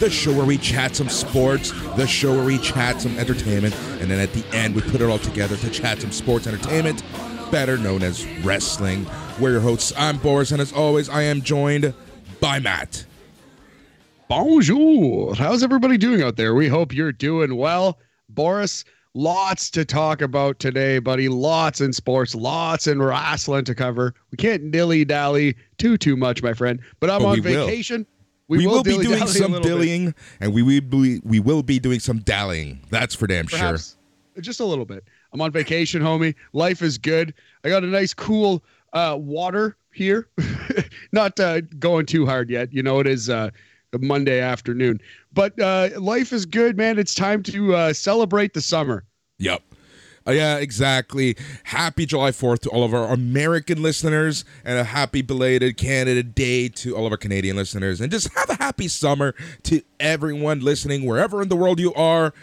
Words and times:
to 0.00 0.06
BAM 0.06 0.08
Weekly, 0.08 0.08
the 0.08 0.10
show 0.10 0.32
where 0.36 0.46
we 0.46 0.58
chat 0.58 0.96
some 0.96 1.08
sports, 1.08 1.72
the 1.96 2.06
show 2.06 2.34
where 2.34 2.44
we 2.44 2.58
chat 2.58 3.00
some 3.00 3.16
entertainment, 3.18 3.74
and 4.00 4.10
then 4.10 4.20
at 4.20 4.32
the 4.32 4.44
end 4.56 4.74
we 4.74 4.82
put 4.82 5.00
it 5.00 5.10
all 5.10 5.18
together 5.18 5.56
to 5.56 5.70
chat 5.70 6.00
some 6.00 6.12
sports 6.12 6.46
entertainment, 6.46 7.02
better 7.50 7.76
known 7.76 8.02
as 8.02 8.26
wrestling. 8.42 9.06
We're 9.40 9.52
your 9.52 9.60
hosts. 9.60 9.92
I'm 9.96 10.18
Boris, 10.18 10.52
and 10.52 10.60
as 10.60 10.72
always, 10.72 11.08
I 11.08 11.22
am 11.22 11.42
joined 11.42 11.94
by 12.40 12.58
Matt. 12.58 13.04
Bonjour. 14.28 15.34
How's 15.34 15.62
everybody 15.62 15.98
doing 15.98 16.22
out 16.22 16.36
there? 16.36 16.54
We 16.54 16.68
hope 16.68 16.94
you're 16.94 17.12
doing 17.12 17.56
well. 17.56 17.98
Boris, 18.28 18.84
lots 19.14 19.70
to 19.70 19.84
talk 19.84 20.22
about 20.22 20.60
today, 20.60 21.00
buddy. 21.00 21.28
Lots 21.28 21.80
in 21.80 21.92
sports, 21.92 22.34
lots 22.34 22.86
in 22.86 23.02
wrestling 23.02 23.64
to 23.64 23.74
cover. 23.74 24.14
We 24.30 24.36
can't 24.36 24.70
dilly 24.70 25.04
dally 25.04 25.56
too 25.78 25.98
too 25.98 26.16
much, 26.16 26.42
my 26.44 26.52
friend. 26.54 26.80
But 27.00 27.10
I'm 27.10 27.22
But 27.22 27.28
on 27.28 27.42
vacation. 27.42 28.00
will. 28.02 28.19
Vacation. 28.58 28.70
We, 28.70 28.76
will, 28.76 28.82
be 28.82 28.98
doing 28.98 29.26
some 29.26 29.52
dillying, 29.54 30.14
and 30.40 30.52
we 30.52 30.62
will 30.62 30.80
be 30.80 31.20
we 31.24 31.40
will 31.40 31.62
be 31.62 31.78
doing 31.78 32.00
some 32.00 32.18
dallying. 32.20 32.80
That's 32.90 33.14
for 33.14 33.26
damn 33.26 33.46
sure. 33.46 33.78
Just 34.40 34.60
a 34.60 34.64
little 34.64 34.84
bit. 34.84 35.04
I'm 35.32 35.40
on 35.40 35.50
vacation, 35.50 36.02
homie. 36.02 36.34
Life 36.52 36.82
is 36.82 36.98
good. 36.98 37.34
I 37.64 37.68
got 37.68 37.84
a 37.84 37.86
nice, 37.86 38.14
cool 38.14 38.62
uh, 38.92 39.16
water 39.18 39.76
here. 39.92 40.28
Not 41.12 41.38
uh, 41.38 41.60
going 41.78 42.06
too 42.06 42.26
hard 42.26 42.48
yet. 42.48 42.72
You 42.72 42.82
know, 42.82 43.00
it 43.00 43.06
is 43.06 43.28
uh, 43.28 43.50
a 43.92 43.98
Monday 43.98 44.40
afternoon, 44.40 45.00
but 45.32 45.58
uh, 45.60 45.90
life 45.98 46.32
is 46.32 46.46
good, 46.46 46.76
man. 46.76 46.98
It's 46.98 47.14
time 47.14 47.42
to 47.44 47.74
uh, 47.74 47.92
celebrate 47.92 48.54
the 48.54 48.60
summer. 48.60 49.04
Yep. 49.38 49.62
Uh, 50.26 50.32
yeah, 50.32 50.56
exactly. 50.58 51.36
Happy 51.64 52.04
July 52.04 52.30
4th 52.30 52.60
to 52.60 52.70
all 52.70 52.84
of 52.84 52.92
our 52.92 53.08
American 53.12 53.82
listeners 53.82 54.44
and 54.64 54.78
a 54.78 54.84
happy 54.84 55.22
belated 55.22 55.76
Canada 55.76 56.22
Day 56.22 56.68
to 56.68 56.94
all 56.94 57.06
of 57.06 57.12
our 57.12 57.16
Canadian 57.16 57.56
listeners. 57.56 58.00
And 58.00 58.12
just 58.12 58.32
have 58.34 58.50
a 58.50 58.54
happy 58.54 58.88
summer 58.88 59.34
to 59.64 59.82
everyone 59.98 60.60
listening 60.60 61.06
wherever 61.06 61.40
in 61.42 61.48
the 61.48 61.56
world 61.56 61.80
you 61.80 61.94
are. 61.94 62.34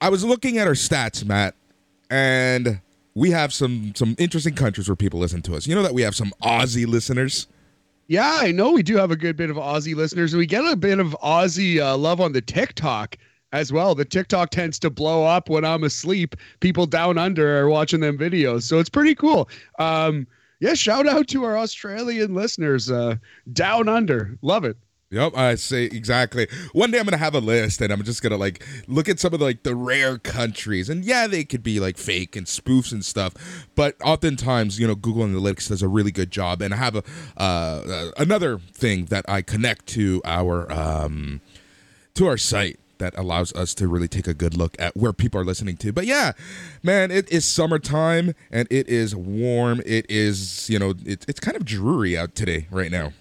I 0.00 0.10
was 0.10 0.24
looking 0.24 0.58
at 0.58 0.66
our 0.66 0.74
stats, 0.74 1.24
Matt, 1.24 1.54
and 2.10 2.80
we 3.14 3.30
have 3.30 3.52
some 3.52 3.94
some 3.94 4.14
interesting 4.18 4.54
countries 4.54 4.88
where 4.88 4.96
people 4.96 5.20
listen 5.20 5.40
to 5.42 5.54
us. 5.54 5.66
You 5.66 5.74
know 5.74 5.82
that 5.82 5.94
we 5.94 6.02
have 6.02 6.14
some 6.14 6.32
Aussie 6.42 6.86
listeners. 6.86 7.46
Yeah, 8.06 8.38
I 8.42 8.52
know 8.52 8.72
we 8.72 8.82
do 8.82 8.98
have 8.98 9.10
a 9.10 9.16
good 9.16 9.36
bit 9.36 9.48
of 9.48 9.56
Aussie 9.56 9.94
listeners. 9.94 10.36
We 10.36 10.44
get 10.44 10.64
a 10.66 10.76
bit 10.76 10.98
of 10.98 11.16
Aussie 11.22 11.80
uh, 11.80 11.96
love 11.96 12.20
on 12.20 12.32
the 12.32 12.42
TikTok 12.42 13.16
as 13.54 13.72
well. 13.72 13.94
The 13.94 14.04
TikTok 14.04 14.50
tends 14.50 14.78
to 14.80 14.90
blow 14.90 15.24
up 15.24 15.48
when 15.48 15.64
I'm 15.64 15.84
asleep. 15.84 16.34
People 16.60 16.86
down 16.86 17.16
under 17.16 17.60
are 17.60 17.68
watching 17.68 18.00
them 18.00 18.18
videos, 18.18 18.62
so 18.64 18.80
it's 18.80 18.90
pretty 18.90 19.14
cool. 19.14 19.48
Um, 19.78 20.26
yeah, 20.60 20.74
shout 20.74 21.06
out 21.06 21.28
to 21.28 21.44
our 21.44 21.56
Australian 21.56 22.34
listeners 22.34 22.90
uh, 22.90 23.16
down 23.52 23.88
under. 23.88 24.36
Love 24.42 24.64
it. 24.64 24.76
Yep, 25.10 25.36
I 25.36 25.54
say 25.54 25.84
exactly. 25.84 26.48
One 26.72 26.90
day 26.90 26.98
I'm 26.98 27.04
gonna 27.04 27.16
have 27.16 27.36
a 27.36 27.40
list, 27.40 27.80
and 27.80 27.92
I'm 27.92 28.02
just 28.02 28.22
gonna 28.22 28.36
like 28.36 28.66
look 28.88 29.08
at 29.08 29.20
some 29.20 29.32
of 29.32 29.38
the, 29.38 29.44
like 29.44 29.62
the 29.62 29.76
rare 29.76 30.18
countries, 30.18 30.88
and 30.88 31.04
yeah, 31.04 31.28
they 31.28 31.44
could 31.44 31.62
be 31.62 31.78
like 31.78 31.96
fake 31.96 32.34
and 32.34 32.46
spoofs 32.46 32.90
and 32.90 33.04
stuff, 33.04 33.68
but 33.76 33.94
oftentimes, 34.02 34.80
you 34.80 34.88
know, 34.88 34.96
Google 34.96 35.24
Analytics 35.24 35.68
does 35.68 35.82
a 35.82 35.88
really 35.88 36.10
good 36.10 36.32
job. 36.32 36.60
And 36.60 36.74
I 36.74 36.78
have 36.78 36.96
a 36.96 37.04
uh, 37.36 37.40
uh, 37.40 38.10
another 38.16 38.58
thing 38.58 39.04
that 39.06 39.24
I 39.28 39.42
connect 39.42 39.86
to 39.88 40.20
our 40.24 40.72
um, 40.72 41.40
to 42.14 42.26
our 42.26 42.36
site 42.36 42.80
that 43.04 43.16
allows 43.18 43.52
us 43.52 43.74
to 43.74 43.86
really 43.86 44.08
take 44.08 44.26
a 44.26 44.32
good 44.32 44.56
look 44.56 44.74
at 44.78 44.96
where 44.96 45.12
people 45.12 45.38
are 45.38 45.44
listening 45.44 45.76
to. 45.76 45.92
But 45.92 46.06
yeah, 46.06 46.32
man, 46.82 47.10
it 47.10 47.30
is 47.30 47.44
summertime 47.44 48.34
and 48.50 48.66
it 48.70 48.88
is 48.88 49.14
warm. 49.14 49.82
It 49.84 50.06
is, 50.08 50.70
you 50.70 50.78
know, 50.78 50.94
it, 51.04 51.26
it's 51.28 51.38
kind 51.38 51.54
of 51.54 51.66
dreary 51.66 52.16
out 52.16 52.34
today 52.34 52.66
right 52.70 52.90
now. 52.90 53.12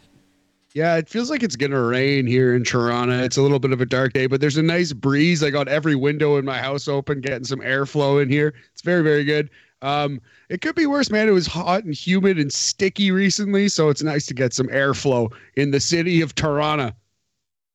Yeah, 0.74 0.96
it 0.96 1.08
feels 1.08 1.30
like 1.30 1.44
it's 1.44 1.58
gonna 1.58 1.82
rain 1.82 2.26
here 2.26 2.56
in 2.56 2.64
Toronto. 2.64 3.22
It's 3.22 3.38
a 3.38 3.42
little 3.42 3.60
bit 3.60 3.74
of 3.74 3.82
a 3.82 3.86
dark 3.86 4.14
day, 4.14 4.26
but 4.26 4.42
there's 4.42 4.58
a 4.58 4.64
nice 4.64 4.92
breeze. 4.92 5.44
I 5.44 5.52
got 5.52 5.68
every 5.68 5.96
window 5.96 6.38
in 6.38 6.46
my 6.46 6.58
house 6.58 6.88
open, 6.88 7.22
getting 7.22 7.44
some 7.44 7.60
airflow 7.60 8.24
in 8.24 8.30
here. 8.30 8.56
It's 8.72 8.82
very, 8.82 9.04
very 9.04 9.24
good. 9.24 9.52
Um, 9.84 10.22
it 10.50 10.62
could 10.62 10.76
be 10.76 10.86
worse, 10.86 11.12
man. 11.12 11.28
It 11.28 11.32
was 11.34 11.46
hot 11.46 11.84
and 11.84 11.94
humid 11.94 12.40
and 12.40 12.52
sticky 12.52 13.12
recently, 13.12 13.68
so 13.68 13.90
it's 13.90 14.02
nice 14.02 14.26
to 14.28 14.34
get 14.34 14.54
some 14.54 14.68
airflow 14.68 15.32
in 15.56 15.72
the 15.72 15.80
city 15.82 16.22
of 16.22 16.34
Toronto. 16.34 16.94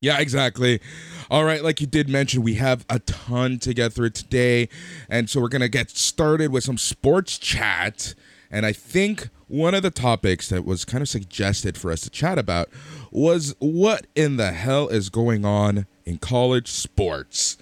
Yeah, 0.01 0.21
exactly. 0.21 0.81
All 1.29 1.45
right, 1.45 1.63
like 1.63 1.81
you 1.81 1.87
did 1.87 2.09
mention, 2.09 2.43
we 2.43 2.55
have 2.55 2.87
a 2.89 3.01
ton 3.01 3.59
to 3.61 3.75
get 3.75 3.93
through 3.93 4.11
today. 4.11 4.69
And 5.09 5.29
so 5.29 5.41
we're 5.41 5.49
going 5.49 5.63
to 5.63 5.69
get 5.69 5.91
started 5.91 6.53
with 6.53 6.65
some 6.65 6.79
sports 6.79 7.37
chat. 7.37 8.15
And 8.51 8.65
I 8.65 8.73
think 8.73 9.29
one 9.49 9.75
of 9.75 9.83
the 9.83 9.91
topics 9.91 10.49
that 10.51 10.65
was 10.65 10.85
kind 10.85 11.03
of 11.03 11.09
suggested 11.09 11.77
for 11.77 11.91
us 11.91 12.03
to 12.03 12.11
chat 12.11 12.39
about 12.39 12.69
was 13.11 13.57
what 13.59 14.07
in 14.15 14.37
the 14.37 14.53
hell 14.53 14.89
is 14.89 15.09
going 15.09 15.45
on 15.45 15.87
in 16.05 16.19
college 16.19 16.69
sports, 16.69 17.59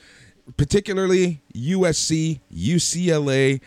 particularly 0.57 1.41
USC, 1.55 2.41
UCLA, 2.53 3.61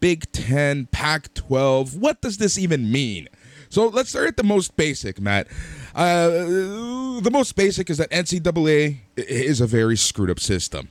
Big 0.00 0.30
10, 0.32 0.86
Pac 0.86 1.32
12. 1.34 1.96
What 1.96 2.20
does 2.20 2.36
this 2.38 2.58
even 2.58 2.90
mean? 2.92 3.28
So 3.70 3.88
let's 3.88 4.10
start 4.10 4.28
at 4.28 4.36
the 4.36 4.42
most 4.42 4.76
basic, 4.76 5.20
Matt. 5.20 5.46
Uh, 5.94 6.28
the 7.20 7.30
most 7.32 7.56
basic 7.56 7.90
is 7.90 7.98
that 7.98 8.10
NCAA 8.10 8.98
is 9.16 9.60
a 9.60 9.66
very 9.66 9.96
screwed 9.96 10.30
up 10.30 10.40
system. 10.40 10.88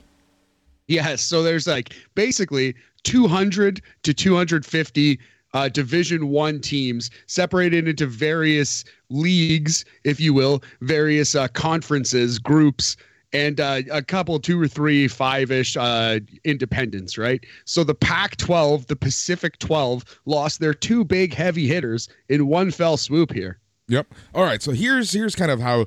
Yes, 0.88 1.22
so 1.22 1.44
there's 1.44 1.68
like 1.68 1.94
basically 2.16 2.76
200 3.04 3.82
to 4.04 4.14
250 4.14 5.20
uh, 5.54 5.70
Division 5.70 6.30
One 6.30 6.60
teams 6.60 7.10
separated 7.28 7.88
into 7.88 8.06
various 8.06 8.84
leagues, 9.10 9.86
if 10.04 10.20
you 10.20 10.34
will, 10.34 10.64
various 10.82 11.36
uh, 11.36 11.48
conferences, 11.50 12.40
groups, 12.40 12.98
and 13.32 13.60
uh, 13.60 13.82
a 13.92 14.02
couple, 14.02 14.40
two 14.40 14.60
or 14.60 14.68
three, 14.68 15.08
five-ish 15.08 15.78
uh, 15.78 16.20
independents. 16.44 17.18
Right. 17.18 17.46
So 17.66 17.84
the 17.84 17.96
Pac-12, 17.96 18.88
the 18.88 18.96
Pacific 18.96 19.60
12, 19.60 20.20
lost 20.26 20.60
their 20.60 20.74
two 20.74 21.04
big 21.04 21.34
heavy 21.34 21.68
hitters 21.68 22.10
in 22.30 22.48
one 22.48 22.72
fell 22.72 22.98
swoop 22.98 23.32
here. 23.32 23.60
Yep. 23.90 24.08
All 24.34 24.44
right. 24.44 24.62
So 24.62 24.72
here's 24.72 25.12
here's 25.12 25.36
kind 25.36 25.52
of 25.52 25.60
how. 25.60 25.86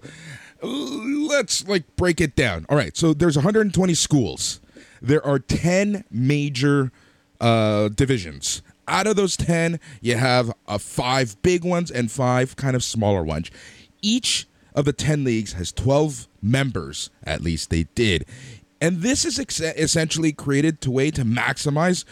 Let's 0.63 1.67
like 1.67 1.97
break 1.97 2.21
it 2.21 2.37
down. 2.37 2.67
All 2.69 2.77
right. 2.77 2.97
So 2.97 3.15
there's 3.15 3.37
120 3.37 3.95
schools. 3.95 4.61
There 5.01 5.25
are 5.27 5.41
10 5.41 6.05
major 6.11 6.93
uh, 7.41 7.89
divisions. 7.89 8.63
Out 8.87 9.07
of 9.09 9.17
those 9.17 9.37
10, 9.37 9.81
you 10.01 10.17
have 10.17 10.53
uh, 10.69 10.79
five 10.79 11.41
big 11.43 11.65
ones 11.65 11.91
and 11.91 12.11
five 12.11 12.55
kind 12.55 12.77
of 12.77 12.85
smaller 12.85 13.25
ones. 13.25 13.51
Each 14.03 14.47
of 14.75 14.85
the 14.85 14.93
10 14.93 15.25
leagues 15.25 15.55
has 15.55 15.73
12 15.73 16.29
members, 16.41 17.11
at 17.25 17.41
least 17.41 17.71
they 17.71 17.85
did. 17.95 18.25
And 18.81 19.03
this 19.03 19.25
is 19.25 19.39
ex- 19.39 19.61
essentially 19.61 20.33
created 20.33 20.81
to 20.83 20.91
way 20.91 21.11
to 21.13 21.25
maximize 21.25 22.05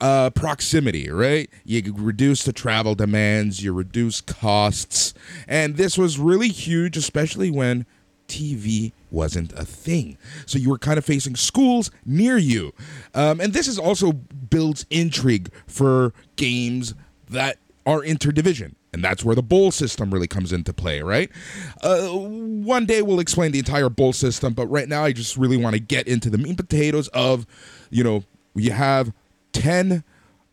uh, 0.00 0.30
proximity, 0.30 1.10
right? 1.10 1.48
You 1.64 1.94
reduce 1.96 2.44
the 2.44 2.52
travel 2.52 2.94
demands, 2.94 3.62
you 3.62 3.72
reduce 3.72 4.20
costs. 4.20 5.14
And 5.46 5.76
this 5.76 5.96
was 5.98 6.18
really 6.18 6.48
huge, 6.48 6.96
especially 6.96 7.50
when 7.50 7.86
TV 8.28 8.92
wasn't 9.10 9.52
a 9.52 9.64
thing. 9.64 10.18
So 10.46 10.58
you 10.58 10.70
were 10.70 10.78
kind 10.78 10.98
of 10.98 11.04
facing 11.04 11.36
schools 11.36 11.90
near 12.04 12.36
you. 12.36 12.72
Um, 13.14 13.40
and 13.40 13.52
this 13.52 13.68
is 13.68 13.78
also 13.78 14.12
builds 14.12 14.86
intrigue 14.90 15.50
for 15.66 16.12
games 16.36 16.94
that 17.30 17.58
are 17.86 18.00
interdivision. 18.00 18.74
And 18.92 19.02
that's 19.02 19.24
where 19.24 19.34
the 19.34 19.42
bowl 19.42 19.72
system 19.72 20.12
really 20.12 20.28
comes 20.28 20.52
into 20.52 20.72
play, 20.72 21.02
right? 21.02 21.28
Uh, 21.82 22.06
one 22.08 22.86
day 22.86 23.02
we'll 23.02 23.18
explain 23.18 23.50
the 23.50 23.58
entire 23.58 23.88
bowl 23.88 24.12
system, 24.12 24.54
but 24.54 24.68
right 24.68 24.88
now 24.88 25.04
I 25.04 25.12
just 25.12 25.36
really 25.36 25.56
want 25.56 25.74
to 25.74 25.80
get 25.80 26.06
into 26.06 26.30
the 26.30 26.38
meat 26.38 26.56
potatoes 26.56 27.08
of, 27.08 27.44
you 27.90 28.04
know, 28.04 28.22
you 28.54 28.70
have 28.70 29.12
10 29.54 30.04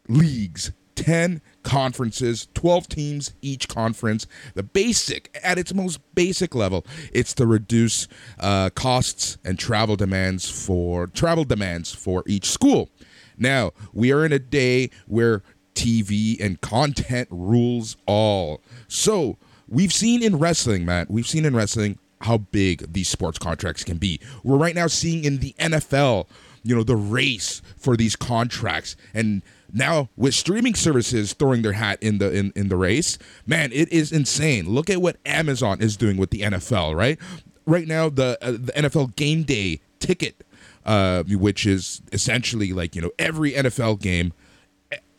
leagues, 0.07 0.71
10 0.95 1.41
conferences, 1.63 2.47
12 2.53 2.87
teams 2.87 3.33
each 3.41 3.67
conference. 3.67 4.27
The 4.53 4.63
basic, 4.63 5.37
at 5.43 5.57
its 5.57 5.73
most 5.73 5.99
basic 6.15 6.55
level, 6.55 6.85
it's 7.11 7.33
to 7.35 7.45
reduce 7.45 8.07
uh, 8.39 8.69
costs 8.69 9.37
and 9.43 9.59
travel 9.59 9.97
demands 9.97 10.49
for 10.49 11.07
travel 11.07 11.43
demands 11.43 11.93
for 11.93 12.23
each 12.25 12.49
school. 12.49 12.89
Now, 13.37 13.71
we 13.91 14.11
are 14.13 14.23
in 14.23 14.31
a 14.31 14.39
day 14.39 14.91
where 15.07 15.41
TV 15.73 16.39
and 16.39 16.61
content 16.61 17.27
rules 17.31 17.97
all. 18.05 18.61
So, 18.87 19.37
we've 19.67 19.93
seen 19.93 20.21
in 20.21 20.37
wrestling, 20.37 20.85
Matt, 20.85 21.09
we've 21.09 21.27
seen 21.27 21.45
in 21.45 21.55
wrestling 21.55 21.97
how 22.21 22.37
big 22.37 22.93
these 22.93 23.09
sports 23.09 23.39
contracts 23.39 23.83
can 23.83 23.97
be. 23.97 24.19
We're 24.43 24.57
right 24.57 24.75
now 24.75 24.87
seeing 24.87 25.23
in 25.23 25.39
the 25.39 25.55
NFL, 25.57 26.27
you 26.63 26.75
know, 26.75 26.83
the 26.83 26.95
race 26.95 27.61
for 27.77 27.95
these 27.97 28.15
contracts 28.15 28.95
and 29.13 29.41
now 29.73 30.09
with 30.17 30.33
streaming 30.33 30.75
services 30.75 31.33
throwing 31.33 31.61
their 31.61 31.73
hat 31.73 32.01
in 32.01 32.17
the 32.17 32.31
in, 32.31 32.51
in 32.55 32.67
the 32.69 32.75
race, 32.75 33.17
man, 33.45 33.71
it 33.71 33.91
is 33.91 34.11
insane. 34.11 34.69
Look 34.69 34.89
at 34.89 35.01
what 35.01 35.17
Amazon 35.25 35.81
is 35.81 35.95
doing 35.95 36.17
with 36.17 36.29
the 36.29 36.41
NFL, 36.41 36.95
right? 36.95 37.17
Right 37.65 37.87
now 37.87 38.09
the 38.09 38.37
uh, 38.41 38.51
the 38.51 38.73
NFL 38.75 39.15
game 39.15 39.43
day 39.43 39.81
ticket 39.99 40.43
uh 40.83 41.23
which 41.23 41.65
is 41.65 42.01
essentially 42.11 42.73
like, 42.73 42.95
you 42.95 43.01
know, 43.01 43.11
every 43.19 43.53
NFL 43.53 44.01
game 44.01 44.33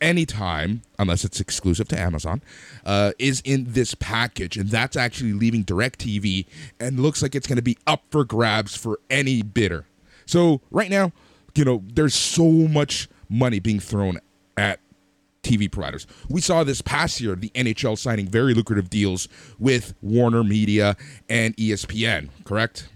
anytime, 0.03 0.81
unless 0.99 1.23
it's 1.23 1.39
exclusive 1.39 1.87
to 1.87 1.99
Amazon, 1.99 2.41
uh, 2.85 3.13
is 3.17 3.41
in 3.45 3.65
this 3.69 3.95
package, 3.95 4.57
and 4.57 4.69
that's 4.69 4.95
actually 4.95 5.33
leaving 5.33 5.63
DirecTV, 5.63 6.45
and 6.79 6.99
looks 6.99 7.21
like 7.21 7.33
it's 7.33 7.47
going 7.47 7.55
to 7.55 7.63
be 7.63 7.77
up 7.87 8.03
for 8.11 8.23
grabs 8.25 8.75
for 8.75 8.99
any 9.09 9.41
bidder. 9.41 9.85
So 10.25 10.61
right 10.69 10.91
now, 10.91 11.11
you 11.55 11.65
know, 11.65 11.83
there's 11.93 12.15
so 12.15 12.49
much 12.49 13.07
money 13.29 13.59
being 13.59 13.79
thrown 13.79 14.19
at 14.57 14.79
TV 15.43 15.69
providers. 15.71 16.07
We 16.29 16.41
saw 16.41 16.63
this 16.63 16.81
past 16.81 17.19
year 17.21 17.35
the 17.35 17.49
NHL 17.49 17.97
signing 17.97 18.27
very 18.27 18.53
lucrative 18.53 18.89
deals 18.89 19.27
with 19.59 19.93
Warner 20.01 20.43
Media 20.43 20.95
and 21.29 21.55
ESPN, 21.57 22.29
correct? 22.45 22.89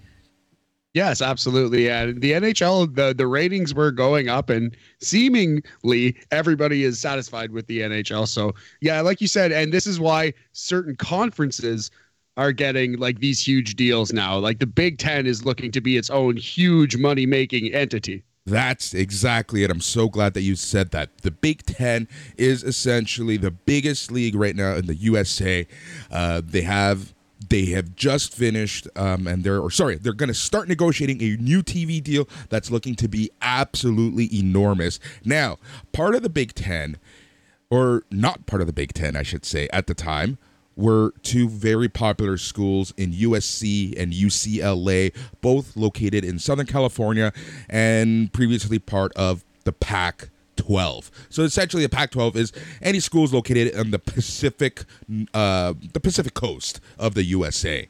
Yes, 0.94 1.22
absolutely. 1.22 1.86
Yeah, 1.86 2.08
the 2.08 2.32
NHL, 2.32 2.96
the 2.96 3.14
the 3.14 3.28
ratings 3.28 3.72
were 3.72 3.92
going 3.92 4.30
up, 4.30 4.50
and 4.50 4.76
seemingly 5.00 6.18
everybody 6.32 6.84
is 6.84 7.00
satisfied 7.00 7.52
with 7.52 7.68
the 7.68 7.82
NHL. 7.82 8.28
So, 8.28 8.56
yeah, 8.82 9.02
like 9.02 9.22
you 9.22 9.28
said, 9.28 9.52
and 9.52 9.72
this 9.72 9.86
is 9.86 10.00
why 10.00 10.34
certain 10.54 10.96
conferences 10.96 11.92
are 12.38 12.52
getting 12.52 12.98
like 12.98 13.20
these 13.20 13.46
huge 13.46 13.76
deals 13.76 14.12
now. 14.12 14.40
Like 14.40 14.58
the 14.58 14.66
Big 14.66 14.98
Ten 14.98 15.28
is 15.28 15.46
looking 15.46 15.72
to 15.72 15.82
be 15.82 15.98
its 15.98 16.10
own 16.10 16.36
huge 16.36 16.98
money 16.98 17.28
making 17.28 17.74
entity. 17.76 18.24
That's 18.48 18.94
exactly 18.94 19.66
it. 19.66 19.70
I'm 19.70 19.82
so 19.82 20.08
glad 20.08 20.34
that 20.34 20.42
you 20.42 20.56
said 20.56 20.92
that. 20.92 21.10
The 21.18 21.32
Big 21.32 21.66
Ten 21.66 22.08
is 22.38 22.64
essentially 22.64 23.36
the 23.36 23.52
biggest 23.52 24.10
league 24.10 24.36
right 24.36 24.56
now 24.56 24.76
in 24.76 24.86
the 24.86 24.96
USA. 24.96 25.68
Uh, 26.10 26.42
they 26.46 26.62
have 26.62 27.14
they 27.50 27.66
have 27.66 27.94
just 27.98 28.34
finished 28.34 28.88
um, 28.96 29.28
and 29.28 29.44
they're 29.44 29.60
or 29.60 29.70
sorry 29.70 29.96
they're 29.96 30.14
going 30.14 30.28
to 30.28 30.34
start 30.34 30.68
negotiating 30.68 31.22
a 31.22 31.38
new 31.40 31.62
tv 31.62 32.02
deal 32.02 32.28
that's 32.50 32.72
looking 32.72 32.96
to 32.96 33.08
be 33.08 33.30
absolutely 33.44 34.28
enormous 34.36 35.00
now 35.24 35.58
part 35.92 36.16
of 36.16 36.24
the 36.24 36.30
big 36.30 36.56
ten 36.56 36.98
or 37.70 38.02
not 38.10 38.48
part 38.48 38.60
of 38.60 38.66
the 38.66 38.74
big 38.74 38.92
ten 38.92 39.16
i 39.16 39.22
should 39.22 39.46
say 39.46 39.70
at 39.72 39.86
the 39.86 39.94
time 39.94 40.40
were 40.78 41.14
two 41.24 41.50
very 41.50 41.90
popular 41.90 42.38
schools 42.38 42.94
in 42.98 43.12
usc 43.12 44.00
and 44.00 44.14
ucla 44.14 45.14
both 45.42 45.76
located 45.76 46.24
in 46.24 46.40
southern 46.40 46.66
california 46.66 47.34
and 47.70 48.32
previously 48.32 48.80
part 48.80 49.12
of 49.16 49.44
the 49.64 49.74
pac 49.74 50.30
12. 50.58 51.12
So 51.30 51.44
essentially, 51.44 51.84
the 51.84 51.90
Pac-12 51.90 52.36
is 52.36 52.52
any 52.82 53.00
schools 53.00 53.34
located 53.34 53.76
on 53.78 53.92
the 53.92 54.00
Pacific, 54.00 54.84
uh, 55.34 55.74
the 55.94 56.00
Pacific 56.00 56.34
coast 56.34 56.82
of 57.00 57.14
the 57.14 57.24
USA. 57.24 57.88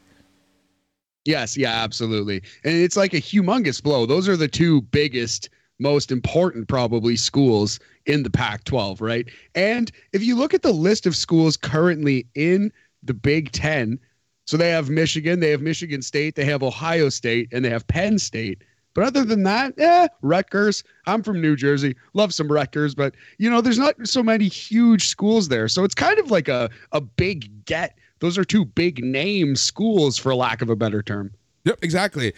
Yes, 1.24 1.56
yeah, 1.56 1.82
absolutely, 1.82 2.42
and 2.64 2.74
it's 2.74 2.96
like 2.96 3.12
a 3.12 3.20
humongous 3.20 3.82
blow. 3.82 4.06
Those 4.06 4.28
are 4.28 4.36
the 4.36 4.48
two 4.48 4.80
biggest, 4.80 5.50
most 5.78 6.10
important, 6.10 6.68
probably 6.68 7.16
schools 7.16 7.78
in 8.06 8.22
the 8.22 8.30
Pac-12, 8.30 9.00
right? 9.00 9.28
And 9.54 9.90
if 10.12 10.22
you 10.22 10.36
look 10.36 10.54
at 10.54 10.62
the 10.62 10.72
list 10.72 11.06
of 11.06 11.14
schools 11.14 11.56
currently 11.56 12.26
in 12.34 12.72
the 13.02 13.14
Big 13.14 13.52
Ten, 13.52 13.98
so 14.46 14.56
they 14.56 14.70
have 14.70 14.88
Michigan, 14.88 15.40
they 15.40 15.50
have 15.50 15.60
Michigan 15.60 16.02
State, 16.02 16.34
they 16.34 16.44
have 16.44 16.62
Ohio 16.62 17.10
State, 17.10 17.48
and 17.52 17.64
they 17.64 17.70
have 17.70 17.86
Penn 17.86 18.18
State. 18.18 18.62
But 18.94 19.04
other 19.04 19.24
than 19.24 19.44
that, 19.44 19.74
eh, 19.78 20.08
Rutgers. 20.22 20.82
I'm 21.06 21.22
from 21.22 21.40
New 21.40 21.54
Jersey. 21.54 21.94
Love 22.14 22.34
some 22.34 22.50
Rutgers, 22.50 22.94
but 22.94 23.14
you 23.38 23.48
know, 23.48 23.60
there's 23.60 23.78
not 23.78 23.94
so 24.04 24.22
many 24.22 24.48
huge 24.48 25.08
schools 25.08 25.48
there. 25.48 25.68
So 25.68 25.84
it's 25.84 25.94
kind 25.94 26.18
of 26.18 26.30
like 26.30 26.48
a 26.48 26.70
a 26.92 27.00
big 27.00 27.64
get. 27.64 27.96
Those 28.18 28.36
are 28.36 28.44
two 28.44 28.64
big 28.64 29.04
name 29.04 29.54
schools 29.54 30.18
for 30.18 30.34
lack 30.34 30.62
of 30.62 30.70
a 30.70 30.76
better 30.76 31.02
term. 31.02 31.30
Yep, 31.64 31.78
exactly. 31.82 32.32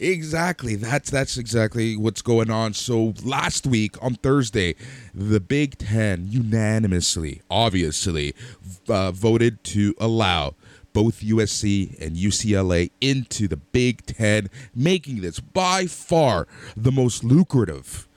Exactly. 0.00 0.74
That's 0.74 1.10
that's 1.10 1.36
exactly 1.36 1.96
what's 1.96 2.22
going 2.22 2.50
on. 2.50 2.74
So 2.74 3.14
last 3.22 3.66
week 3.66 4.02
on 4.02 4.14
Thursday, 4.16 4.74
the 5.14 5.38
Big 5.38 5.78
10 5.78 6.26
unanimously, 6.30 7.42
obviously, 7.48 8.34
uh, 8.88 9.12
voted 9.12 9.62
to 9.64 9.94
allow 10.00 10.54
both 10.92 11.20
USC 11.20 11.98
and 12.00 12.16
UCLA 12.16 12.90
into 13.00 13.48
the 13.48 13.56
Big 13.56 14.04
Ten, 14.06 14.48
making 14.74 15.20
this 15.22 15.40
by 15.40 15.86
far 15.86 16.46
the 16.76 16.92
most 16.92 17.24
lucrative 17.24 18.08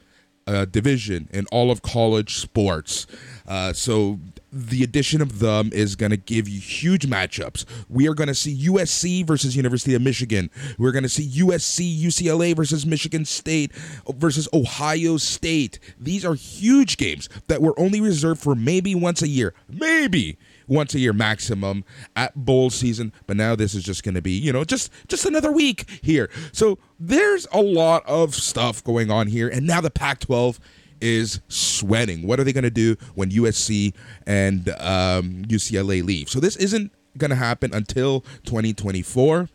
uh, 0.48 0.66
division 0.66 1.28
in 1.32 1.46
all 1.52 1.72
of 1.72 1.82
college 1.82 2.36
sports. 2.36 3.08
Uh, 3.48 3.74
so 3.74 4.20
the 4.56 4.84
addition 4.84 5.22
of 5.22 5.40
them 5.40 5.70
is 5.74 5.98
going 5.98 6.12
to 6.12 6.18
give 6.18 6.48
you 6.48 6.62
huge 6.62 7.08
matchups. 7.08 7.66
We 7.90 8.08
are 8.08 8.14
going 8.14 8.30
to 8.30 8.36
see 8.36 8.68
USC 8.68 9.28
versus 9.28 9.56
University 9.56 9.94
of 9.96 10.02
Michigan. 10.02 10.50
We're 10.78 10.94
going 10.94 11.04
to 11.04 11.10
see 11.10 11.28
USC 11.42 12.02
UCLA 12.02 12.56
versus 12.56 12.86
Michigan 12.86 13.26
State 13.26 13.74
versus 14.08 14.48
Ohio 14.54 15.18
State. 15.18 15.80
These 16.00 16.24
are 16.24 16.36
huge 16.36 16.96
games 16.96 17.28
that 17.48 17.62
were 17.62 17.78
only 17.78 18.00
reserved 18.00 18.42
for 18.42 18.56
maybe 18.56 18.96
once 18.96 19.22
a 19.22 19.28
year. 19.28 19.54
Maybe 19.68 20.38
once 20.68 20.96
a 20.96 21.00
year 21.00 21.14
maximum 21.14 21.84
at 22.16 22.34
bowl 22.36 22.70
season. 22.70 23.12
But 23.28 23.36
now 23.36 23.56
this 23.56 23.76
is 23.76 23.84
just 23.84 24.04
going 24.04 24.16
to 24.16 24.22
be, 24.22 24.32
you 24.32 24.54
know, 24.54 24.64
just 24.64 24.90
just 25.10 25.26
another 25.26 25.52
week 25.52 26.00
here. 26.02 26.30
So 26.54 26.80
there's 26.98 27.46
a 27.52 27.62
lot 27.62 28.06
of 28.06 28.34
stuff 28.34 28.84
going 28.84 29.12
on 29.12 29.28
here, 29.28 29.50
and 29.50 29.68
now 29.68 29.82
the 29.82 29.92
Pac-12 29.92 30.60
is 31.02 31.42
sweating. 31.48 32.26
What 32.28 32.40
are 32.40 32.44
they 32.44 32.54
going 32.54 32.64
to 32.64 32.70
do 32.70 32.96
when 33.16 33.30
USC 33.32 33.94
and 34.26 34.70
um, 34.70 35.44
UCLA 35.46 36.04
leave? 36.04 36.30
So 36.30 36.40
this 36.40 36.56
isn't 36.58 36.92
going 37.18 37.30
to 37.30 37.36
happen 37.36 37.74
until 37.74 38.22
2024. 38.46 39.50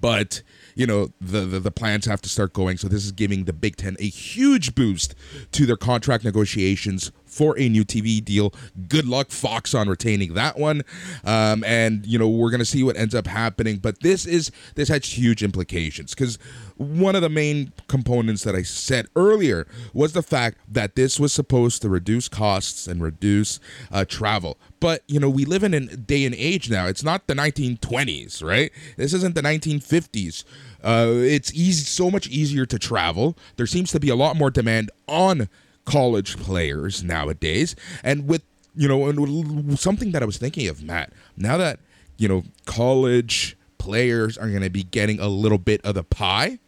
But 0.00 0.42
you 0.74 0.86
know 0.86 1.12
the, 1.20 1.40
the, 1.42 1.60
the 1.60 1.70
plans 1.70 2.06
have 2.06 2.20
to 2.22 2.28
start 2.28 2.52
going. 2.52 2.76
So 2.76 2.88
this 2.88 3.04
is 3.04 3.12
giving 3.12 3.44
the 3.44 3.52
Big 3.52 3.76
Ten 3.76 3.96
a 4.00 4.08
huge 4.08 4.74
boost 4.74 5.14
to 5.52 5.64
their 5.64 5.76
contract 5.76 6.24
negotiations 6.24 7.12
for 7.32 7.58
a 7.58 7.68
new 7.68 7.84
TV 7.84 8.22
deal. 8.22 8.52
Good 8.88 9.06
luck, 9.06 9.30
Fox, 9.30 9.74
on 9.74 9.88
retaining 9.88 10.34
that 10.34 10.58
one. 10.58 10.82
Um, 11.24 11.64
and 11.64 12.06
you 12.06 12.18
know 12.18 12.28
we're 12.28 12.50
gonna 12.50 12.64
see 12.64 12.82
what 12.82 12.96
ends 12.96 13.14
up 13.14 13.26
happening. 13.26 13.78
But 13.78 14.00
this 14.00 14.26
is 14.26 14.52
this 14.74 14.88
has 14.88 15.16
huge 15.16 15.42
implications 15.42 16.14
because 16.14 16.38
one 16.76 17.16
of 17.16 17.22
the 17.22 17.30
main 17.30 17.72
components 17.88 18.44
that 18.44 18.54
I 18.54 18.62
said 18.62 19.06
earlier 19.16 19.66
was 19.94 20.12
the 20.12 20.22
fact 20.22 20.58
that 20.68 20.94
this 20.94 21.18
was 21.18 21.32
supposed 21.32 21.82
to 21.82 21.88
reduce 21.88 22.28
costs 22.28 22.86
and 22.86 23.02
reduce 23.02 23.60
uh, 23.90 24.04
travel. 24.04 24.58
But 24.78 25.02
you 25.06 25.18
know 25.18 25.30
we 25.30 25.44
live 25.44 25.64
in 25.64 25.74
a 25.74 25.80
day 25.80 26.24
and 26.24 26.34
age 26.34 26.68
now. 26.68 26.86
It's 26.86 27.02
not 27.02 27.26
the 27.26 27.34
1920s, 27.34 28.44
right? 28.44 28.70
This 28.96 29.14
isn't 29.14 29.34
the 29.34 29.42
1950s. 29.42 30.44
Uh, 30.84 31.12
it's 31.14 31.52
easy, 31.54 31.84
so 31.84 32.10
much 32.10 32.26
easier 32.28 32.66
to 32.66 32.78
travel. 32.78 33.38
There 33.56 33.66
seems 33.66 33.92
to 33.92 34.00
be 34.00 34.08
a 34.08 34.16
lot 34.16 34.36
more 34.36 34.50
demand 34.50 34.90
on 35.06 35.48
college 35.84 36.36
players 36.36 37.02
nowadays. 37.02 37.76
And 38.02 38.26
with, 38.26 38.42
you 38.74 38.88
know, 38.88 39.06
and 39.06 39.78
something 39.78 40.12
that 40.12 40.22
I 40.22 40.26
was 40.26 40.38
thinking 40.38 40.68
of, 40.68 40.82
Matt, 40.82 41.12
now 41.36 41.56
that, 41.56 41.80
you 42.16 42.28
know, 42.28 42.44
college 42.66 43.56
players 43.78 44.38
are 44.38 44.48
going 44.48 44.62
to 44.62 44.70
be 44.70 44.84
getting 44.84 45.18
a 45.20 45.28
little 45.28 45.58
bit 45.58 45.84
of 45.84 45.94
the 45.94 46.04
pie, 46.04 46.58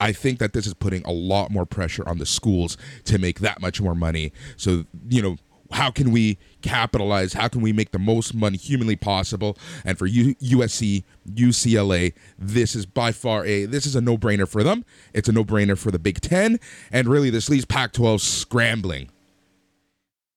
I 0.00 0.12
think 0.12 0.38
that 0.38 0.52
this 0.52 0.66
is 0.66 0.74
putting 0.74 1.04
a 1.04 1.10
lot 1.10 1.50
more 1.50 1.66
pressure 1.66 2.08
on 2.08 2.18
the 2.18 2.26
schools 2.26 2.76
to 3.04 3.18
make 3.18 3.40
that 3.40 3.60
much 3.60 3.80
more 3.80 3.94
money. 3.94 4.32
So, 4.56 4.84
you 5.08 5.22
know, 5.22 5.36
how 5.72 5.90
can 5.90 6.12
we 6.12 6.38
capitalize? 6.68 7.32
How 7.32 7.48
can 7.48 7.62
we 7.62 7.72
make 7.72 7.92
the 7.92 7.98
most 7.98 8.34
money 8.34 8.58
humanly 8.58 8.96
possible? 8.96 9.56
And 9.84 9.98
for 9.98 10.06
U- 10.06 10.34
USC, 10.36 11.04
UCLA, 11.30 12.12
this 12.38 12.74
is 12.74 12.84
by 12.86 13.12
far 13.12 13.44
a 13.46 13.64
this 13.64 13.86
is 13.86 13.96
a 13.96 14.00
no 14.00 14.18
brainer 14.18 14.48
for 14.48 14.62
them. 14.62 14.84
It's 15.14 15.28
a 15.28 15.32
no 15.32 15.44
brainer 15.44 15.78
for 15.78 15.90
the 15.90 15.98
Big 15.98 16.20
Ten, 16.20 16.60
and 16.92 17.08
really 17.08 17.30
this 17.30 17.48
leaves 17.48 17.64
Pac-12 17.64 18.20
scrambling. 18.20 19.08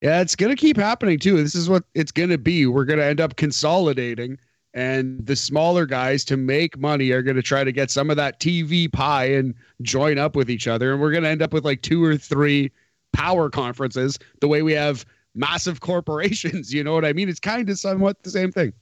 Yeah, 0.01 0.21
it's 0.21 0.35
gonna 0.35 0.55
keep 0.55 0.77
happening 0.77 1.19
too. 1.19 1.37
This 1.37 1.53
is 1.53 1.69
what 1.69 1.83
it's 1.93 2.11
gonna 2.11 2.37
be. 2.37 2.65
We're 2.65 2.85
gonna 2.85 3.03
end 3.03 3.21
up 3.21 3.35
consolidating, 3.35 4.37
and 4.73 5.25
the 5.25 5.35
smaller 5.35 5.85
guys 5.85 6.25
to 6.25 6.37
make 6.37 6.77
money 6.79 7.11
are 7.11 7.21
gonna 7.21 7.41
try 7.41 7.63
to 7.63 7.71
get 7.71 7.91
some 7.91 8.09
of 8.09 8.15
that 8.17 8.39
TV 8.39 8.91
pie 8.91 9.25
and 9.25 9.53
join 9.81 10.17
up 10.17 10.35
with 10.35 10.49
each 10.49 10.67
other, 10.67 10.93
and 10.93 11.01
we're 11.01 11.11
gonna 11.11 11.29
end 11.29 11.41
up 11.41 11.53
with 11.53 11.65
like 11.65 11.81
two 11.81 12.03
or 12.03 12.17
three 12.17 12.71
power 13.13 13.49
conferences 13.49 14.17
the 14.39 14.47
way 14.47 14.61
we 14.61 14.71
have 14.71 15.05
massive 15.35 15.79
corporations. 15.79 16.73
You 16.81 16.83
know 16.83 16.93
what 16.93 17.05
I 17.05 17.13
mean? 17.13 17.29
It's 17.29 17.39
kind 17.39 17.69
of 17.69 17.77
somewhat 17.77 18.21
the 18.23 18.31
same 18.31 18.51
thing. 18.51 18.73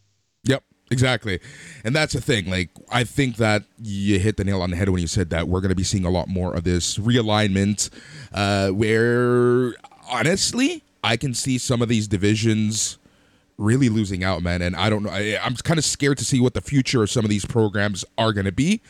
Yep. 0.43 0.63
Exactly. 0.91 1.39
And 1.83 1.95
that's 1.95 2.13
the 2.13 2.21
thing. 2.21 2.49
Like, 2.49 2.69
I 2.91 3.03
think 3.03 3.37
that 3.37 3.63
you 3.81 4.19
hit 4.19 4.37
the 4.37 4.43
nail 4.43 4.61
on 4.61 4.71
the 4.71 4.75
head 4.75 4.89
when 4.89 5.01
you 5.01 5.07
said 5.07 5.29
that 5.29 5.47
we're 5.47 5.61
going 5.61 5.69
to 5.69 5.75
be 5.75 5.83
seeing 5.83 6.05
a 6.05 6.09
lot 6.09 6.27
more 6.27 6.53
of 6.55 6.63
this 6.63 6.97
realignment 6.97 7.89
uh, 8.33 8.69
where, 8.69 9.75
honestly, 10.09 10.83
I 11.03 11.17
can 11.17 11.33
see 11.33 11.57
some 11.57 11.81
of 11.81 11.89
these 11.89 12.07
divisions 12.07 12.97
really 13.57 13.89
losing 13.89 14.23
out, 14.23 14.41
man. 14.41 14.61
And 14.61 14.75
I 14.75 14.89
don't 14.89 15.03
know. 15.03 15.11
I, 15.11 15.37
I'm 15.43 15.55
kind 15.55 15.77
of 15.77 15.85
scared 15.85 16.17
to 16.19 16.25
see 16.25 16.39
what 16.39 16.53
the 16.53 16.61
future 16.61 17.03
of 17.03 17.09
some 17.11 17.23
of 17.25 17.29
these 17.29 17.45
programs 17.45 18.03
are 18.17 18.33
going 18.33 18.45
to 18.45 18.51
be. 18.51 18.81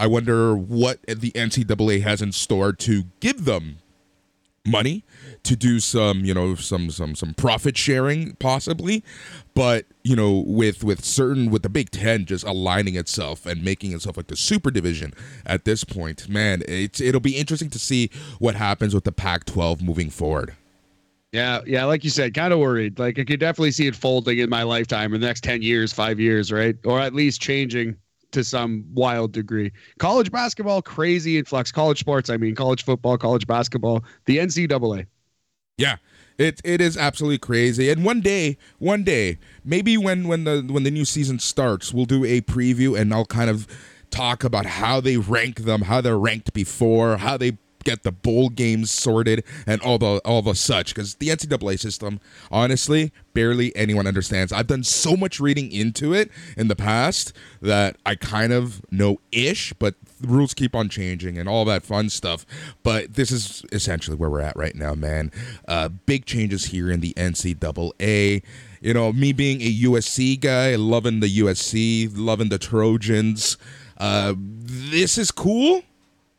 I 0.00 0.06
wonder 0.06 0.56
what 0.56 1.02
the 1.02 1.32
NCAA 1.32 2.02
has 2.02 2.22
in 2.22 2.32
store 2.32 2.72
to 2.72 3.04
give 3.20 3.44
them 3.44 3.78
money 4.64 5.04
to 5.42 5.56
do 5.56 5.80
some 5.80 6.24
you 6.24 6.32
know 6.32 6.54
some 6.54 6.88
some 6.90 7.16
some 7.16 7.34
profit 7.34 7.76
sharing 7.76 8.34
possibly 8.36 9.02
but 9.54 9.86
you 10.04 10.14
know 10.14 10.44
with 10.46 10.84
with 10.84 11.04
certain 11.04 11.50
with 11.50 11.62
the 11.62 11.68
big 11.68 11.90
10 11.90 12.26
just 12.26 12.44
aligning 12.44 12.94
itself 12.94 13.44
and 13.44 13.64
making 13.64 13.92
itself 13.92 14.16
like 14.16 14.28
the 14.28 14.36
super 14.36 14.70
division 14.70 15.12
at 15.44 15.64
this 15.64 15.82
point 15.82 16.28
man 16.28 16.62
it's 16.68 17.00
it'll 17.00 17.20
be 17.20 17.36
interesting 17.36 17.70
to 17.70 17.78
see 17.78 18.08
what 18.38 18.54
happens 18.54 18.94
with 18.94 19.02
the 19.04 19.12
pac 19.12 19.44
12 19.46 19.82
moving 19.82 20.10
forward 20.10 20.54
Yeah, 21.32 21.60
yeah, 21.66 21.84
like 21.86 22.04
you 22.04 22.10
said, 22.10 22.34
kind 22.34 22.52
of 22.52 22.58
worried. 22.58 22.98
Like 22.98 23.18
I 23.18 23.24
could 23.24 23.40
definitely 23.40 23.70
see 23.70 23.86
it 23.86 23.96
folding 23.96 24.38
in 24.38 24.50
my 24.50 24.64
lifetime 24.64 25.14
in 25.14 25.20
the 25.20 25.26
next 25.26 25.42
10 25.44 25.62
years, 25.62 25.92
5 25.92 26.20
years, 26.20 26.52
right? 26.52 26.76
Or 26.84 27.00
at 27.00 27.14
least 27.14 27.40
changing 27.40 27.96
to 28.32 28.44
some 28.44 28.84
wild 28.94 29.32
degree. 29.32 29.72
College 29.98 30.30
basketball 30.30 30.82
crazy 30.82 31.38
influx. 31.38 31.70
College 31.72 32.00
sports, 32.00 32.30
I 32.30 32.36
mean, 32.36 32.54
college 32.54 32.84
football, 32.84 33.16
college 33.18 33.46
basketball, 33.46 34.04
the 34.26 34.38
NCAA. 34.38 35.06
Yeah. 35.78 35.96
It 36.38 36.60
it 36.64 36.80
is 36.80 36.96
absolutely 36.96 37.38
crazy. 37.38 37.90
And 37.90 38.04
one 38.04 38.20
day, 38.20 38.56
one 38.78 39.04
day, 39.04 39.38
maybe 39.64 39.96
when 39.96 40.28
when 40.28 40.44
the 40.44 40.66
when 40.68 40.82
the 40.82 40.90
new 40.90 41.04
season 41.04 41.38
starts, 41.38 41.92
we'll 41.92 42.06
do 42.06 42.24
a 42.24 42.40
preview 42.40 42.98
and 42.98 43.12
I'll 43.12 43.26
kind 43.26 43.50
of 43.50 43.66
talk 44.10 44.42
about 44.44 44.66
how 44.66 45.00
they 45.00 45.16
rank 45.16 45.60
them, 45.60 45.82
how 45.82 46.00
they're 46.00 46.18
ranked 46.18 46.52
before, 46.52 47.18
how 47.18 47.36
they 47.36 47.58
get 47.84 48.02
the 48.02 48.12
bowl 48.12 48.48
games 48.48 48.90
sorted 48.90 49.44
and 49.66 49.80
all 49.82 49.98
the 49.98 50.20
all 50.24 50.42
the 50.42 50.54
such 50.54 50.94
because 50.94 51.16
the 51.16 51.28
NCAA 51.28 51.78
system, 51.78 52.20
honestly, 52.50 53.12
barely 53.34 53.74
anyone 53.76 54.06
understands. 54.06 54.52
I've 54.52 54.66
done 54.66 54.84
so 54.84 55.16
much 55.16 55.40
reading 55.40 55.70
into 55.72 56.14
it 56.14 56.30
in 56.56 56.68
the 56.68 56.76
past 56.76 57.32
that 57.60 57.96
I 58.04 58.14
kind 58.14 58.52
of 58.52 58.82
know 58.92 59.20
ish, 59.30 59.72
but 59.74 59.94
rules 60.20 60.54
keep 60.54 60.74
on 60.74 60.88
changing 60.88 61.38
and 61.38 61.48
all 61.48 61.64
that 61.66 61.82
fun 61.82 62.08
stuff. 62.08 62.46
But 62.82 63.14
this 63.14 63.30
is 63.30 63.64
essentially 63.72 64.16
where 64.16 64.30
we're 64.30 64.40
at 64.40 64.56
right 64.56 64.74
now, 64.74 64.94
man. 64.94 65.32
Uh, 65.66 65.88
big 65.88 66.24
changes 66.24 66.66
here 66.66 66.90
in 66.90 67.00
the 67.00 67.14
NCAA. 67.14 68.42
You 68.80 68.94
know, 68.94 69.12
me 69.12 69.32
being 69.32 69.60
a 69.60 69.72
USC 69.82 70.40
guy, 70.40 70.74
loving 70.74 71.20
the 71.20 71.38
USC, 71.38 72.10
loving 72.14 72.48
the 72.48 72.58
Trojans. 72.58 73.56
Uh, 73.96 74.34
this 74.36 75.18
is 75.18 75.30
cool 75.30 75.82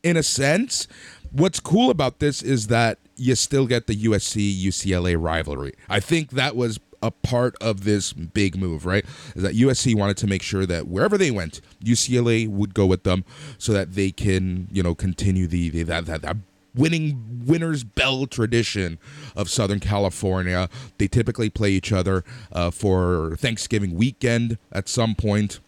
in 0.03 0.17
a 0.17 0.23
sense 0.23 0.87
what's 1.33 1.59
cool 1.59 1.89
about 1.89 2.19
this 2.19 2.41
is 2.41 2.67
that 2.67 2.99
you 3.15 3.35
still 3.35 3.67
get 3.67 3.87
the 3.87 3.95
USC 3.95 4.55
UCLA 4.63 5.21
rivalry. 5.21 5.73
I 5.89 5.99
think 5.99 6.31
that 6.31 6.55
was 6.55 6.79
a 7.01 7.11
part 7.11 7.55
of 7.61 7.83
this 7.83 8.13
big 8.13 8.55
move, 8.55 8.85
right? 8.85 9.05
Is 9.35 9.43
that 9.43 9.55
USC 9.55 9.93
wanted 9.95 10.15
to 10.17 10.27
make 10.27 10.41
sure 10.41 10.65
that 10.65 10.87
wherever 10.87 11.17
they 11.17 11.31
went, 11.31 11.59
UCLA 11.83 12.47
would 12.47 12.73
go 12.73 12.85
with 12.85 13.03
them 13.03 13.25
so 13.57 13.73
that 13.73 13.93
they 13.93 14.11
can, 14.11 14.67
you 14.71 14.81
know, 14.81 14.95
continue 14.95 15.45
the, 15.45 15.69
the 15.69 15.83
that, 15.83 16.05
that 16.05 16.21
that 16.21 16.37
winning 16.75 17.43
winners 17.45 17.83
bell 17.83 18.25
tradition 18.25 18.97
of 19.35 19.49
Southern 19.49 19.79
California. 19.79 20.69
They 20.97 21.07
typically 21.07 21.49
play 21.49 21.71
each 21.71 21.91
other 21.91 22.23
uh, 22.51 22.71
for 22.71 23.35
Thanksgiving 23.35 23.95
weekend 23.95 24.57
at 24.71 24.87
some 24.87 25.13
point. 25.13 25.59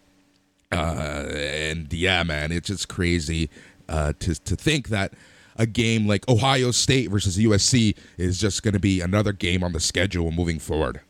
Uh, 0.72 1.25
and 1.29 1.91
yeah, 1.93 2.24
man, 2.24 2.51
it's 2.51 2.67
just 2.67 2.88
crazy 2.88 3.50
uh, 3.88 4.13
to 4.19 4.36
to 4.36 4.55
think 4.55 4.88
that 4.88 5.13
a 5.55 5.65
game 5.65 6.07
like 6.07 6.27
Ohio 6.27 6.71
State 6.71 7.09
versus 7.09 7.38
USC 7.38 7.95
is 8.17 8.39
just 8.39 8.63
going 8.63 8.74
to 8.74 8.79
be 8.79 9.01
another 9.01 9.31
game 9.31 9.63
on 9.63 9.74
the 9.74 9.79
schedule 9.79 10.31
moving 10.31 10.59
forward. 10.59 11.01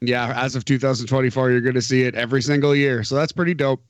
Yeah, 0.00 0.32
as 0.36 0.54
of 0.54 0.64
2024, 0.64 1.50
you're 1.50 1.60
going 1.60 1.74
to 1.74 1.82
see 1.82 2.02
it 2.02 2.14
every 2.14 2.42
single 2.42 2.74
year. 2.74 3.02
So 3.02 3.14
that's 3.14 3.32
pretty 3.32 3.54
dope. 3.54 3.82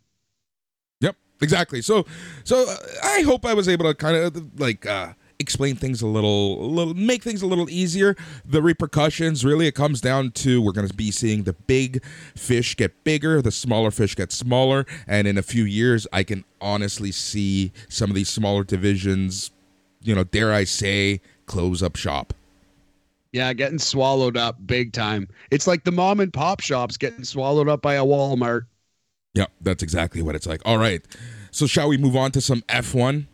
Yep, 1.00 1.16
exactly. 1.42 1.82
So, 1.82 2.06
so 2.44 2.64
uh, 2.68 2.76
I 3.02 3.22
hope 3.22 3.44
I 3.44 3.54
was 3.54 3.68
able 3.68 3.86
to 3.86 3.94
kind 3.94 4.16
of 4.16 4.60
like 4.60 4.86
uh, 4.86 5.14
explain 5.38 5.74
things 5.74 6.02
a 6.02 6.06
little, 6.06 6.64
a 6.64 6.68
little, 6.68 6.94
make 6.94 7.22
things 7.22 7.42
a 7.42 7.46
little 7.46 7.68
easier. 7.68 8.14
The 8.44 8.62
repercussions 8.62 9.44
really, 9.44 9.66
it 9.66 9.74
comes 9.74 10.00
down 10.00 10.30
to 10.32 10.62
we're 10.62 10.72
going 10.72 10.88
to 10.88 10.94
be 10.94 11.10
seeing 11.10 11.42
the 11.42 11.54
big 11.54 12.04
fish 12.36 12.76
get 12.76 13.02
bigger, 13.02 13.42
the 13.42 13.50
smaller 13.50 13.90
fish 13.90 14.14
get 14.14 14.30
smaller, 14.30 14.86
and 15.06 15.26
in 15.26 15.36
a 15.36 15.42
few 15.42 15.64
years, 15.64 16.06
I 16.12 16.22
can 16.22 16.44
honestly 16.60 17.12
see 17.12 17.72
some 17.88 18.10
of 18.10 18.16
these 18.16 18.28
smaller 18.28 18.62
divisions 18.62 19.50
you 20.06 20.14
know, 20.14 20.24
dare 20.24 20.52
I 20.52 20.64
say, 20.64 21.20
close 21.46 21.82
up 21.82 21.96
shop. 21.96 22.32
Yeah, 23.32 23.52
getting 23.52 23.78
swallowed 23.78 24.36
up 24.36 24.66
big 24.66 24.92
time. 24.92 25.28
It's 25.50 25.66
like 25.66 25.84
the 25.84 25.92
mom 25.92 26.20
and 26.20 26.32
pop 26.32 26.60
shops 26.60 26.96
getting 26.96 27.24
swallowed 27.24 27.68
up 27.68 27.82
by 27.82 27.94
a 27.94 28.04
Walmart. 28.04 28.62
Yep, 29.34 29.50
that's 29.60 29.82
exactly 29.82 30.22
what 30.22 30.34
it's 30.34 30.46
like. 30.46 30.62
All 30.64 30.78
right. 30.78 31.04
So 31.50 31.66
shall 31.66 31.88
we 31.88 31.98
move 31.98 32.16
on 32.16 32.30
to 32.32 32.40
some 32.40 32.62
F1? 32.62 33.26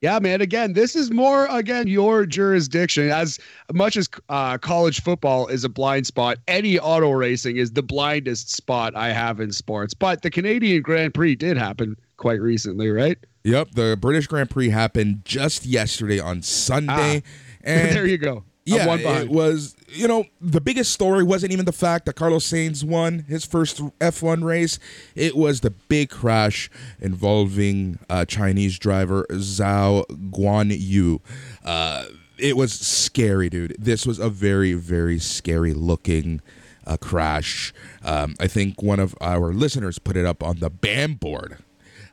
Yeah, 0.00 0.20
man. 0.20 0.40
Again, 0.40 0.74
this 0.74 0.94
is 0.94 1.10
more 1.10 1.46
again 1.46 1.88
your 1.88 2.24
jurisdiction. 2.24 3.10
As 3.10 3.38
much 3.72 3.96
as 3.96 4.08
uh, 4.28 4.56
college 4.58 5.02
football 5.02 5.48
is 5.48 5.64
a 5.64 5.68
blind 5.68 6.06
spot, 6.06 6.38
any 6.46 6.78
auto 6.78 7.10
racing 7.10 7.56
is 7.56 7.72
the 7.72 7.82
blindest 7.82 8.50
spot 8.50 8.94
I 8.94 9.12
have 9.12 9.40
in 9.40 9.50
sports. 9.50 9.94
But 9.94 10.22
the 10.22 10.30
Canadian 10.30 10.82
Grand 10.82 11.14
Prix 11.14 11.34
did 11.34 11.56
happen 11.56 11.96
quite 12.16 12.40
recently, 12.40 12.90
right? 12.90 13.18
Yep, 13.42 13.72
the 13.72 13.98
British 14.00 14.28
Grand 14.28 14.50
Prix 14.50 14.70
happened 14.70 15.22
just 15.24 15.66
yesterday 15.66 16.20
on 16.20 16.42
Sunday. 16.42 17.22
Ah, 17.24 17.30
and 17.64 17.96
there 17.96 18.06
you 18.06 18.18
go. 18.18 18.44
Yeah, 18.76 19.20
it 19.20 19.30
was. 19.30 19.74
You 19.88 20.08
know, 20.08 20.24
the 20.40 20.60
biggest 20.60 20.92
story 20.92 21.22
wasn't 21.22 21.52
even 21.52 21.64
the 21.64 21.72
fact 21.72 22.06
that 22.06 22.14
Carlos 22.14 22.46
Sainz 22.46 22.84
won 22.84 23.20
his 23.20 23.44
first 23.44 23.80
F1 24.00 24.44
race. 24.44 24.78
It 25.14 25.36
was 25.36 25.60
the 25.60 25.70
big 25.70 26.10
crash 26.10 26.70
involving 27.00 27.98
uh, 28.10 28.24
Chinese 28.24 28.78
driver 28.78 29.26
Zhou 29.30 30.04
Guanyu. 30.30 31.20
Uh, 31.64 32.04
it 32.36 32.56
was 32.56 32.72
scary, 32.72 33.48
dude. 33.48 33.76
This 33.78 34.06
was 34.06 34.18
a 34.18 34.28
very, 34.28 34.74
very 34.74 35.18
scary 35.18 35.74
looking 35.74 36.40
uh, 36.86 36.96
crash. 36.96 37.72
Um, 38.04 38.34
I 38.38 38.46
think 38.46 38.82
one 38.82 39.00
of 39.00 39.14
our 39.20 39.52
listeners 39.52 39.98
put 39.98 40.16
it 40.16 40.26
up 40.26 40.42
on 40.42 40.60
the 40.60 40.70
BAM 40.70 41.14
board 41.14 41.58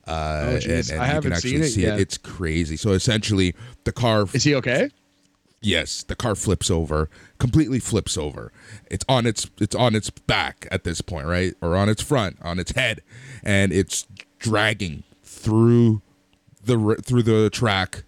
uh, 0.07 0.11
oh, 0.11 0.55
and, 0.55 0.91
and 0.91 1.01
I 1.01 1.05
haven't 1.05 1.31
can 1.31 1.41
seen 1.41 1.61
it 1.61 1.69
see 1.69 1.81
yet. 1.81 1.95
it. 1.95 2.01
It's 2.01 2.17
crazy. 2.17 2.77
So 2.77 2.91
essentially, 2.91 3.55
the 3.85 3.91
car 3.91 4.25
is 4.33 4.43
he 4.43 4.55
okay? 4.55 4.89
Yes, 5.65 6.03
the 6.03 6.15
car 6.15 6.35
flips 6.35 6.69
over, 6.69 7.09
completely 7.39 7.79
flips 7.79 8.19
over. 8.19 8.51
It's 8.91 9.03
on 9.09 9.25
its 9.25 9.49
it's 9.59 9.75
on 9.75 9.95
its 9.95 10.11
back 10.11 10.67
at 10.71 10.83
this 10.83 11.01
point, 11.01 11.25
right, 11.25 11.55
or 11.59 11.75
on 11.75 11.89
its 11.89 12.03
front, 12.03 12.37
on 12.43 12.59
its 12.59 12.73
head, 12.73 13.01
and 13.43 13.73
it's 13.73 14.05
dragging 14.37 15.01
through 15.23 16.03
the 16.63 17.01
through 17.03 17.23
the 17.23 17.49
track, 17.49 18.03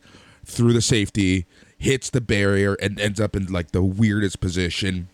through 0.45 0.73
the 0.73 0.81
safety, 0.81 1.47
hits 1.79 2.11
the 2.11 2.21
barrier, 2.21 2.75
and 2.75 2.99
ends 2.99 3.19
up 3.19 3.35
in 3.35 3.47
like 3.47 3.71
the 3.71 3.81
weirdest 3.81 4.39
position. 4.39 5.09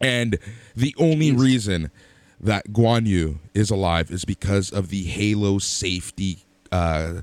And 0.00 0.38
the 0.74 0.92
only 0.98 1.30
reason 1.30 1.92
that 2.40 2.68
Guan 2.72 3.06
Yu 3.06 3.38
is 3.54 3.70
alive 3.70 4.10
is 4.10 4.24
because 4.24 4.72
of 4.72 4.88
the 4.88 5.04
Halo 5.04 5.58
safety 5.58 6.44
uh, 6.72 7.22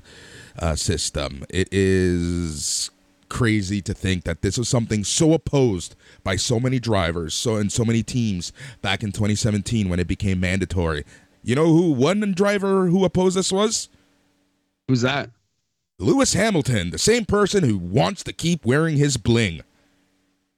uh, 0.58 0.74
system. 0.74 1.44
It 1.50 1.68
is 1.70 2.90
crazy 3.28 3.80
to 3.82 3.94
think 3.94 4.24
that 4.24 4.42
this 4.42 4.58
was 4.58 4.68
something 4.68 5.04
so 5.04 5.32
opposed 5.32 5.96
by 6.22 6.36
so 6.36 6.60
many 6.60 6.78
drivers, 6.78 7.34
so 7.34 7.56
and 7.56 7.72
so 7.72 7.84
many 7.84 8.02
teams 8.02 8.52
back 8.82 9.02
in 9.02 9.12
2017 9.12 9.88
when 9.88 10.00
it 10.00 10.06
became 10.06 10.40
mandatory. 10.40 11.04
You 11.42 11.54
know 11.54 11.66
who 11.66 11.92
one 11.92 12.32
driver 12.32 12.86
who 12.86 13.04
opposed 13.04 13.36
this 13.36 13.52
was? 13.52 13.88
Who's 14.88 15.02
that? 15.02 15.30
Lewis 15.98 16.34
Hamilton, 16.34 16.90
the 16.90 16.98
same 16.98 17.24
person 17.24 17.64
who 17.64 17.78
wants 17.78 18.24
to 18.24 18.32
keep 18.32 18.64
wearing 18.64 18.96
his 18.96 19.16
bling. 19.16 19.62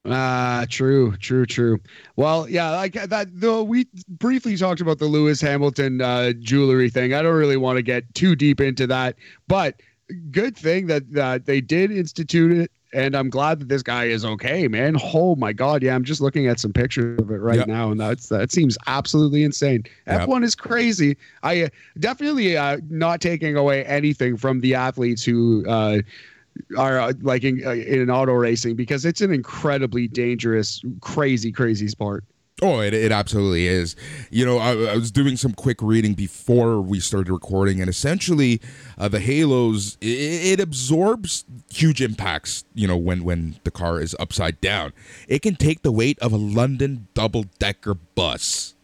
Ah, 0.09 0.65
true, 0.69 1.17
true, 1.17 1.47
true. 1.47 1.79
Well, 2.15 2.49
yeah, 2.49 2.71
like 2.71 2.93
that. 2.93 3.29
Though 3.33 3.63
we 3.63 3.89
briefly 4.09 4.57
talked 4.57 4.81
about 4.81 4.99
the 4.99 5.07
Lewis 5.07 5.41
Hamilton 5.41 6.01
uh, 6.01 6.33
jewelry 6.39 6.91
thing. 6.91 7.13
I 7.13 7.23
don't 7.23 7.35
really 7.35 7.57
want 7.57 7.77
to 7.77 7.83
get 7.83 8.15
too 8.15 8.37
deep 8.37 8.61
into 8.61 8.87
that, 8.87 9.17
but 9.49 9.81
good 10.31 10.57
thing 10.57 10.87
that 10.87 11.11
that 11.13 11.47
they 11.47 11.61
did 11.61 11.91
institute 11.91 12.53
it, 12.53 12.71
and 12.93 13.15
I'm 13.15 13.31
glad 13.31 13.61
that 13.61 13.69
this 13.69 13.83
guy 13.83 14.05
is 14.05 14.25
okay, 14.25 14.69
man. 14.69 14.97
Oh 15.15 15.37
my 15.37 15.53
god, 15.53 15.83
yeah, 15.83 15.95
I'm 15.95 16.05
just 16.05 16.21
looking 16.21 16.47
at 16.47 16.61
some 16.61 16.73
pictures 16.73 17.19
of 17.21 17.31
it 17.31 17.39
right 17.39 17.59
yep. 17.59 17.69
now, 17.69 17.91
and 17.91 18.01
that's 18.01 18.29
that 18.29 18.53
seems 18.53 18.77
absolutely 18.87 19.43
insane. 19.43 19.85
Yep. 20.07 20.29
F1 20.29 20.45
is 20.45 20.55
crazy. 20.55 21.17
I 21.43 21.63
uh, 21.63 21.69
definitely 21.99 22.57
uh, 22.57 22.79
not 22.89 23.21
taking 23.21 23.57
away 23.57 23.85
anything 23.85 24.37
from 24.37 24.61
the 24.61 24.75
athletes 24.75 25.25
who. 25.25 25.65
Uh, 25.69 25.99
are 26.79 26.99
uh, 26.99 27.13
like 27.21 27.45
in, 27.45 27.63
uh, 27.67 27.73
in 27.73 28.09
auto 28.09 28.33
racing 28.33 28.77
because 28.77 29.05
it's 29.05 29.21
an 29.21 29.31
incredibly 29.31 30.09
dangerous, 30.09 30.83
crazy, 31.03 31.53
crazy 31.53 31.87
sport. 31.87 32.25
Oh, 32.63 32.81
it, 32.81 32.95
it 32.95 33.13
absolutely 33.13 33.67
is. 33.67 33.97
You 34.31 34.47
know, 34.47 34.57
I, 34.57 34.71
I, 34.71 34.97
was 34.97 35.11
doing 35.11 35.37
some 35.37 35.53
quick 35.53 35.83
reading 35.83 36.15
before 36.15 36.81
we 36.81 37.01
started 37.01 37.31
recording, 37.31 37.83
and 37.83 37.91
essentially, 37.91 38.63
uh, 38.97 39.09
the 39.09 39.21
halos 39.21 39.99
it, 40.01 40.59
it, 40.59 40.61
absorbs 40.61 41.45
huge 41.71 42.01
impacts. 42.01 42.65
You 42.73 42.89
know, 42.89 42.97
when 42.97 43.25
when 43.25 43.61
the 43.65 43.71
car 43.71 44.01
is 44.01 44.17
upside 44.19 44.59
down, 44.63 44.95
it 45.29 45.43
can 45.43 45.57
take 45.57 45.83
the 45.83 45.93
weight 45.93 46.19
of 46.21 46.33
a 46.33 46.39
London 46.39 47.09
double 47.13 47.45
decker 47.59 47.95
bus. 47.95 48.75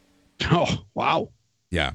Oh, 0.50 0.84
wow! 0.92 1.30
Yeah, 1.70 1.92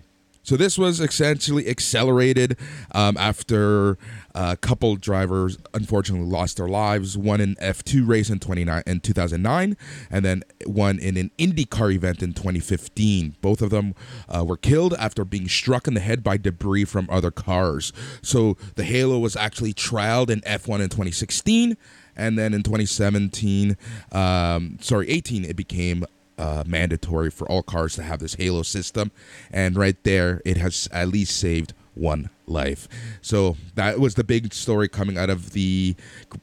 so 0.47 0.55
this 0.55 0.77
was 0.77 1.01
essentially 1.01 1.67
accelerated 1.67 2.57
um, 2.93 3.17
after 3.17 3.97
a 4.33 4.55
couple 4.55 4.95
drivers 4.95 5.57
unfortunately 5.73 6.25
lost 6.25 6.55
their 6.55 6.69
lives. 6.69 7.17
One 7.17 7.41
in 7.41 7.55
F2 7.55 8.07
race 8.07 8.29
in 8.29 8.39
29 8.39 8.81
in 8.87 9.01
2009, 9.01 9.75
and 10.09 10.23
then 10.23 10.43
one 10.65 10.99
in 10.99 11.17
an 11.17 11.31
IndyCar 11.37 11.93
event 11.93 12.23
in 12.23 12.31
2015. 12.31 13.35
Both 13.41 13.61
of 13.61 13.71
them 13.71 13.93
uh, 14.29 14.45
were 14.45 14.55
killed 14.55 14.93
after 14.93 15.25
being 15.25 15.49
struck 15.49 15.85
in 15.85 15.95
the 15.95 15.99
head 15.99 16.23
by 16.23 16.37
debris 16.37 16.85
from 16.85 17.09
other 17.09 17.29
cars. 17.29 17.91
So 18.21 18.55
the 18.75 18.85
Halo 18.85 19.19
was 19.19 19.35
actually 19.35 19.73
trialed 19.73 20.29
in 20.29 20.39
F1 20.41 20.79
in 20.79 20.87
2016 20.87 21.75
and 22.17 22.37
then 22.37 22.53
in 22.53 22.63
2017, 22.63 23.77
um, 24.11 24.77
sorry, 24.81 25.09
18, 25.09 25.45
it 25.45 25.55
became 25.55 26.03
uh, 26.37 26.63
mandatory 26.65 27.31
for 27.31 27.49
all 27.49 27.63
cars 27.63 27.95
to 27.95 28.03
have 28.03 28.19
this 28.19 28.35
Halo 28.35 28.63
system, 28.63 29.11
and 29.51 29.75
right 29.75 30.01
there, 30.03 30.41
it 30.45 30.57
has 30.57 30.87
at 30.91 31.09
least 31.09 31.37
saved 31.37 31.73
one 31.93 32.29
life. 32.45 32.87
So 33.21 33.57
that 33.75 33.99
was 33.99 34.15
the 34.15 34.23
big 34.23 34.53
story 34.53 34.87
coming 34.87 35.17
out 35.17 35.29
of 35.29 35.51
the 35.51 35.95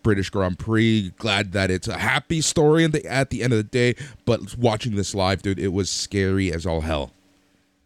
British 0.02 0.30
Grand 0.30 0.58
Prix. 0.58 1.12
Glad 1.16 1.52
that 1.52 1.70
it's 1.70 1.88
a 1.88 1.98
happy 1.98 2.40
story 2.40 2.86
the, 2.86 3.06
at 3.06 3.30
the 3.30 3.42
end 3.42 3.52
of 3.52 3.58
the 3.58 3.62
day, 3.62 3.94
but 4.24 4.56
watching 4.56 4.96
this 4.96 5.14
live, 5.14 5.42
dude, 5.42 5.58
it 5.58 5.68
was 5.68 5.88
scary 5.88 6.52
as 6.52 6.66
all 6.66 6.80
hell. 6.80 7.12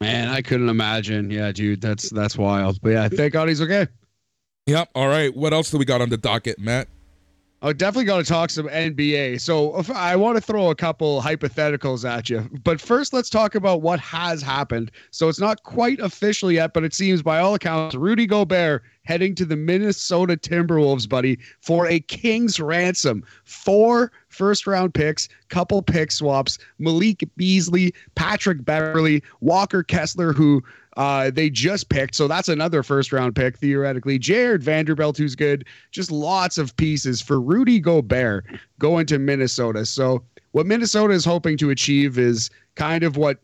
Man, 0.00 0.28
I 0.28 0.42
couldn't 0.42 0.68
imagine. 0.68 1.30
Yeah, 1.30 1.50
dude, 1.52 1.80
that's 1.80 2.08
that's 2.10 2.36
wild. 2.36 2.80
But 2.80 2.90
yeah, 2.90 3.08
thank 3.08 3.32
God 3.32 3.48
he's 3.48 3.60
okay. 3.60 3.88
Yep. 4.66 4.90
All 4.94 5.08
right. 5.08 5.34
What 5.34 5.52
else 5.52 5.70
do 5.70 5.78
we 5.78 5.84
got 5.84 6.00
on 6.00 6.10
the 6.10 6.16
docket, 6.16 6.58
Matt? 6.58 6.88
I 7.60 7.72
definitely 7.72 8.04
going 8.04 8.22
to 8.22 8.28
talk 8.28 8.50
some 8.50 8.68
NBA. 8.68 9.40
So 9.40 9.82
I 9.92 10.14
want 10.14 10.36
to 10.36 10.40
throw 10.40 10.70
a 10.70 10.76
couple 10.76 11.20
hypotheticals 11.20 12.08
at 12.08 12.30
you. 12.30 12.48
But 12.62 12.80
first, 12.80 13.12
let's 13.12 13.28
talk 13.28 13.56
about 13.56 13.82
what 13.82 13.98
has 13.98 14.40
happened. 14.40 14.92
So 15.10 15.28
it's 15.28 15.40
not 15.40 15.64
quite 15.64 15.98
official 15.98 16.52
yet, 16.52 16.72
but 16.72 16.84
it 16.84 16.94
seems 16.94 17.20
by 17.20 17.40
all 17.40 17.54
accounts, 17.54 17.96
Rudy 17.96 18.26
Gobert 18.26 18.84
heading 19.02 19.34
to 19.34 19.44
the 19.44 19.56
Minnesota 19.56 20.36
Timberwolves, 20.36 21.08
buddy, 21.08 21.38
for 21.60 21.88
a 21.88 21.98
king's 21.98 22.60
ransom. 22.60 23.24
Four 23.44 24.12
first 24.28 24.66
round 24.66 24.94
picks, 24.94 25.28
couple 25.48 25.82
pick 25.82 26.12
swaps, 26.12 26.58
Malik 26.78 27.24
Beasley, 27.36 27.92
Patrick 28.14 28.64
Beverley, 28.64 29.22
Walker 29.40 29.82
Kessler, 29.82 30.32
who 30.32 30.62
uh, 30.98 31.30
they 31.30 31.48
just 31.48 31.88
picked. 31.88 32.16
So 32.16 32.26
that's 32.26 32.48
another 32.48 32.82
first 32.82 33.12
round 33.12 33.36
pick, 33.36 33.56
theoretically. 33.56 34.18
Jared 34.18 34.64
Vanderbilt, 34.64 35.16
who's 35.16 35.36
good. 35.36 35.64
Just 35.92 36.10
lots 36.10 36.58
of 36.58 36.76
pieces 36.76 37.22
for 37.22 37.40
Rudy 37.40 37.78
Gobert 37.78 38.44
going 38.80 39.06
to 39.06 39.18
Minnesota. 39.20 39.86
So 39.86 40.24
what 40.50 40.66
Minnesota 40.66 41.14
is 41.14 41.24
hoping 41.24 41.56
to 41.58 41.70
achieve 41.70 42.18
is 42.18 42.50
kind 42.74 43.04
of 43.04 43.16
what 43.16 43.38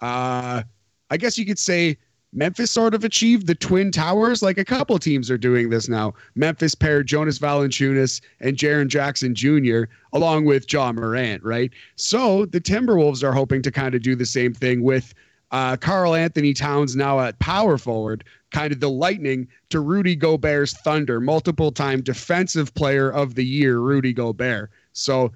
uh, 0.00 0.62
I 1.10 1.16
guess 1.16 1.36
you 1.36 1.44
could 1.44 1.58
say 1.58 1.98
Memphis 2.32 2.70
sort 2.70 2.94
of 2.94 3.02
achieved 3.02 3.48
the 3.48 3.56
Twin 3.56 3.90
Towers. 3.90 4.40
Like 4.40 4.56
a 4.56 4.64
couple 4.64 4.96
teams 5.00 5.32
are 5.32 5.38
doing 5.38 5.68
this 5.68 5.88
now. 5.88 6.14
Memphis 6.36 6.76
paired 6.76 7.08
Jonas 7.08 7.40
Valanciunas 7.40 8.20
and 8.38 8.56
Jaren 8.56 8.86
Jackson 8.86 9.34
Jr. 9.34 9.92
along 10.12 10.44
with 10.44 10.72
Ja 10.72 10.92
Morant, 10.92 11.42
right? 11.42 11.72
So 11.96 12.46
the 12.46 12.60
Timberwolves 12.60 13.24
are 13.24 13.32
hoping 13.32 13.62
to 13.62 13.72
kind 13.72 13.96
of 13.96 14.02
do 14.02 14.14
the 14.14 14.26
same 14.26 14.54
thing 14.54 14.84
with– 14.84 15.12
uh, 15.50 15.76
Karl-Anthony 15.76 16.54
Towns 16.54 16.96
now 16.96 17.20
at 17.20 17.38
power 17.38 17.78
forward, 17.78 18.24
kind 18.50 18.72
of 18.72 18.80
the 18.80 18.90
lightning 18.90 19.48
to 19.70 19.80
Rudy 19.80 20.16
Gobert's 20.16 20.72
thunder, 20.72 21.20
multiple 21.20 21.72
time 21.72 22.02
defensive 22.02 22.74
player 22.74 23.10
of 23.10 23.34
the 23.34 23.44
year, 23.44 23.78
Rudy 23.78 24.12
Gobert. 24.12 24.70
So 24.92 25.32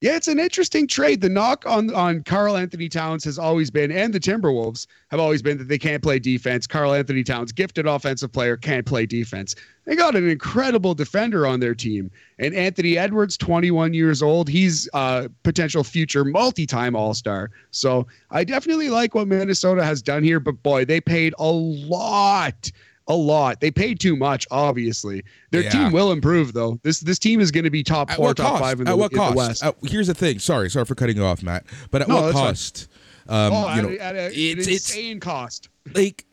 yeah, 0.00 0.14
it's 0.14 0.28
an 0.28 0.38
interesting 0.38 0.86
trade. 0.86 1.20
The 1.20 1.28
knock 1.28 1.64
on 1.66 1.92
on 1.92 2.22
Karl-Anthony 2.22 2.88
Towns 2.88 3.24
has 3.24 3.36
always 3.36 3.68
been, 3.68 3.90
and 3.90 4.14
the 4.14 4.20
Timberwolves 4.20 4.86
have 5.08 5.18
always 5.18 5.42
been 5.42 5.58
that 5.58 5.66
they 5.66 5.78
can't 5.78 6.02
play 6.02 6.20
defense. 6.20 6.68
Karl-Anthony 6.68 7.24
Towns, 7.24 7.50
gifted 7.50 7.86
offensive 7.86 8.30
player, 8.30 8.56
can't 8.56 8.86
play 8.86 9.06
defense. 9.06 9.56
They 9.86 9.96
got 9.96 10.14
an 10.14 10.28
incredible 10.28 10.94
defender 10.94 11.46
on 11.46 11.58
their 11.58 11.74
team, 11.74 12.12
and 12.38 12.54
Anthony 12.54 12.96
Edwards, 12.96 13.36
21 13.36 13.92
years 13.92 14.22
old, 14.22 14.48
he's 14.48 14.88
a 14.94 15.28
potential 15.42 15.82
future 15.82 16.24
multi-time 16.24 16.94
All-Star. 16.94 17.50
So 17.72 18.06
I 18.30 18.44
definitely 18.44 18.90
like 18.90 19.16
what 19.16 19.26
Minnesota 19.26 19.84
has 19.84 20.00
done 20.00 20.22
here, 20.22 20.38
but 20.38 20.62
boy, 20.62 20.84
they 20.84 21.00
paid 21.00 21.34
a 21.38 21.50
lot 21.50 22.70
a 23.08 23.14
lot. 23.14 23.60
They 23.60 23.70
paid 23.70 23.98
too 23.98 24.16
much, 24.16 24.46
obviously. 24.50 25.24
Their 25.50 25.62
yeah. 25.62 25.70
team 25.70 25.92
will 25.92 26.12
improve 26.12 26.52
though. 26.52 26.78
This 26.82 27.00
this 27.00 27.18
team 27.18 27.40
is 27.40 27.50
going 27.50 27.64
to 27.64 27.70
be 27.70 27.82
top 27.82 28.10
four, 28.10 28.34
top 28.34 28.52
cost? 28.52 28.62
five 28.62 28.78
in 28.80 28.84
the, 28.84 28.92
at 28.92 28.98
what 28.98 29.12
in 29.12 29.18
cost? 29.18 29.32
the 29.32 29.36
West. 29.36 29.64
Uh, 29.64 29.72
here's 29.82 30.06
the 30.06 30.14
thing. 30.14 30.38
Sorry, 30.38 30.70
sorry 30.70 30.84
for 30.84 30.94
cutting 30.94 31.16
you 31.16 31.24
off, 31.24 31.42
Matt. 31.42 31.64
But 31.90 32.02
at 32.02 32.08
no, 32.08 32.22
what 32.22 32.32
cost? 32.32 32.88
Um, 33.28 33.52
oh, 33.52 33.74
you 33.74 33.82
know, 33.82 33.88
at, 33.98 34.14
a, 34.14 34.26
it's, 34.32 34.66
an 34.66 34.72
insane 34.72 35.16
it's, 35.16 35.24
cost. 35.24 35.68
Like, 35.94 36.24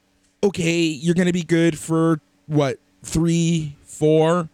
okay, 0.44 0.80
you're 0.82 1.16
going 1.16 1.28
to 1.28 1.34
be 1.34 1.44
good 1.44 1.78
for 1.78 2.22
what 2.48 2.80
three, 3.04 3.76
four 3.82 4.50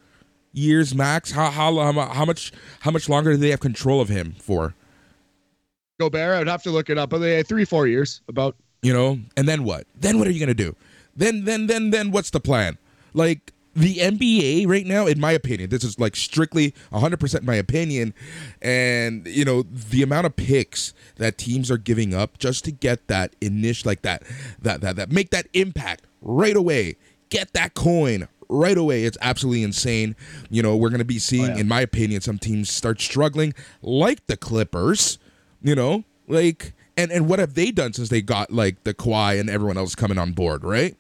years 0.54 0.94
max. 0.94 1.32
How 1.32 1.50
how 1.50 1.74
how 1.92 2.26
much 2.26 2.52
how 2.82 2.92
much 2.92 3.10
longer 3.10 3.32
do 3.32 3.38
they 3.38 3.50
have 3.50 3.60
control 3.60 4.02
of 4.02 4.10
him 4.10 4.36
for? 4.40 4.76
Gobert, 6.00 6.42
I'd 6.42 6.48
have 6.48 6.64
to 6.64 6.72
look 6.72 6.90
it 6.90 6.98
up, 6.98 7.12
but 7.12 7.20
they 7.20 7.36
had 7.36 7.48
three, 7.48 7.66
four 7.66 7.88
years 7.88 8.22
about. 8.28 8.56
You 8.82 8.94
know, 8.94 9.20
and 9.38 9.48
then 9.48 9.64
what? 9.64 9.86
Then 10.00 10.18
what 10.18 10.28
are 10.28 10.32
you 10.32 10.40
going 10.40 10.48
to 10.48 10.56
do? 10.56 10.76
Then 11.15 11.45
then 11.45 11.67
then 11.67 11.91
then 11.91 12.12
what's 12.12 12.30
the 12.30 12.39
plan? 12.39 12.78
Like 13.13 13.54
the 13.76 13.97
NBA 13.97 14.67
right 14.67 14.86
now, 14.86 15.06
in 15.06 15.19
my 15.19 15.32
opinion, 15.32 15.69
this 15.69 15.84
is 15.84 16.00
like 16.00 16.15
strictly 16.15 16.74
100% 16.91 17.43
my 17.43 17.56
opinion, 17.56 18.13
and 18.62 19.26
you 19.28 19.45
know 19.45 19.63
the 19.63 20.04
amount 20.04 20.26
of 20.26 20.36
picks 20.36 20.93
that 21.15 21.38
teams 21.38 21.71
are 21.71 21.78
giving 21.78 22.13
up 22.13 22.38
just 22.38 22.65
to 22.65 22.71
get 22.71 23.08
that 23.08 23.36
initial, 23.39 23.89
like 23.89 24.02
that, 24.02 24.24
that 24.62 24.82
that 24.82 24.95
that 24.97 25.12
make 25.12 25.30
that 25.30 25.47
impact 25.54 26.04
right 26.21 26.56
away, 26.56 26.95
get 27.30 27.54
that 27.54 27.74
coin 27.74 28.28
right 28.50 28.78
away. 28.78 29.06
It's 29.06 29.17
absolutely 29.21 29.63
insane. 29.63 30.15
You 30.50 30.62
know, 30.62 30.76
we're 30.76 30.89
going 30.89 31.00
to 31.00 31.06
be 31.06 31.19
seeing, 31.19 31.52
oh, 31.52 31.54
yeah. 31.54 31.62
in 31.62 31.67
my 31.67 31.82
opinion, 31.82 32.21
some 32.21 32.38
teams 32.38 32.69
start 32.69 33.00
struggling, 33.00 33.54
like 33.82 34.26
the 34.28 34.38
Clippers. 34.38 35.17
You 35.63 35.76
know, 35.76 36.04
like 36.28 36.74
and 36.97 37.12
and 37.12 37.28
what 37.30 37.39
have 37.39 37.54
they 37.54 37.71
done 37.71 37.93
since 37.93 38.10
they 38.10 38.21
got 38.21 38.52
like 38.52 38.84
the 38.84 38.93
Kawhi 38.93 39.39
and 39.39 39.50
everyone 39.50 39.78
else 39.78 39.95
coming 39.95 40.17
on 40.17 40.34
board, 40.34 40.63
right? 40.63 40.95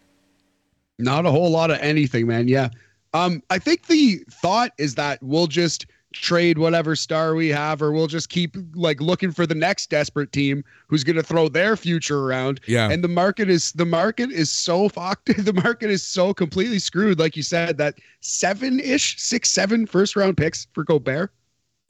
Not 1.01 1.25
a 1.25 1.31
whole 1.31 1.49
lot 1.49 1.71
of 1.71 1.79
anything, 1.79 2.27
man. 2.27 2.47
Yeah. 2.47 2.69
Um, 3.13 3.43
I 3.49 3.59
think 3.59 3.87
the 3.87 4.23
thought 4.29 4.71
is 4.77 4.95
that 4.95 5.21
we'll 5.21 5.47
just 5.47 5.85
trade 6.13 6.57
whatever 6.57 6.95
star 6.95 7.35
we 7.35 7.49
have, 7.49 7.81
or 7.81 7.91
we'll 7.91 8.07
just 8.07 8.29
keep 8.29 8.55
like 8.73 9.01
looking 9.01 9.31
for 9.31 9.45
the 9.45 9.55
next 9.55 9.89
desperate 9.89 10.31
team 10.31 10.63
who's 10.87 11.03
going 11.03 11.15
to 11.15 11.23
throw 11.23 11.47
their 11.47 11.75
future 11.75 12.19
around. 12.19 12.59
Yeah. 12.67 12.89
And 12.89 13.03
the 13.03 13.07
market 13.07 13.49
is 13.49 13.71
the 13.73 13.85
market 13.85 14.31
is 14.31 14.51
so 14.51 14.89
fucked. 14.89 15.29
The 15.41 15.53
market 15.53 15.89
is 15.89 16.03
so 16.03 16.33
completely 16.33 16.79
screwed. 16.79 17.17
Like 17.17 17.35
you 17.35 17.43
said, 17.43 17.77
that 17.77 17.95
seven 18.19 18.79
ish, 18.79 19.19
six, 19.19 19.49
seven 19.49 19.85
first 19.87 20.15
round 20.15 20.37
picks 20.37 20.67
for 20.73 20.83
Gobert. 20.83 21.33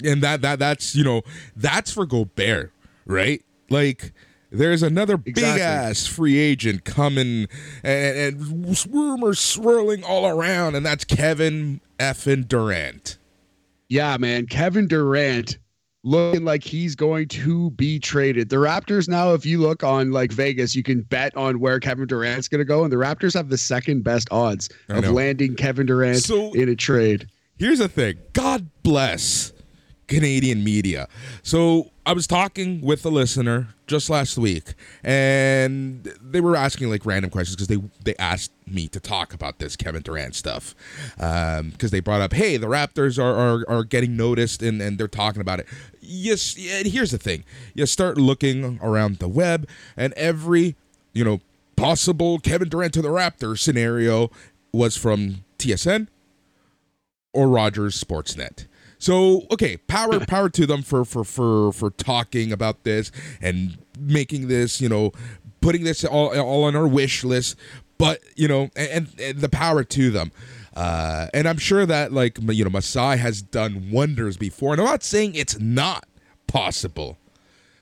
And 0.04 0.24
that 0.24 0.42
that 0.42 0.60
that's 0.60 0.96
you 0.96 1.04
know 1.04 1.22
that's 1.56 1.92
for 1.92 2.06
Gobert, 2.06 2.72
right? 3.06 3.44
Like 3.70 4.14
there's 4.52 4.84
another 4.84 5.16
exactly. 5.16 5.42
big 5.42 5.62
ass 5.62 6.06
free 6.08 6.38
agent 6.38 6.84
coming 6.84 7.48
and, 7.84 8.18
and 8.18 8.88
rumors 8.94 9.40
swirling 9.40 10.04
all 10.04 10.28
around, 10.28 10.76
and 10.76 10.86
that's 10.86 11.06
Kevin 11.06 11.80
effing 12.00 12.48
Durant. 12.48 13.18
Yeah, 13.88 14.18
man. 14.18 14.48
Kevin 14.48 14.88
Durant 14.88 15.58
looking 16.04 16.44
like 16.44 16.64
he's 16.64 16.96
going 16.96 17.28
to 17.28 17.70
be 17.72 18.00
traded. 18.00 18.50
The 18.50 18.56
Raptors 18.58 19.08
now, 19.08 19.34
if 19.34 19.46
you 19.46 19.60
look 19.60 19.84
on 19.84 20.12
like 20.12 20.32
Vegas, 20.32 20.76
you 20.76 20.84
can 20.84 21.02
bet 21.02 21.36
on 21.38 21.60
where 21.60 21.80
Kevin 21.80 22.08
Durant's 22.08 22.48
going 22.48 22.60
to 22.60 22.66
go, 22.66 22.84
and 22.84 22.92
the 22.92 22.98
Raptors 22.98 23.34
have 23.36 23.50
the 23.50 23.58
second 23.58 24.04
best 24.04 24.28
odds 24.32 24.70
of 24.90 25.10
landing 25.10 25.56
Kevin 25.56 25.86
Durant 25.86 26.20
so, 26.20 26.52
in 26.54 26.70
a 26.70 26.76
trade. 26.76 27.28
Here's 27.58 27.80
the 27.80 27.88
thing 27.88 28.18
God 28.34 28.68
bless 28.84 29.54
Canadian 30.12 30.64
media. 30.64 31.08
So 31.42 31.92
I 32.06 32.12
was 32.14 32.28
talking 32.28 32.82
with 32.82 33.06
a 33.06 33.10
listener 33.10 33.70
just 33.88 34.10
last 34.10 34.38
week, 34.38 34.74
and 35.04 36.04
they 36.22 36.42
were 36.42 36.56
asking 36.56 36.90
like 36.90 37.06
random 37.06 37.32
questions 37.32 37.56
because 37.56 37.68
they 37.68 37.82
they 38.04 38.16
asked 38.20 38.52
me 38.68 38.88
to 38.90 39.00
talk 39.00 39.34
about 39.34 39.60
this 39.60 39.78
Kevin 39.78 40.02
Durant 40.02 40.36
stuff 40.36 40.76
because 41.16 41.60
um, 41.60 41.74
they 41.80 42.02
brought 42.02 42.22
up, 42.22 42.34
hey, 42.34 42.58
the 42.58 42.68
Raptors 42.68 43.18
are 43.18 43.62
are, 43.62 43.66
are 43.70 43.84
getting 43.86 44.18
noticed 44.18 44.62
and, 44.62 44.82
and 44.82 44.98
they're 44.98 45.08
talking 45.08 45.42
about 45.42 45.60
it. 45.62 45.68
Yes, 46.02 46.56
and 46.58 46.88
here's 46.88 47.12
the 47.12 47.18
thing: 47.18 47.46
you 47.74 47.86
start 47.86 48.18
looking 48.18 48.80
around 48.82 49.20
the 49.20 49.30
web, 49.30 49.68
and 49.96 50.14
every 50.14 50.76
you 51.14 51.24
know 51.24 51.40
possible 51.78 52.38
Kevin 52.40 52.68
Durant 52.68 52.94
to 52.96 53.02
the 53.02 53.10
Raptors 53.10 53.60
scenario 53.60 54.30
was 54.74 54.98
from 54.98 55.46
TSN 55.58 56.08
or 57.34 57.48
Rogers 57.48 58.02
Sportsnet. 58.02 58.66
So 59.02 59.48
okay, 59.50 59.78
power 59.78 60.20
power 60.28 60.48
to 60.50 60.66
them 60.66 60.84
for 60.84 61.04
for 61.04 61.24
for 61.24 61.74
for 61.74 61.90
talking 61.90 62.54
about 62.54 62.84
this 62.84 63.12
and 63.42 63.78
making 64.00 64.48
this, 64.48 64.80
you 64.80 64.88
know, 64.88 65.12
putting 65.60 65.84
this 65.84 66.06
all 66.06 66.38
all 66.40 66.64
on 66.64 66.76
our 66.76 66.88
wish 66.88 67.24
list. 67.24 67.58
But 67.98 68.22
you 68.36 68.48
know, 68.48 68.70
and, 68.76 69.10
and 69.20 69.40
the 69.40 69.50
power 69.50 69.84
to 69.84 70.12
them. 70.12 70.32
Uh, 70.74 71.28
and 71.34 71.50
I'm 71.50 71.58
sure 71.58 71.86
that 71.86 72.14
like 72.14 72.38
you 72.42 72.64
know, 72.64 72.70
Masai 72.70 73.18
has 73.18 73.42
done 73.42 73.90
wonders 73.92 74.38
before. 74.38 74.72
And 74.72 74.80
I'm 74.80 74.88
not 74.88 75.04
saying 75.04 75.36
it's 75.36 75.60
not 75.60 76.06
possible. 76.48 77.18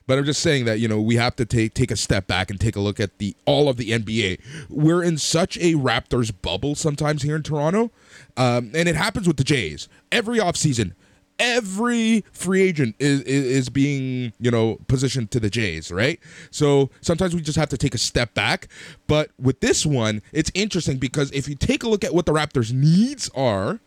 But 0.08 0.18
I'm 0.18 0.26
just 0.26 0.42
saying 0.42 0.66
that 0.66 0.80
you 0.80 0.88
know 0.88 1.00
we 1.02 1.18
have 1.18 1.36
to 1.36 1.46
take 1.46 1.74
take 1.74 1.92
a 1.92 1.98
step 1.98 2.28
back 2.28 2.50
and 2.50 2.60
take 2.60 2.78
a 2.78 2.80
look 2.80 3.00
at 3.00 3.18
the 3.18 3.36
all 3.46 3.68
of 3.68 3.76
the 3.76 3.92
NBA. 3.92 4.40
We're 4.70 5.04
in 5.04 5.18
such 5.18 5.58
a 5.58 5.74
Raptors 5.74 6.32
bubble 6.42 6.76
sometimes 6.76 7.24
here 7.24 7.36
in 7.36 7.44
Toronto, 7.44 7.92
um, 8.38 8.72
and 8.74 8.90
it 8.90 8.96
happens 8.96 9.28
with 9.28 9.38
the 9.38 9.44
Jays 9.44 9.88
every 10.12 10.40
offseason 10.40 10.94
every 11.40 12.24
free 12.32 12.62
agent 12.62 12.96
is, 13.00 13.22
is, 13.22 13.46
is 13.46 13.70
being 13.70 14.34
you 14.40 14.52
know 14.52 14.78
positioned 14.88 15.32
to 15.32 15.40
the 15.40 15.50
Jays, 15.50 15.92
right? 15.92 16.20
So 16.52 16.90
sometimes 17.02 17.34
we 17.34 17.42
just 17.42 17.58
have 17.58 17.70
to 17.70 17.78
take 17.78 17.96
a 17.96 18.00
step 18.00 18.34
back. 18.34 18.68
But 19.08 19.32
with 19.40 19.60
this 19.62 19.86
one, 19.86 20.22
it's 20.32 20.52
interesting 20.54 20.98
because 20.98 21.32
if 21.32 21.48
you 21.48 21.56
take 21.56 21.84
a 21.84 21.90
look 21.90 22.04
at 22.04 22.14
what 22.14 22.26
the 22.26 22.34
Raptors' 22.34 22.72
needs 22.72 23.30
are, 23.36 23.80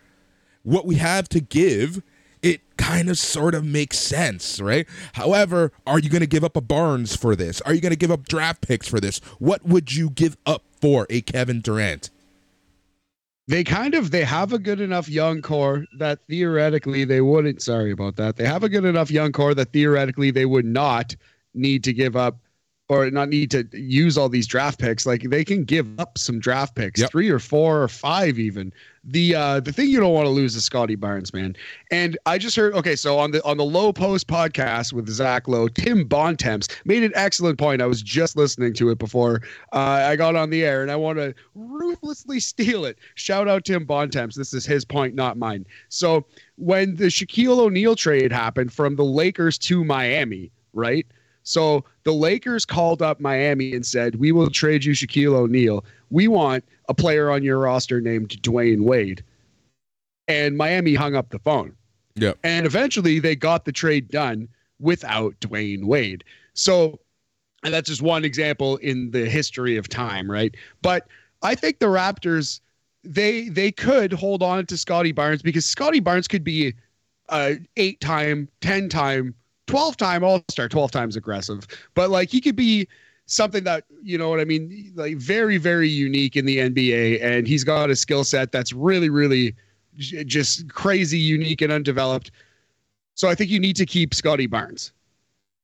what 0.63 0.87
we 0.87 0.97
have 0.97 1.29
to 1.31 1.41
give, 1.41 2.03
it 2.43 2.61
kind 2.77 3.09
of 3.09 3.19
sort 3.19 3.55
of 3.55 3.65
makes 3.65 3.99
sense, 3.99 4.61
right? 4.61 4.87
However, 5.15 5.73
are 5.87 5.99
you 5.99 6.11
going 6.11 6.21
to 6.21 6.27
give 6.27 6.45
up 6.45 6.57
a 6.57 6.61
Barnes 6.61 7.15
for 7.15 7.37
this? 7.37 7.61
Are 7.63 7.73
you 7.73 7.81
going 7.81 7.91
to 7.91 7.97
give 7.97 8.11
up 8.11 8.27
draft 8.27 8.63
picks 8.63 8.89
for 8.89 9.01
this? 9.01 9.21
What 9.39 9.65
would 9.65 9.95
you 9.95 10.11
give 10.11 10.37
up 10.45 10.65
for 10.81 11.07
a 11.09 11.21
Kevin 11.21 11.61
Durant? 11.61 12.11
They 13.53 13.65
kind 13.65 13.95
of 13.95 14.11
they 14.11 14.25
have 14.25 14.55
a 14.55 14.59
good 14.59 14.81
enough 14.81 15.11
young 15.11 15.43
core 15.43 15.85
that 15.99 16.21
theoretically 16.27 17.05
they 17.05 17.21
wouldn't 17.21 17.61
sorry 17.61 17.91
about 17.91 18.17
that. 18.17 18.37
They 18.37 18.47
have 18.47 18.65
a 18.65 18.69
good 18.71 18.87
enough 18.87 19.11
young 19.11 19.31
core 19.31 19.53
that 19.55 19.75
theoretically 19.75 20.31
they 20.31 20.47
would 20.47 20.65
not 20.65 21.15
need 21.53 21.85
to 21.85 21.93
give 21.93 22.17
up 22.17 22.39
or 22.99 23.11
not 23.11 23.29
need 23.29 23.51
to 23.51 23.67
use 23.73 24.19
all 24.19 24.29
these 24.29 24.47
draft 24.47 24.79
picks. 24.79 25.07
Like 25.07 25.23
they 25.23 25.45
can 25.45 25.65
give 25.65 25.87
up 25.99 26.19
some 26.19 26.39
draft 26.39 26.75
picks, 26.75 27.01
yep. 27.01 27.11
three 27.11 27.29
or 27.31 27.39
four 27.39 27.83
or 27.83 27.89
five 27.89 28.39
even. 28.39 28.73
The 29.05 29.35
uh 29.35 29.61
the 29.61 29.73
thing 29.73 29.89
you 29.89 29.99
don't 29.99 30.15
want 30.15 30.27
to 30.27 30.31
lose 30.31 30.55
is 30.55 30.65
Scottie 30.65 30.95
Barnes, 30.95 31.33
man. 31.33 31.57
And 31.91 32.17
I 32.27 32.39
just 32.39 32.55
heard 32.55 32.75
okay, 32.75 32.95
so 32.95 33.19
on 33.19 33.33
the 33.33 33.45
on 33.45 33.57
the 33.57 33.65
Lowe 33.65 33.93
Post 33.93 34.29
podcast 34.29 34.93
with 34.93 35.09
Zach 35.09 35.49
Lowe, 35.49 35.69
Tim 35.69 36.05
Bontemps 36.05 36.69
made 36.85 37.03
an 37.03 37.13
excellent 37.15 37.59
point. 37.59 37.83
I 37.83 37.87
was 37.87 38.01
just 38.03 38.37
listening 38.37 38.75
to 38.75 38.91
it 38.91 38.99
before 38.99 39.43
uh, 39.73 40.07
I 40.07 40.15
got 40.15 40.37
on 40.37 40.51
the 40.51 40.65
air, 40.65 40.83
and 40.83 40.91
I 40.91 40.97
want 40.97 41.19
to 41.19 41.35
ruthlessly 41.55 42.39
steal 42.53 42.85
it. 42.85 42.99
Shout 43.17 43.49
out 43.49 43.65
Tim 43.65 43.85
Bontemps. 43.85 44.37
This 44.37 44.55
is 44.55 44.65
his 44.65 44.85
point, 44.85 45.15
not 45.15 45.37
mine. 45.37 45.67
So 45.89 46.25
when 46.57 46.95
the 46.95 47.07
Shaquille 47.07 47.59
O'Neal 47.59 47.97
trade 47.97 48.33
happened 48.33 48.73
from 48.73 48.95
the 48.95 49.05
Lakers 49.05 49.59
to 49.59 49.85
Miami, 49.85 50.53
right? 50.73 51.07
So 51.43 51.85
the 52.05 52.13
Lakers 52.13 52.65
called 52.65 53.03
up 53.03 53.21
Miami 53.21 53.75
and 53.75 53.85
said, 53.85 54.17
We 54.17 54.33
will 54.33 54.51
trade 54.51 54.85
you 54.85 54.93
Shaquille 54.93 55.35
O'Neal. 55.35 55.85
We 56.11 56.29
want 56.29 56.65
a 56.89 56.95
player 56.95 57.31
on 57.31 57.43
your 57.43 57.59
roster 57.59 58.01
named 58.01 58.31
Dwyane 58.43 58.83
Wade. 58.83 59.25
And 60.29 60.57
Miami 60.57 60.95
hung 60.95 61.15
up 61.15 61.31
the 61.31 61.39
phone. 61.41 61.75
Yeah. 62.15 62.33
And 62.45 62.67
eventually 62.67 63.19
they 63.19 63.35
got 63.35 63.65
the 63.65 63.73
trade 63.73 64.09
done 64.09 64.49
without 64.79 65.39
Dwyane 65.41 65.85
Wade. 65.85 66.25
So 66.55 67.01
and 67.63 67.73
that's 67.73 67.89
just 67.89 68.03
one 68.03 68.25
example 68.25 68.77
in 68.79 69.11
the 69.13 69.29
history 69.29 69.77
of 69.77 69.89
time, 69.89 70.31
right? 70.31 70.55
But 70.83 71.07
I 71.43 71.55
think 71.55 71.79
the 71.79 71.87
Raptors 71.87 72.61
they 73.05 73.49
they 73.49 73.73
could 73.73 74.13
hold 74.13 74.43
on 74.43 74.67
to 74.67 74.77
Scottie 74.77 75.13
Barnes 75.13 75.43
because 75.43 75.67
Scottie 75.67 76.01
Barnes 76.01 76.29
could 76.29 76.45
be 76.45 76.75
a 77.31 77.59
eight 77.77 78.01
time, 78.01 78.49
ten 78.61 78.89
time 78.89 79.35
12 79.67 79.97
time 79.97 80.25
All 80.25 80.43
Star, 80.51 80.69
12 80.69 80.91
times 80.91 81.17
aggressive, 81.17 81.67
but 81.95 82.11
like 82.11 82.31
he 82.31 82.41
could 82.41 82.57
be 82.57 82.89
something 83.27 83.65
that 83.65 83.85
you 84.03 84.19
know 84.19 84.29
what 84.29 84.41
I 84.41 84.45
mean, 84.45 84.93
like 84.95 85.17
very 85.17 85.57
very 85.57 85.89
unique 85.89 86.37
in 86.37 86.45
the 86.45 86.59
NBA, 86.59 87.23
and 87.23 87.47
he's 87.47 87.65
got 87.65 87.91
a 87.91 87.97
skill 87.97 88.25
set 88.25 88.53
that's 88.53 88.73
really 88.73 89.09
really 89.09 89.55
just 89.99 90.73
crazy 90.73 91.19
unique 91.19 91.61
and 91.61 91.73
undeveloped. 91.73 92.31
So 93.15 93.29
I 93.29 93.35
think 93.35 93.51
you 93.51 93.61
need 93.61 93.77
to 93.77 93.87
keep 93.87 94.15
Scottie 94.15 94.47
Barnes. 94.47 94.93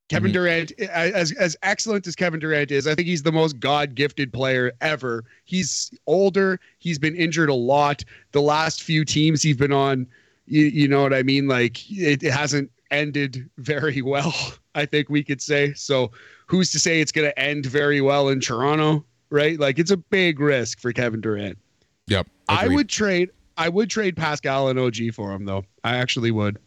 Kevin 0.09 0.31
mm-hmm. 0.31 0.35
Durant, 0.35 0.73
as 0.91 1.33
as 1.33 1.57
excellent 1.63 2.07
as 2.07 2.17
Kevin 2.17 2.41
Durant 2.41 2.71
is, 2.71 2.87
I 2.87 2.95
think 2.95 3.09
he's 3.09 3.23
the 3.23 3.33
most 3.33 3.61
God 3.61 3.95
gifted 3.95 4.33
player 4.33 4.73
ever. 4.81 5.25
He's 5.45 5.93
older. 6.07 6.61
He's 6.79 6.99
been 6.99 7.15
injured 7.15 7.51
a 7.51 7.55
lot. 7.55 8.05
The 8.33 8.41
last 8.41 8.83
few 8.83 9.05
teams 9.05 9.43
he's 9.43 9.57
been 9.57 9.73
on, 9.73 10.07
you, 10.47 10.65
you 10.65 10.89
know 10.89 11.03
what 11.03 11.13
I 11.13 11.23
mean? 11.23 11.47
Like 11.47 11.91
it, 11.91 12.23
it 12.23 12.33
hasn't 12.33 12.71
ended 12.91 13.49
very 13.59 14.03
well, 14.03 14.35
I 14.75 14.87
think 14.87 15.09
we 15.09 15.23
could 15.23 15.43
say. 15.43 15.75
So 15.75 16.11
who's 16.47 16.71
to 16.73 16.79
say 16.79 17.01
it's 17.01 17.13
going 17.13 17.29
to 17.29 17.39
end 17.39 17.67
very 17.67 18.01
well 18.01 18.29
in 18.29 18.41
Toronto, 18.41 19.05
right? 19.31 19.59
Like 19.59 19.79
it's 19.79 19.91
a 19.91 19.97
big 19.97 20.41
risk 20.41 20.81
for 20.81 20.93
Kevin 20.93 21.21
Durant. 21.21 21.59
Yep. 22.07 22.27
Agreed. 22.49 22.71
I 22.71 22.75
would 22.75 22.89
trade 22.89 23.31
I 23.59 23.69
would 23.69 23.91
trade 23.91 24.17
Pascal 24.17 24.69
and 24.69 24.79
OG 24.79 25.13
for 25.15 25.33
him 25.33 25.45
though. 25.45 25.65
I 25.85 25.97
actually 25.97 26.31
would. 26.31 26.59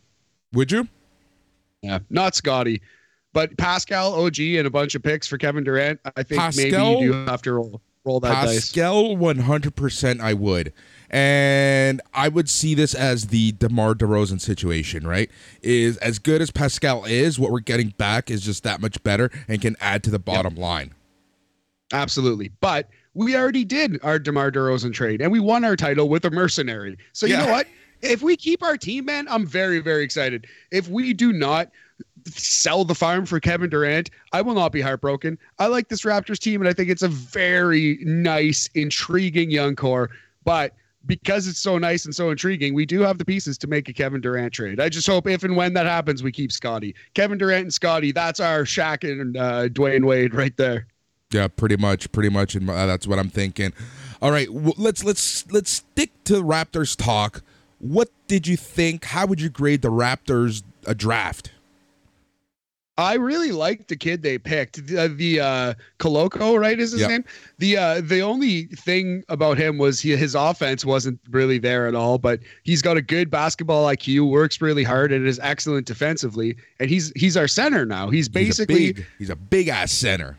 Would 0.54 0.72
you? 0.72 0.88
Yeah, 1.82 2.00
not 2.10 2.36
Scottie. 2.36 2.82
but 3.34 3.58
Pascal, 3.58 4.14
OG, 4.14 4.40
and 4.40 4.68
a 4.68 4.70
bunch 4.70 4.96
of 4.96 5.04
picks 5.04 5.28
for 5.28 5.38
Kevin 5.38 5.64
Durant. 5.64 6.00
I 6.16 6.24
think 6.24 6.40
Pascal, 6.42 6.94
maybe 6.94 7.06
you 7.06 7.12
do 7.14 7.26
have 7.26 7.42
to 7.44 7.54
roll 7.54 7.82
roll 8.04 8.20
that 8.20 8.46
dice. 8.46 8.56
Pascal, 8.56 9.16
one 9.16 9.40
hundred 9.40 9.76
percent. 9.76 10.22
I 10.22 10.34
would. 10.34 10.74
And 11.12 12.02
I 12.14 12.30
would 12.30 12.50
see 12.50 12.74
this 12.74 12.96
as 12.96 13.28
the 13.28 13.52
DeMar 13.52 13.96
DeRozan 13.96 14.40
situation, 14.40 15.06
right? 15.06 15.30
Is 15.62 15.98
as 15.98 16.20
good 16.20 16.42
as 16.42 16.52
Pascal 16.52 17.04
is, 17.04 17.38
what 17.38 17.52
we're 17.52 17.60
getting 17.60 17.90
back 17.90 18.32
is 18.32 18.42
just 18.42 18.64
that 18.64 18.80
much 18.80 19.04
better 19.04 19.30
and 19.50 19.62
can 19.62 19.76
add 19.82 20.04
to 20.06 20.10
the 20.10 20.20
bottom 20.20 20.54
yep. 20.54 20.62
line. 20.62 20.94
Absolutely. 21.92 22.52
But 22.62 22.90
we 23.14 23.36
already 23.36 23.66
did 23.66 24.00
our 24.04 24.20
DeMar 24.20 24.52
DeRozan 24.52 24.94
trade 24.94 25.22
and 25.22 25.34
we 25.34 25.42
won 25.42 25.66
our 25.66 25.76
title 25.76 26.08
with 26.08 26.24
a 26.24 26.32
mercenary. 26.32 26.98
So 27.12 27.26
you 27.26 27.34
yeah. 27.34 27.46
know 27.46 27.52
what? 27.52 27.68
If 28.02 28.22
we 28.22 28.38
keep 28.38 28.64
our 28.64 28.78
team, 28.78 29.06
man, 29.06 29.28
I'm 29.28 29.46
very, 29.46 29.80
very 29.80 30.04
excited. 30.04 30.48
If 30.72 30.88
we 30.88 31.14
do 31.14 31.34
not 31.34 31.70
sell 32.26 32.86
the 32.86 32.96
farm 32.96 33.26
for 33.26 33.42
Kevin 33.42 33.70
Durant, 33.70 34.10
I 34.32 34.42
will 34.42 34.54
not 34.54 34.72
be 34.72 34.80
heartbroken. 34.80 35.38
I 35.60 35.68
like 35.68 35.90
this 35.90 36.04
Raptors 36.04 36.40
team 36.40 36.62
and 36.62 36.70
I 36.70 36.74
think 36.74 36.90
it's 36.90 37.04
a 37.04 37.10
very 37.10 38.00
nice, 38.02 38.70
intriguing 38.76 39.52
young 39.52 39.76
core. 39.76 40.10
But 40.46 40.74
because 41.06 41.48
it's 41.48 41.60
so 41.60 41.78
nice 41.78 42.06
and 42.06 42.14
so 42.14 42.30
intriguing, 42.30 42.74
we 42.74 42.86
do 42.86 43.02
have 43.02 43.18
the 43.18 43.26
pieces 43.26 43.58
to 43.60 43.68
make 43.68 43.90
a 43.90 43.94
Kevin 43.94 44.22
Durant 44.22 44.54
trade. 44.54 44.80
I 44.80 44.90
just 44.90 45.08
hope 45.08 45.28
if 45.28 45.44
and 45.44 45.56
when 45.56 45.74
that 45.74 45.86
happens, 45.86 46.24
we 46.24 46.32
keep 46.32 46.52
Scottie. 46.52 46.96
Kevin 47.14 47.38
Durant 47.38 47.64
and 47.64 47.74
Scottie, 47.74 48.12
that's 48.12 48.40
our 48.40 48.64
Shaq 48.64 49.10
and 49.10 49.36
uh, 49.38 49.70
Dwyane 49.70 50.06
Wade 50.06 50.34
right 50.34 50.56
there. 50.58 50.88
Yeah, 51.32 51.48
pretty 51.48 51.78
much, 51.78 52.12
pretty 52.12 52.30
much. 52.30 52.56
And 52.56 52.68
that's 52.68 53.08
what 53.08 53.18
I'm 53.18 53.30
thinking. 53.30 53.74
All 54.22 54.32
right, 54.32 54.52
well, 54.52 54.76
let's 54.78 55.04
let's 55.04 55.50
let's 55.52 55.72
stick 55.72 56.12
to 56.26 56.44
Raptors 56.44 56.96
talk. 56.96 57.42
What 57.80 58.10
did 58.28 58.48
you 58.48 58.58
think? 58.58 59.06
How 59.06 59.26
would 59.26 59.42
you 59.42 59.50
grade 59.50 59.82
the 59.82 59.92
Raptors 59.92 60.62
a 60.86 60.94
draft? 60.94 61.52
I 63.02 63.16
really 63.16 63.52
liked 63.52 63.88
the 63.88 63.96
kid 63.96 64.22
they 64.22 64.38
picked. 64.38 64.88
The, 64.88 65.08
the 65.08 65.40
uh 65.40 65.74
Koloko, 66.00 66.60
right, 66.60 66.80
is 66.80 66.92
his 66.92 67.02
yep. 67.02 67.10
name. 67.10 67.26
The 67.58 67.78
uh 67.78 68.02
the 68.02 68.22
only 68.22 68.64
thing 68.66 69.24
about 69.30 69.58
him 69.58 69.78
was 69.78 70.00
he, 70.00 70.16
his 70.16 70.36
offense 70.36 70.86
wasn't 70.86 71.20
really 71.30 71.58
there 71.58 71.88
at 71.88 71.96
all, 71.96 72.18
but 72.18 72.40
he's 72.64 72.82
got 72.82 72.98
a 72.98 73.02
good 73.02 73.30
basketball 73.30 73.88
IQ, 73.88 74.30
works 74.30 74.62
really 74.62 74.84
hard, 74.84 75.12
and 75.12 75.28
is 75.28 75.40
excellent 75.42 75.88
defensively. 75.88 76.56
And 76.80 76.90
he's 76.90 77.12
he's 77.16 77.36
our 77.36 77.48
center 77.48 77.86
now. 77.86 78.10
He's 78.10 78.30
basically 78.30 78.76
he's 78.76 78.92
a 78.92 78.94
big, 78.94 79.06
he's 79.18 79.30
a 79.30 79.36
big 79.36 79.68
ass 79.68 79.92
center. 79.92 80.38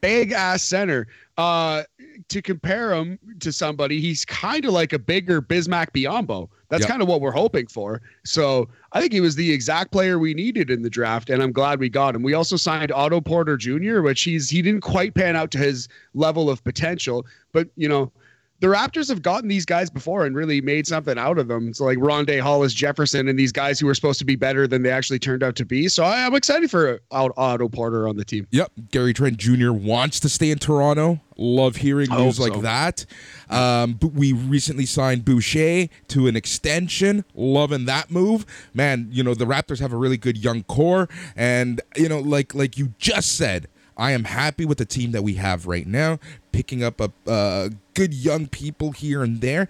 Big 0.00 0.32
ass 0.32 0.62
center. 0.62 1.06
Uh 1.36 1.82
to 2.28 2.42
compare 2.42 2.92
him 2.92 3.18
to 3.40 3.52
somebody, 3.52 4.00
he's 4.00 4.24
kind 4.24 4.64
of 4.64 4.72
like 4.72 4.92
a 4.92 4.98
bigger 4.98 5.40
Bismack 5.40 5.92
Biyombo. 5.92 6.48
That's 6.68 6.82
yep. 6.82 6.90
kind 6.90 7.02
of 7.02 7.08
what 7.08 7.20
we're 7.20 7.32
hoping 7.32 7.66
for. 7.66 8.02
So 8.24 8.68
I 8.92 9.00
think 9.00 9.12
he 9.12 9.20
was 9.20 9.36
the 9.36 9.52
exact 9.52 9.90
player 9.92 10.18
we 10.18 10.34
needed 10.34 10.70
in 10.70 10.82
the 10.82 10.90
draft, 10.90 11.30
and 11.30 11.42
I'm 11.42 11.52
glad 11.52 11.80
we 11.80 11.88
got 11.88 12.14
him. 12.14 12.22
We 12.22 12.34
also 12.34 12.56
signed 12.56 12.92
Otto 12.92 13.20
Porter 13.20 13.56
Jr., 13.56 14.02
which 14.02 14.22
he's 14.22 14.50
he 14.50 14.60
didn't 14.62 14.82
quite 14.82 15.14
pan 15.14 15.36
out 15.36 15.50
to 15.52 15.58
his 15.58 15.88
level 16.14 16.50
of 16.50 16.62
potential, 16.64 17.26
but 17.52 17.68
you 17.76 17.88
know 17.88 18.12
the 18.60 18.66
Raptors 18.66 19.08
have 19.08 19.22
gotten 19.22 19.48
these 19.48 19.64
guys 19.64 19.88
before 19.88 20.26
and 20.26 20.34
really 20.34 20.60
made 20.60 20.86
something 20.86 21.16
out 21.16 21.38
of 21.38 21.46
them. 21.46 21.72
So 21.72 21.84
like 21.84 21.98
Rondae 21.98 22.40
Hollis 22.40 22.74
Jefferson 22.74 23.28
and 23.28 23.38
these 23.38 23.52
guys 23.52 23.78
who 23.78 23.86
were 23.86 23.94
supposed 23.94 24.18
to 24.18 24.24
be 24.24 24.34
better 24.34 24.66
than 24.66 24.82
they 24.82 24.90
actually 24.90 25.20
turned 25.20 25.42
out 25.42 25.54
to 25.56 25.64
be. 25.64 25.88
So 25.88 26.02
I, 26.02 26.18
am 26.20 26.34
excited 26.34 26.70
for 26.70 27.00
Otto 27.10 27.68
Porter 27.68 28.08
on 28.08 28.16
the 28.16 28.24
team. 28.24 28.46
Yep, 28.50 28.72
Gary 28.90 29.12
Trent 29.12 29.36
Jr. 29.36 29.72
wants 29.72 30.18
to 30.20 30.28
stay 30.28 30.50
in 30.50 30.58
Toronto. 30.58 31.20
Love 31.36 31.76
hearing 31.76 32.10
news 32.10 32.40
like 32.40 32.60
that. 32.62 33.06
Um, 33.48 33.92
but 33.92 34.12
we 34.12 34.32
recently 34.32 34.86
signed 34.86 35.24
Boucher 35.24 35.86
to 36.08 36.26
an 36.26 36.34
extension. 36.34 37.24
Loving 37.34 37.84
that 37.84 38.10
move, 38.10 38.44
man. 38.74 39.06
You 39.12 39.22
know 39.22 39.34
the 39.34 39.44
Raptors 39.44 39.78
have 39.78 39.92
a 39.92 39.96
really 39.96 40.16
good 40.16 40.36
young 40.36 40.64
core, 40.64 41.08
and 41.36 41.80
you 41.96 42.08
know 42.08 42.18
like 42.18 42.56
like 42.56 42.76
you 42.76 42.92
just 42.98 43.36
said 43.36 43.68
I 43.98 44.12
am 44.12 44.24
happy 44.24 44.64
with 44.64 44.78
the 44.78 44.84
team 44.84 45.10
that 45.12 45.22
we 45.22 45.34
have 45.34 45.66
right 45.66 45.86
now. 45.86 46.20
Picking 46.52 46.84
up 46.84 47.00
a 47.00 47.12
uh, 47.26 47.70
good 47.94 48.14
young 48.14 48.46
people 48.46 48.92
here 48.92 49.22
and 49.22 49.40
there 49.40 49.68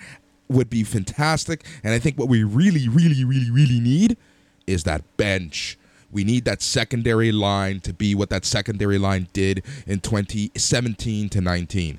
would 0.49 0.69
be 0.71 0.85
fantastic. 0.85 1.65
And 1.83 1.95
I 1.95 1.99
think 1.99 2.19
what 2.19 2.29
we 2.29 2.45
really, 2.45 2.89
really, 2.89 3.25
really, 3.25 3.51
really 3.51 3.81
need 3.81 4.17
is 4.67 4.85
that 4.85 5.03
bench. 5.17 5.79
We 6.11 6.25
need 6.25 6.45
that 6.45 6.63
secondary 6.63 7.33
line 7.33 7.81
to 7.81 7.93
be 7.93 8.15
what 8.15 8.31
that 8.31 8.45
secondary 8.45 8.99
line 8.99 9.29
did 9.33 9.63
in 9.87 10.01
2017 10.01 11.29
to 11.31 11.41
19. 11.41 11.99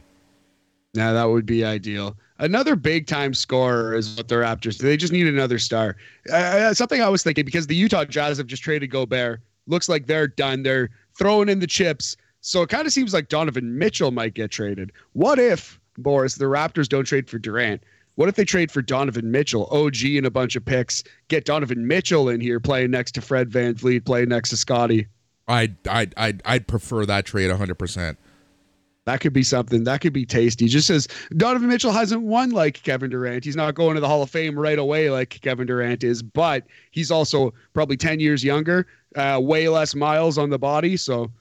Now 0.96 1.13
that 1.13 1.26
would 1.26 1.46
be 1.46 1.63
ideal. 1.63 2.15
Another 2.39 2.76
big 2.76 3.06
time 3.06 3.34
scorer 3.34 3.96
is 3.96 4.15
what 4.18 4.28
the 4.28 4.36
Raptors. 4.36 4.78
They 4.78 4.98
just 4.98 5.13
need 5.13 5.28
another 5.28 5.60
star. 5.60 5.98
Uh, 6.32 6.74
something 6.74 7.02
I 7.02 7.10
was 7.10 7.22
thinking 7.22 7.46
because 7.46 7.68
the 7.68 7.76
Utah 7.76 8.06
Jazz 8.06 8.38
have 8.38 8.48
just 8.48 8.63
traded 8.63 8.89
Gobert. 8.89 9.42
Looks 9.68 9.89
like 9.89 10.08
they're 10.08 10.28
done. 10.28 10.63
They're 10.63 10.89
throwing 11.20 11.50
in 11.50 11.60
the 11.60 11.68
chips. 11.68 12.18
So 12.42 12.64
it 12.64 12.70
kind 12.70 12.88
of 12.88 12.94
seems 12.94 13.14
like 13.14 13.28
Donovan 13.28 13.78
Mitchell 13.78 14.12
might 14.12 14.34
get 14.34 14.50
traded. 14.50 14.92
What 15.14 15.38
if, 15.38 15.80
Boris, 15.98 16.36
the 16.36 16.46
Raptors 16.46 16.88
don't 16.88 17.04
trade 17.04 17.30
for 17.30 17.38
Durant? 17.38 17.84
What 18.16 18.30
if 18.30 18.36
they 18.36 18.46
trade 18.46 18.72
for 18.72 18.82
Donovan 18.82 19.30
Mitchell, 19.30 19.68
OG, 19.72 20.04
and 20.04 20.26
a 20.26 20.32
bunch 20.32 20.56
of 20.56 20.66
picks? 20.66 21.04
Get 21.28 21.46
Donovan 21.46 21.86
Mitchell 21.86 22.30
in 22.30 22.42
here 22.42 22.60
playing 22.60 22.92
next 22.92 23.12
to 23.14 23.22
Fred 23.22 23.50
VanVleet, 23.50 24.06
playing 24.06 24.30
next 24.30 24.50
to 24.50 24.58
Scottie. 24.58 25.08
I'd, 25.48 25.76
I'd, 25.88 26.14
I'd, 26.18 26.42
I'd 26.46 26.68
prefer 26.68 27.06
that 27.06 27.26
trade 27.26 27.52
100%. 27.52 28.18
That 29.10 29.22
could 29.22 29.34
be 29.34 29.41
something. 29.41 29.86
That 29.86 30.02
could 30.02 30.13
be 30.13 30.24
tasty. 30.24 30.67
Just 30.67 30.91
as 30.91 31.08
Donovan 31.36 31.67
Mitchell 31.67 31.91
hasn't 31.91 32.22
won 32.22 32.52
like 32.52 32.84
Kevin 32.84 33.10
Durant. 33.10 33.43
He's 33.43 33.56
not 33.56 33.74
going 33.74 33.95
to 33.95 34.02
the 34.02 34.08
Hall 34.08 34.22
of 34.22 34.30
Fame 34.30 34.58
right 34.58 34.78
away 34.78 35.10
like 35.10 35.41
Kevin 35.41 35.65
Durant 35.65 36.04
is, 36.04 36.22
but 36.22 36.67
he's 36.91 37.10
also 37.10 37.52
probably 37.74 37.98
10 37.98 38.19
years 38.19 38.43
younger, 38.43 38.86
uh, 39.15 39.39
way 39.41 39.67
less 39.67 39.95
miles 39.95 40.38
on 40.38 40.52
the 40.52 40.60
body. 40.60 40.95
So 40.95 41.32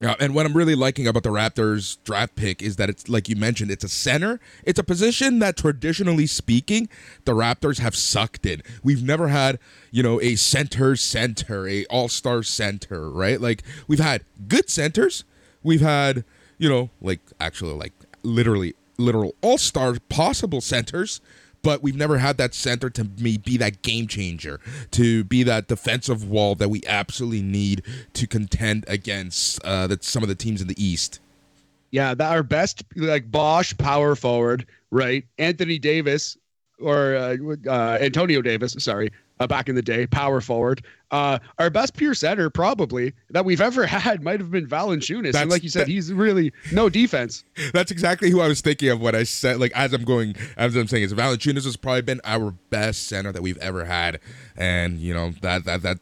yeah, 0.00 0.14
and 0.18 0.34
what 0.34 0.46
I'm 0.46 0.54
really 0.54 0.74
liking 0.74 1.06
about 1.06 1.22
the 1.22 1.28
Raptors 1.28 1.98
draft 2.02 2.34
pick 2.34 2.62
is 2.62 2.76
that 2.76 2.88
it's 2.88 3.10
like 3.10 3.28
you 3.28 3.36
mentioned, 3.36 3.70
it's 3.70 3.84
a 3.84 3.90
center. 3.90 4.40
It's 4.64 4.78
a 4.78 4.84
position 4.84 5.38
that 5.40 5.58
traditionally 5.58 6.26
speaking, 6.26 6.88
the 7.26 7.32
Raptors 7.32 7.78
have 7.80 7.94
sucked 7.94 8.46
in. 8.46 8.62
We've 8.82 9.02
never 9.02 9.28
had, 9.28 9.58
you 9.90 10.02
know, 10.02 10.18
a 10.22 10.36
center 10.36 10.96
center, 10.96 11.68
a 11.68 11.84
all-star 11.90 12.42
center, 12.42 13.10
right? 13.10 13.38
Like 13.38 13.62
we've 13.86 14.00
had 14.00 14.24
good 14.48 14.70
centers. 14.70 15.24
We've 15.62 15.82
had, 15.82 16.24
you 16.58 16.68
know, 16.68 16.90
like 17.00 17.20
actually 17.40 17.74
like 17.74 17.92
literally 18.22 18.74
literal 18.98 19.34
all-star 19.42 19.96
possible 20.08 20.60
centers 20.60 21.20
but 21.66 21.82
we've 21.82 21.96
never 21.96 22.18
had 22.18 22.38
that 22.38 22.54
center 22.54 22.88
to 22.88 23.02
me 23.18 23.36
be 23.36 23.56
that 23.56 23.82
game 23.82 24.06
changer, 24.06 24.60
to 24.92 25.24
be 25.24 25.42
that 25.42 25.66
defensive 25.66 26.22
wall 26.28 26.54
that 26.54 26.68
we 26.68 26.80
absolutely 26.86 27.42
need 27.42 27.82
to 28.12 28.28
contend 28.28 28.84
against 28.86 29.60
uh, 29.64 29.88
the, 29.88 29.98
some 30.00 30.22
of 30.22 30.28
the 30.28 30.36
teams 30.36 30.62
in 30.62 30.68
the 30.68 30.80
East. 30.80 31.18
Yeah, 31.90 32.14
that 32.14 32.30
our 32.30 32.44
best 32.44 32.84
like 32.94 33.28
Bosh 33.32 33.76
power 33.78 34.14
forward, 34.14 34.64
right? 34.92 35.24
Anthony 35.38 35.80
Davis 35.80 36.36
or 36.78 37.16
uh, 37.16 37.36
uh, 37.68 37.98
Antonio 38.00 38.42
Davis, 38.42 38.76
sorry, 38.78 39.10
uh, 39.40 39.46
back 39.46 39.68
in 39.68 39.74
the 39.74 39.82
day, 39.82 40.06
power 40.06 40.40
forward. 40.40 40.82
Uh, 41.10 41.38
our 41.58 41.70
best 41.70 41.96
pure 41.96 42.14
center 42.14 42.50
probably 42.50 43.12
that 43.30 43.44
we've 43.44 43.60
ever 43.60 43.86
had 43.86 44.22
might 44.22 44.40
have 44.40 44.50
been 44.50 44.66
Valanciunas, 44.66 45.34
and 45.34 45.50
like 45.50 45.62
you 45.62 45.68
said, 45.68 45.82
that, 45.82 45.88
he's 45.88 46.12
really 46.12 46.52
no 46.72 46.88
defense. 46.88 47.44
That's 47.72 47.90
exactly 47.90 48.30
who 48.30 48.40
I 48.40 48.48
was 48.48 48.60
thinking 48.60 48.88
of 48.88 49.00
when 49.00 49.14
I 49.14 49.22
said 49.22 49.60
like 49.60 49.72
as 49.74 49.92
I'm 49.92 50.04
going 50.04 50.34
as 50.56 50.74
I'm 50.74 50.88
saying 50.88 51.04
is 51.04 51.14
Valanciunas 51.14 51.64
has 51.64 51.76
probably 51.76 52.02
been 52.02 52.20
our 52.24 52.52
best 52.70 53.06
center 53.06 53.32
that 53.32 53.42
we've 53.42 53.58
ever 53.58 53.84
had, 53.84 54.20
and 54.56 54.98
you 54.98 55.14
know 55.14 55.32
that 55.42 55.64
that 55.64 55.82
that 55.82 55.98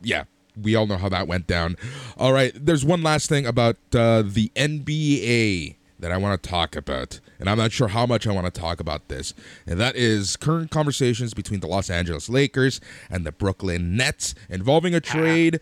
yeah. 0.00 0.24
We 0.60 0.74
all 0.74 0.88
know 0.88 0.96
how 0.96 1.08
that 1.10 1.28
went 1.28 1.46
down. 1.46 1.76
All 2.16 2.32
right, 2.32 2.50
there's 2.52 2.84
one 2.84 3.00
last 3.00 3.28
thing 3.28 3.46
about 3.46 3.76
uh, 3.94 4.22
the 4.26 4.50
NBA 4.56 5.76
that 6.00 6.10
I 6.10 6.16
want 6.16 6.42
to 6.42 6.48
talk 6.48 6.74
about, 6.74 7.20
and 7.38 7.48
I'm 7.48 7.58
not 7.58 7.72
sure 7.72 7.88
how 7.88 8.06
much 8.06 8.26
I 8.26 8.32
want 8.32 8.52
to 8.52 8.60
talk 8.60 8.80
about 8.80 9.08
this, 9.08 9.34
and 9.66 9.78
that 9.80 9.96
is 9.96 10.36
current 10.36 10.70
conversations 10.70 11.34
between 11.34 11.60
the 11.60 11.66
Los 11.66 11.90
Angeles 11.90 12.28
Lakers 12.28 12.80
and 13.10 13.24
the 13.24 13.32
Brooklyn 13.32 13.96
Nets 13.96 14.34
involving 14.48 14.94
a 14.94 15.00
trade 15.00 15.60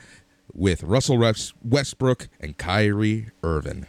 with 0.52 0.82
Russell 0.82 1.18
Westbrook 1.62 2.28
and 2.40 2.56
Kyrie 2.56 3.30
Irving. 3.42 3.86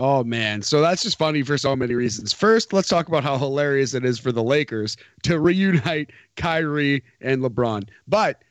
Oh 0.00 0.22
man, 0.22 0.62
so 0.62 0.80
that's 0.80 1.02
just 1.02 1.18
funny 1.18 1.42
for 1.42 1.58
so 1.58 1.74
many 1.74 1.94
reasons. 1.94 2.32
First, 2.32 2.72
let's 2.72 2.88
talk 2.88 3.08
about 3.08 3.24
how 3.24 3.36
hilarious 3.36 3.94
it 3.94 4.04
is 4.04 4.18
for 4.18 4.30
the 4.30 4.44
Lakers 4.44 4.96
to 5.24 5.40
reunite 5.40 6.12
Kyrie 6.36 7.02
and 7.20 7.42
LeBron. 7.42 7.88
But 8.06 8.42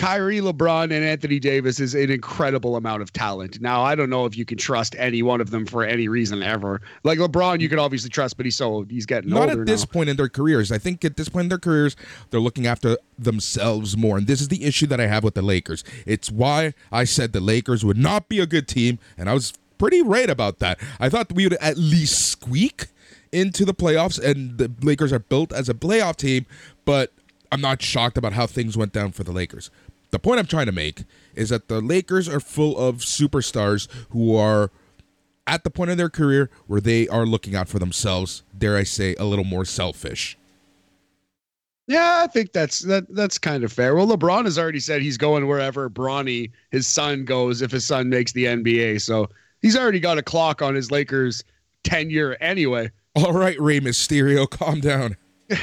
Kyrie, 0.00 0.40
LeBron, 0.40 0.84
and 0.84 1.04
Anthony 1.04 1.38
Davis 1.38 1.78
is 1.78 1.94
an 1.94 2.10
incredible 2.10 2.76
amount 2.76 3.02
of 3.02 3.12
talent. 3.12 3.60
Now, 3.60 3.82
I 3.82 3.94
don't 3.94 4.08
know 4.08 4.24
if 4.24 4.34
you 4.34 4.46
can 4.46 4.56
trust 4.56 4.96
any 4.98 5.22
one 5.22 5.42
of 5.42 5.50
them 5.50 5.66
for 5.66 5.84
any 5.84 6.08
reason 6.08 6.42
ever. 6.42 6.80
Like 7.04 7.18
LeBron, 7.18 7.60
you 7.60 7.68
can 7.68 7.78
obviously 7.78 8.08
trust, 8.08 8.38
but 8.38 8.46
he's 8.46 8.56
so 8.56 8.86
he's 8.88 9.04
getting 9.04 9.28
not 9.28 9.50
at 9.50 9.66
this 9.66 9.82
now. 9.82 9.92
point 9.92 10.08
in 10.08 10.16
their 10.16 10.30
careers. 10.30 10.72
I 10.72 10.78
think 10.78 11.04
at 11.04 11.18
this 11.18 11.28
point 11.28 11.44
in 11.44 11.48
their 11.50 11.58
careers, 11.58 11.96
they're 12.30 12.40
looking 12.40 12.66
after 12.66 12.96
themselves 13.18 13.94
more, 13.94 14.16
and 14.16 14.26
this 14.26 14.40
is 14.40 14.48
the 14.48 14.64
issue 14.64 14.86
that 14.86 15.02
I 15.02 15.06
have 15.06 15.22
with 15.22 15.34
the 15.34 15.42
Lakers. 15.42 15.84
It's 16.06 16.30
why 16.30 16.72
I 16.90 17.04
said 17.04 17.34
the 17.34 17.40
Lakers 17.40 17.84
would 17.84 17.98
not 17.98 18.26
be 18.26 18.38
a 18.38 18.46
good 18.46 18.66
team, 18.66 18.98
and 19.18 19.28
I 19.28 19.34
was 19.34 19.52
pretty 19.76 20.00
right 20.00 20.30
about 20.30 20.60
that. 20.60 20.80
I 20.98 21.10
thought 21.10 21.30
we 21.30 21.44
would 21.44 21.58
at 21.60 21.76
least 21.76 22.26
squeak 22.26 22.86
into 23.32 23.66
the 23.66 23.74
playoffs, 23.74 24.18
and 24.18 24.56
the 24.56 24.72
Lakers 24.80 25.12
are 25.12 25.18
built 25.18 25.52
as 25.52 25.68
a 25.68 25.74
playoff 25.74 26.16
team, 26.16 26.46
but 26.86 27.12
I'm 27.52 27.60
not 27.60 27.82
shocked 27.82 28.16
about 28.16 28.32
how 28.32 28.46
things 28.46 28.78
went 28.78 28.94
down 28.94 29.12
for 29.12 29.24
the 29.24 29.32
Lakers 29.32 29.70
the 30.10 30.18
point 30.18 30.40
I'm 30.40 30.46
trying 30.46 30.66
to 30.66 30.72
make 30.72 31.04
is 31.34 31.48
that 31.50 31.68
the 31.68 31.80
Lakers 31.80 32.28
are 32.28 32.40
full 32.40 32.76
of 32.76 32.96
superstars 32.96 33.88
who 34.10 34.34
are 34.36 34.70
at 35.46 35.64
the 35.64 35.70
point 35.70 35.90
of 35.90 35.96
their 35.96 36.10
career 36.10 36.50
where 36.66 36.80
they 36.80 37.08
are 37.08 37.26
looking 37.26 37.54
out 37.54 37.68
for 37.68 37.78
themselves, 37.78 38.42
dare 38.56 38.76
I 38.76 38.84
say, 38.84 39.14
a 39.18 39.24
little 39.24 39.44
more 39.44 39.64
selfish. 39.64 40.36
Yeah, 41.86 42.20
I 42.22 42.28
think 42.28 42.52
that's 42.52 42.80
that 42.80 43.12
that's 43.16 43.36
kind 43.36 43.64
of 43.64 43.72
fair. 43.72 43.96
Well, 43.96 44.06
LeBron 44.06 44.44
has 44.44 44.60
already 44.60 44.78
said 44.78 45.02
he's 45.02 45.18
going 45.18 45.48
wherever 45.48 45.90
Bronny, 45.90 46.52
his 46.70 46.86
son, 46.86 47.24
goes 47.24 47.62
if 47.62 47.72
his 47.72 47.84
son 47.84 48.08
makes 48.08 48.30
the 48.30 48.44
NBA. 48.44 49.00
So 49.00 49.28
he's 49.60 49.76
already 49.76 49.98
got 49.98 50.16
a 50.16 50.22
clock 50.22 50.62
on 50.62 50.76
his 50.76 50.92
Lakers 50.92 51.42
tenure 51.82 52.36
anyway. 52.40 52.92
All 53.16 53.32
right, 53.32 53.60
Rey 53.60 53.80
Mysterio, 53.80 54.48
calm 54.48 54.78
down. 54.78 55.16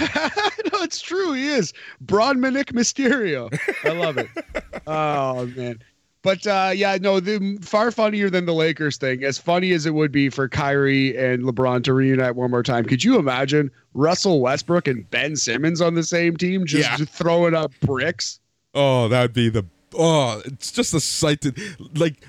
it's 0.83 1.01
true. 1.01 1.33
He 1.33 1.47
is 1.47 1.73
Bronmanic 2.01 2.73
Mysterio. 2.73 3.51
I 3.83 3.93
love 3.93 4.17
it. 4.17 4.27
oh 4.87 5.45
man. 5.47 5.79
But 6.23 6.45
uh, 6.45 6.71
yeah, 6.75 6.97
no, 6.99 7.19
the 7.19 7.57
far 7.61 7.89
funnier 7.91 8.29
than 8.29 8.45
the 8.45 8.53
Lakers 8.53 8.97
thing. 8.97 9.23
As 9.23 9.37
funny 9.37 9.71
as 9.71 9.85
it 9.85 9.93
would 9.93 10.11
be 10.11 10.29
for 10.29 10.49
Kyrie 10.49 11.15
and 11.17 11.43
LeBron 11.43 11.83
to 11.85 11.93
reunite 11.93 12.35
one 12.35 12.51
more 12.51 12.63
time, 12.63 12.83
could 12.83 13.03
you 13.03 13.17
imagine 13.17 13.71
Russell 13.93 14.41
Westbrook 14.41 14.87
and 14.87 15.09
Ben 15.09 15.35
Simmons 15.35 15.79
on 15.79 15.93
the 15.93 16.03
same 16.03 16.35
team 16.35 16.65
just 16.65 16.99
yeah. 16.99 17.05
throwing 17.05 17.53
up 17.53 17.71
bricks? 17.81 18.39
Oh, 18.73 19.07
that'd 19.07 19.31
be 19.33 19.49
the 19.49 19.65
oh, 19.97 20.41
it's 20.43 20.71
just 20.71 20.93
a 20.93 20.99
sight 20.99 21.41
to 21.41 21.53
like 21.95 22.25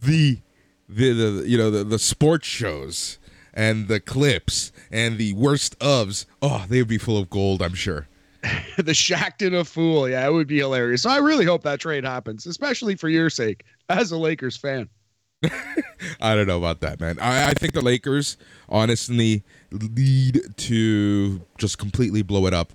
the 0.00 0.38
the, 0.88 1.12
the 1.12 1.48
you 1.48 1.58
know 1.58 1.70
the 1.70 1.84
the 1.84 1.98
sports 1.98 2.46
shows 2.46 3.18
and 3.56 3.88
the 3.88 3.98
clips 3.98 4.70
and 4.92 5.18
the 5.18 5.32
worst 5.32 5.76
ofs, 5.80 6.26
oh, 6.42 6.66
they 6.68 6.78
would 6.78 6.88
be 6.88 6.98
full 6.98 7.18
of 7.18 7.30
gold, 7.30 7.62
I'm 7.62 7.74
sure. 7.74 8.06
the 8.76 8.92
Shaqtin' 8.92 9.58
a 9.58 9.64
fool. 9.64 10.08
Yeah, 10.08 10.26
it 10.26 10.32
would 10.32 10.46
be 10.46 10.58
hilarious. 10.58 11.02
So 11.02 11.10
I 11.10 11.16
really 11.16 11.46
hope 11.46 11.62
that 11.62 11.80
trade 11.80 12.04
happens, 12.04 12.46
especially 12.46 12.94
for 12.94 13.08
your 13.08 13.30
sake 13.30 13.64
as 13.88 14.12
a 14.12 14.18
Lakers 14.18 14.56
fan. 14.56 14.88
I 16.20 16.34
don't 16.34 16.46
know 16.46 16.58
about 16.58 16.80
that, 16.80 17.00
man. 17.00 17.18
I, 17.18 17.48
I 17.48 17.54
think 17.54 17.72
the 17.72 17.80
Lakers 17.80 18.36
honestly 18.68 19.42
lead 19.72 20.42
to 20.58 21.40
just 21.58 21.78
completely 21.78 22.22
blow 22.22 22.46
it 22.46 22.54
up. 22.54 22.72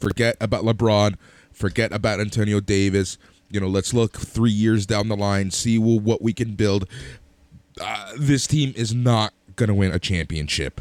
Forget 0.00 0.36
about 0.40 0.64
LeBron. 0.64 1.16
Forget 1.52 1.92
about 1.92 2.20
Antonio 2.20 2.60
Davis. 2.60 3.16
You 3.50 3.60
know, 3.60 3.68
let's 3.68 3.94
look 3.94 4.18
three 4.18 4.50
years 4.50 4.84
down 4.84 5.08
the 5.08 5.16
line, 5.16 5.50
see 5.52 5.78
what 5.78 6.20
we 6.20 6.32
can 6.32 6.54
build. 6.54 6.88
Uh, 7.80 8.12
this 8.18 8.46
team 8.46 8.72
is 8.76 8.94
not 8.94 9.32
going 9.56 9.68
to 9.68 9.74
win 9.74 9.92
a 9.92 9.98
championship. 9.98 10.80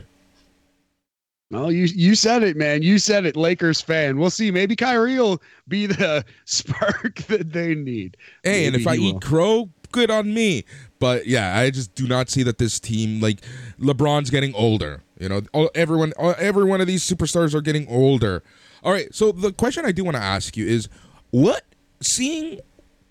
Well, 1.51 1.71
you 1.71 1.85
you 1.85 2.15
said 2.15 2.41
it, 2.41 2.57
man. 2.57 2.81
You 2.81 2.97
said 2.97 3.25
it, 3.25 3.35
Lakers 3.35 3.79
fan. 3.79 4.17
We'll 4.17 4.31
see. 4.31 4.49
Maybe 4.49 4.75
Kyrie 4.75 5.19
will 5.19 5.39
be 5.67 5.85
the 5.85 6.25
spark 6.45 7.15
that 7.27 7.53
they 7.53 7.75
need. 7.75 8.17
Hey, 8.43 8.63
Maybe 8.63 8.65
and 8.67 8.75
if 8.75 8.87
I 8.87 8.97
will. 8.97 9.17
eat 9.17 9.21
crow, 9.21 9.69
good 9.91 10.09
on 10.09 10.33
me. 10.33 10.65
But 10.99 11.27
yeah, 11.27 11.59
I 11.59 11.69
just 11.69 11.93
do 11.93 12.07
not 12.07 12.29
see 12.29 12.41
that 12.43 12.57
this 12.57 12.79
team, 12.79 13.21
like 13.21 13.39
LeBron's 13.79 14.31
getting 14.31 14.55
older. 14.55 15.03
You 15.19 15.29
know, 15.29 15.41
all, 15.53 15.69
everyone, 15.75 16.11
every 16.19 16.63
one 16.63 16.81
of 16.81 16.87
these 16.87 17.07
superstars 17.07 17.53
are 17.53 17.61
getting 17.61 17.87
older. 17.87 18.41
All 18.83 18.91
right. 18.91 19.13
So 19.13 19.31
the 19.31 19.53
question 19.53 19.85
I 19.85 19.91
do 19.91 20.03
want 20.03 20.17
to 20.17 20.23
ask 20.23 20.57
you 20.57 20.65
is, 20.65 20.89
what 21.29 21.63
seeing 22.01 22.59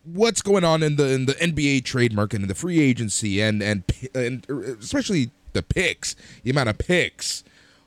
what's 0.04 0.42
going 0.42 0.64
on 0.64 0.82
in 0.82 0.96
the 0.96 1.08
in 1.12 1.26
the 1.26 1.34
NBA 1.34 1.84
trade 1.84 2.12
market 2.12 2.40
and 2.40 2.50
the 2.50 2.54
free 2.54 2.80
agency 2.80 3.40
and 3.40 3.62
and 3.62 3.84
and 4.14 4.44
uh, 4.50 4.74
especially 4.78 5.30
the 5.52 5.62
picks, 5.62 6.16
the 6.42 6.50
amount 6.50 6.68
of 6.68 6.78
picks. 6.78 7.44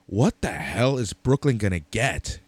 What 0.07 0.41
the 0.41 0.51
hell 0.51 0.97
is 0.97 1.13
Brooklyn 1.13 1.57
gonna 1.57 1.79
get? 1.79 2.39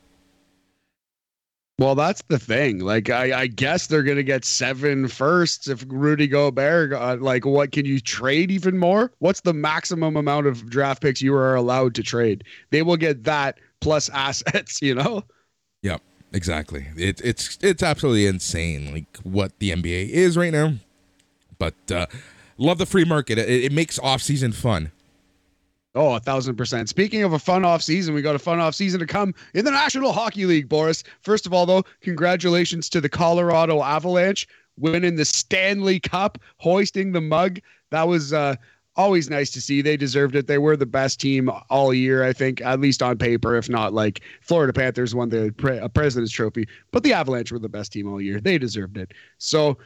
Well, 1.80 1.94
that's 1.94 2.24
the 2.28 2.40
thing. 2.40 2.80
Like, 2.80 3.12
I, 3.12 3.42
I 3.42 3.48
guess 3.48 3.86
they're 3.86 4.04
gonna 4.04 4.24
get 4.24 4.44
seven 4.46 5.08
firsts 5.08 5.68
if 5.68 5.86
Rudy 5.88 6.28
Gobert. 6.28 6.92
Uh, 6.94 7.18
like, 7.20 7.46
what 7.46 7.72
can 7.72 7.86
you 7.86 8.00
trade 8.00 8.50
even 8.50 8.80
more? 8.80 9.12
What's 9.20 9.42
the 9.42 9.54
maximum 9.54 10.18
amount 10.18 10.48
of 10.48 10.68
draft 10.70 11.04
picks 11.04 11.22
you 11.22 11.36
are 11.36 11.56
allowed 11.56 11.94
to 11.96 12.04
trade? 12.04 12.44
They 12.72 12.82
will 12.82 12.98
get 12.98 13.24
that 13.26 13.60
plus 13.80 14.10
assets. 14.14 14.82
You 14.82 14.96
know. 14.96 15.24
Yep, 15.84 16.02
exactly. 16.34 16.88
It, 16.96 17.22
it's 17.24 17.60
it's 17.62 17.84
absolutely 17.84 18.26
insane. 18.26 18.92
Like 18.92 19.18
what 19.24 19.58
the 19.60 19.72
NBA 19.72 20.10
is 20.10 20.36
right 20.36 20.52
now. 20.52 20.74
But 21.60 21.92
uh, 21.92 22.08
love 22.58 22.80
the 22.80 22.86
free 22.88 23.06
market. 23.06 23.38
It, 23.38 23.66
it 23.66 23.72
makes 23.72 24.00
off 24.00 24.22
season 24.22 24.52
fun. 24.52 24.92
Oh, 25.98 26.16
a 26.16 26.20
thousand 26.20 26.56
percent. 26.56 26.90
Speaking 26.90 27.24
of 27.24 27.34
a 27.34 27.40
fun 27.40 27.66
off 27.66 27.82
season, 27.82 28.14
we 28.14 28.22
got 28.22 28.36
a 28.36 28.40
fun 28.40 28.60
off 28.60 28.76
season 28.76 29.00
to 29.00 29.06
come 29.06 29.34
in 29.54 29.66
the 29.66 29.72
National 29.72 30.14
Hockey 30.14 30.46
League, 30.46 30.70
Boris. 30.70 31.04
First 31.22 31.46
of 31.46 31.54
all, 31.54 31.66
though, 31.66 31.84
congratulations 32.02 32.88
to 32.90 33.02
the 33.02 33.10
Colorado 33.10 33.82
Avalanche 33.82 34.48
winning 34.80 35.16
the 35.16 35.26
Stanley 35.26 36.00
Cup, 36.00 36.38
hoisting 36.58 37.12
the 37.12 37.22
mug. 37.22 37.60
That 37.90 38.08
was 38.08 38.32
uh, 38.32 38.56
always 38.96 39.30
nice 39.30 39.50
to 39.52 39.62
see. 39.62 39.82
They 39.82 39.98
deserved 39.98 40.36
it. 40.36 40.48
They 40.48 40.58
were 40.58 40.78
the 40.78 40.86
best 40.86 41.20
team 41.20 41.50
all 41.70 41.94
year, 41.94 42.24
I 42.24 42.34
think, 42.34 42.62
at 42.62 42.80
least 42.80 43.02
on 43.02 43.18
paper, 43.18 43.56
if 43.56 43.70
not 43.70 43.94
like 43.94 44.22
Florida 44.42 44.74
Panthers 44.74 45.16
won 45.16 45.30
the 45.30 45.54
pre- 45.58 45.88
President's 45.90 46.32
Trophy, 46.32 46.68
but 46.92 47.04
the 47.04 47.14
Avalanche 47.14 47.52
were 47.52 47.60
the 47.60 47.70
best 47.70 47.92
team 47.92 48.08
all 48.08 48.22
year. 48.22 48.40
They 48.40 48.58
deserved 48.58 48.98
it. 48.98 49.14
So 49.38 49.78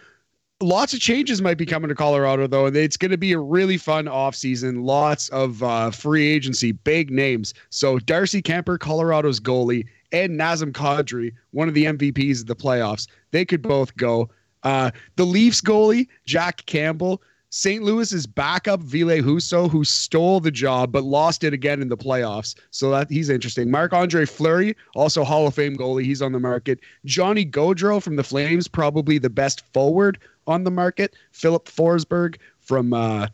lots 0.61 0.93
of 0.93 0.99
changes 0.99 1.41
might 1.41 1.57
be 1.57 1.65
coming 1.65 1.89
to 1.89 1.95
Colorado 1.95 2.47
though, 2.47 2.65
and 2.65 2.75
it's 2.75 2.97
going 2.97 3.11
to 3.11 3.17
be 3.17 3.33
a 3.33 3.39
really 3.39 3.77
fun 3.77 4.05
offseason. 4.05 4.83
Lots 4.83 5.29
of 5.29 5.61
uh, 5.63 5.91
free 5.91 6.27
agency, 6.27 6.71
big 6.71 7.11
names. 7.11 7.53
So 7.69 7.99
Darcy 7.99 8.41
Kuemper, 8.41 8.79
Colorado's 8.79 9.39
goalie, 9.39 9.85
and 10.11 10.39
Nazem 10.39 10.71
Kadri, 10.71 11.33
one 11.51 11.67
of 11.67 11.73
the 11.73 11.85
MVPs 11.85 12.41
of 12.41 12.47
the 12.47 12.55
playoffs, 12.55 13.07
they 13.31 13.45
could 13.45 13.61
both 13.61 13.95
go. 13.95 14.29
Uh, 14.63 14.91
the 15.15 15.25
Leafs 15.25 15.61
goalie, 15.61 16.07
Jack 16.25 16.65
Campbell, 16.65 17.21
St. 17.53 17.83
Louis's 17.83 18.25
backup 18.25 18.79
Ville 18.79 19.21
Husso, 19.21 19.69
who 19.69 19.83
stole 19.83 20.39
the 20.39 20.51
job 20.51 20.93
but 20.93 21.03
lost 21.03 21.43
it 21.43 21.53
again 21.53 21.81
in 21.81 21.89
the 21.89 21.97
playoffs. 21.97 22.55
So 22.71 22.91
that 22.91 23.09
he's 23.09 23.29
interesting. 23.29 23.69
Marc-Andre 23.69 24.25
Fleury, 24.25 24.75
also 24.95 25.25
Hall 25.25 25.47
of 25.47 25.53
Fame 25.53 25.75
goalie, 25.75 26.05
he's 26.05 26.21
on 26.21 26.31
the 26.31 26.39
market. 26.39 26.79
Johnny 27.03 27.45
Gaudreau 27.45 28.01
from 28.01 28.15
the 28.15 28.23
Flames, 28.23 28.69
probably 28.69 29.17
the 29.17 29.29
best 29.29 29.65
forward 29.73 30.17
on 30.47 30.63
the 30.63 30.71
market. 30.71 31.15
Filip 31.31 31.65
Forsberg 31.65 32.37
from 32.59 32.93
uh, 32.93 33.27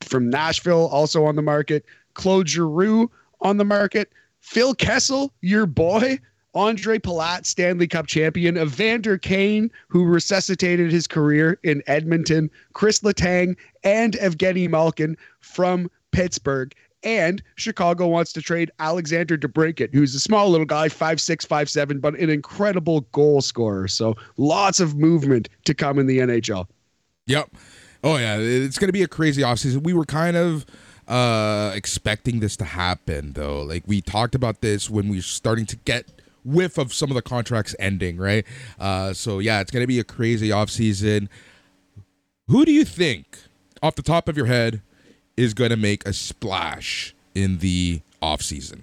from 0.00 0.30
Nashville, 0.30 0.88
also 0.88 1.24
on 1.24 1.36
the 1.36 1.42
market. 1.42 1.84
Claude 2.14 2.48
Giroux 2.48 3.10
on 3.40 3.56
the 3.56 3.64
market. 3.64 4.10
Phil 4.40 4.74
Kessel, 4.74 5.32
your 5.40 5.66
boy, 5.66 6.18
Ondrej 6.54 7.00
Palat, 7.00 7.44
Stanley 7.44 7.86
Cup 7.86 8.06
champion, 8.06 8.56
Evander 8.56 9.18
Kane, 9.18 9.70
who 9.88 10.04
resuscitated 10.04 10.90
his 10.90 11.06
career 11.06 11.58
in 11.62 11.82
Edmonton, 11.86 12.50
Chris 12.72 13.00
Letang, 13.00 13.56
and 13.84 14.14
Evgeny 14.14 14.68
Malkin 14.68 15.16
from 15.40 15.90
Pittsburgh. 16.10 16.74
And 17.04 17.42
Chicago 17.54 18.08
wants 18.08 18.32
to 18.32 18.42
trade 18.42 18.70
Alexander 18.80 19.38
DeBrincat, 19.38 19.94
who's 19.94 20.14
a 20.14 20.20
small 20.20 20.50
little 20.50 20.66
guy, 20.66 20.88
five 20.88 21.20
six, 21.20 21.44
five 21.44 21.70
seven, 21.70 22.00
but 22.00 22.18
an 22.18 22.30
incredible 22.30 23.02
goal 23.12 23.40
scorer. 23.40 23.86
So 23.86 24.16
lots 24.36 24.80
of 24.80 24.96
movement 24.96 25.48
to 25.64 25.74
come 25.74 25.98
in 25.98 26.06
the 26.06 26.18
NHL. 26.18 26.66
Yep. 27.26 27.50
Oh 28.02 28.16
yeah, 28.16 28.36
it's 28.38 28.78
going 28.78 28.88
to 28.88 28.92
be 28.92 29.02
a 29.02 29.08
crazy 29.08 29.42
offseason. 29.42 29.82
We 29.82 29.92
were 29.92 30.04
kind 30.04 30.36
of 30.36 30.66
uh 31.06 31.72
expecting 31.74 32.40
this 32.40 32.56
to 32.56 32.64
happen 32.64 33.32
though. 33.32 33.62
Like 33.62 33.84
we 33.86 34.00
talked 34.02 34.34
about 34.34 34.60
this 34.60 34.90
when 34.90 35.08
we 35.08 35.16
were 35.16 35.22
starting 35.22 35.64
to 35.66 35.76
get 35.76 36.04
whiff 36.44 36.78
of 36.78 36.92
some 36.92 37.10
of 37.10 37.14
the 37.14 37.22
contracts 37.22 37.74
ending, 37.78 38.16
right? 38.16 38.44
Uh, 38.78 39.12
so 39.12 39.38
yeah, 39.38 39.60
it's 39.60 39.70
gonna 39.70 39.86
be 39.86 40.00
a 40.00 40.04
crazy 40.04 40.48
offseason. 40.48 41.28
Who 42.48 42.64
do 42.64 42.72
you 42.72 42.84
think, 42.84 43.38
off 43.82 43.94
the 43.94 44.02
top 44.02 44.28
of 44.28 44.36
your 44.36 44.46
head, 44.46 44.80
is 45.38 45.54
gonna 45.54 45.76
make 45.76 46.06
a 46.06 46.12
splash 46.12 47.14
in 47.34 47.58
the 47.58 48.00
offseason? 48.20 48.80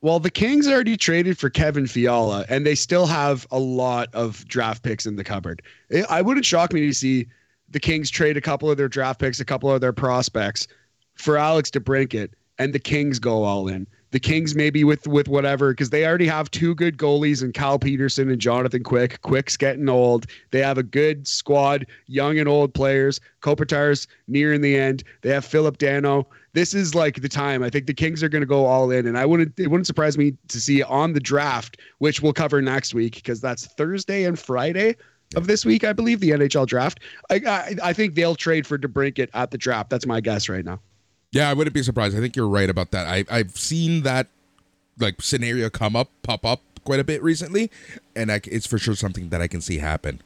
Well, 0.00 0.18
the 0.18 0.30
Kings 0.30 0.66
already 0.66 0.96
traded 0.96 1.38
for 1.38 1.48
Kevin 1.50 1.86
Fiala, 1.86 2.44
and 2.48 2.66
they 2.66 2.74
still 2.74 3.06
have 3.06 3.46
a 3.50 3.58
lot 3.58 4.08
of 4.14 4.46
draft 4.48 4.82
picks 4.82 5.06
in 5.06 5.16
the 5.16 5.24
cupboard. 5.24 5.62
It, 5.90 6.06
I 6.10 6.22
wouldn't 6.22 6.46
shock 6.46 6.72
me 6.72 6.80
to 6.86 6.92
see 6.92 7.26
the 7.70 7.80
Kings 7.80 8.10
trade 8.10 8.36
a 8.36 8.40
couple 8.40 8.70
of 8.70 8.76
their 8.76 8.88
draft 8.88 9.20
picks, 9.20 9.40
a 9.40 9.44
couple 9.44 9.70
of 9.70 9.80
their 9.80 9.92
prospects 9.92 10.66
for 11.14 11.36
Alex 11.36 11.70
DeBrincat, 11.70 12.30
and 12.58 12.72
the 12.72 12.78
Kings 12.78 13.18
go 13.18 13.44
all 13.44 13.68
in 13.68 13.86
the 14.14 14.20
Kings 14.20 14.54
maybe 14.54 14.84
with 14.84 15.08
with 15.08 15.26
whatever 15.26 15.72
because 15.72 15.90
they 15.90 16.06
already 16.06 16.28
have 16.28 16.48
two 16.52 16.72
good 16.76 16.96
goalies 16.96 17.42
and 17.42 17.52
Cal 17.52 17.80
Petersen 17.80 18.30
and 18.30 18.40
Jonathan 18.40 18.84
Quick. 18.84 19.20
Quick's 19.22 19.56
getting 19.56 19.88
old. 19.88 20.26
They 20.52 20.60
have 20.60 20.78
a 20.78 20.84
good 20.84 21.26
squad, 21.26 21.84
young 22.06 22.38
and 22.38 22.48
old 22.48 22.72
players. 22.74 23.20
Kopitar's 23.42 24.06
nearing 24.28 24.60
the 24.60 24.78
end. 24.78 25.02
They 25.22 25.30
have 25.30 25.44
Phillip 25.44 25.78
Danault. 25.78 26.26
This 26.52 26.74
is 26.74 26.94
like 26.94 27.22
the 27.22 27.28
time. 27.28 27.64
I 27.64 27.70
think 27.70 27.88
the 27.88 27.92
Kings 27.92 28.22
are 28.22 28.28
going 28.28 28.42
to 28.42 28.46
go 28.46 28.66
all 28.66 28.92
in, 28.92 29.08
and 29.08 29.18
I 29.18 29.26
wouldn't. 29.26 29.58
It 29.58 29.66
wouldn't 29.66 29.88
surprise 29.88 30.16
me 30.16 30.34
to 30.46 30.60
see 30.60 30.80
on 30.84 31.12
the 31.12 31.18
draft, 31.18 31.80
which 31.98 32.22
we'll 32.22 32.32
cover 32.32 32.62
next 32.62 32.94
week 32.94 33.16
because 33.16 33.40
that's 33.40 33.66
Thursday 33.66 34.22
and 34.22 34.38
Friday 34.38 34.94
of 35.34 35.48
this 35.48 35.64
week, 35.64 35.82
I 35.82 35.92
believe, 35.92 36.20
the 36.20 36.30
NHL 36.30 36.68
draft. 36.68 37.00
I, 37.30 37.40
I, 37.44 37.76
I 37.82 37.92
think 37.92 38.14
they'll 38.14 38.36
trade 38.36 38.64
for 38.64 38.78
DeBrincat 38.78 39.30
at 39.34 39.50
the 39.50 39.58
draft. 39.58 39.90
That's 39.90 40.06
my 40.06 40.20
guess 40.20 40.48
right 40.48 40.64
now. 40.64 40.78
Yeah, 41.34 41.50
I 41.50 41.52
wouldn't 41.52 41.74
be 41.74 41.82
surprised. 41.82 42.16
I 42.16 42.20
think 42.20 42.36
you're 42.36 42.48
right 42.48 42.70
about 42.70 42.92
that. 42.92 43.08
I 43.08 43.24
I've 43.28 43.58
seen 43.58 44.04
that 44.04 44.28
like 44.98 45.20
scenario 45.20 45.68
come 45.68 45.96
up, 45.96 46.08
pop 46.22 46.46
up 46.46 46.60
quite 46.84 47.00
a 47.00 47.04
bit 47.04 47.20
recently, 47.24 47.72
and 48.14 48.30
I, 48.30 48.40
it's 48.44 48.68
for 48.68 48.78
sure 48.78 48.94
something 48.94 49.30
that 49.30 49.42
I 49.42 49.48
can 49.48 49.60
see 49.60 49.78
happen. 49.78 50.20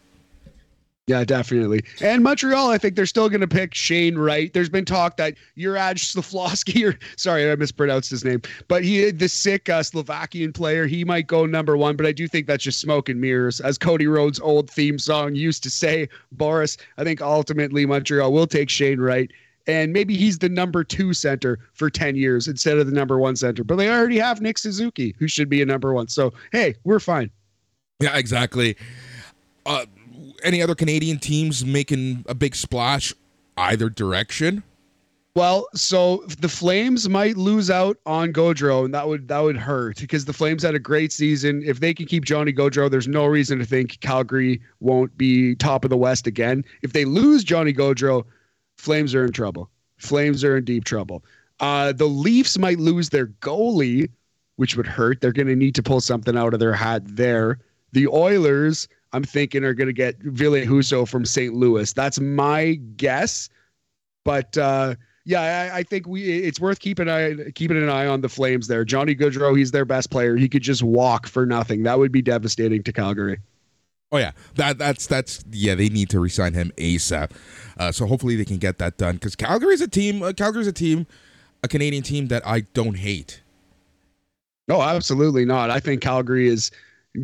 Yeah, 1.07 1.25
definitely. 1.25 1.83
And 2.03 2.23
Montreal, 2.23 2.69
I 2.69 2.77
think 2.77 2.95
they're 2.95 3.07
still 3.07 3.31
going 3.31 3.41
to 3.41 3.49
pick 3.49 3.73
Shane 3.73 4.19
Wright. 4.19 4.53
There's 4.53 4.69
been 4.69 4.85
talk 4.85 5.17
that 5.17 5.37
Juraj 5.57 5.95
Slafkovsky, 5.95 6.87
or 6.93 6.99
sorry, 7.17 7.51
I 7.51 7.57
mispronounced 7.57 8.11
his 8.11 8.27
name, 8.27 8.43
but 8.69 8.85
he, 8.85 9.11
the 9.11 9.31
sick 9.31 9.71
uh, 9.71 9.83
Slovakian 9.83 10.53
player, 10.53 10.87
he 10.87 11.07
might 11.07 11.27
go 11.27 11.47
number 11.47 11.79
one. 11.79 11.97
But 11.97 12.05
I 12.05 12.13
do 12.13 12.29
think 12.29 12.47
that's 12.47 12.65
just 12.65 12.81
smoke 12.81 13.09
and 13.09 13.19
mirrors, 13.19 13.61
as 13.61 13.79
Cody 13.79 14.07
Rhodes' 14.07 14.41
old 14.41 14.71
theme 14.71 14.99
song 14.99 15.35
used 15.35 15.63
to 15.63 15.71
say. 15.71 16.11
Boris, 16.33 16.77
I 16.99 17.05
think 17.05 17.23
ultimately 17.23 17.87
Montreal 17.87 18.31
will 18.31 18.47
take 18.47 18.69
Shane 18.69 19.01
Wright 19.01 19.33
and 19.69 19.93
maybe 19.93 20.17
he's 20.17 20.39
the 20.39 20.49
number 20.49 20.83
two 20.83 21.13
center 21.13 21.59
for 21.75 21.91
10 21.91 22.17
years 22.17 22.49
instead 22.49 22.79
of 22.79 22.87
the 22.87 22.93
number 22.93 23.19
one 23.19 23.37
center. 23.37 23.63
But 23.63 23.77
they 23.77 23.89
already 23.89 24.19
have 24.19 24.41
Nick 24.41 24.59
Suzuki, 24.59 25.15
who 25.19 25.29
should 25.29 25.51
be 25.51 25.63
a 25.63 25.67
number 25.67 25.93
one. 25.93 26.09
So, 26.09 26.33
hey, 26.51 26.75
we're 26.85 26.99
fine. 26.99 27.31
Yeah, 28.01 28.17
exactly. 28.17 28.77
Uh, 29.67 29.85
any 30.43 30.63
other 30.63 30.75
Canadian 30.75 31.19
teams 31.19 31.65
making 31.65 32.25
a 32.29 32.35
big 32.35 32.57
splash 32.57 33.13
either 33.59 33.91
direction? 33.91 34.63
Well, 35.35 35.69
so 35.75 36.25
the 36.41 36.49
Flames 36.49 37.09
might 37.09 37.37
lose 37.37 37.71
out 37.71 37.99
on 38.07 38.33
Gaudreau, 38.33 38.85
and 38.85 38.93
that 38.95 39.07
would 39.07 39.29
that 39.29 39.39
would 39.39 39.57
hurt 39.57 39.99
because 40.01 40.25
the 40.25 40.33
Flames 40.33 40.65
had 40.65 40.75
a 40.75 40.81
great 40.81 41.13
season. 41.13 41.63
If 41.65 41.79
they 41.79 41.95
can 41.95 42.07
keep 42.07 42.25
Johnny 42.25 42.53
Gaudreau, 42.53 42.91
there's 42.91 43.07
no 43.07 43.27
reason 43.27 43.59
to 43.61 43.65
think 43.65 44.01
Calgary 44.01 44.61
won't 44.81 45.17
be 45.17 45.55
top 45.55 45.85
of 45.85 45.91
the 45.91 45.97
West 45.97 46.27
again. 46.27 46.65
If 46.83 46.93
they 46.93 47.05
lose 47.05 47.45
Johnny 47.45 47.73
Gaudreau, 47.73 48.25
Flames 48.79 49.15
are 49.15 49.25
in 49.25 49.33
trouble. 49.33 49.69
Flames 49.99 50.43
are 50.45 50.57
in 50.57 50.65
deep 50.65 50.85
trouble. 50.85 51.25
Uh, 51.61 51.93
the 51.93 52.07
Leafs 52.07 52.57
might 52.57 52.79
lose 52.79 53.11
their 53.11 53.27
goalie, 53.27 54.09
which 54.57 54.77
would 54.77 54.87
hurt. 54.87 55.21
They're 55.21 55.33
going 55.33 55.49
to 55.49 55.57
need 55.57 55.75
to 55.75 55.83
pull 55.83 56.01
something 56.01 56.37
out 56.37 56.55
of 56.55 56.61
their 56.61 56.73
hat 56.73 57.03
there. 57.05 57.59
The 57.93 58.07
Oilers, 58.07 58.89
I'm 59.13 59.25
thinking, 59.25 59.65
are 59.65 59.75
going 59.75 59.89
to 59.89 59.93
get 59.93 60.19
Ville 60.21 60.65
Husso 60.65 61.07
from 61.07 61.25
St. 61.25 61.55
Louis. 61.55 61.93
That's 61.93 62.21
my 62.21 62.75
guess. 62.97 63.49
But 64.25 64.57
uh, 64.57 64.95
yeah, 65.25 65.71
I, 65.73 65.79
I, 65.79 65.83
think 65.83 66.07
we 66.07 66.23
it's 66.23 66.61
worth 66.61 66.81
keeping 66.81 67.09
an 67.09 67.47
eye 67.49 67.51
keeping 67.53 67.77
an 67.77 67.89
eye 67.89 68.07
on 68.07 68.21
the 68.21 68.29
Flames 68.29 68.69
there. 68.69 68.85
Johnny 68.85 69.15
Gaudreau, 69.15 69.57
he's 69.57 69.71
their 69.71 69.85
best 69.85 70.11
player. 70.11 70.37
He 70.37 70.49
could 70.49 70.63
just 70.63 70.83
walk 70.83 71.27
for 71.27 71.47
nothing. 71.47 71.83
That 71.85 71.99
would 71.99 72.13
be 72.13 72.23
devastating 72.23 72.83
to 72.83 72.93
Calgary. 72.93 73.39
Oh 74.11 74.17
yeah, 74.17 74.33
that 74.55 74.79
that's 74.79 75.07
that's 75.07 75.45
yeah. 75.51 75.75
They 75.75 75.89
need 75.89 76.09
to 76.11 76.21
resign 76.21 76.55
him 76.55 76.73
ASAP. 76.79 77.31
Uh, 77.79 77.93
so 77.93 78.07
hopefully 78.07 78.37
they 78.37 78.45
can 78.45 78.57
get 78.57 78.79
that 78.79 78.97
done 78.97 79.17
because 79.17 79.37
Calgary's 79.37 79.83
a 79.83 79.89
team. 79.89 80.23
Uh, 80.23 80.33
Calgary's 80.33 80.67
a 80.67 80.73
team, 80.73 81.07
a 81.63 81.69
Canadian 81.69 82.03
team 82.03 82.29
that 82.29 82.47
I 82.47 82.61
don't 82.61 82.97
hate. 82.97 83.43
No, 84.67 84.81
absolutely 84.81 85.45
not. 85.45 85.71
I 85.71 85.81
think 85.81 86.01
Calgary 86.01 86.49
is 86.49 86.71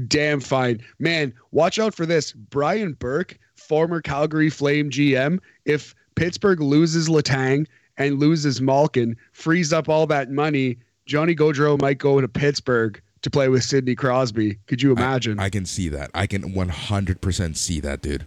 damn 0.09 0.40
fine. 0.40 0.83
Man, 0.99 1.33
watch 1.53 1.79
out 1.79 1.94
for 1.94 2.05
this. 2.07 2.33
Brian 2.33 2.92
Burke, 2.94 3.38
former 3.57 4.01
Calgary 4.01 4.51
Flame 4.51 4.90
GM. 4.90 5.38
If 5.64 5.94
Pittsburgh 6.16 6.61
loses 6.61 7.09
Letang 7.09 7.66
and 7.97 8.18
loses 8.18 8.61
Malkin, 8.61 9.16
frees 9.33 9.73
up 9.73 9.88
all 9.88 10.07
that 10.07 10.31
money, 10.31 10.79
Johnny 11.07 11.35
Gaudreau 11.35 11.81
might 11.81 11.99
go 11.99 12.20
to 12.20 12.29
Pittsburgh 12.29 13.01
to 13.24 13.30
play 13.30 13.48
with 13.48 13.64
Sidney 13.64 13.94
Crosby. 13.94 14.58
Could 14.66 14.82
you 14.82 14.92
imagine? 14.92 15.40
I, 15.40 15.44
I 15.44 15.50
can 15.50 15.64
see 15.64 15.88
that. 15.88 16.10
I 16.12 16.26
can 16.26 16.52
100% 16.52 17.56
see 17.56 17.80
that, 17.80 18.02
dude. 18.02 18.26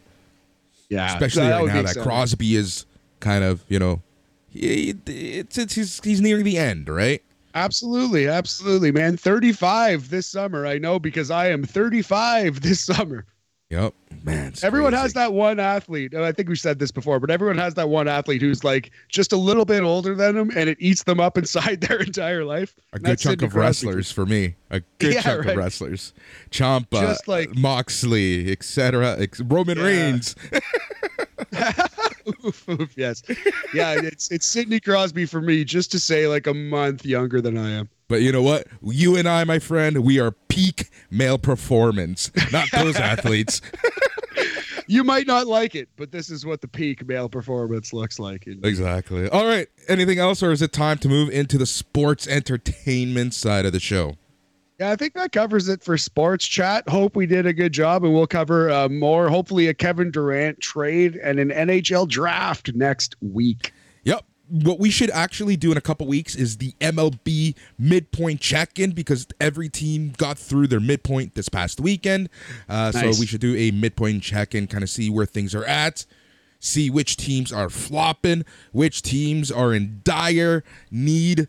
Yeah, 0.89 1.13
especially 1.13 1.43
right 1.43 1.65
now 1.67 1.81
that 1.83 1.97
Crosby 1.97 2.55
is 2.55 2.85
kind 3.19 3.43
of, 3.43 3.63
you 3.67 3.77
know, 3.77 4.01
he, 4.49 4.95
it's, 5.05 5.57
it's 5.57 5.75
he's 5.75 6.03
he's 6.03 6.19
nearing 6.19 6.45
the 6.45 6.57
end, 6.57 6.89
right? 6.89 7.21
Absolutely, 7.53 8.27
absolutely, 8.27 8.91
man. 8.91 9.17
35 9.17 10.09
this 10.09 10.25
summer. 10.25 10.65
I 10.65 10.79
know 10.79 10.97
because 10.97 11.29
I 11.29 11.49
am 11.49 11.63
35 11.63 12.61
this 12.61 12.79
summer. 12.85 13.25
Yep, 13.69 13.93
man. 14.23 14.53
Everyone 14.63 14.91
crazy. 14.91 15.01
has 15.01 15.13
that 15.13 15.33
one 15.33 15.59
athlete. 15.59 16.13
And 16.13 16.23
I 16.23 16.31
think 16.31 16.47
we 16.47 16.55
said 16.55 16.79
this 16.79 16.89
before, 16.89 17.19
but 17.19 17.29
everyone 17.29 17.57
has 17.57 17.73
that 17.73 17.89
one 17.89 18.07
athlete 18.07 18.41
who's 18.41 18.63
like 18.63 18.91
just 19.09 19.33
a 19.33 19.37
little 19.37 19.65
bit 19.65 19.83
older 19.83 20.15
than 20.15 20.35
them, 20.35 20.51
and 20.55 20.69
it 20.69 20.77
eats 20.79 21.03
them 21.03 21.19
up 21.19 21.37
inside 21.37 21.81
their 21.81 21.99
entire 21.99 22.45
life. 22.45 22.75
A 22.93 22.99
good 22.99 23.19
chunk 23.19 23.41
of 23.41 23.55
wrestlers 23.55 24.09
for 24.09 24.25
me. 24.25 24.55
A 24.69 24.81
good 24.99 25.15
yeah, 25.15 25.21
chunk 25.21 25.45
right. 25.45 25.49
of 25.51 25.57
wrestlers. 25.57 26.13
Ciampa, 26.49 27.01
just 27.01 27.27
like 27.27 27.55
Moxley, 27.55 28.51
etc. 28.51 29.27
Roman 29.41 29.77
yeah. 29.77 29.83
Reigns. 29.83 30.35
oof, 32.45 32.69
oof, 32.69 32.97
yes, 32.97 33.23
yeah. 33.73 33.95
It's 34.01 34.31
it's 34.31 34.45
Sidney 34.45 34.79
Crosby 34.79 35.25
for 35.25 35.41
me, 35.41 35.63
just 35.63 35.91
to 35.91 35.99
say 35.99 36.27
like 36.27 36.47
a 36.47 36.53
month 36.53 37.05
younger 37.05 37.41
than 37.41 37.57
I 37.57 37.71
am. 37.71 37.89
But 38.07 38.21
you 38.21 38.31
know 38.31 38.41
what? 38.41 38.67
You 38.81 39.15
and 39.17 39.27
I, 39.27 39.43
my 39.43 39.59
friend, 39.59 40.03
we 40.03 40.19
are 40.19 40.31
peak 40.31 40.89
male 41.11 41.37
performance, 41.37 42.31
not 42.51 42.69
those 42.71 42.95
athletes. 42.97 43.61
you 44.87 45.03
might 45.03 45.27
not 45.27 45.45
like 45.47 45.75
it, 45.75 45.89
but 45.97 46.11
this 46.11 46.29
is 46.29 46.45
what 46.45 46.61
the 46.61 46.67
peak 46.67 47.05
male 47.05 47.27
performance 47.27 47.91
looks 47.91 48.17
like. 48.19 48.47
Exactly. 48.47 49.29
All 49.29 49.45
right. 49.45 49.67
Anything 49.89 50.19
else, 50.19 50.41
or 50.41 50.51
is 50.51 50.61
it 50.61 50.71
time 50.71 50.97
to 50.99 51.09
move 51.09 51.29
into 51.29 51.57
the 51.57 51.65
sports 51.65 52.27
entertainment 52.27 53.33
side 53.33 53.65
of 53.65 53.73
the 53.73 53.79
show? 53.79 54.15
Yeah, 54.79 54.91
I 54.91 54.95
think 54.95 55.15
that 55.15 55.31
covers 55.31 55.69
it 55.69 55.83
for 55.83 55.97
sports 55.97 56.45
chat. 56.45 56.87
Hope 56.87 57.15
we 57.15 57.25
did 57.25 57.47
a 57.47 57.53
good 57.53 57.71
job, 57.71 58.03
and 58.03 58.13
we'll 58.13 58.27
cover 58.27 58.69
uh, 58.69 58.87
more. 58.87 59.27
Hopefully, 59.27 59.67
a 59.67 59.73
Kevin 59.73 60.11
Durant 60.11 60.61
trade 60.61 61.15
and 61.15 61.39
an 61.39 61.49
NHL 61.49 62.07
draft 62.07 62.75
next 62.75 63.15
week. 63.19 63.73
Yep. 64.03 64.23
What 64.49 64.79
we 64.79 64.91
should 64.91 65.09
actually 65.09 65.57
do 65.57 65.71
in 65.71 65.77
a 65.77 65.81
couple 65.81 66.05
weeks 66.05 66.35
is 66.35 66.57
the 66.57 66.73
MLB 66.79 67.55
midpoint 67.79 68.39
check 68.39 68.77
in 68.77 68.91
because 68.91 69.27
every 69.41 69.67
team 69.67 70.13
got 70.15 70.37
through 70.37 70.67
their 70.67 70.79
midpoint 70.79 71.33
this 71.33 71.49
past 71.49 71.81
weekend. 71.81 72.29
Uh, 72.69 72.91
nice. 72.93 73.15
So 73.15 73.19
we 73.19 73.25
should 73.25 73.41
do 73.41 73.55
a 73.55 73.71
midpoint 73.71 74.21
check 74.21 74.53
in, 74.53 74.67
kind 74.67 74.83
of 74.83 74.91
see 74.91 75.09
where 75.09 75.25
things 75.25 75.55
are 75.55 75.65
at 75.65 76.05
see 76.59 76.89
which 76.89 77.17
teams 77.17 77.51
are 77.51 77.69
flopping, 77.69 78.45
which 78.71 79.01
teams 79.01 79.51
are 79.51 79.73
in 79.73 80.01
dire 80.03 80.63
need 80.89 81.47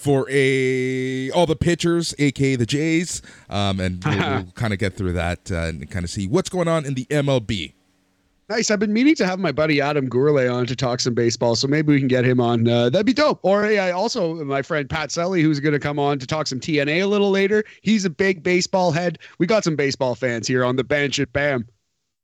for 0.00 0.26
a 0.30 1.30
all 1.32 1.44
the 1.44 1.56
pitchers, 1.56 2.14
aka 2.18 2.56
the 2.56 2.64
Jays, 2.64 3.20
um, 3.50 3.78
and 3.80 4.02
we'll, 4.02 4.18
we'll 4.18 4.52
kind 4.52 4.72
of 4.72 4.78
get 4.78 4.96
through 4.96 5.12
that 5.12 5.52
uh, 5.52 5.66
and 5.66 5.90
kind 5.90 6.04
of 6.04 6.10
see 6.10 6.26
what's 6.26 6.48
going 6.48 6.68
on 6.68 6.86
in 6.86 6.94
the 6.94 7.04
MLB. 7.06 7.74
Nice. 8.48 8.70
I've 8.70 8.80
been 8.80 8.92
meaning 8.92 9.14
to 9.14 9.26
have 9.26 9.38
my 9.38 9.52
buddy 9.52 9.80
Adam 9.80 10.08
Gourlay 10.08 10.52
on 10.52 10.66
to 10.66 10.74
talk 10.74 10.98
some 10.98 11.14
baseball, 11.14 11.54
so 11.54 11.68
maybe 11.68 11.92
we 11.92 12.00
can 12.00 12.08
get 12.08 12.24
him 12.24 12.40
on. 12.40 12.66
Uh, 12.66 12.88
that'd 12.90 13.06
be 13.06 13.12
dope. 13.12 13.38
Or 13.42 13.62
hey, 13.62 13.78
I 13.78 13.92
also 13.92 14.42
my 14.44 14.62
friend 14.62 14.88
Pat 14.88 15.10
Selly, 15.10 15.42
who's 15.42 15.60
going 15.60 15.74
to 15.74 15.78
come 15.78 15.98
on 15.98 16.18
to 16.18 16.26
talk 16.26 16.46
some 16.48 16.58
TNA 16.58 17.02
a 17.02 17.06
little 17.06 17.30
later. 17.30 17.62
He's 17.82 18.04
a 18.06 18.10
big 18.10 18.42
baseball 18.42 18.90
head. 18.90 19.18
We 19.38 19.46
got 19.46 19.64
some 19.64 19.76
baseball 19.76 20.14
fans 20.14 20.48
here 20.48 20.64
on 20.64 20.76
the 20.76 20.82
bench 20.82 21.20
at 21.20 21.32
BAM. 21.32 21.68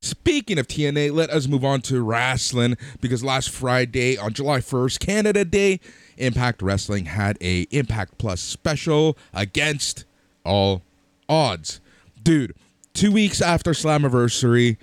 Speaking 0.01 0.59
of 0.59 0.67
TNA, 0.67 1.13
let 1.13 1.29
us 1.29 1.47
move 1.47 1.63
on 1.63 1.81
to 1.81 2.01
wrestling 2.01 2.75
because 3.01 3.23
last 3.23 3.49
Friday 3.49 4.17
on 4.17 4.33
July 4.33 4.59
1st, 4.59 4.99
Canada 4.99 5.45
Day, 5.45 5.79
Impact 6.17 6.61
Wrestling 6.61 7.05
had 7.05 7.37
a 7.41 7.61
Impact 7.71 8.17
Plus 8.17 8.41
special 8.41 9.17
against 9.33 10.05
all 10.45 10.81
odds. 11.29 11.79
Dude, 12.21 12.53
two 12.93 13.11
weeks 13.11 13.41
after 13.41 13.71
Slammiversary, 13.71 14.77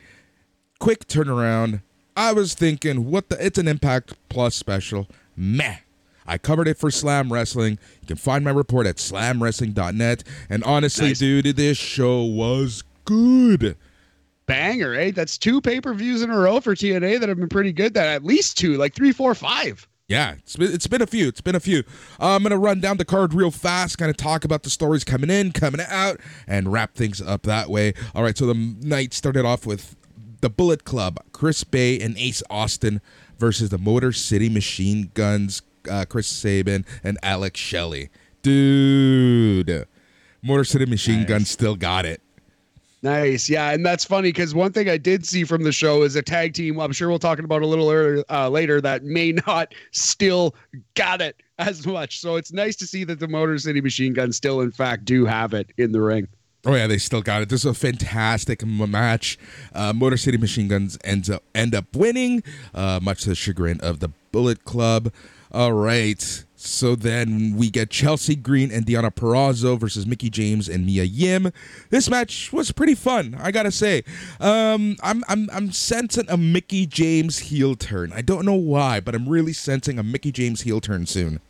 quick 0.79 1.07
turnaround. 1.07 1.83
I 2.17 2.33
was 2.33 2.55
thinking, 2.55 3.11
what 3.11 3.29
the? 3.29 3.45
It's 3.45 3.59
an 3.59 3.69
Impact 3.69 4.15
Plus 4.29 4.55
special. 4.55 5.09
Meh. 5.37 5.77
I 6.27 6.39
covered 6.39 6.69
it 6.69 6.79
for 6.79 6.91
Slam 6.91 7.33
Wrestling. 7.33 7.79
You 8.01 8.07
can 8.07 8.17
find 8.17 8.45
my 8.45 8.51
report 8.51 8.87
at 8.87 8.97
slamwrestling.net. 8.97 10.25
And 10.49 10.65
honestly, 10.65 11.09
nice. 11.09 11.19
dude, 11.19 11.57
this 11.57 11.77
show 11.77 12.23
was 12.23 12.83
good 13.05 13.77
banger, 14.47 14.95
eh? 14.95 15.11
That's 15.11 15.39
two 15.39 15.61
pay 15.61 15.81
per 15.81 15.95
views 15.95 16.23
in 16.23 16.31
a 16.31 16.39
row 16.39 16.61
for 16.61 16.75
TNA 16.75 17.21
that 17.21 17.29
have 17.29 17.39
been 17.39 17.49
pretty 17.49 17.73
good. 17.73 17.95
That 17.95 18.09
at 18.09 18.25
least 18.25 18.59
two, 18.59 18.77
like 18.77 18.95
three, 18.95 19.13
four, 19.13 19.35
five. 19.35 19.87
Yeah, 20.07 20.35
it's 20.35 20.57
been, 20.57 20.73
it's 20.73 20.87
been 20.87 21.01
a 21.01 21.07
few. 21.07 21.29
It's 21.29 21.41
been 21.41 21.55
a 21.55 21.61
few. 21.61 21.79
Uh, 22.21 22.37
I'm 22.37 22.43
going 22.43 22.51
to 22.51 22.59
run 22.59 22.81
down 22.81 22.99
the 22.99 23.07
card 23.07 23.33
real 23.33 23.51
fast, 23.51 23.97
kind 23.97 24.11
of 24.11 24.19
talk 24.19 24.45
about 24.45 24.63
the 24.63 24.69
stories 24.69 25.03
coming 25.03 25.31
in, 25.31 25.53
coming 25.53 25.81
out, 25.89 26.21
and 26.47 26.71
wrap 26.71 26.95
things 26.95 27.23
up 27.23 27.45
that 27.45 27.71
way. 27.71 27.95
All 28.15 28.23
right, 28.23 28.37
so 28.37 28.47
the 28.47 28.55
night 28.55 29.15
started 29.15 29.47
off 29.47 29.65
with 29.65 29.97
the 30.43 30.51
Bullet 30.51 30.85
Club, 30.85 31.19
Chris 31.33 31.65
Bey 31.65 31.99
and 31.99 32.19
Ace 32.19 32.43
Austin 32.51 33.01
versus 33.39 33.71
the 33.71 33.79
Motor 33.79 34.13
City 34.13 34.51
Machine 34.51 35.11
Guns, 35.15 35.63
uh, 35.91 36.05
Chris 36.07 36.27
Sabin 36.27 36.85
and 37.03 37.17
Alex 37.23 37.59
Shelley. 37.59 38.11
Dude, 38.43 39.87
Motor 40.43 40.65
City 40.65 40.85
Machine 40.85 41.21
nice. 41.21 41.29
Guns 41.29 41.51
still 41.51 41.77
got 41.77 42.05
it. 42.05 42.21
Nice. 43.05 43.51
Yeah. 43.51 43.71
And 43.73 43.85
that's 43.85 44.03
funny 44.03 44.31
because 44.31 44.55
one 44.55 44.73
thing 44.73 44.89
I 44.89 44.97
did 44.97 45.27
see 45.27 45.45
from 45.45 45.63
the 45.63 45.73
show 45.73 46.05
is 46.05 46.17
a 46.17 46.23
tag 46.23 46.55
team. 46.55 46.81
I'm 46.81 46.91
sure 46.91 47.11
we'll 47.11 47.19
talk 47.19 47.39
about 47.39 47.61
a 47.61 47.67
little 47.67 47.91
earlier, 47.91 48.25
uh, 48.31 48.49
later 48.49 48.81
that 48.81 49.05
may 49.05 49.33
not 49.47 49.75
still 49.93 50.55
got 50.95 51.21
it 51.21 51.37
as 51.59 51.87
much. 51.87 52.19
So 52.19 52.37
it's 52.37 52.51
nice 52.51 52.77
to 52.77 52.87
see 52.87 53.05
that 53.05 53.21
the 53.21 53.29
Motor 53.29 53.59
City 53.59 53.83
Machine 53.83 54.15
Guns 54.15 54.39
still, 54.39 54.63
in 54.63 54.71
fact, 54.71 55.05
do 55.05 55.27
have 55.27 55.53
it 55.53 55.71
in 55.77 55.93
the 55.93 56.01
ring. 56.01 56.29
Oh 56.65 56.75
yeah, 56.75 56.87
they 56.87 56.97
still 56.97 57.21
got 57.21 57.43
it. 57.43 57.51
This 57.51 57.61
is 57.61 57.71
a 57.71 57.75
fantastic 57.75 58.65
match. 58.65 59.39
Uh, 59.75 59.93
Motor 59.93 60.17
City 60.17 60.39
Machine 60.39 60.69
Guns 60.69 60.97
ends 61.05 61.29
up 61.29 61.43
end 61.55 61.75
up 61.75 61.95
winning, 61.95 62.43
uh, 62.73 63.01
much 63.03 63.25
to 63.25 63.29
the 63.29 63.35
chagrin 63.35 63.83
of 63.83 64.01
the 64.01 64.09
Bullet 64.33 64.65
Club. 64.65 65.13
All 65.53 65.75
right, 65.75 66.45
so 66.65 66.95
then 66.95 67.57
we 67.57 67.71
get 67.71 67.91
Chelsea 67.91 68.35
Green 68.35 68.71
and 68.71 68.87
Deonna 68.87 69.15
Purrazzo 69.15 69.79
versus 69.79 70.07
Mickie 70.07 70.31
James 70.31 70.69
and 70.69 70.87
Mia 70.87 71.05
Yim. 71.05 71.53
This 71.91 72.09
match 72.09 72.53
was 72.53 72.73
pretty 72.73 72.95
fun, 72.95 73.37
I 73.41 73.51
gotta 73.51 73.71
say. 73.71 74.03
Um, 74.41 74.97
I'm 75.03 75.23
I'm 75.29 75.49
I'm 75.53 75.73
sensing 75.73 76.27
a 76.29 76.37
Mickie 76.37 76.87
James 76.87 77.39
heel 77.39 77.75
turn. 77.75 78.13
I 78.13 78.23
don't 78.23 78.47
know 78.47 78.55
why, 78.55 79.01
but 79.01 79.15
I'm 79.15 79.29
really 79.29 79.53
sensing 79.53 79.99
a 79.99 80.03
Mickie 80.03 80.33
James 80.33 80.63
heel 80.63 80.81
turn 80.81 81.07
soon. 81.07 81.41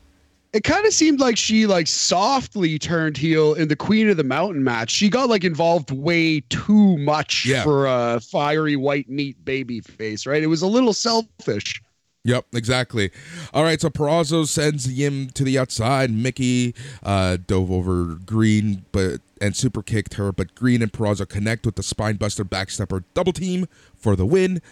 It 0.52 0.62
kind 0.62 0.86
of 0.86 0.92
seemed 0.92 1.18
like 1.18 1.36
she 1.36 1.66
like 1.66 1.88
softly 1.88 2.78
turned 2.78 3.16
heel 3.16 3.54
in 3.54 3.66
the 3.66 3.74
Queen 3.74 4.08
of 4.08 4.16
the 4.16 4.24
Mountain 4.24 4.62
match. 4.62 4.90
She 4.90 5.08
got 5.08 5.28
like 5.28 5.42
involved 5.42 5.90
way 5.90 6.40
too 6.48 6.96
much 6.98 7.44
yeah. 7.44 7.64
for 7.64 7.86
a 7.86 8.20
fiery 8.20 8.76
white 8.76 9.08
meat 9.08 9.44
baby 9.44 9.80
face, 9.80 10.26
right? 10.26 10.42
It 10.42 10.46
was 10.46 10.62
a 10.62 10.68
little 10.68 10.92
selfish. 10.92 11.82
Yep, 12.26 12.46
exactly. 12.54 13.10
All 13.52 13.64
right, 13.64 13.78
so 13.78 13.90
Purrazzo 13.90 14.46
sends 14.46 14.90
Yim 14.90 15.28
to 15.30 15.44
the 15.44 15.58
outside. 15.58 16.10
Mickie 16.10 16.74
uh, 17.02 17.36
dove 17.46 17.70
over 17.70 18.18
Green, 18.24 18.86
but 18.92 19.20
and 19.42 19.54
super 19.54 19.82
kicked 19.82 20.14
her, 20.14 20.32
but 20.32 20.54
Green 20.54 20.80
and 20.80 20.90
Purrazzo 20.90 21.28
connect 21.28 21.66
with 21.66 21.74
the 21.74 21.82
spinebuster 21.82 22.48
backstepper 22.48 23.04
double 23.12 23.34
team 23.34 23.66
for 23.94 24.16
the 24.16 24.24
win. 24.24 24.62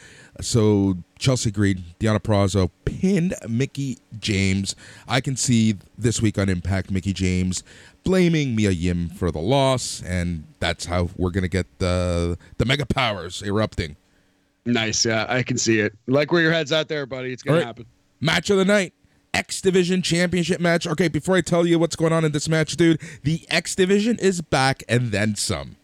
So 0.40 0.96
Chelsea 1.18 1.50
Green, 1.50 1.84
Deonna 2.00 2.20
Purrazzo 2.20 2.70
pinned 2.86 3.34
Mickie 3.46 3.98
James. 4.18 4.74
I 5.07 5.20
can 5.20 5.36
see 5.36 5.76
this 5.98 6.22
week 6.22 6.38
on 6.38 6.48
Impact 6.48 6.90
Mickie 6.90 7.12
James 7.12 7.62
blaming 8.03 8.57
Mia 8.57 8.70
Yim 8.70 9.11
for 9.11 9.30
the 9.30 9.40
loss, 9.40 10.03
and 10.03 10.44
that's 10.59 10.86
how 10.86 11.11
we're 11.18 11.30
gonna 11.30 11.48
get 11.48 11.66
the 11.80 12.38
the 12.57 12.64
mega 12.64 12.86
powers 12.86 13.42
erupting. 13.42 13.96
Nice. 14.64 15.04
Yeah, 15.04 15.26
I 15.28 15.42
can 15.42 15.58
see 15.58 15.80
it. 15.80 15.96
Like 16.06 16.32
where 16.32 16.42
your 16.42 16.52
head's 16.52 16.72
at 16.72 16.88
there, 16.88 17.06
buddy. 17.06 17.32
It's 17.32 17.42
going 17.42 17.56
right. 17.56 17.60
to 17.62 17.66
happen. 17.66 17.86
Match 18.20 18.50
of 18.50 18.58
the 18.58 18.64
night. 18.64 18.94
X 19.34 19.60
Division 19.62 20.02
Championship 20.02 20.60
match. 20.60 20.86
Okay, 20.86 21.08
before 21.08 21.36
I 21.36 21.40
tell 21.40 21.66
you 21.66 21.78
what's 21.78 21.96
going 21.96 22.12
on 22.12 22.24
in 22.24 22.32
this 22.32 22.48
match, 22.48 22.76
dude, 22.76 23.00
the 23.22 23.46
X 23.48 23.74
Division 23.74 24.18
is 24.18 24.42
back 24.42 24.82
and 24.88 25.10
then 25.10 25.34
some. 25.36 25.76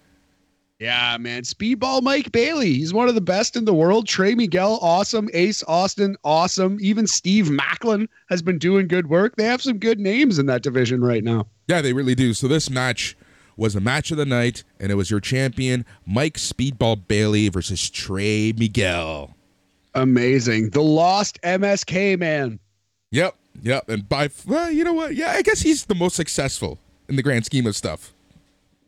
Yeah, 0.79 1.16
man. 1.18 1.43
Speedball 1.43 2.03
Mike 2.03 2.31
Bailey. 2.31 2.74
He's 2.74 2.95
one 2.95 3.09
of 3.09 3.16
the 3.16 3.20
best 3.20 3.57
in 3.57 3.64
the 3.64 3.74
world. 3.74 4.07
Trey 4.07 4.37
Miguel, 4.37 4.79
awesome. 4.81 5.29
Ace 5.33 5.64
Austin, 5.66 6.16
awesome. 6.22 6.79
Even 6.81 7.07
Steve 7.07 7.47
Maclin 7.47 8.07
has 8.29 8.43
been 8.43 8.59
doing 8.59 8.87
good 8.87 9.09
work. 9.09 9.35
They 9.37 9.45
have 9.45 9.61
some 9.61 9.79
good 9.79 9.99
names 9.99 10.39
in 10.39 10.47
that 10.47 10.62
division 10.62 11.01
right 11.01 11.24
now. 11.24 11.49
Yeah, 11.66 11.81
they 11.81 11.93
really 11.93 12.14
do. 12.14 12.33
So 12.33 12.47
this 12.47 12.70
match 12.70 13.16
was 13.59 13.75
the 13.75 13.81
match 13.81 14.11
of 14.11 14.17
the 14.17 14.25
night, 14.25 14.63
and 14.81 14.91
it 14.91 14.95
was 14.95 15.11
your 15.11 15.21
champion, 15.21 15.85
Mike 16.07 16.35
Speedball 16.35 17.07
Bailey 17.07 17.49
versus 17.49 17.91
Trey 17.91 18.55
Miguel. 18.57 19.35
Amazing. 19.95 20.71
The 20.71 20.81
lost 20.81 21.39
MSK 21.43 22.19
man. 22.19 22.61
Yep. 23.11 23.35
Yep. 23.63 23.89
And 23.89 24.09
by, 24.09 24.31
well, 24.47 24.71
you 24.71 24.85
know 24.85 24.93
what? 24.93 25.17
Yeah, 25.17 25.33
I 25.33 25.43
guess 25.43 25.61
he's 25.61 25.87
the 25.87 25.97
most 25.97 26.15
successful 26.15 26.79
in 27.09 27.17
the 27.17 27.23
grand 27.23 27.45
scheme 27.45 27.67
of 27.67 27.75
stuff. 27.75 28.13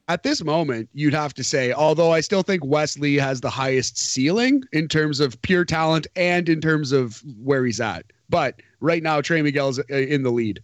At 0.08 0.22
this 0.22 0.42
moment, 0.42 0.88
you'd 0.92 1.14
have 1.14 1.34
to 1.34 1.44
say, 1.44 1.72
although 1.72 2.12
I 2.12 2.20
still 2.20 2.42
think 2.42 2.64
Wesley 2.64 3.16
has 3.16 3.40
the 3.40 3.50
highest 3.50 3.98
ceiling 3.98 4.62
in 4.72 4.88
terms 4.88 5.20
of 5.20 5.40
pure 5.42 5.64
talent 5.64 6.06
and 6.16 6.48
in 6.48 6.60
terms 6.60 6.92
of 6.92 7.22
where 7.42 7.64
he's 7.64 7.80
at. 7.80 8.04
But 8.28 8.60
right 8.80 9.02
now, 9.02 9.20
Trey 9.20 9.42
Miguel's 9.42 9.78
uh, 9.78 9.82
in 9.88 10.22
the 10.22 10.30
lead. 10.30 10.62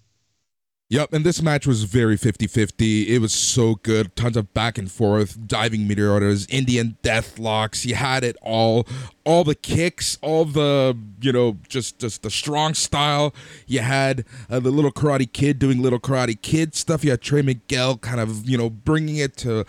Yep, 0.88 1.14
and 1.14 1.26
this 1.26 1.42
match 1.42 1.66
was 1.66 1.82
very 1.82 2.16
50-50. 2.16 3.08
It 3.08 3.18
was 3.18 3.32
so 3.32 3.74
good. 3.74 4.14
Tons 4.14 4.36
of 4.36 4.54
back 4.54 4.78
and 4.78 4.88
forth, 4.90 5.48
diving 5.48 5.88
meteors, 5.88 6.46
Indian 6.46 6.96
death 7.02 7.40
locks. 7.40 7.84
You 7.84 7.96
had 7.96 8.22
it 8.22 8.36
all. 8.40 8.86
All 9.24 9.42
the 9.42 9.56
kicks, 9.56 10.16
all 10.22 10.44
the, 10.44 10.96
you 11.20 11.32
know, 11.32 11.58
just 11.68 11.98
just 11.98 12.22
the 12.22 12.30
strong 12.30 12.74
style. 12.74 13.34
You 13.66 13.80
had 13.80 14.24
uh, 14.48 14.60
the 14.60 14.70
little 14.70 14.92
karate 14.92 15.32
kid 15.32 15.58
doing 15.58 15.82
little 15.82 15.98
karate 15.98 16.40
kid 16.40 16.76
stuff. 16.76 17.02
You 17.02 17.10
had 17.10 17.20
Trey 17.20 17.42
Miguel 17.42 17.98
kind 17.98 18.20
of, 18.20 18.48
you 18.48 18.56
know, 18.56 18.70
bringing 18.70 19.16
it 19.16 19.36
to 19.38 19.66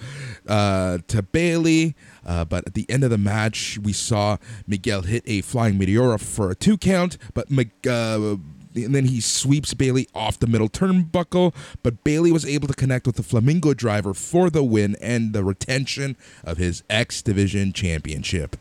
uh, 0.48 1.00
to 1.08 1.24
Bailey. 1.24 1.96
Uh, 2.24 2.46
but 2.46 2.68
at 2.68 2.76
the 2.76 2.86
end 2.88 3.04
of 3.04 3.10
the 3.10 3.18
match, 3.18 3.80
we 3.82 3.94
saw 3.94 4.38
Miguel 4.68 5.02
hit 5.02 5.24
a 5.26 5.42
flying 5.42 5.80
meteora 5.80 6.22
for 6.22 6.52
a 6.52 6.56
two 6.56 6.78
count, 6.78 7.18
but 7.34 7.48
uh, 7.88 8.36
and 8.84 8.94
then 8.94 9.06
he 9.06 9.22
sweeps 9.22 9.74
Bailey 9.74 10.08
off 10.14 10.40
the 10.40 10.48
middle 10.48 10.70
turnbuckle, 10.70 11.54
but 11.84 12.04
Bailey 12.04 12.32
was 12.32 12.46
able 12.46 12.68
to 12.68 12.74
connect 12.74 13.08
with 13.08 13.16
the 13.16 13.24
Flamingo 13.24 13.74
driver 13.74 14.14
for 14.14 14.50
the 14.50 14.64
win 14.64 14.96
and 15.02 15.34
the 15.34 15.44
retention 15.44 16.16
of 16.44 16.58
his 16.58 16.84
X 16.90 17.22
Division 17.22 17.74
championship. 17.74 18.56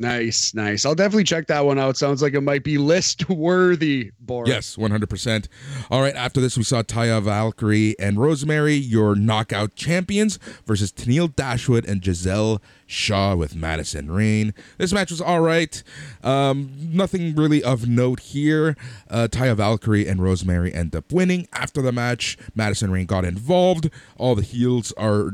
Nice, 0.00 0.54
nice. 0.54 0.86
I'll 0.86 0.94
definitely 0.94 1.24
check 1.24 1.48
that 1.48 1.64
one 1.64 1.76
out. 1.76 1.96
Sounds 1.96 2.22
like 2.22 2.34
it 2.34 2.40
might 2.40 2.62
be 2.62 2.78
list 2.78 3.28
worthy, 3.28 4.12
Boris. 4.20 4.48
Yes, 4.48 4.76
100%. 4.76 5.48
All 5.90 6.00
right, 6.00 6.14
after 6.14 6.40
this, 6.40 6.56
we 6.56 6.62
saw 6.62 6.82
Taya 6.82 7.20
Valkyrie 7.20 7.98
and 7.98 8.20
Rosemary, 8.20 8.74
your 8.74 9.16
knockout 9.16 9.74
champions, 9.74 10.38
versus 10.66 10.92
Tennille 10.92 11.34
Dashwood 11.34 11.84
and 11.84 12.04
Giselle 12.04 12.62
Shaw 12.86 13.34
with 13.34 13.56
Madison 13.56 14.08
Rayne. 14.08 14.54
This 14.78 14.92
match 14.92 15.10
was 15.10 15.20
all 15.20 15.40
right. 15.40 15.82
Um, 16.22 16.70
nothing 16.78 17.34
really 17.34 17.64
of 17.64 17.88
note 17.88 18.20
here. 18.20 18.76
Uh, 19.10 19.26
Taya 19.28 19.56
Valkyrie 19.56 20.06
and 20.06 20.22
Rosemary 20.22 20.72
end 20.72 20.94
up 20.94 21.12
winning. 21.12 21.48
After 21.52 21.82
the 21.82 21.90
match, 21.90 22.38
Madison 22.54 22.92
Rayne 22.92 23.06
got 23.06 23.24
involved. 23.24 23.90
All 24.16 24.36
the 24.36 24.42
heels 24.42 24.92
are 24.92 25.32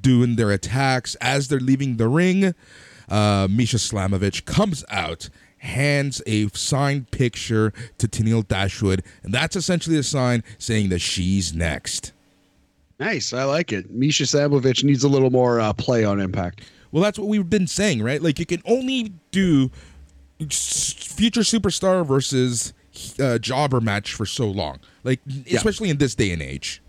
doing 0.00 0.36
their 0.36 0.52
attacks 0.52 1.16
as 1.16 1.48
they're 1.48 1.60
leaving 1.60 1.98
the 1.98 2.08
ring 2.08 2.54
uh, 3.08 3.48
Masha 3.50 3.76
Slamovich 3.76 4.44
comes 4.44 4.84
out, 4.90 5.28
hands 5.58 6.22
a 6.26 6.48
signed 6.48 7.10
picture 7.10 7.72
to 7.98 8.08
Tennille 8.08 8.46
Dashwood, 8.46 9.02
and 9.22 9.32
that's 9.32 9.56
essentially 9.56 9.96
a 9.96 10.02
sign 10.02 10.44
saying 10.58 10.88
that 10.90 11.00
she's 11.00 11.54
next. 11.54 12.12
Nice, 12.98 13.32
I 13.32 13.44
like 13.44 13.72
it. 13.72 13.90
Masha 13.90 14.24
Slamovich 14.24 14.82
needs 14.82 15.04
a 15.04 15.08
little 15.08 15.30
more 15.30 15.60
uh, 15.60 15.72
play 15.72 16.04
on 16.04 16.20
Impact. 16.20 16.62
Well, 16.92 17.02
that's 17.02 17.18
what 17.18 17.28
we've 17.28 17.48
been 17.48 17.66
saying, 17.66 18.02
right? 18.02 18.22
Like 18.22 18.38
you 18.38 18.46
can 18.46 18.62
only 18.64 19.12
do 19.30 19.70
future 20.38 21.40
superstar 21.40 22.06
versus 22.06 22.72
uh, 23.20 23.38
jobber 23.38 23.80
match 23.80 24.14
for 24.14 24.24
so 24.24 24.46
long, 24.46 24.78
like 25.04 25.20
yeah. 25.26 25.56
especially 25.56 25.90
in 25.90 25.98
this 25.98 26.14
day 26.14 26.30
and 26.30 26.40
age. 26.40 26.82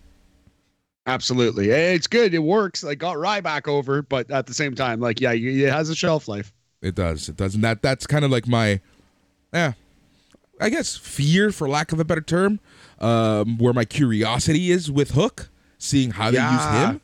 Absolutely, 1.08 1.70
it's 1.70 2.06
good. 2.06 2.34
It 2.34 2.40
works. 2.40 2.84
Like 2.84 3.00
got 3.00 3.16
Ryback 3.16 3.68
over, 3.68 4.02
but 4.02 4.30
at 4.30 4.46
the 4.46 4.54
same 4.54 4.76
time, 4.76 5.00
like 5.00 5.22
yeah, 5.22 5.32
it 5.34 5.72
has 5.72 5.90
a 5.90 5.96
shelf 5.96 6.28
life. 6.28 6.54
It 6.82 6.96
does. 6.96 7.30
It 7.30 7.38
does, 7.38 7.56
and 7.56 7.64
that 7.64 7.82
that's 7.82 8.06
kind 8.06 8.26
of 8.26 8.30
like 8.30 8.46
my, 8.46 8.82
yeah, 9.54 9.74
I 10.60 10.70
guess 10.70 10.98
fear, 10.98 11.52
for 11.52 11.70
lack 11.70 11.94
of 11.94 12.00
a 12.02 12.04
better 12.04 12.22
term, 12.22 12.60
um, 13.00 13.58
where 13.58 13.74
my 13.74 13.86
curiosity 13.86 14.70
is 14.70 14.92
with 14.92 15.12
Hook, 15.12 15.50
seeing 15.78 16.12
how 16.12 16.30
they 16.30 16.42
use 16.42 16.66
him. 16.66 17.02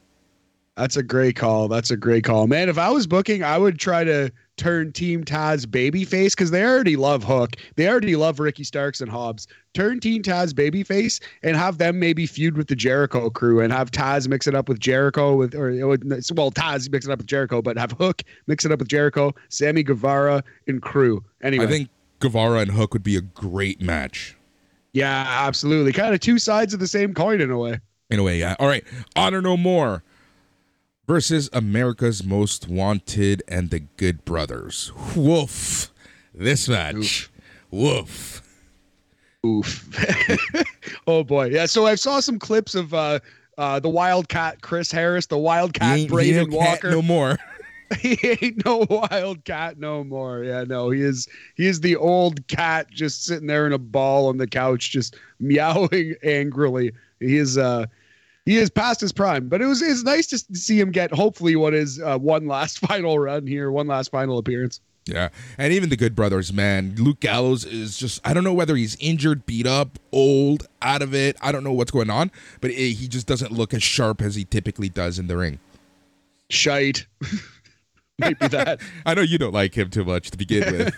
That's 0.76 0.98
a 0.98 1.04
great 1.04 1.36
call. 1.36 1.68
That's 1.70 1.92
a 1.92 1.98
great 1.98 2.24
call, 2.24 2.48
man. 2.48 2.68
If 2.68 2.78
I 2.78 2.90
was 2.90 3.08
booking, 3.08 3.42
I 3.44 3.58
would 3.58 3.80
try 3.80 4.04
to 4.04 4.32
turn 4.58 4.92
Team 4.92 5.24
Taz 5.24 5.66
babyface 5.66 6.32
because 6.32 6.52
they 6.52 6.64
already 6.64 6.96
love 6.96 7.24
Hook. 7.24 7.56
They 7.76 7.88
already 7.88 8.16
love 8.16 8.40
Ricky 8.40 8.64
Starks 8.64 9.02
and 9.02 9.10
Hobbs. 9.10 9.48
Turn 9.74 10.00
Team 10.00 10.22
Taz 10.22 10.54
babyface 10.54 11.22
and 11.42 11.56
have 11.56 11.78
them 11.78 12.00
maybe 12.00 12.26
feud 12.26 12.58
with 12.58 12.68
the 12.68 12.76
Jericho 12.76 13.30
crew 13.30 13.60
and 13.60 13.74
have 13.74 13.92
Taz 13.92 14.28
mix 14.28 14.48
it 14.48 14.56
up 14.56 14.70
with 14.70 14.80
Jericho 14.80 15.36
with 15.36 15.56
or 15.56 15.72
well 15.72 16.52
Taz 16.52 16.90
mix 16.92 17.06
it 17.06 17.12
up 17.12 17.20
with 17.20 17.28
Jericho, 17.28 17.62
but 17.62 17.78
have 17.78 17.92
Hook 17.94 18.24
mix 18.48 18.66
it 18.66 18.72
up 18.72 18.80
with 18.80 18.88
Jericho, 18.88 19.34
Sammy 19.50 19.84
Guevara 19.84 20.44
and 20.68 20.82
crew. 20.82 21.24
Anyway, 21.42 21.66
I 21.66 21.68
think 21.68 21.90
Guevara 22.20 22.60
and 22.60 22.72
Hook 22.72 22.94
would 22.94 23.04
be 23.04 23.18
a 23.18 23.22
great 23.22 23.82
match. 23.82 24.36
Yeah, 24.94 25.26
absolutely. 25.28 25.92
Kind 25.92 26.14
of 26.14 26.20
two 26.20 26.38
sides 26.38 26.74
of 26.74 26.80
the 26.80 26.88
same 26.88 27.16
coin 27.16 27.42
in 27.42 27.50
a 27.50 27.58
way. 27.58 27.80
In 28.12 28.20
a 28.20 28.24
way, 28.24 28.38
yeah. 28.38 28.56
All 28.60 28.68
right, 28.68 28.84
honor 29.16 29.42
no 29.42 29.58
more 29.58 30.04
versus 31.08 31.50
America's 31.54 32.24
Most 32.24 32.68
Wanted 32.68 33.44
and 33.48 33.70
the 33.70 33.80
Good 33.98 34.26
Brothers. 34.26 34.92
Woof. 35.16 35.92
This 36.34 36.68
match. 36.68 36.96
Oof. 36.96 37.32
Woof. 37.72 38.42
Oof. 39.46 40.64
oh 41.08 41.24
boy. 41.24 41.48
Yeah, 41.48 41.66
so 41.66 41.86
I 41.86 41.96
saw 41.96 42.20
some 42.20 42.40
clips 42.40 42.76
of 42.76 42.94
uh 42.94 43.20
uh 43.58 43.80
the 43.80 43.90
Wildcat 43.90 44.62
Chris 44.62 44.92
Harris, 44.92 45.26
the 45.26 45.38
Wildcat 45.38 46.08
Braden 46.08 46.52
Walker. 46.52 46.92
no 46.92 47.02
more. 47.02 47.38
he 48.00 48.18
ain't 48.42 48.66
no 48.66 48.86
wildcat 48.90 49.78
no 49.78 50.04
more. 50.04 50.44
Yeah, 50.44 50.64
no, 50.64 50.90
he 50.90 51.02
is 51.02 51.28
he 51.56 51.68
is 51.68 51.82
the 51.82 51.96
old 51.96 52.46
cat 52.48 52.90
just 52.92 53.24
sitting 53.24 53.48
there 53.48 53.68
in 53.68 53.74
a 53.74 53.78
ball 53.78 54.28
on 54.28 54.38
the 54.38 54.48
couch, 54.48 54.92
just 54.92 55.16
meowing 55.40 56.16
angrily. 56.24 56.92
He 57.20 57.38
is 57.38 57.58
uh 57.58 57.86
he 58.46 58.58
is 58.58 58.70
past 58.70 59.00
his 59.02 59.12
prime, 59.12 59.48
but 59.48 59.62
it 59.62 59.66
was 59.66 59.82
it's 59.82 60.04
nice 60.04 60.28
to 60.28 60.38
see 60.58 60.80
him 60.80 60.92
get 60.92 61.12
hopefully 61.12 61.56
what 61.56 61.74
is 61.74 62.02
uh, 62.02 62.18
one 62.18 62.48
last 62.48 62.80
final 62.88 63.20
run 63.20 63.48
here, 63.48 63.72
one 63.72 63.88
last 63.88 64.12
final 64.12 64.38
appearance. 64.38 64.82
Yeah, 65.06 65.30
and 65.58 65.74
even 65.74 65.90
the 65.90 65.98
Good 65.98 66.16
Brothers, 66.16 66.54
man. 66.54 66.96
Luke 66.98 67.20
Gallows 67.20 67.66
is 67.66 67.98
just, 67.98 68.26
I 68.26 68.34
don't 68.34 68.46
know 68.46 68.54
whether 68.54 68.78
he's 68.78 68.96
injured, 69.02 69.46
beat 69.46 69.68
up, 69.68 70.00
old, 70.14 70.66
out 70.82 71.02
of 71.02 71.14
it. 71.14 71.36
I 71.42 71.52
don't 71.52 71.66
know 71.66 71.74
what's 71.74 71.92
going 71.92 72.10
on, 72.10 72.32
but 72.62 72.72
it, 72.72 72.94
he 72.94 73.10
just 73.10 73.28
doesn't 73.28 73.52
look 73.52 73.74
as 73.74 73.84
sharp 73.84 74.22
as 74.22 74.36
he 74.36 74.46
typically 74.46 74.88
does 74.88 75.20
in 75.20 75.28
the 75.28 75.36
ring. 75.36 75.60
Shite. 76.50 77.06
Maybe 78.18 78.48
that. 78.48 78.80
I 79.06 79.14
know 79.14 79.24
you 79.24 79.38
don't 79.38 79.54
like 79.54 79.76
him 79.76 79.90
too 79.90 80.06
much 80.06 80.32
to 80.32 80.38
begin 80.38 80.72
with. 80.72 80.96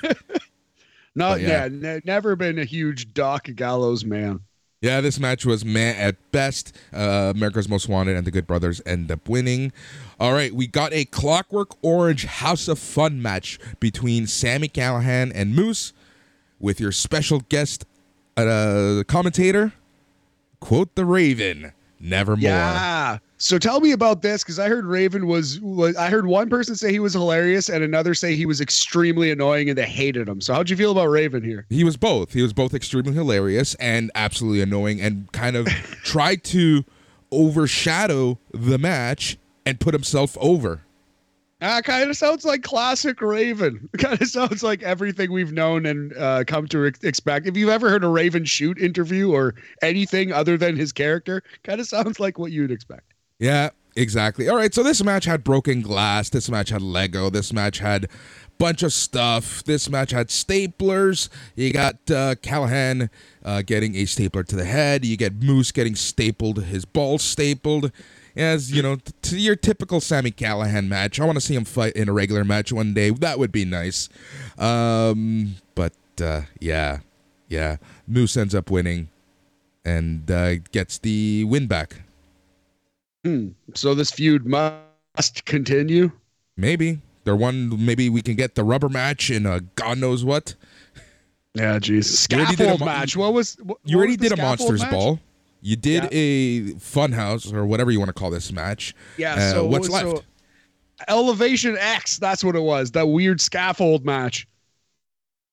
Not, 1.15 1.41
yeah, 1.41 1.65
yeah 1.65 1.99
never 2.03 2.35
been 2.35 2.59
a 2.59 2.65
huge 2.65 3.11
Doc 3.13 3.47
Gallows 3.55 4.05
man. 4.05 4.41
Yeah, 4.86 5.01
this 5.01 5.19
match 5.19 5.47
was 5.47 5.65
meh 5.65 5.95
at 5.97 6.15
best. 6.31 6.71
Uh, 6.93 7.33
America's 7.36 7.67
Most 7.67 7.89
Wanted 7.89 8.17
and 8.17 8.27
the 8.27 8.29
Good 8.29 8.45
Brothers 8.45 8.83
end 8.86 9.11
up 9.11 9.27
winning. 9.27 9.71
All 10.19 10.31
right, 10.31 10.53
we 10.53 10.67
got 10.67 10.93
a 10.93 11.05
Clockwork 11.05 11.71
Orange 11.81 12.25
House 12.25 12.67
of 12.67 12.77
Fun 12.77 13.19
match 13.19 13.57
between 13.79 14.27
Sami 14.27 14.67
Callihan 14.67 15.31
and 15.33 15.55
Moose 15.55 15.91
with 16.59 16.79
your 16.79 16.91
special 16.91 17.39
guest 17.49 17.86
uh, 18.38 19.01
commentator, 19.07 19.73
quote 20.59 20.93
the 20.93 21.03
Raven, 21.03 21.73
nevermore. 21.99 22.51
Yeah. 22.51 23.17
So 23.45 23.59
tell 23.59 23.79
me 23.79 23.91
about 23.91 24.23
this 24.23 24.43
because 24.43 24.57
I 24.57 24.67
heard 24.69 24.85
Raven 24.85 25.27
was, 25.27 25.59
was, 25.59 25.95
I 25.97 26.09
heard 26.09 26.25
one 26.25 26.49
person 26.49 26.75
say 26.75 26.91
he 26.91 26.97
was 26.97 27.13
hilarious 27.13 27.69
and 27.69 27.83
another 27.83 28.15
say 28.15 28.35
he 28.35 28.47
was 28.47 28.59
extremely 28.59 29.29
annoying 29.29 29.69
and 29.69 29.77
they 29.77 29.85
hated 29.85 30.27
him. 30.27 30.41
So 30.41 30.51
how'd 30.51 30.67
you 30.67 30.75
feel 30.75 30.91
about 30.91 31.09
Raven 31.09 31.43
here? 31.43 31.67
He 31.69 31.83
was 31.83 31.95
both. 31.95 32.33
He 32.33 32.41
was 32.41 32.53
both 32.53 32.73
extremely 32.73 33.13
hilarious 33.13 33.75
and 33.75 34.09
absolutely 34.15 34.61
annoying 34.61 34.99
and 34.99 35.31
kind 35.31 35.55
of 35.55 35.67
tried 36.03 36.43
to 36.45 36.85
overshadow 37.31 38.39
the 38.51 38.79
match 38.79 39.37
and 39.63 39.79
put 39.79 39.93
himself 39.93 40.35
over. 40.41 40.81
Ah, 41.61 41.81
kind 41.81 42.09
of 42.09 42.17
sounds 42.17 42.45
like 42.45 42.63
classic 42.63 43.21
Raven. 43.21 43.87
Kind 43.99 44.21
of 44.21 44.27
sounds 44.27 44.63
like 44.63 44.81
everything 44.81 45.31
we've 45.31 45.53
known 45.53 45.85
and 45.85 46.17
uh, 46.17 46.43
come 46.45 46.67
to 46.69 46.83
expect. 46.83 47.45
If 47.45 47.55
you've 47.55 47.69
ever 47.69 47.91
heard 47.91 48.03
a 48.03 48.09
Raven 48.09 48.43
shoot 48.43 48.79
interview 48.79 49.31
or 49.31 49.53
anything 49.83 50.33
other 50.33 50.57
than 50.57 50.75
his 50.75 50.91
character, 50.91 51.43
kind 51.63 51.79
of 51.79 51.87
sounds 51.87 52.19
like 52.19 52.39
what 52.39 52.51
you'd 52.51 52.71
expect. 52.71 53.14
Yeah, 53.39 53.69
exactly. 53.95 54.47
All 54.47 54.55
right, 54.55 54.73
so 54.73 54.83
this 54.83 55.03
match 55.03 55.25
had 55.25 55.43
broken 55.43 55.81
glass. 55.81 56.29
This 56.29 56.49
match 56.49 56.69
had 56.69 56.81
Lego. 56.81 57.29
This 57.29 57.51
match 57.51 57.79
had 57.79 58.07
bunch 58.57 58.83
of 58.83 58.93
stuff. 58.93 59.63
This 59.63 59.89
match 59.89 60.11
had 60.11 60.29
staplers. 60.29 61.29
You 61.55 61.73
got 61.73 61.95
uh, 62.09 62.36
Callihan 62.36 63.09
uh, 63.43 63.61
getting 63.63 63.95
a 63.95 64.05
stapler 64.05 64.43
to 64.43 64.55
the 64.55 64.65
head. 64.65 65.05
You 65.05 65.17
get 65.17 65.41
Moose 65.41 65.71
getting 65.71 65.95
stapled, 65.95 66.63
his 66.63 66.86
balls 66.86 67.21
stapled. 67.21 67.91
As 68.38 68.69
you 68.69 68.81
know, 68.81 68.97
to 69.21 69.39
your 69.39 69.55
typical 69.55 70.01
Sami 70.01 70.29
Callihan 70.29 70.89
match. 70.89 71.21
I 71.21 71.25
want 71.25 71.38
to 71.38 71.41
see 71.41 71.55
him 71.55 71.63
fight 71.63 71.93
in 71.93 72.09
a 72.09 72.13
regular 72.13 72.43
match 72.43 72.73
one 72.73 72.93
day. 72.93 73.09
That 73.09 73.39
would 73.39 73.51
be 73.53 73.63
nice. 73.63 74.09
Um, 74.57 75.55
but 75.73 75.93
uh, 76.21 76.41
yeah, 76.59 76.99
yeah, 77.47 77.77
Moose 78.07 78.36
ends 78.36 78.53
up 78.53 78.69
winning 78.69 79.07
and 79.86 80.29
uh, 80.29 80.55
gets 80.73 80.97
the 80.97 81.45
win 81.45 81.67
back. 81.67 82.01
Hmm. 83.26 83.47
So 83.73 83.95
this 83.95 84.11
feud 84.11 84.45
must 84.45 85.45
continue. 85.45 86.11
Maybe 86.57 86.99
they're 87.23 87.36
one. 87.36 87.84
Maybe 87.84 88.07
we 88.07 88.21
can 88.21 88.36
get 88.36 88.53
the 88.53 88.63
rubber 88.63 88.88
match 88.88 89.32
in 89.32 89.47
a 89.47 89.61
God 89.61 89.97
knows 89.97 90.23
what. 90.23 90.53
Yeah, 91.55 91.80
jeez. 91.80 92.05
Scaffold 92.05 92.82
a, 92.82 92.86
match. 92.86 93.17
What 93.17 93.34
was? 93.34 93.55
What, 93.63 93.80
you 93.84 93.97
already 93.97 94.15
did 94.15 94.32
a 94.32 94.38
monsters 94.38 94.82
match? 94.82 94.91
ball. 94.91 95.19
You 95.61 95.76
did 95.76 96.03
yeah. 96.03 96.09
a 96.11 96.61
funhouse 96.73 97.51
or 97.51 97.65
whatever 97.65 97.89
you 97.89 97.97
want 97.97 98.09
to 98.09 98.13
call 98.13 98.30
this 98.30 98.51
match. 98.51 98.93
Yeah. 99.17 99.34
Uh, 99.34 99.51
so 99.53 99.65
what's 99.65 99.89
left? 99.89 100.05
So 100.05 100.23
Elevation 101.07 101.78
X. 101.80 102.19
That's 102.19 102.43
what 102.43 102.55
it 102.55 102.61
was. 102.61 102.91
That 102.91 103.07
weird 103.07 103.41
scaffold 103.41 104.05
match. 104.05 104.47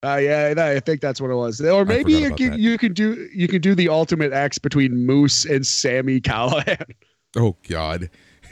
Uh, 0.03 0.17
yeah, 0.17 0.53
I 0.57 0.79
think 0.79 1.01
that's 1.01 1.19
what 1.19 1.31
it 1.31 1.35
was. 1.35 1.59
Or 1.59 1.85
maybe 1.85 2.13
you 2.13 2.35
can, 2.35 2.59
you 2.59 2.77
can 2.77 2.93
do 2.93 3.27
you 3.33 3.47
can 3.47 3.61
do 3.61 3.73
the 3.73 3.89
ultimate 3.89 4.31
X 4.31 4.59
between 4.59 5.07
Moose 5.07 5.45
and 5.45 5.65
Sami 5.65 6.21
Callihan. 6.21 6.85
Oh 7.35 7.55
God. 7.67 8.09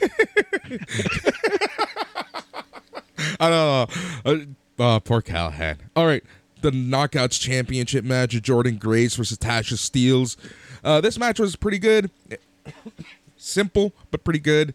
I 3.40 3.50
don't 3.50 3.50
know. 3.50 3.86
Uh, 4.24 4.36
uh, 4.78 4.98
poor 5.00 5.22
Callihan. 5.22 5.78
All 5.94 6.06
right. 6.06 6.24
The 6.60 6.70
Knockouts 6.70 7.40
Championship 7.40 8.04
match 8.04 8.32
Jordynne 8.32 8.78
Grace 8.78 9.16
versus 9.16 9.38
Tasha 9.38 9.74
Steelz. 9.74 10.36
Uh, 10.84 11.00
this 11.00 11.18
match 11.18 11.38
was 11.40 11.56
pretty 11.56 11.78
good. 11.78 12.10
Simple, 13.36 13.92
but 14.10 14.22
pretty 14.24 14.38
good. 14.38 14.74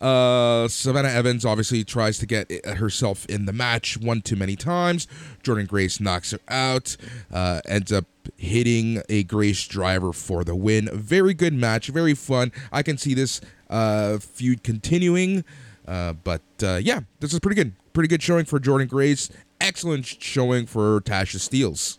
Uh, 0.00 0.68
Savannah 0.68 1.08
Evans 1.08 1.44
obviously 1.44 1.84
tries 1.84 2.18
to 2.18 2.26
get 2.26 2.50
herself 2.66 3.26
in 3.26 3.46
the 3.46 3.52
match 3.52 3.96
one 3.96 4.22
too 4.22 4.36
many 4.36 4.56
times. 4.56 5.06
Jordynne 5.42 5.68
Grace 5.68 6.00
knocks 6.00 6.32
her 6.32 6.40
out, 6.48 6.96
uh, 7.32 7.60
ends 7.66 7.92
up 7.92 8.06
hitting 8.36 9.02
a 9.08 9.22
Grace 9.24 9.66
driver 9.66 10.12
for 10.12 10.44
the 10.44 10.54
win. 10.54 10.88
Very 10.92 11.34
good 11.34 11.54
match, 11.54 11.88
very 11.88 12.14
fun. 12.14 12.52
I 12.72 12.82
can 12.82 12.98
see 12.98 13.14
this 13.14 13.40
uh, 13.70 14.18
feud 14.18 14.62
continuing. 14.62 15.44
Uh, 15.86 16.14
but 16.14 16.42
uh, 16.62 16.80
yeah, 16.82 17.00
this 17.20 17.32
is 17.32 17.40
pretty 17.40 17.56
good. 17.56 17.72
Pretty 17.92 18.08
good 18.08 18.22
showing 18.22 18.44
for 18.44 18.58
Jordynne 18.58 18.88
Grace 18.88 19.30
excellent 19.64 20.04
showing 20.04 20.66
for 20.66 21.00
Tasha 21.00 21.38
Steelz. 21.38 21.98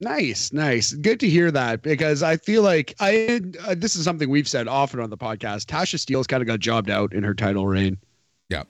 Nice, 0.00 0.50
nice. 0.52 0.94
Good 0.94 1.20
to 1.20 1.28
hear 1.28 1.50
that 1.50 1.82
because 1.82 2.22
I 2.22 2.38
feel 2.38 2.62
like 2.62 2.94
I 3.00 3.42
uh, 3.66 3.74
this 3.76 3.96
is 3.96 4.04
something 4.04 4.30
we've 4.30 4.48
said 4.48 4.66
often 4.66 4.98
on 4.98 5.10
the 5.10 5.18
podcast. 5.18 5.66
Tasha 5.66 5.96
Steelz 5.96 6.26
kind 6.26 6.40
of 6.40 6.46
got 6.46 6.58
jobbed 6.58 6.88
out 6.88 7.12
in 7.12 7.22
her 7.22 7.34
title 7.34 7.66
reign. 7.66 7.98
Yeah. 8.48 8.62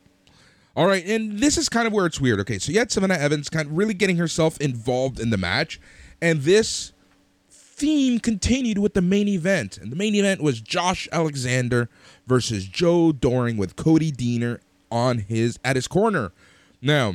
All 0.75 0.87
right, 0.87 1.05
and 1.07 1.39
this 1.39 1.57
is 1.57 1.69
kind 1.69 1.87
of 1.87 1.93
where 1.93 2.07
it's 2.07 2.21
weird. 2.21 2.41
Okay, 2.41 2.59
so 2.59 2.73
you 2.73 2.79
had 2.81 2.91
Savannah 2.91 3.15
Evans 3.15 3.49
kind 3.49 3.69
of 3.69 3.77
really 3.77 3.95
getting 3.95 4.17
herself 4.17 4.61
involved 4.61 5.21
in 5.21 5.31
the 5.31 5.37
match, 5.37 5.81
and 6.21 6.43
this 6.43 6.93
theme 7.81 8.19
continued 8.19 8.79
with 8.79 8.95
the 8.95 9.01
main 9.01 9.29
event. 9.29 9.79
And 9.79 9.93
the 9.93 9.97
main 9.97 10.17
event 10.17 10.43
was 10.43 10.61
Josh 10.61 11.09
Alexander 11.13 11.89
versus 12.27 12.67
Joe 12.67 13.13
Doering 13.13 13.57
with 13.57 13.77
Cody 13.77 14.11
Deaner 14.11 14.59
on 14.91 15.19
his 15.19 15.61
at 15.65 15.77
his 15.77 15.87
corner. 15.87 16.33
Now, 16.83 17.15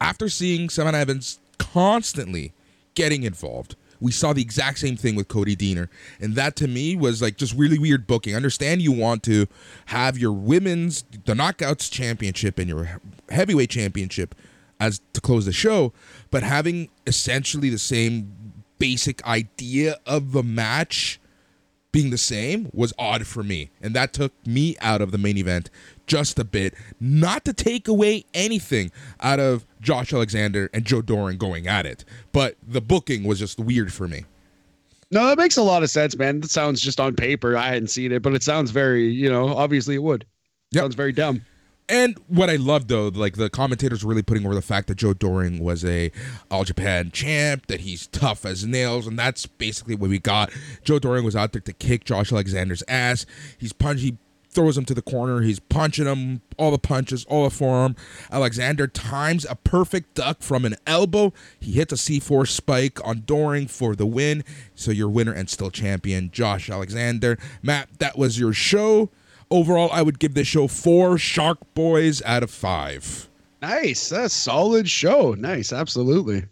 after 0.00 0.28
seeing 0.28 0.68
Savannah 0.68 0.98
Evans 0.98 1.38
constantly 1.58 2.52
getting 2.96 3.22
involved. 3.22 3.76
We 4.00 4.12
saw 4.12 4.32
the 4.32 4.42
exact 4.42 4.80
same 4.80 4.96
thing 4.96 5.14
with 5.14 5.28
Cody 5.28 5.56
Deaner. 5.56 5.88
And 6.20 6.34
that 6.34 6.56
to 6.56 6.68
me 6.68 6.96
was 6.96 7.22
like 7.22 7.36
just 7.36 7.54
really 7.54 7.78
weird 7.78 8.06
booking. 8.06 8.34
I 8.34 8.36
understand 8.36 8.82
you 8.82 8.92
want 8.92 9.22
to 9.22 9.46
have 9.86 10.18
your 10.18 10.32
women's, 10.32 11.02
the 11.24 11.34
Knockouts 11.34 11.90
Championship 11.90 12.58
and 12.58 12.68
your 12.68 13.00
heavyweight 13.30 13.70
championship 13.70 14.34
as 14.78 15.00
to 15.14 15.20
close 15.20 15.46
the 15.46 15.52
show, 15.52 15.92
but 16.30 16.42
having 16.42 16.90
essentially 17.06 17.70
the 17.70 17.78
same 17.78 18.54
basic 18.78 19.24
idea 19.26 19.96
of 20.04 20.32
the 20.32 20.42
match 20.42 21.18
being 21.96 22.10
the 22.10 22.18
same 22.18 22.68
was 22.74 22.92
odd 22.98 23.26
for 23.26 23.42
me. 23.42 23.70
And 23.80 23.94
that 23.94 24.12
took 24.12 24.30
me 24.46 24.76
out 24.82 25.00
of 25.00 25.12
the 25.12 25.18
main 25.18 25.38
event 25.38 25.70
just 26.06 26.38
a 26.38 26.44
bit. 26.44 26.74
Not 27.00 27.46
to 27.46 27.54
take 27.54 27.88
away 27.88 28.26
anything 28.34 28.92
out 29.20 29.40
of 29.40 29.64
Josh 29.80 30.12
Alexander 30.12 30.68
and 30.74 30.84
Joe 30.84 31.00
Doering 31.00 31.38
going 31.38 31.66
at 31.66 31.86
it, 31.86 32.04
but 32.32 32.56
the 32.62 32.82
booking 32.82 33.24
was 33.24 33.38
just 33.38 33.58
weird 33.58 33.94
for 33.94 34.06
me. 34.06 34.26
No, 35.10 35.26
that 35.26 35.38
makes 35.38 35.56
a 35.56 35.62
lot 35.62 35.82
of 35.82 35.88
sense, 35.88 36.14
man. 36.18 36.40
That 36.40 36.50
sounds 36.50 36.82
just 36.82 37.00
on 37.00 37.14
paper. 37.14 37.56
I 37.56 37.68
hadn't 37.68 37.88
seen 37.88 38.12
it, 38.12 38.20
but 38.20 38.34
it 38.34 38.42
sounds 38.42 38.72
very, 38.72 39.08
you 39.08 39.30
know, 39.30 39.48
obviously 39.56 39.94
it 39.94 40.02
would. 40.02 40.26
Yep. 40.72 40.82
Sounds 40.82 40.94
very 40.96 41.12
dumb. 41.12 41.46
And 41.88 42.18
what 42.26 42.50
I 42.50 42.56
love 42.56 42.88
though, 42.88 43.08
like 43.08 43.36
the 43.36 43.48
commentators 43.48 44.02
really 44.02 44.22
putting 44.22 44.44
over 44.44 44.54
the 44.54 44.62
fact 44.62 44.88
that 44.88 44.96
Joe 44.96 45.14
Doering 45.14 45.62
was 45.62 45.84
a 45.84 46.10
All 46.50 46.64
Japan 46.64 47.10
champ, 47.12 47.66
that 47.68 47.80
he's 47.80 48.08
tough 48.08 48.44
as 48.44 48.64
nails, 48.64 49.06
and 49.06 49.18
that's 49.18 49.46
basically 49.46 49.94
what 49.94 50.10
we 50.10 50.18
got. 50.18 50.50
Joe 50.82 50.98
Doering 50.98 51.24
was 51.24 51.36
out 51.36 51.52
there 51.52 51.60
to 51.60 51.72
kick 51.72 52.04
Josh 52.04 52.32
Alexander's 52.32 52.82
ass. 52.88 53.24
He's 53.56 53.72
punchy 53.72 54.18
throws 54.56 54.76
him 54.76 54.86
to 54.86 54.94
the 54.94 55.02
corner. 55.02 55.42
He's 55.42 55.60
punching 55.60 56.06
him, 56.06 56.40
all 56.56 56.70
the 56.70 56.78
punches, 56.78 57.26
all 57.26 57.44
the 57.44 57.50
forearm. 57.50 57.94
Alexander 58.32 58.86
times 58.86 59.44
a 59.48 59.54
perfect 59.54 60.14
duck 60.14 60.40
from 60.40 60.64
an 60.64 60.76
elbow. 60.86 61.34
He 61.60 61.72
hits 61.72 61.92
a 61.92 61.96
C4 61.96 62.48
spike 62.48 62.98
on 63.06 63.20
Doering 63.26 63.68
for 63.68 63.94
the 63.94 64.06
win. 64.06 64.44
So 64.74 64.90
your 64.90 65.10
winner 65.10 65.32
and 65.32 65.50
still 65.50 65.70
champion, 65.70 66.30
Josh 66.32 66.70
Alexander. 66.70 67.38
Matt, 67.62 67.90
that 67.98 68.16
was 68.16 68.40
your 68.40 68.54
show. 68.54 69.10
Overall, 69.50 69.90
I 69.92 70.02
would 70.02 70.18
give 70.18 70.34
this 70.34 70.48
show 70.48 70.66
four 70.66 71.18
Shark 71.18 71.58
Boys 71.74 72.22
out 72.22 72.42
of 72.42 72.50
five. 72.50 73.28
Nice. 73.62 74.08
That's 74.08 74.34
solid 74.34 74.88
show. 74.88 75.34
Nice. 75.34 75.72
Absolutely. 75.72 76.44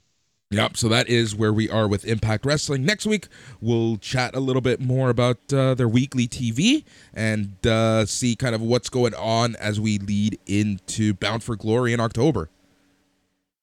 Yep. 0.51 0.77
So 0.77 0.89
that 0.89 1.09
is 1.09 1.35
where 1.35 1.53
we 1.53 1.69
are 1.69 1.89
with 1.89 2.05
Impact 2.05 2.47
Wrestling. 2.47 2.85
Next 2.85 3.07
week, 3.07 3.27
we'll 3.61 3.97
chat 3.97 4.37
a 4.37 4.41
little 4.41 4.63
bit 4.63 4.81
more 4.81 5.11
about 5.11 5.53
uh, 5.53 5.75
their 5.75 5.89
weekly 5.89 6.29
TV 6.29 6.85
and 7.13 7.67
uh, 7.67 8.07
see 8.07 8.37
kind 8.37 8.55
of 8.55 8.63
what's 8.63 8.89
going 8.89 9.15
on 9.15 9.57
as 9.57 9.81
we 9.81 9.99
lead 9.99 10.39
into 10.47 11.15
Bound 11.15 11.43
for 11.43 11.57
Glory 11.57 11.93
in 11.93 12.01
October. 12.01 12.51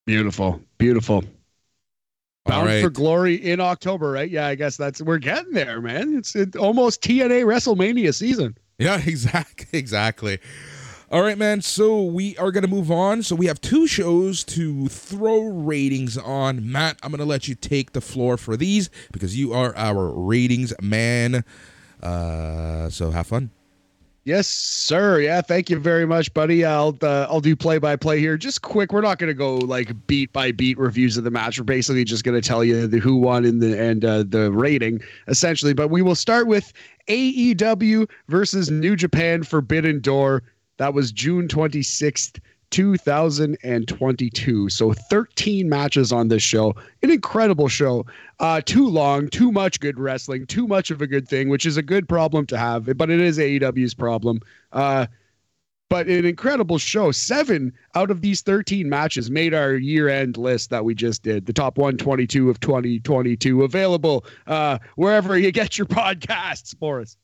Beautiful. 0.05 0.61
Beautiful. 0.77 1.23
Bound 2.45 2.67
right. 2.67 2.84
for 2.84 2.89
Glory 2.89 3.36
in 3.36 3.61
October, 3.61 4.11
right? 4.11 4.29
Yeah, 4.29 4.47
I 4.47 4.55
guess 4.55 4.75
that's 4.75 5.01
we're 5.01 5.19
getting 5.19 5.53
there, 5.53 5.79
man. 5.79 6.17
It's 6.17 6.36
it, 6.36 6.55
almost 6.55 7.01
TNA 7.01 7.45
WrestleMania 7.45 8.13
season. 8.13 8.57
Yeah, 8.86 8.99
exactly. 9.05 9.77
Exactly. 9.77 10.39
All 11.11 11.21
right, 11.21 11.38
man. 11.38 11.61
So 11.61 12.01
we 12.01 12.38
are 12.38 12.51
going 12.51 12.63
to 12.63 12.69
move 12.69 12.89
on. 12.89 13.21
So 13.21 13.36
we 13.36 13.45
have 13.45 13.61
two 13.61 13.86
shows 13.86 14.43
to 14.45 14.88
throw 14.88 15.41
ratings 15.41 16.17
on. 16.17 16.71
Matt, 16.71 16.97
I'm 17.03 17.11
going 17.11 17.19
to 17.19 17.25
let 17.25 17.47
you 17.47 17.53
take 17.53 17.91
the 17.91 18.01
floor 18.01 18.38
for 18.38 18.57
these 18.57 18.89
because 19.11 19.38
you 19.38 19.53
are 19.53 19.75
our 19.75 20.09
ratings 20.09 20.73
man. 20.82 21.43
Uh, 22.01 22.89
so 22.89 23.11
have 23.11 23.27
fun. 23.27 23.51
Yes, 24.23 24.47
sir. 24.47 25.19
Yeah, 25.19 25.41
thank 25.41 25.71
you 25.71 25.79
very 25.79 26.05
much, 26.05 26.32
buddy. 26.36 26.63
I'll 26.63 26.95
uh, 27.01 27.25
I'll 27.27 27.41
do 27.41 27.55
play 27.55 27.79
by 27.79 27.95
play 27.95 28.19
here. 28.19 28.38
Just 28.38 28.61
quick. 28.61 28.93
We're 28.93 29.01
not 29.01 29.17
going 29.17 29.29
to 29.29 29.34
go 29.34 29.55
like 29.55 29.95
beat 30.05 30.32
by 30.32 30.51
beat 30.51 30.77
reviews 30.77 31.17
of 31.17 31.23
the 31.23 31.32
match. 31.32 31.57
We're 31.57 31.63
basically 31.65 32.03
just 32.03 32.23
going 32.23 32.39
to 32.39 32.47
tell 32.47 32.63
you 32.63 32.86
the 32.86 32.99
who 32.99 33.15
won 33.15 33.45
in 33.45 33.57
the 33.57 33.79
and 33.82 34.05
uh, 34.05 34.23
the 34.27 34.51
rating 34.51 35.01
essentially. 35.27 35.73
But 35.73 35.88
we 35.88 36.03
will 36.03 36.13
start 36.13 36.45
with 36.45 36.71
AEW 37.08 38.10
versus 38.28 38.70
New 38.70 38.95
Japan 38.95 39.43
Forbidden 39.43 39.99
Door. 39.99 40.43
That 40.78 40.93
was 40.93 41.12
June 41.12 41.47
26th, 41.47 42.39
2022. 42.72 44.70
So 44.70 44.93
13 44.93 45.70
matches 45.70 46.12
on 46.12 46.30
this 46.30 46.41
show. 46.41 46.74
An 47.04 47.12
incredible 47.12 47.68
show. 47.68 48.06
Uh, 48.39 48.62
too 48.62 48.88
long, 48.88 49.28
too 49.28 49.52
much 49.52 49.80
good 49.80 49.99
wrestling, 49.99 50.47
too 50.47 50.68
much 50.68 50.89
of 50.89 51.02
a 51.02 51.08
good 51.08 51.28
thing, 51.28 51.49
which 51.49 51.66
is 51.66 51.78
a 51.78 51.84
good 51.84 52.10
problem 52.10 52.45
to 52.47 52.58
have, 52.58 52.97
but 52.97 53.10
it 53.10 53.20
is 53.20 53.38
AEW's 53.38 53.93
problem. 53.93 54.39
Uh, 54.72 55.06
but 55.92 56.08
an 56.08 56.24
incredible 56.24 56.78
show. 56.78 57.12
Seven 57.12 57.74
out 57.96 58.12
of 58.12 58.22
these 58.22 58.42
13 58.42 58.88
matches 58.88 59.30
made 59.30 59.54
our 59.54 59.74
year 59.74 60.08
end 60.08 60.38
list 60.38 60.70
that 60.70 60.86
we 60.86 60.96
just 60.96 61.22
did. 61.22 61.46
The 61.46 61.52
top 61.52 61.78
122 61.78 62.50
of 62.50 62.62
2022 62.62 63.64
available 63.64 64.26
uh, 64.48 64.80
wherever 64.96 65.38
you 65.38 65.52
get 65.52 65.78
your 65.78 65.88
podcasts, 65.88 66.74
Boris. 66.80 67.18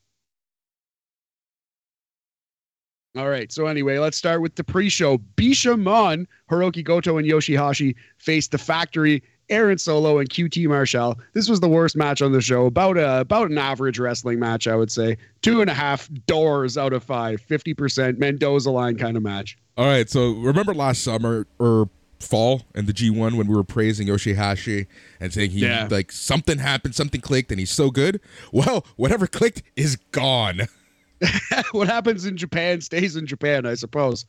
All 3.16 3.30
right. 3.30 3.50
So 3.50 3.68
anyway, 3.68 3.98
let's 3.98 4.18
start 4.18 4.42
with 4.42 4.54
the 4.54 4.64
pre-show. 4.64 5.16
Bishamon, 5.36 6.26
Hirooki 6.50 6.84
Goto, 6.84 7.16
and 7.16 7.26
Yoshihashi 7.26 7.94
faced 8.18 8.50
the 8.50 8.58
Factory, 8.58 9.22
Aaron 9.50 9.78
Solo, 9.78 10.18
and 10.18 10.28
QT 10.28 10.66
Marshall. 10.66 11.18
This 11.32 11.48
was 11.48 11.60
the 11.60 11.68
worst 11.68 11.96
match 11.96 12.22
on 12.22 12.32
the 12.32 12.40
show. 12.40 12.66
About 12.66 12.96
a 12.96 13.20
about 13.20 13.50
an 13.50 13.58
average 13.58 13.98
wrestling 13.98 14.38
match, 14.38 14.66
I 14.66 14.76
would 14.76 14.90
say. 14.90 15.16
Two 15.42 15.60
and 15.60 15.70
a 15.70 15.74
half 15.74 16.08
doors 16.26 16.76
out 16.76 16.92
of 16.92 17.02
five. 17.02 17.40
Fifty 17.40 17.74
percent 17.74 18.18
Mendoza 18.18 18.70
line 18.70 18.96
kind 18.96 19.16
of 19.16 19.22
match. 19.22 19.58
All 19.76 19.86
right. 19.86 20.08
So 20.08 20.32
remember 20.32 20.74
last 20.74 21.02
summer 21.02 21.46
or 21.58 21.88
fall 22.20 22.62
in 22.74 22.86
the 22.86 22.92
G1 22.92 23.36
when 23.36 23.46
we 23.46 23.54
were 23.54 23.62
praising 23.62 24.08
Yoshihashi 24.08 24.88
and 25.20 25.32
saying 25.32 25.50
he 25.50 25.60
yeah. 25.60 25.86
like 25.88 26.10
something 26.10 26.58
happened, 26.58 26.94
something 26.94 27.20
clicked, 27.20 27.50
and 27.50 27.60
he's 27.60 27.70
so 27.70 27.90
good. 27.90 28.20
Well, 28.52 28.84
whatever 28.96 29.26
clicked 29.26 29.62
is 29.76 29.96
gone. 30.10 30.62
what 31.72 31.88
happens 31.88 32.24
in 32.24 32.36
Japan 32.36 32.80
stays 32.80 33.16
in 33.16 33.26
Japan, 33.26 33.66
I 33.66 33.74
suppose. 33.74 34.26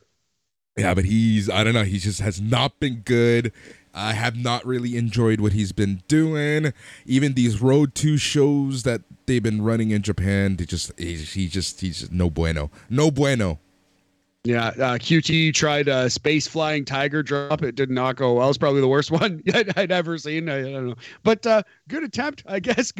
Yeah, 0.76 0.94
but 0.94 1.04
he's 1.04 1.50
I 1.50 1.64
don't 1.64 1.74
know, 1.74 1.84
he 1.84 1.98
just 1.98 2.20
has 2.20 2.40
not 2.40 2.78
been 2.80 3.00
good. 3.00 3.52
I 3.94 4.12
have 4.12 4.36
not 4.36 4.64
really 4.64 4.96
enjoyed 4.96 5.40
what 5.40 5.52
he's 5.52 5.72
been 5.72 6.02
doing. 6.06 6.72
Even 7.06 7.34
these 7.34 7.60
road 7.60 7.94
Two 7.94 8.16
shows 8.16 8.84
that 8.84 9.02
they've 9.26 9.42
been 9.42 9.62
running 9.62 9.90
in 9.90 10.02
Japan, 10.02 10.56
they 10.56 10.64
just 10.64 10.92
he, 10.98 11.16
he 11.16 11.48
just 11.48 11.80
he's 11.80 12.00
just 12.00 12.12
no 12.12 12.30
bueno. 12.30 12.70
No 12.88 13.10
bueno. 13.10 13.58
Yeah, 14.42 14.68
uh, 14.68 14.96
QT 14.96 15.52
tried 15.52 15.88
a 15.88 16.08
space 16.08 16.48
flying 16.48 16.86
tiger 16.86 17.22
drop. 17.22 17.62
It 17.62 17.74
did 17.74 17.90
not 17.90 18.16
go 18.16 18.34
well. 18.34 18.48
It's 18.48 18.56
probably 18.56 18.80
the 18.80 18.88
worst 18.88 19.10
one 19.10 19.42
I'd, 19.52 19.76
I'd 19.78 19.92
ever 19.92 20.16
seen. 20.16 20.48
I, 20.48 20.60
I, 20.60 20.62
don't 20.62 20.88
know, 20.88 20.94
but 21.22 21.46
uh, 21.46 21.62
good 21.88 22.04
attempt, 22.04 22.42
I 22.46 22.58
guess. 22.60 22.92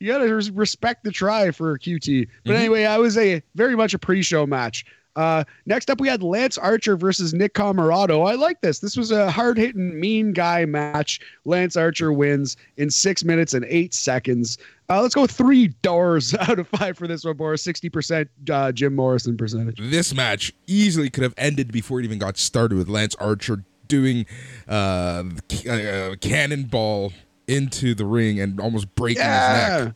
you 0.00 0.08
got 0.08 0.18
to 0.18 0.34
respect 0.52 1.04
the 1.04 1.10
try 1.10 1.50
for 1.50 1.78
QT. 1.78 2.28
But 2.44 2.50
mm-hmm. 2.50 2.58
anyway, 2.58 2.84
I 2.84 2.96
was 2.96 3.18
a 3.18 3.42
very 3.54 3.76
much 3.76 3.92
a 3.92 3.98
pre-show 3.98 4.46
match. 4.46 4.86
Uh, 5.16 5.44
next 5.64 5.90
up, 5.90 6.00
we 6.00 6.08
had 6.08 6.22
Lance 6.22 6.58
Archer 6.58 6.96
versus 6.96 7.32
Nick 7.32 7.54
Comoroto. 7.54 8.30
I 8.30 8.34
like 8.34 8.60
this. 8.60 8.80
This 8.80 8.96
was 8.96 9.10
a 9.10 9.30
hard 9.30 9.56
hitting, 9.56 9.98
mean 9.98 10.32
guy 10.32 10.66
match. 10.66 11.20
Lance 11.44 11.76
Archer 11.76 12.12
wins 12.12 12.56
in 12.76 12.90
six 12.90 13.24
minutes 13.24 13.54
and 13.54 13.64
eight 13.68 13.94
seconds. 13.94 14.58
Uh, 14.88 15.00
let's 15.00 15.14
go 15.14 15.26
three 15.26 15.68
doors 15.82 16.34
out 16.40 16.58
of 16.58 16.68
five 16.68 16.98
for 16.98 17.08
this 17.08 17.24
one, 17.24 17.36
Boris. 17.36 17.66
60% 17.66 18.28
uh, 18.50 18.72
Jim 18.72 18.94
Morrison 18.94 19.36
percentage. 19.36 19.78
This 19.80 20.14
match 20.14 20.52
easily 20.66 21.08
could 21.08 21.22
have 21.22 21.34
ended 21.38 21.72
before 21.72 21.98
it 22.00 22.04
even 22.04 22.18
got 22.18 22.36
started 22.36 22.76
with 22.76 22.88
Lance 22.88 23.14
Archer 23.16 23.64
doing 23.88 24.26
uh, 24.68 25.22
uh 25.70 26.16
cannonball 26.20 27.12
into 27.46 27.94
the 27.94 28.04
ring 28.04 28.40
and 28.40 28.60
almost 28.60 28.92
breaking 28.96 29.22
yeah. 29.22 29.76
his 29.76 29.84
neck. 29.86 29.94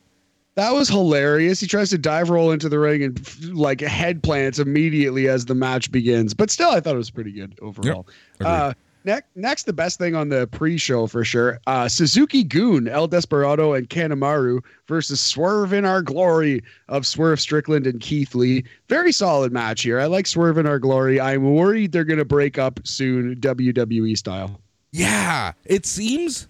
That 0.57 0.73
was 0.73 0.89
hilarious. 0.89 1.61
He 1.61 1.67
tries 1.67 1.91
to 1.91 1.99
dive 1.99 2.29
roll 2.29 2.51
into 2.51 2.69
the 2.69 2.79
ring 2.79 3.03
and 3.03 3.55
like 3.55 3.81
head 3.81 4.23
plants 4.23 4.59
immediately 4.59 5.29
as 5.29 5.47
the 5.47 5.55
match 5.55 5.91
begins. 5.93 6.35
But 6.35 6.51
still, 6.51 6.71
I 6.71 6.81
thought 6.81 6.95
it 6.95 6.99
was 6.99 7.11
pretty 7.11 7.33
good 7.33 7.59
overall. 7.63 8.07
Yep. 8.41 8.49
Uh, 8.49 8.73
Next, 9.05 9.29
next, 9.35 9.63
the 9.65 9.73
best 9.73 9.99
thing 9.99 10.15
on 10.15 10.29
the 10.29 10.47
pre-show 10.49 11.07
for 11.07 11.25
sure. 11.25 11.59
Uh, 11.67 11.89
Suzuki-gun, 11.89 12.87
El 12.87 13.09
Desperado, 13.09 13.73
and 13.73 13.89
Kanemaru 13.89 14.63
versus 14.89 15.23
Swerve 15.23 15.73
in 15.73 15.87
Our 15.87 16.03
Glory 16.03 16.63
of 16.89 17.07
Swerve 17.07 17.41
Strickland 17.41 17.87
and 17.87 17.99
Keith 18.01 18.35
Lee. 18.35 18.63
Very 18.91 19.11
solid 19.11 19.53
match 19.53 19.83
here. 19.83 19.99
I 19.99 20.05
like 20.05 20.27
Swerve 20.27 20.59
in 20.59 20.67
Our 20.67 20.79
Glory. 20.79 21.19
I'm 21.19 21.55
worried 21.55 21.93
they're 21.93 22.05
going 22.05 22.19
to 22.19 22.27
break 22.27 22.59
up 22.59 22.79
soon, 22.85 23.37
WWE 23.37 24.19
style. 24.19 24.61
Yeah, 24.93 25.53
it 25.65 25.87
seems 25.87 26.47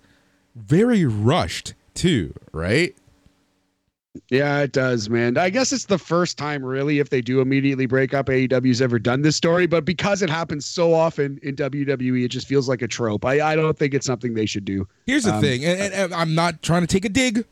very 0.56 1.04
rushed 1.04 1.74
too, 1.94 2.34
right? 2.52 2.96
Yeah, 4.28 4.60
it 4.60 4.72
does, 4.72 5.08
man. 5.08 5.38
I 5.38 5.50
guess 5.50 5.72
it's 5.72 5.84
the 5.84 5.98
first 5.98 6.36
time, 6.36 6.64
really, 6.64 6.98
if 6.98 7.10
they 7.10 7.20
do 7.20 7.40
immediately 7.40 7.86
break 7.86 8.12
up, 8.12 8.26
AEW's 8.26 8.82
ever 8.82 8.98
done 8.98 9.22
this 9.22 9.36
story. 9.36 9.66
But 9.66 9.84
because 9.84 10.20
it 10.20 10.28
happens 10.28 10.66
so 10.66 10.92
often 10.92 11.38
in 11.44 11.54
WWE, 11.54 12.24
it 12.24 12.28
just 12.28 12.48
feels 12.48 12.68
like 12.68 12.82
a 12.82 12.88
trope. 12.88 13.24
I, 13.24 13.52
I 13.52 13.54
don't 13.54 13.78
think 13.78 13.94
it's 13.94 14.06
something 14.06 14.34
they 14.34 14.46
should 14.46 14.64
do. 14.64 14.86
Here's 15.06 15.24
the 15.24 15.34
um, 15.34 15.40
thing, 15.40 15.64
and, 15.64 15.80
and, 15.80 15.94
and 15.94 16.14
I'm 16.14 16.34
not 16.34 16.60
trying 16.62 16.80
to 16.80 16.88
take 16.88 17.04
a 17.04 17.08
dig. 17.08 17.44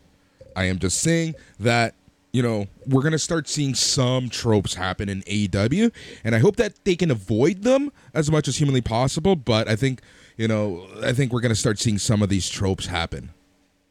I 0.57 0.65
am 0.65 0.81
just 0.81 1.01
saying 1.01 1.37
that 1.61 1.95
you 2.33 2.43
know 2.43 2.67
we're 2.87 3.03
gonna 3.03 3.19
start 3.19 3.47
seeing 3.49 3.75
some 3.75 4.29
tropes 4.29 4.75
happen 4.75 5.09
in 5.09 5.23
AEW, 5.23 5.93
and 6.25 6.35
I 6.35 6.41
hope 6.41 6.57
that 6.57 6.85
they 6.85 6.97
can 6.97 7.13
avoid 7.13 7.63
them 7.63 7.93
as 8.15 8.33
much 8.33 8.49
as 8.49 8.57
humanly 8.57 8.81
possible. 8.81 9.37
But 9.37 9.69
I 9.69 9.77
think 9.77 10.01
you 10.37 10.49
know 10.49 10.89
I 11.05 11.13
think 11.13 11.33
we're 11.33 11.41
gonna 11.41 11.55
start 11.55 11.79
seeing 11.79 11.99
some 11.99 12.21
of 12.21 12.29
these 12.29 12.49
tropes 12.49 12.87
happen. 12.87 13.31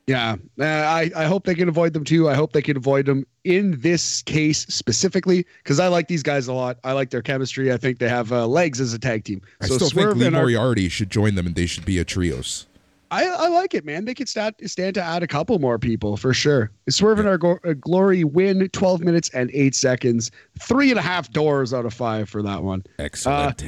Yeah, 0.08 0.38
uh, 0.58 0.64
I, 0.64 1.12
I 1.18 1.26
hope 1.26 1.44
they 1.44 1.54
can 1.54 1.68
avoid 1.68 1.92
them 1.92 2.06
too. 2.06 2.30
I 2.30 2.34
hope 2.34 2.54
they 2.54 2.62
can 2.62 2.78
avoid 2.78 3.06
them 3.06 3.28
in 3.44 3.78
this 3.82 4.22
case 4.24 4.60
specifically 4.68 5.46
because 5.64 5.82
I 5.82 5.90
like 5.90 6.08
these 6.08 6.24
guys 6.24 6.48
a 6.48 6.54
lot. 6.54 6.78
I 6.86 6.94
like 6.94 7.10
their 7.10 7.22
chemistry. 7.22 7.74
I 7.74 7.78
think 7.78 8.00
they 8.00 8.08
have 8.08 8.32
uh, 8.32 8.48
legs 8.48 8.80
as 8.80 8.94
a 8.94 9.00
tag 9.00 9.26
team. 9.26 9.42
I 9.60 9.68
so 9.68 9.76
still 9.76 9.90
Swerve 9.90 10.18
think 10.18 10.24
Lee 10.24 10.30
Moriarty 10.30 10.86
our, 10.86 10.90
should 10.90 11.10
join 11.10 11.36
them 11.36 11.46
and 11.46 11.56
they 11.56 11.66
should 11.66 11.84
be 11.84 12.00
a 12.00 12.06
trios. 12.06 12.68
I, 13.12 13.26
I 13.26 13.48
like 13.50 13.74
it, 13.74 13.84
man. 13.86 14.06
They 14.06 14.14
could 14.14 14.30
stand, 14.30 14.56
stand 14.66 14.94
to 14.96 15.02
add 15.02 15.24
a 15.24 15.28
couple 15.28 15.60
more 15.60 15.78
people 15.78 16.16
for 16.16 16.34
sure. 16.34 16.72
Swerve 16.90 17.20
yeah. 17.20 17.26
our 17.26 17.38
go- 17.38 17.60
uh, 17.66 17.74
glory 17.74 18.24
win 18.24 18.70
12 18.70 19.02
minutes 19.02 19.30
and 19.34 19.52
eight 19.54 19.76
seconds. 19.76 20.32
Three 20.60 20.90
and 20.90 21.00
a 21.00 21.02
half 21.02 21.32
doors 21.32 21.74
out 21.74 21.86
of 21.86 21.94
five 21.94 22.30
for 22.30 22.42
that 22.44 22.64
one. 22.64 22.86
Excellent. 22.98 23.62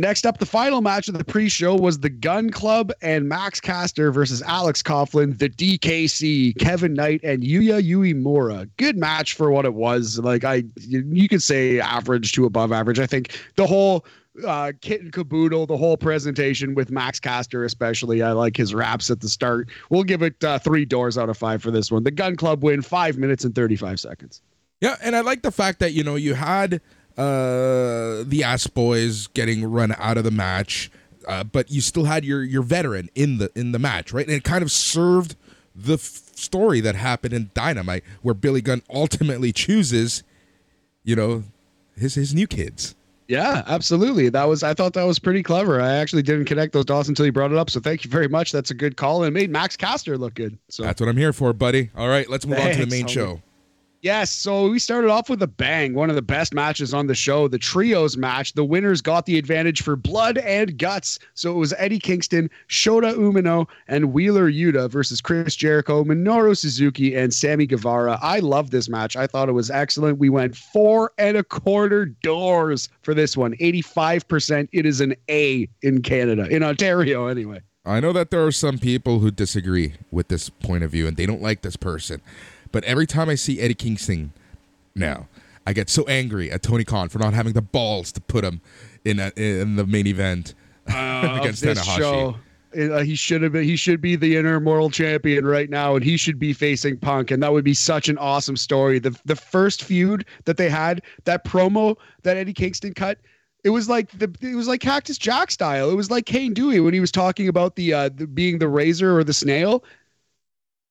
Next 0.00 0.24
up, 0.24 0.38
the 0.38 0.46
final 0.46 0.80
match 0.80 1.08
of 1.08 1.18
the 1.18 1.24
pre-show 1.24 1.76
was 1.76 1.98
the 1.98 2.08
Gun 2.08 2.48
Club 2.48 2.90
and 3.02 3.28
Max 3.28 3.60
Caster 3.60 4.10
versus 4.10 4.40
Alex 4.40 4.82
Coughlin, 4.82 5.38
the 5.38 5.50
DKC, 5.50 6.58
Kevin 6.58 6.94
Knight, 6.94 7.20
and 7.22 7.42
Yuya 7.42 7.82
Uemura. 7.86 8.66
Good 8.78 8.96
match 8.96 9.34
for 9.34 9.50
what 9.50 9.66
it 9.66 9.74
was. 9.74 10.18
Like 10.18 10.42
I, 10.42 10.64
you 10.78 11.28
could 11.28 11.42
say 11.42 11.80
average 11.80 12.32
to 12.32 12.46
above 12.46 12.72
average. 12.72 12.98
I 12.98 13.04
think 13.04 13.38
the 13.56 13.66
whole 13.66 14.06
uh, 14.46 14.72
kit 14.80 15.02
and 15.02 15.12
caboodle, 15.12 15.66
the 15.66 15.76
whole 15.76 15.98
presentation 15.98 16.74
with 16.74 16.90
Max 16.90 17.20
Caster, 17.20 17.66
especially. 17.66 18.22
I 18.22 18.32
like 18.32 18.56
his 18.56 18.72
raps 18.72 19.10
at 19.10 19.20
the 19.20 19.28
start. 19.28 19.68
We'll 19.90 20.04
give 20.04 20.22
it 20.22 20.42
uh, 20.42 20.58
three 20.60 20.86
doors 20.86 21.18
out 21.18 21.28
of 21.28 21.36
five 21.36 21.62
for 21.62 21.70
this 21.70 21.92
one. 21.92 22.04
The 22.04 22.10
Gun 22.10 22.36
Club 22.36 22.64
win 22.64 22.80
five 22.80 23.18
minutes 23.18 23.44
and 23.44 23.54
35 23.54 24.00
seconds. 24.00 24.40
Yeah, 24.80 24.96
and 25.02 25.14
I 25.14 25.20
like 25.20 25.42
the 25.42 25.52
fact 25.52 25.78
that, 25.80 25.92
you 25.92 26.02
know, 26.02 26.14
you 26.14 26.32
had 26.32 26.80
uh, 27.20 28.24
the 28.26 28.42
ass 28.44 28.66
boys 28.66 29.26
getting 29.28 29.64
run 29.70 29.94
out 29.98 30.16
of 30.16 30.24
the 30.24 30.30
match, 30.30 30.90
uh, 31.28 31.44
but 31.44 31.70
you 31.70 31.80
still 31.80 32.04
had 32.04 32.24
your 32.24 32.42
your 32.42 32.62
veteran 32.62 33.10
in 33.14 33.38
the 33.38 33.50
in 33.54 33.72
the 33.72 33.78
match, 33.78 34.12
right? 34.12 34.26
And 34.26 34.34
it 34.34 34.44
kind 34.44 34.62
of 34.62 34.72
served 34.72 35.36
the 35.74 35.94
f- 35.94 36.00
story 36.34 36.80
that 36.80 36.94
happened 36.94 37.34
in 37.34 37.50
Dynamite, 37.54 38.04
where 38.22 38.34
Billy 38.34 38.62
Gunn 38.62 38.82
ultimately 38.90 39.52
chooses, 39.52 40.22
you 41.04 41.14
know, 41.14 41.44
his 41.96 42.14
his 42.14 42.34
new 42.34 42.46
kids. 42.46 42.94
Yeah, 43.28 43.62
absolutely. 43.68 44.28
That 44.30 44.44
was 44.48 44.62
I 44.62 44.74
thought 44.74 44.94
that 44.94 45.04
was 45.04 45.18
pretty 45.20 45.42
clever. 45.42 45.80
I 45.80 45.92
actually 45.96 46.22
didn't 46.22 46.46
connect 46.46 46.72
those 46.72 46.84
dots 46.86 47.08
until 47.08 47.26
you 47.26 47.32
brought 47.32 47.52
it 47.52 47.58
up. 47.58 47.70
So 47.70 47.78
thank 47.80 48.02
you 48.04 48.10
very 48.10 48.26
much. 48.28 48.50
That's 48.50 48.70
a 48.72 48.74
good 48.74 48.96
call 48.96 49.22
and 49.22 49.32
made 49.32 49.50
Max 49.50 49.76
Caster 49.76 50.18
look 50.18 50.34
good. 50.34 50.58
So 50.68 50.82
that's 50.82 51.00
what 51.00 51.08
I'm 51.08 51.16
here 51.16 51.32
for, 51.32 51.52
buddy. 51.52 51.90
All 51.96 52.08
right, 52.08 52.28
let's 52.28 52.44
move 52.44 52.58
Thanks, 52.58 52.76
on 52.76 52.80
to 52.80 52.86
the 52.86 52.90
main 52.90 53.06
homie. 53.06 53.10
show. 53.10 53.42
Yes, 54.02 54.30
so 54.30 54.70
we 54.70 54.78
started 54.78 55.10
off 55.10 55.28
with 55.28 55.42
a 55.42 55.46
bang, 55.46 55.92
one 55.92 56.08
of 56.08 56.16
the 56.16 56.22
best 56.22 56.54
matches 56.54 56.94
on 56.94 57.06
the 57.06 57.14
show, 57.14 57.48
the 57.48 57.58
trios 57.58 58.16
match. 58.16 58.54
The 58.54 58.64
winners 58.64 59.02
got 59.02 59.26
the 59.26 59.36
advantage 59.36 59.82
for 59.82 59.94
blood 59.94 60.38
and 60.38 60.78
guts. 60.78 61.18
So 61.34 61.52
it 61.52 61.58
was 61.58 61.74
Eddie 61.76 61.98
Kingston, 61.98 62.48
Shota 62.68 63.14
Umino, 63.14 63.66
and 63.88 64.14
Wheeler 64.14 64.50
Yuta 64.50 64.90
versus 64.90 65.20
Chris 65.20 65.54
Jericho, 65.54 66.02
Minoru 66.02 66.56
Suzuki, 66.56 67.14
and 67.14 67.34
Sammy 67.34 67.66
Guevara. 67.66 68.18
I 68.22 68.38
love 68.38 68.70
this 68.70 68.88
match. 68.88 69.16
I 69.16 69.26
thought 69.26 69.50
it 69.50 69.52
was 69.52 69.70
excellent. 69.70 70.18
We 70.18 70.30
went 70.30 70.56
four 70.56 71.12
and 71.18 71.36
a 71.36 71.44
quarter 71.44 72.06
doors 72.06 72.88
for 73.02 73.12
this 73.12 73.36
one. 73.36 73.54
85%. 73.56 74.70
It 74.72 74.86
is 74.86 75.02
an 75.02 75.14
A 75.28 75.68
in 75.82 76.00
Canada, 76.00 76.48
in 76.48 76.62
Ontario, 76.62 77.26
anyway. 77.26 77.60
I 77.84 78.00
know 78.00 78.14
that 78.14 78.30
there 78.30 78.46
are 78.46 78.52
some 78.52 78.78
people 78.78 79.18
who 79.18 79.30
disagree 79.30 79.94
with 80.10 80.28
this 80.28 80.48
point 80.48 80.84
of 80.84 80.90
view 80.90 81.06
and 81.06 81.16
they 81.16 81.26
don't 81.26 81.42
like 81.42 81.62
this 81.62 81.76
person. 81.76 82.22
But 82.72 82.84
every 82.84 83.06
time 83.06 83.28
I 83.28 83.34
see 83.34 83.60
Eddie 83.60 83.74
Kingston 83.74 84.32
now, 84.94 85.28
I 85.66 85.72
get 85.72 85.90
so 85.90 86.04
angry 86.04 86.50
at 86.50 86.62
Tony 86.62 86.84
Khan 86.84 87.08
for 87.08 87.18
not 87.18 87.34
having 87.34 87.52
the 87.52 87.62
balls 87.62 88.12
to 88.12 88.20
put 88.20 88.44
him 88.44 88.60
in 89.04 89.18
a, 89.18 89.32
in 89.36 89.76
the 89.76 89.86
main 89.86 90.06
event 90.06 90.54
uh, 90.88 91.38
against 91.40 91.62
Tanahashi. 91.64 91.98
Show. 91.98 92.36
Uh, 92.76 93.02
he 93.02 93.16
should 93.16 93.42
have 93.42 93.52
been. 93.52 93.64
He 93.64 93.74
should 93.74 94.00
be 94.00 94.14
the 94.14 94.36
interim 94.36 94.64
world 94.64 94.92
champion 94.92 95.44
right 95.44 95.68
now, 95.68 95.96
and 95.96 96.04
he 96.04 96.16
should 96.16 96.38
be 96.38 96.52
facing 96.52 96.98
Punk, 96.98 97.32
and 97.32 97.42
that 97.42 97.52
would 97.52 97.64
be 97.64 97.74
such 97.74 98.08
an 98.08 98.16
awesome 98.18 98.56
story. 98.56 99.00
The 99.00 99.18
the 99.24 99.34
first 99.34 99.82
feud 99.82 100.24
that 100.44 100.56
they 100.56 100.70
had, 100.70 101.02
that 101.24 101.44
promo 101.44 101.96
that 102.22 102.36
Eddie 102.36 102.52
Kingston 102.52 102.94
cut, 102.94 103.18
it 103.64 103.70
was 103.70 103.88
like 103.88 104.10
the 104.12 104.32
it 104.40 104.54
was 104.54 104.68
like 104.68 104.80
Cactus 104.80 105.18
Jack 105.18 105.50
style. 105.50 105.90
It 105.90 105.96
was 105.96 106.12
like 106.12 106.26
Cane 106.26 106.54
Dewey 106.54 106.78
when 106.78 106.94
he 106.94 107.00
was 107.00 107.10
talking 107.10 107.48
about 107.48 107.74
the 107.74 107.92
uh 107.92 108.08
the, 108.08 108.28
being 108.28 108.60
the 108.60 108.68
razor 108.68 109.18
or 109.18 109.24
the 109.24 109.34
snail. 109.34 109.82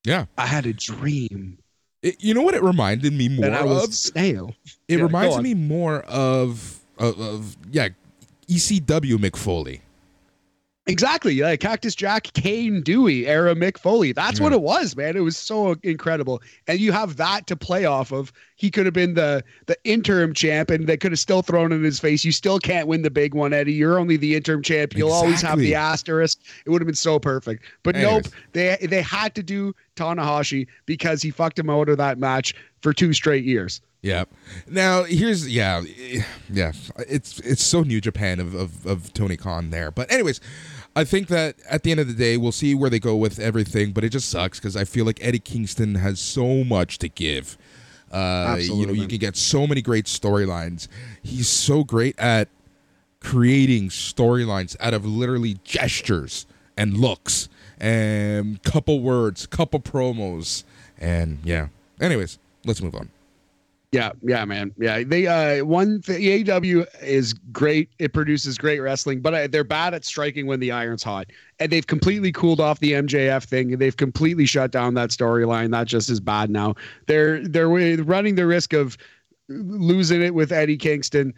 Yeah, 0.03 0.25
I 0.37 0.47
had 0.47 0.65
a 0.65 0.73
dream 0.73 1.59
it, 2.01 2.23
you 2.23 2.33
know 2.33 2.41
what 2.41 2.53
it 2.53 2.63
reminded 2.63 3.13
me 3.13 3.29
more 3.29 3.47
of? 3.47 3.93
Snail. 3.93 4.55
It 4.87 4.97
yeah, 4.97 5.03
reminds 5.03 5.39
me 5.39 5.53
more 5.53 6.01
of, 6.03 6.79
of, 6.97 7.19
of 7.19 7.57
yeah, 7.71 7.89
ECW 8.47 9.17
Mick 9.17 9.35
Foley. 9.35 9.81
Exactly. 10.87 11.33
Yeah, 11.33 11.55
Cactus 11.55 11.93
Jack, 11.93 12.33
Cane 12.33 12.81
Dewey, 12.81 13.27
era 13.27 13.53
Mick 13.53 13.77
Foley. 13.77 14.11
That's 14.11 14.39
yeah. 14.39 14.45
what 14.45 14.53
it 14.53 14.61
was, 14.61 14.95
man. 14.95 15.15
It 15.15 15.19
was 15.19 15.37
so 15.37 15.75
incredible. 15.83 16.41
And 16.67 16.79
you 16.79 16.91
have 16.91 17.17
that 17.17 17.45
to 17.47 17.55
play 17.55 17.85
off 17.85 18.11
of. 18.11 18.31
He 18.55 18.71
could 18.71 18.85
have 18.85 18.93
been 18.93 19.13
the 19.13 19.43
the 19.67 19.77
interim 19.83 20.33
champ 20.33 20.69
and 20.69 20.87
they 20.87 20.97
could 20.97 21.11
have 21.11 21.19
still 21.19 21.41
thrown 21.41 21.71
in 21.71 21.83
his 21.83 21.99
face. 21.99 22.25
You 22.25 22.31
still 22.31 22.59
can't 22.59 22.87
win 22.87 23.03
the 23.03 23.11
big 23.11 23.35
one, 23.35 23.53
Eddie. 23.53 23.73
You're 23.73 23.99
only 23.99 24.17
the 24.17 24.35
interim 24.35 24.63
champ. 24.63 24.95
You'll 24.95 25.09
exactly. 25.09 25.27
always 25.27 25.41
have 25.41 25.59
the 25.59 25.75
asterisk. 25.75 26.39
It 26.65 26.71
would 26.71 26.81
have 26.81 26.87
been 26.87 26.95
so 26.95 27.19
perfect. 27.19 27.65
But 27.83 27.95
Anyways. 27.95 28.25
nope, 28.25 28.33
they 28.53 28.77
they 28.81 29.01
had 29.01 29.35
to 29.35 29.43
do 29.43 29.75
Tanahashi 29.95 30.67
because 30.87 31.21
he 31.21 31.29
fucked 31.29 31.59
him 31.59 31.69
out 31.69 31.89
of 31.89 31.97
that 31.97 32.17
match 32.17 32.55
for 32.81 32.93
two 32.93 33.13
straight 33.13 33.43
years. 33.43 33.81
Yeah. 34.01 34.25
Now 34.67 35.03
here's 35.03 35.47
yeah, 35.47 35.81
yeah. 36.49 36.71
It's 36.97 37.39
it's 37.39 37.63
so 37.63 37.81
New 37.81 37.99
Japan 37.99 38.39
of, 38.39 38.55
of, 38.55 38.85
of 38.85 39.13
Tony 39.13 39.35
Khan 39.35 39.71
there. 39.71 39.91
But 39.91 40.11
anyways, 40.11 40.39
I 40.95 41.03
think 41.03 41.27
that 41.27 41.55
at 41.69 41.83
the 41.83 41.91
end 41.91 41.99
of 41.99 42.07
the 42.07 42.13
day, 42.13 42.37
we'll 42.37 42.51
see 42.51 42.73
where 42.75 42.89
they 42.89 42.99
go 42.99 43.15
with 43.15 43.39
everything. 43.39 43.91
But 43.91 44.03
it 44.03 44.09
just 44.09 44.29
sucks 44.29 44.59
because 44.59 44.75
I 44.75 44.85
feel 44.85 45.05
like 45.05 45.19
Eddie 45.21 45.39
Kingston 45.39 45.95
has 45.95 46.19
so 46.19 46.63
much 46.63 46.97
to 46.99 47.09
give. 47.09 47.57
Uh, 48.11 48.57
you 48.59 48.87
know, 48.87 48.93
you 48.93 49.07
can 49.07 49.19
get 49.19 49.37
so 49.37 49.67
many 49.67 49.81
great 49.81 50.05
storylines. 50.05 50.87
He's 51.21 51.47
so 51.47 51.83
great 51.83 52.17
at 52.17 52.47
creating 53.19 53.89
storylines 53.89 54.75
out 54.79 54.93
of 54.93 55.05
literally 55.05 55.57
gestures 55.63 56.47
and 56.77 56.97
looks 56.97 57.49
and 57.79 58.61
couple 58.63 59.01
words, 59.01 59.45
couple 59.45 59.79
promos, 59.79 60.63
and 60.97 61.39
yeah. 61.43 61.67
Anyways, 61.99 62.39
let's 62.69 62.81
move 62.81 62.95
on. 62.95 63.09
Yeah, 63.91 64.11
yeah, 64.21 64.45
man. 64.45 64.71
Yeah, 64.77 65.03
they 65.03 65.25
uh 65.25 65.65
one 65.65 66.01
the 66.05 66.43
AEW 66.43 66.85
is 67.01 67.33
great. 67.33 67.89
It 67.97 68.13
produces 68.13 68.55
great 68.59 68.79
wrestling, 68.81 69.19
but 69.19 69.33
uh, 69.33 69.47
they're 69.47 69.63
bad 69.63 69.95
at 69.95 70.05
striking 70.05 70.45
when 70.45 70.59
the 70.59 70.71
iron's 70.71 71.01
hot. 71.01 71.31
And 71.59 71.71
they've 71.71 71.87
completely 71.87 72.31
cooled 72.31 72.59
off 72.59 72.79
the 72.79 72.91
MJF 72.91 73.45
thing. 73.45 73.79
They've 73.79 73.97
completely 73.97 74.45
shut 74.45 74.69
down 74.69 74.93
that 74.93 75.09
storyline. 75.09 75.71
That 75.71 75.87
just 75.87 76.07
is 76.11 76.19
bad 76.19 76.51
now. 76.51 76.75
They're 77.07 77.45
they're 77.47 77.67
running 77.67 78.35
the 78.35 78.45
risk 78.45 78.73
of 78.73 78.95
losing 79.47 80.21
it 80.21 80.35
with 80.35 80.51
Eddie 80.51 80.77
Kingston. 80.77 81.33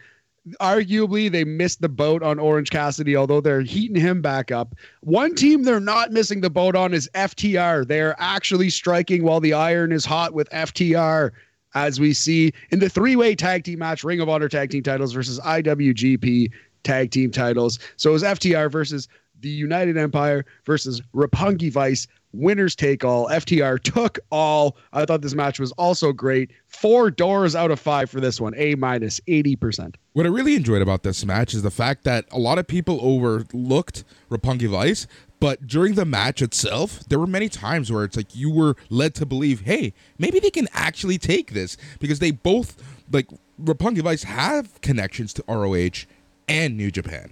Arguably, 0.59 1.31
they 1.31 1.43
missed 1.43 1.81
the 1.81 1.89
boat 1.89 2.23
on 2.23 2.39
Orange 2.39 2.71
Cassidy, 2.71 3.15
although 3.15 3.41
they're 3.41 3.61
heating 3.61 4.01
him 4.01 4.21
back 4.21 4.51
up. 4.51 4.73
One 5.01 5.35
team 5.35 5.63
they're 5.63 5.79
not 5.79 6.11
missing 6.11 6.41
the 6.41 6.49
boat 6.49 6.75
on 6.75 6.93
is 6.93 7.09
FTR. 7.13 7.87
They 7.87 8.01
are 8.01 8.15
actually 8.17 8.71
striking 8.71 9.23
while 9.23 9.39
the 9.39 9.53
iron 9.53 9.91
is 9.91 10.03
hot 10.03 10.33
with 10.33 10.49
FTR 10.49 11.31
as 11.75 11.99
we 11.99 12.13
see 12.13 12.53
in 12.71 12.79
the 12.79 12.89
three 12.89 13.15
way 13.15 13.35
tag 13.35 13.63
team 13.63 13.79
match 13.79 14.03
Ring 14.03 14.19
of 14.19 14.29
Honor 14.29 14.49
tag 14.49 14.71
team 14.71 14.83
titles 14.83 15.13
versus 15.13 15.39
IWGP 15.39 16.51
tag 16.83 17.11
team 17.11 17.31
titles. 17.31 17.77
So 17.97 18.09
it 18.09 18.13
was 18.13 18.23
FTR 18.23 18.71
versus 18.71 19.07
the 19.41 19.49
United 19.49 19.97
Empire 19.97 20.45
versus 20.65 21.01
Roppongi 21.13 21.71
Vice 21.71 22.07
winners 22.34 22.75
take 22.75 23.03
all. 23.03 23.27
FTR 23.29 23.82
took 23.82 24.19
all. 24.32 24.77
I 24.93 25.05
thought 25.05 25.21
this 25.21 25.34
match 25.36 25.59
was 25.59 25.71
also 25.73 26.11
great. 26.11 26.51
Four 26.67 27.11
doors 27.11 27.55
out 27.55 27.71
of 27.71 27.79
five 27.79 28.09
for 28.09 28.19
this 28.19 28.39
one, 28.39 28.53
A 28.57 28.75
minus, 28.75 29.19
80%. 29.21 29.95
What 30.13 30.25
I 30.25 30.29
really 30.29 30.55
enjoyed 30.55 30.82
about 30.82 31.03
this 31.03 31.25
match 31.25 31.53
is 31.53 31.61
the 31.61 31.71
fact 31.71 32.03
that 32.03 32.25
a 32.32 32.39
lot 32.39 32.57
of 32.57 32.67
people 32.67 32.99
overlooked 33.01 34.03
Roppongi 34.29 34.67
Vice, 34.67 35.07
but 35.39 35.65
during 35.65 35.95
the 35.95 36.05
match 36.05 36.41
itself, 36.41 36.99
there 37.09 37.17
were 37.17 37.27
many 37.27 37.49
times 37.49 37.91
where 37.91 38.03
it's 38.03 38.15
like 38.15 38.36
you 38.36 38.51
were 38.51 38.75
led 38.89 39.15
to 39.15 39.25
believe, 39.25 39.61
hey, 39.61 39.93
maybe 40.19 40.39
they 40.39 40.51
can 40.51 40.67
actually 40.73 41.17
take 41.17 41.53
this 41.53 41.77
because 41.99 42.19
they 42.19 42.32
both, 42.32 42.77
like, 43.11 43.27
Roppongi 43.61 44.01
Vice 44.01 44.23
have 44.23 44.79
connections 44.82 45.34
to 45.34 45.43
ROH 45.47 46.05
and 46.47 46.77
New 46.77 46.91
Japan. 46.91 47.32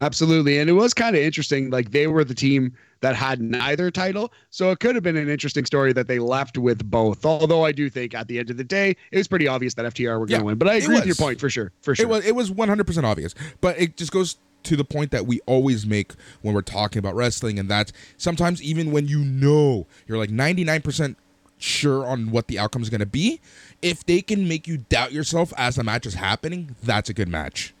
Absolutely. 0.00 0.58
And 0.58 0.70
it 0.70 0.74
was 0.74 0.94
kind 0.94 1.16
of 1.16 1.22
interesting. 1.22 1.70
Like 1.70 1.90
they 1.90 2.06
were 2.06 2.24
the 2.24 2.34
team 2.34 2.72
that 3.00 3.16
had 3.16 3.40
neither 3.40 3.90
title. 3.90 4.32
So 4.50 4.70
it 4.70 4.80
could 4.80 4.94
have 4.94 5.04
been 5.04 5.16
an 5.16 5.28
interesting 5.28 5.64
story 5.64 5.92
that 5.92 6.06
they 6.06 6.18
left 6.18 6.56
with 6.58 6.88
both. 6.88 7.24
Although 7.24 7.64
I 7.64 7.72
do 7.72 7.90
think 7.90 8.14
at 8.14 8.28
the 8.28 8.38
end 8.38 8.50
of 8.50 8.56
the 8.56 8.64
day, 8.64 8.96
it 9.10 9.16
was 9.16 9.28
pretty 9.28 9.48
obvious 9.48 9.74
that 9.74 9.86
FTR 9.86 10.18
were 10.18 10.26
going 10.26 10.28
to 10.28 10.34
yeah, 10.36 10.42
win. 10.42 10.58
But 10.58 10.68
I 10.68 10.74
agree 10.74 10.96
with 10.96 11.06
your 11.06 11.14
point 11.16 11.40
for 11.40 11.50
sure. 11.50 11.72
For 11.82 11.94
sure. 11.94 12.04
It 12.04 12.08
was, 12.08 12.26
it 12.26 12.34
was 12.34 12.50
100% 12.50 13.04
obvious. 13.04 13.34
But 13.60 13.78
it 13.78 13.96
just 13.96 14.12
goes 14.12 14.36
to 14.64 14.76
the 14.76 14.84
point 14.84 15.10
that 15.10 15.26
we 15.26 15.40
always 15.46 15.86
make 15.86 16.12
when 16.42 16.54
we're 16.54 16.62
talking 16.62 16.98
about 16.98 17.14
wrestling. 17.14 17.58
And 17.58 17.68
that 17.68 17.92
sometimes 18.16 18.62
even 18.62 18.92
when 18.92 19.08
you 19.08 19.24
know 19.24 19.86
you're 20.06 20.18
like 20.18 20.30
99% 20.30 21.16
sure 21.58 22.06
on 22.06 22.30
what 22.30 22.46
the 22.46 22.58
outcome 22.58 22.82
is 22.82 22.90
going 22.90 23.00
to 23.00 23.06
be, 23.06 23.40
if 23.82 24.04
they 24.04 24.20
can 24.20 24.46
make 24.46 24.68
you 24.68 24.78
doubt 24.78 25.12
yourself 25.12 25.52
as 25.56 25.76
the 25.76 25.84
match 25.84 26.06
is 26.06 26.14
happening, 26.14 26.76
that's 26.82 27.08
a 27.08 27.14
good 27.14 27.28
match. 27.28 27.74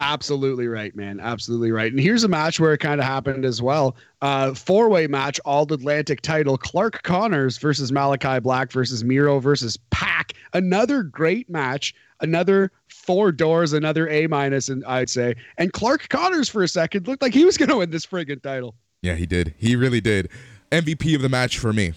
Absolutely 0.00 0.68
right, 0.68 0.94
man. 0.94 1.18
Absolutely 1.18 1.72
right. 1.72 1.90
And 1.90 2.00
here's 2.00 2.22
a 2.22 2.28
match 2.28 2.60
where 2.60 2.72
it 2.72 2.78
kind 2.78 3.00
of 3.00 3.06
happened 3.06 3.44
as 3.44 3.60
well. 3.60 3.96
Uh, 4.22 4.54
Four 4.54 4.88
way 4.88 5.08
match, 5.08 5.40
All 5.44 5.70
Atlantic 5.72 6.20
title 6.20 6.56
Clark 6.56 7.02
Connors 7.02 7.58
versus 7.58 7.90
Malakai 7.90 8.40
Black 8.42 8.70
versus 8.70 9.02
Miro 9.02 9.40
versus 9.40 9.76
Pac. 9.90 10.34
Another 10.52 11.02
great 11.02 11.50
match. 11.50 11.94
Another 12.20 12.70
four 12.88 13.32
doors, 13.32 13.72
another 13.72 14.08
A 14.08 14.26
minus, 14.28 14.68
and 14.68 14.84
I'd 14.84 15.10
say. 15.10 15.34
And 15.56 15.72
Clark 15.72 16.08
Connors 16.08 16.48
for 16.48 16.62
a 16.62 16.68
second 16.68 17.06
looked 17.08 17.22
like 17.22 17.34
he 17.34 17.44
was 17.44 17.56
going 17.56 17.68
to 17.68 17.76
win 17.76 17.90
this 17.90 18.06
friggin' 18.06 18.42
title. 18.42 18.74
Yeah, 19.02 19.14
he 19.14 19.26
did. 19.26 19.54
He 19.56 19.76
really 19.76 20.00
did. 20.00 20.28
MVP 20.72 21.14
of 21.14 21.22
the 21.22 21.28
match 21.28 21.58
for 21.58 21.72
me. 21.72 21.92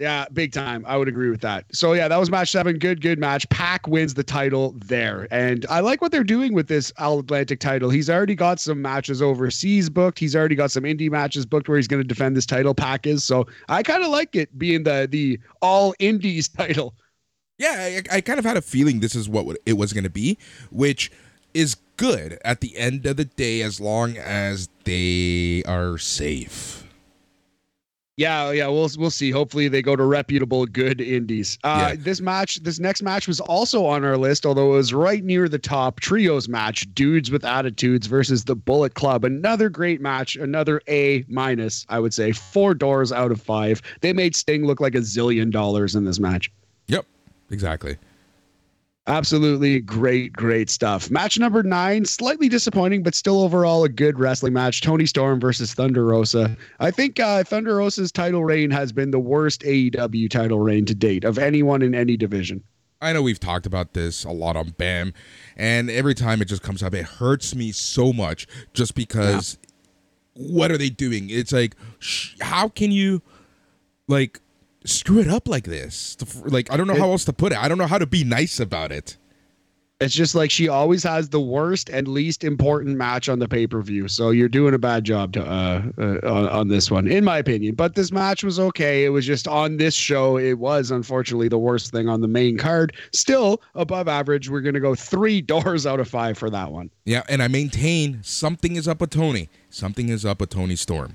Yeah, 0.00 0.24
big 0.32 0.50
time. 0.52 0.82
I 0.88 0.96
would 0.96 1.08
agree 1.08 1.28
with 1.28 1.42
that. 1.42 1.66
So 1.72 1.92
yeah, 1.92 2.08
that 2.08 2.16
was 2.16 2.30
match 2.30 2.50
seven. 2.50 2.78
Good, 2.78 3.02
good 3.02 3.18
match. 3.18 3.46
Pac 3.50 3.86
wins 3.86 4.14
the 4.14 4.24
title 4.24 4.74
there, 4.78 5.28
and 5.30 5.66
I 5.68 5.80
like 5.80 6.00
what 6.00 6.10
they're 6.10 6.24
doing 6.24 6.54
with 6.54 6.68
this 6.68 6.90
All 6.96 7.18
Atlantic 7.18 7.60
title. 7.60 7.90
He's 7.90 8.08
already 8.08 8.34
got 8.34 8.58
some 8.58 8.80
matches 8.80 9.20
overseas 9.20 9.90
booked. 9.90 10.18
He's 10.18 10.34
already 10.34 10.54
got 10.54 10.70
some 10.70 10.84
indie 10.84 11.10
matches 11.10 11.44
booked 11.44 11.68
where 11.68 11.76
he's 11.76 11.86
going 11.86 12.02
to 12.02 12.08
defend 12.08 12.34
this 12.34 12.46
title. 12.46 12.74
Pac 12.74 13.06
is 13.06 13.24
so 13.24 13.46
I 13.68 13.82
kind 13.82 14.02
of 14.02 14.08
like 14.08 14.34
it 14.34 14.58
being 14.58 14.84
the 14.84 15.06
the 15.08 15.38
All 15.60 15.94
Indies 15.98 16.48
title. 16.56 16.94
Yeah, 17.58 18.00
I, 18.10 18.16
I 18.16 18.20
kind 18.22 18.38
of 18.38 18.46
had 18.46 18.56
a 18.56 18.62
feeling 18.62 19.00
this 19.00 19.14
is 19.14 19.28
what 19.28 19.58
it 19.66 19.74
was 19.74 19.92
going 19.92 20.04
to 20.04 20.10
be, 20.10 20.38
which 20.70 21.12
is 21.52 21.76
good 21.98 22.38
at 22.42 22.62
the 22.62 22.74
end 22.74 23.04
of 23.04 23.18
the 23.18 23.26
day 23.26 23.60
as 23.60 23.82
long 23.82 24.16
as 24.16 24.70
they 24.84 25.62
are 25.66 25.98
safe. 25.98 26.79
Yeah, 28.20 28.50
yeah, 28.50 28.66
we'll 28.66 28.90
we'll 28.98 29.08
see. 29.08 29.30
Hopefully, 29.30 29.68
they 29.68 29.80
go 29.80 29.96
to 29.96 30.04
reputable, 30.04 30.66
good 30.66 31.00
indies. 31.00 31.58
Uh, 31.64 31.86
yeah. 31.88 31.96
This 31.98 32.20
match, 32.20 32.62
this 32.62 32.78
next 32.78 33.02
match 33.02 33.26
was 33.26 33.40
also 33.40 33.86
on 33.86 34.04
our 34.04 34.18
list, 34.18 34.44
although 34.44 34.74
it 34.74 34.76
was 34.76 34.92
right 34.92 35.24
near 35.24 35.48
the 35.48 35.58
top. 35.58 36.00
Trios 36.00 36.46
match: 36.46 36.86
Dudes 36.92 37.30
with 37.30 37.46
Attitudes 37.46 38.06
versus 38.06 38.44
the 38.44 38.54
Bullet 38.54 38.92
Club. 38.92 39.24
Another 39.24 39.70
great 39.70 40.02
match. 40.02 40.36
Another 40.36 40.82
A 40.86 41.24
minus, 41.28 41.86
I 41.88 41.98
would 41.98 42.12
say. 42.12 42.32
Four 42.32 42.74
doors 42.74 43.10
out 43.10 43.32
of 43.32 43.40
five. 43.40 43.80
They 44.02 44.12
made 44.12 44.36
Sting 44.36 44.66
look 44.66 44.82
like 44.82 44.94
a 44.94 44.98
zillion 44.98 45.50
dollars 45.50 45.94
in 45.94 46.04
this 46.04 46.20
match. 46.20 46.52
Yep, 46.88 47.06
exactly. 47.50 47.96
Absolutely 49.10 49.80
great, 49.80 50.32
great 50.32 50.70
stuff. 50.70 51.10
Match 51.10 51.36
number 51.36 51.64
nine, 51.64 52.04
slightly 52.04 52.48
disappointing, 52.48 53.02
but 53.02 53.16
still 53.16 53.42
overall 53.42 53.82
a 53.82 53.88
good 53.88 54.20
wrestling 54.20 54.52
match. 54.52 54.82
Toni 54.82 55.04
Storm 55.04 55.40
versus 55.40 55.74
Thunder 55.74 56.06
Rosa. 56.06 56.56
I 56.78 56.92
think 56.92 57.18
uh, 57.18 57.42
Thunder 57.42 57.76
Rosa's 57.76 58.12
title 58.12 58.44
reign 58.44 58.70
has 58.70 58.92
been 58.92 59.10
the 59.10 59.18
worst 59.18 59.62
AEW 59.62 60.30
title 60.30 60.60
reign 60.60 60.84
to 60.84 60.94
date 60.94 61.24
of 61.24 61.38
anyone 61.38 61.82
in 61.82 61.92
any 61.92 62.16
division. 62.16 62.62
I 63.00 63.12
know 63.12 63.20
we've 63.20 63.40
talked 63.40 63.66
about 63.66 63.94
this 63.94 64.22
a 64.22 64.30
lot 64.30 64.54
on 64.54 64.74
BAM, 64.78 65.12
and 65.56 65.90
every 65.90 66.14
time 66.14 66.40
it 66.40 66.44
just 66.44 66.62
comes 66.62 66.80
up, 66.80 66.94
it 66.94 67.04
hurts 67.04 67.52
me 67.52 67.72
so 67.72 68.12
much 68.12 68.46
just 68.74 68.94
because 68.94 69.58
yeah. 70.34 70.44
what 70.52 70.70
are 70.70 70.78
they 70.78 70.90
doing? 70.90 71.30
It's 71.30 71.50
like, 71.50 71.74
sh- 71.98 72.36
how 72.40 72.68
can 72.68 72.92
you, 72.92 73.22
like, 74.06 74.40
screw 74.84 75.20
it 75.20 75.28
up 75.28 75.48
like 75.48 75.64
this. 75.64 76.16
Like 76.44 76.72
I 76.72 76.76
don't 76.76 76.86
know 76.86 76.96
how 76.96 77.10
else 77.10 77.24
to 77.26 77.32
put 77.32 77.52
it. 77.52 77.58
I 77.58 77.68
don't 77.68 77.78
know 77.78 77.86
how 77.86 77.98
to 77.98 78.06
be 78.06 78.24
nice 78.24 78.60
about 78.60 78.92
it. 78.92 79.16
It's 80.00 80.14
just 80.14 80.34
like 80.34 80.50
she 80.50 80.66
always 80.66 81.02
has 81.02 81.28
the 81.28 81.40
worst 81.40 81.90
and 81.90 82.08
least 82.08 82.42
important 82.42 82.96
match 82.96 83.28
on 83.28 83.38
the 83.38 83.46
pay 83.46 83.66
per 83.66 83.82
view. 83.82 84.08
So 84.08 84.30
you're 84.30 84.48
doing 84.48 84.72
a 84.72 84.78
bad 84.78 85.04
job 85.04 85.34
to, 85.34 85.44
uh, 85.44 85.82
uh, 85.98 86.26
on, 86.26 86.48
on 86.48 86.68
this 86.68 86.90
one, 86.90 87.06
in 87.06 87.22
my 87.22 87.36
opinion. 87.36 87.74
But 87.74 87.96
this 87.96 88.10
match 88.10 88.42
was 88.42 88.58
okay. 88.58 89.04
It 89.04 89.10
was 89.10 89.26
just 89.26 89.46
on 89.46 89.76
this 89.76 89.94
show. 89.94 90.38
It 90.38 90.54
was 90.54 90.90
unfortunately 90.90 91.48
the 91.48 91.58
worst 91.58 91.90
thing 91.90 92.08
on 92.08 92.22
the 92.22 92.28
main 92.28 92.56
card. 92.56 92.94
Still 93.12 93.60
above 93.74 94.08
average. 94.08 94.48
We're 94.48 94.62
gonna 94.62 94.80
go 94.80 94.94
three 94.94 95.42
doors 95.42 95.84
out 95.86 96.00
of 96.00 96.08
five 96.08 96.38
for 96.38 96.48
that 96.48 96.72
one. 96.72 96.90
Yeah, 97.04 97.22
and 97.28 97.42
I 97.42 97.48
maintain 97.48 98.22
something 98.22 98.76
is 98.76 98.88
up 98.88 99.02
with 99.02 99.10
Tony. 99.10 99.50
Something 99.68 100.08
is 100.08 100.24
up 100.24 100.40
with 100.40 100.48
Toni 100.48 100.76
Storm. 100.76 101.14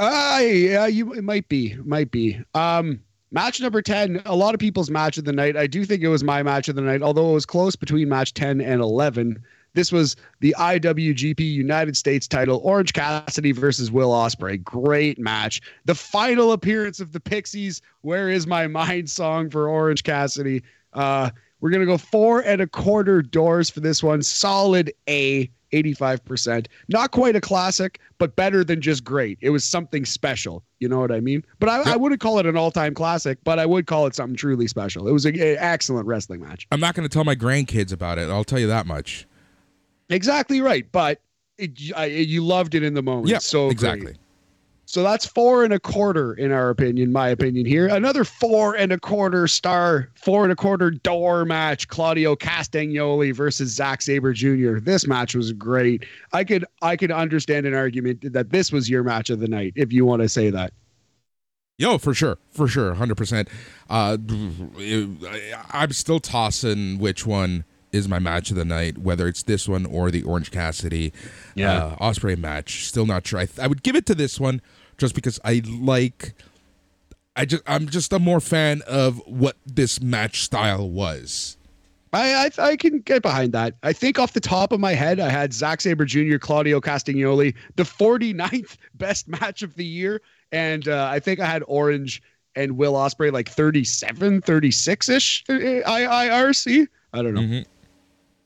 Uh, 0.00 0.40
yeah, 0.40 0.86
you 0.86 1.12
it 1.12 1.24
might 1.24 1.46
be, 1.50 1.76
might 1.84 2.10
be. 2.10 2.40
Um, 2.54 3.00
match 3.32 3.60
number 3.60 3.82
ten. 3.82 4.22
A 4.24 4.34
lot 4.34 4.54
of 4.54 4.58
people's 4.58 4.90
match 4.90 5.18
of 5.18 5.26
the 5.26 5.32
night. 5.32 5.58
I 5.58 5.66
do 5.66 5.84
think 5.84 6.02
it 6.02 6.08
was 6.08 6.24
my 6.24 6.42
match 6.42 6.70
of 6.70 6.76
the 6.76 6.80
night, 6.80 7.02
although 7.02 7.28
it 7.30 7.34
was 7.34 7.44
close 7.44 7.76
between 7.76 8.08
match 8.08 8.32
ten 8.32 8.62
and 8.62 8.80
eleven. 8.80 9.44
This 9.74 9.92
was 9.92 10.16
the 10.40 10.54
IWGP 10.58 11.40
United 11.40 11.98
States 11.98 12.26
title, 12.26 12.62
Orange 12.64 12.94
Cassidy 12.94 13.52
versus 13.52 13.90
Will 13.90 14.08
Ospreay. 14.10 14.64
Great 14.64 15.18
match. 15.18 15.60
The 15.84 15.94
final 15.94 16.52
appearance 16.52 16.98
of 17.00 17.12
the 17.12 17.20
Pixies. 17.20 17.82
Where 18.00 18.30
is 18.30 18.46
my 18.46 18.66
mind 18.68 19.10
song 19.10 19.50
for 19.50 19.68
Orange 19.68 20.02
Cassidy? 20.02 20.62
Uh, 20.94 21.28
we're 21.60 21.70
gonna 21.70 21.84
go 21.84 21.98
four 21.98 22.40
and 22.40 22.62
a 22.62 22.66
quarter 22.66 23.20
doors 23.20 23.68
for 23.68 23.80
this 23.80 24.02
one. 24.02 24.22
Solid 24.22 24.94
A. 25.10 25.50
85%. 25.72 26.66
Not 26.88 27.10
quite 27.10 27.36
a 27.36 27.40
classic, 27.40 28.00
but 28.18 28.36
better 28.36 28.64
than 28.64 28.80
just 28.80 29.04
great. 29.04 29.38
It 29.40 29.50
was 29.50 29.64
something 29.64 30.04
special. 30.04 30.62
You 30.78 30.88
know 30.88 30.98
what 30.98 31.12
I 31.12 31.20
mean? 31.20 31.44
But 31.58 31.68
I, 31.68 31.78
yep. 31.78 31.86
I 31.88 31.96
wouldn't 31.96 32.20
call 32.20 32.38
it 32.38 32.46
an 32.46 32.56
all 32.56 32.70
time 32.70 32.94
classic, 32.94 33.38
but 33.44 33.58
I 33.58 33.66
would 33.66 33.86
call 33.86 34.06
it 34.06 34.14
something 34.14 34.36
truly 34.36 34.66
special. 34.66 35.08
It 35.08 35.12
was 35.12 35.26
an 35.26 35.38
excellent 35.38 36.06
wrestling 36.06 36.40
match. 36.40 36.66
I'm 36.72 36.80
not 36.80 36.94
going 36.94 37.08
to 37.08 37.12
tell 37.12 37.24
my 37.24 37.36
grandkids 37.36 37.92
about 37.92 38.18
it. 38.18 38.28
I'll 38.30 38.44
tell 38.44 38.58
you 38.58 38.68
that 38.68 38.86
much. 38.86 39.26
Exactly 40.08 40.60
right. 40.60 40.90
But 40.90 41.20
it, 41.58 41.78
I, 41.96 42.06
you 42.06 42.44
loved 42.44 42.74
it 42.74 42.82
in 42.82 42.94
the 42.94 43.02
moment. 43.02 43.28
Yeah, 43.28 43.38
so 43.38 43.70
exactly. 43.70 44.06
Great. 44.06 44.18
So 44.90 45.04
that's 45.04 45.24
four 45.24 45.62
and 45.62 45.72
a 45.72 45.78
quarter, 45.78 46.34
in 46.34 46.50
our 46.50 46.68
opinion, 46.68 47.12
my 47.12 47.28
opinion 47.28 47.64
here. 47.64 47.86
Another 47.86 48.24
four 48.24 48.74
and 48.74 48.90
a 48.90 48.98
quarter 48.98 49.46
star, 49.46 50.10
four 50.16 50.42
and 50.42 50.50
a 50.50 50.56
quarter 50.56 50.90
door 50.90 51.44
match. 51.44 51.86
Claudio 51.86 52.34
Castagnoli 52.34 53.32
versus 53.32 53.70
Zack 53.70 54.02
Sabre 54.02 54.32
Jr. 54.32 54.80
This 54.80 55.06
match 55.06 55.36
was 55.36 55.52
great. 55.52 56.06
I 56.32 56.42
could 56.42 56.64
I 56.82 56.96
could 56.96 57.12
understand 57.12 57.66
an 57.66 57.74
argument 57.74 58.32
that 58.32 58.50
this 58.50 58.72
was 58.72 58.90
your 58.90 59.04
match 59.04 59.30
of 59.30 59.38
the 59.38 59.46
night, 59.46 59.74
if 59.76 59.92
you 59.92 60.04
want 60.04 60.22
to 60.22 60.28
say 60.28 60.50
that. 60.50 60.72
Yo, 61.78 61.96
for 61.96 62.12
sure, 62.12 62.38
for 62.50 62.66
sure, 62.66 62.94
hundred 62.94 63.16
percent. 63.16 63.48
Uh, 63.88 64.16
I'm 65.72 65.92
still 65.92 66.18
tossing 66.18 66.98
which 66.98 67.24
one 67.24 67.64
is 67.92 68.08
my 68.08 68.18
match 68.18 68.50
of 68.50 68.56
the 68.56 68.64
night, 68.64 68.98
whether 68.98 69.28
it's 69.28 69.44
this 69.44 69.68
one 69.68 69.86
or 69.86 70.10
the 70.10 70.24
Orange 70.24 70.50
Cassidy, 70.50 71.12
yeah, 71.54 71.84
uh, 71.84 71.96
Ospreay 71.96 72.36
match. 72.36 72.86
Still 72.86 73.06
not 73.06 73.24
sure. 73.24 73.38
I, 73.38 73.46
th- 73.46 73.60
I 73.60 73.68
would 73.68 73.84
give 73.84 73.94
it 73.94 74.04
to 74.06 74.16
this 74.16 74.40
one 74.40 74.60
just 75.00 75.14
because 75.14 75.40
I 75.44 75.62
like 75.66 76.34
I 77.34 77.46
just 77.46 77.62
I'm 77.66 77.88
just 77.88 78.12
a 78.12 78.18
more 78.18 78.38
fan 78.38 78.82
of 78.86 79.20
what 79.26 79.56
this 79.66 80.00
match 80.00 80.42
style 80.42 80.88
was. 80.88 81.56
I, 82.12 82.50
I, 82.58 82.70
I 82.70 82.76
can 82.76 82.98
get 83.00 83.22
behind 83.22 83.52
that. 83.52 83.74
I 83.84 83.92
think 83.92 84.18
off 84.18 84.32
the 84.32 84.40
top 84.40 84.72
of 84.72 84.80
my 84.80 84.94
head, 84.94 85.20
I 85.20 85.28
had 85.28 85.52
Zack 85.52 85.80
Sabre 85.80 86.04
Jr., 86.04 86.38
Claudio 86.38 86.80
Castagnoli, 86.80 87.54
the 87.76 87.84
49th 87.84 88.76
best 88.94 89.28
match 89.28 89.62
of 89.62 89.76
the 89.76 89.84
year, 89.84 90.20
and 90.50 90.88
uh, 90.88 91.08
I 91.08 91.20
think 91.20 91.38
I 91.38 91.46
had 91.46 91.62
Orange 91.68 92.20
and 92.56 92.76
Will 92.76 92.94
Ospreay 92.94 93.32
like 93.32 93.48
37, 93.48 94.42
36 94.42 95.08
ish. 95.08 95.44
I, 95.48 95.52
IRC. 95.84 96.88
I 97.12 97.22
don't 97.22 97.34
know. 97.34 97.40
Mm-hmm. 97.42 97.62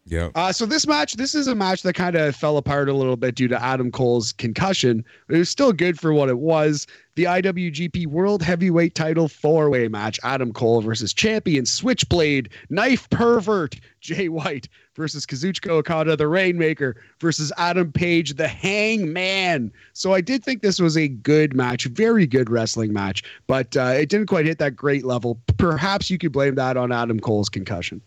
Yeah. 0.06 0.28
Uh, 0.34 0.52
so 0.52 0.66
this 0.66 0.86
match, 0.86 1.14
this 1.14 1.34
is 1.34 1.46
a 1.46 1.54
match 1.54 1.82
that 1.82 1.94
kind 1.94 2.14
of 2.14 2.36
fell 2.36 2.58
apart 2.58 2.90
a 2.90 2.92
little 2.92 3.16
bit 3.16 3.34
due 3.34 3.48
to 3.48 3.62
Adam 3.62 3.90
Cole's 3.90 4.32
concussion. 4.32 5.02
It 5.30 5.38
was 5.38 5.48
still 5.48 5.72
good 5.72 5.98
for 5.98 6.12
what 6.12 6.28
it 6.28 6.38
was. 6.38 6.86
The 7.14 7.24
IWGP 7.24 8.08
World 8.08 8.42
Heavyweight 8.42 8.94
Title 8.94 9.28
four-way 9.28 9.88
match: 9.88 10.20
Adam 10.22 10.52
Cole 10.52 10.82
versus 10.82 11.14
champion 11.14 11.64
Switchblade 11.64 12.50
Knife 12.68 13.08
Pervert 13.08 13.80
Jay 14.00 14.28
White 14.28 14.68
versus 14.94 15.24
Kazuchika 15.24 15.70
Okada, 15.70 16.16
the 16.16 16.28
Rainmaker 16.28 16.96
versus 17.20 17.50
Adam 17.56 17.90
Page, 17.90 18.34
the 18.34 18.48
Hangman. 18.48 19.72
So 19.94 20.12
I 20.12 20.20
did 20.20 20.44
think 20.44 20.60
this 20.60 20.78
was 20.78 20.98
a 20.98 21.08
good 21.08 21.54
match, 21.54 21.86
very 21.86 22.26
good 22.26 22.50
wrestling 22.50 22.92
match, 22.92 23.22
but 23.46 23.74
uh, 23.76 23.94
it 23.96 24.10
didn't 24.10 24.26
quite 24.26 24.44
hit 24.44 24.58
that 24.58 24.76
great 24.76 25.04
level. 25.04 25.40
Perhaps 25.56 26.10
you 26.10 26.18
could 26.18 26.32
blame 26.32 26.56
that 26.56 26.76
on 26.76 26.92
Adam 26.92 27.20
Cole's 27.20 27.48
concussion. 27.48 28.02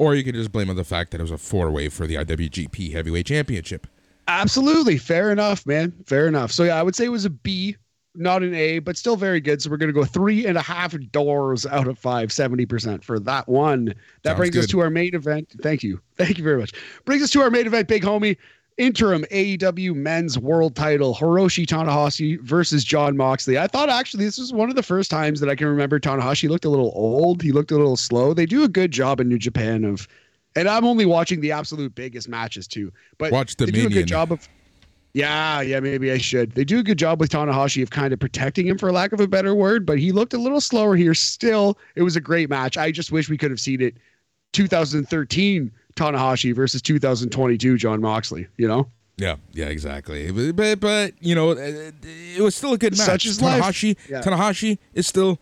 Or 0.00 0.14
you 0.14 0.24
can 0.24 0.34
just 0.34 0.50
blame 0.50 0.70
on 0.70 0.76
the 0.76 0.84
fact 0.84 1.10
that 1.10 1.20
it 1.20 1.24
was 1.24 1.30
a 1.30 1.36
four 1.36 1.70
way 1.70 1.90
for 1.90 2.06
the 2.06 2.14
IWGP 2.14 2.90
Heavyweight 2.90 3.26
Championship. 3.26 3.86
Absolutely. 4.28 4.96
Fair 4.96 5.30
enough, 5.30 5.66
man. 5.66 5.92
Fair 6.06 6.26
enough. 6.26 6.50
So, 6.52 6.64
yeah, 6.64 6.76
I 6.76 6.82
would 6.82 6.96
say 6.96 7.04
it 7.04 7.10
was 7.10 7.26
a 7.26 7.30
B, 7.30 7.76
not 8.14 8.42
an 8.42 8.54
A, 8.54 8.78
but 8.78 8.96
still 8.96 9.16
very 9.16 9.42
good. 9.42 9.60
So, 9.60 9.68
we're 9.68 9.76
going 9.76 9.92
to 9.92 9.92
go 9.92 10.06
three 10.06 10.46
and 10.46 10.56
a 10.56 10.62
half 10.62 10.94
doors 11.12 11.66
out 11.66 11.86
of 11.86 11.98
five, 11.98 12.30
70% 12.30 13.04
for 13.04 13.20
that 13.20 13.46
one. 13.46 13.92
That 14.22 14.30
Sounds 14.30 14.36
brings 14.38 14.56
us 14.56 14.66
to 14.68 14.80
our 14.80 14.88
main 14.88 15.14
event. 15.14 15.52
Thank 15.60 15.82
you. 15.82 16.00
Thank 16.16 16.38
you 16.38 16.44
very 16.44 16.56
much. 16.56 16.72
Brings 17.04 17.22
us 17.22 17.30
to 17.32 17.42
our 17.42 17.50
main 17.50 17.66
event, 17.66 17.86
big 17.86 18.02
homie. 18.02 18.38
Interim 18.80 19.26
AEW 19.30 19.94
men's 19.94 20.38
world 20.38 20.74
title, 20.74 21.14
Hiroshi 21.14 21.66
Tanahashi 21.66 22.40
versus 22.40 22.82
Jon 22.82 23.14
Moxley. 23.14 23.58
I 23.58 23.66
thought 23.66 23.90
actually 23.90 24.24
this 24.24 24.38
was 24.38 24.54
one 24.54 24.70
of 24.70 24.74
the 24.74 24.82
first 24.82 25.10
times 25.10 25.38
that 25.40 25.50
I 25.50 25.54
can 25.54 25.66
remember 25.66 26.00
Tanahashi 26.00 26.48
looked 26.48 26.64
a 26.64 26.70
little 26.70 26.90
old. 26.94 27.42
He 27.42 27.52
looked 27.52 27.70
a 27.72 27.76
little 27.76 27.98
slow. 27.98 28.32
They 28.32 28.46
do 28.46 28.64
a 28.64 28.68
good 28.68 28.90
job 28.90 29.20
in 29.20 29.28
New 29.28 29.38
Japan 29.38 29.84
of, 29.84 30.08
and 30.56 30.66
I'm 30.66 30.86
only 30.86 31.04
watching 31.04 31.42
the 31.42 31.52
absolute 31.52 31.94
biggest 31.94 32.26
matches 32.26 32.66
too. 32.66 32.90
But 33.18 33.32
Watch 33.32 33.54
they 33.56 33.66
do 33.66 33.86
a 33.86 33.90
good 33.90 34.06
job 34.06 34.32
of 34.32 34.48
yeah, 35.12 35.60
yeah, 35.60 35.80
maybe 35.80 36.10
I 36.10 36.16
should. 36.16 36.52
They 36.52 36.64
do 36.64 36.78
a 36.78 36.82
good 36.82 36.98
job 36.98 37.20
with 37.20 37.28
Tanahashi 37.28 37.82
of 37.82 37.90
kind 37.90 38.14
of 38.14 38.18
protecting 38.18 38.66
him, 38.66 38.78
for 38.78 38.90
lack 38.92 39.12
of 39.12 39.20
a 39.20 39.28
better 39.28 39.54
word, 39.54 39.84
but 39.84 39.98
he 39.98 40.10
looked 40.10 40.32
a 40.32 40.38
little 40.38 40.60
slower 40.60 40.96
here. 40.96 41.12
Still, 41.12 41.76
it 41.96 42.02
was 42.02 42.16
a 42.16 42.20
great 42.20 42.48
match. 42.48 42.78
I 42.78 42.92
just 42.92 43.12
wish 43.12 43.28
we 43.28 43.36
could 43.36 43.50
have 43.50 43.60
seen 43.60 43.82
it 43.82 43.96
2013 44.54 45.70
Tanahashi 45.96 46.54
versus 46.54 46.82
2022 46.82 47.76
Jon 47.76 48.00
Moxley, 48.00 48.46
you 48.56 48.68
know? 48.68 48.88
Yeah, 49.16 49.36
yeah, 49.52 49.66
exactly. 49.66 50.30
But 50.32 50.56
but, 50.56 50.80
but 50.80 51.12
you 51.20 51.34
know, 51.34 51.50
it, 51.50 51.94
it 52.36 52.40
was 52.40 52.54
still 52.54 52.72
a 52.72 52.78
good 52.78 52.96
match. 52.96 53.06
Such 53.06 53.26
is. 53.26 53.38
Tanahashi, 53.38 53.96
Yeah. 54.08 54.22
Tanahashi 54.22 54.78
is 54.94 55.06
still 55.06 55.38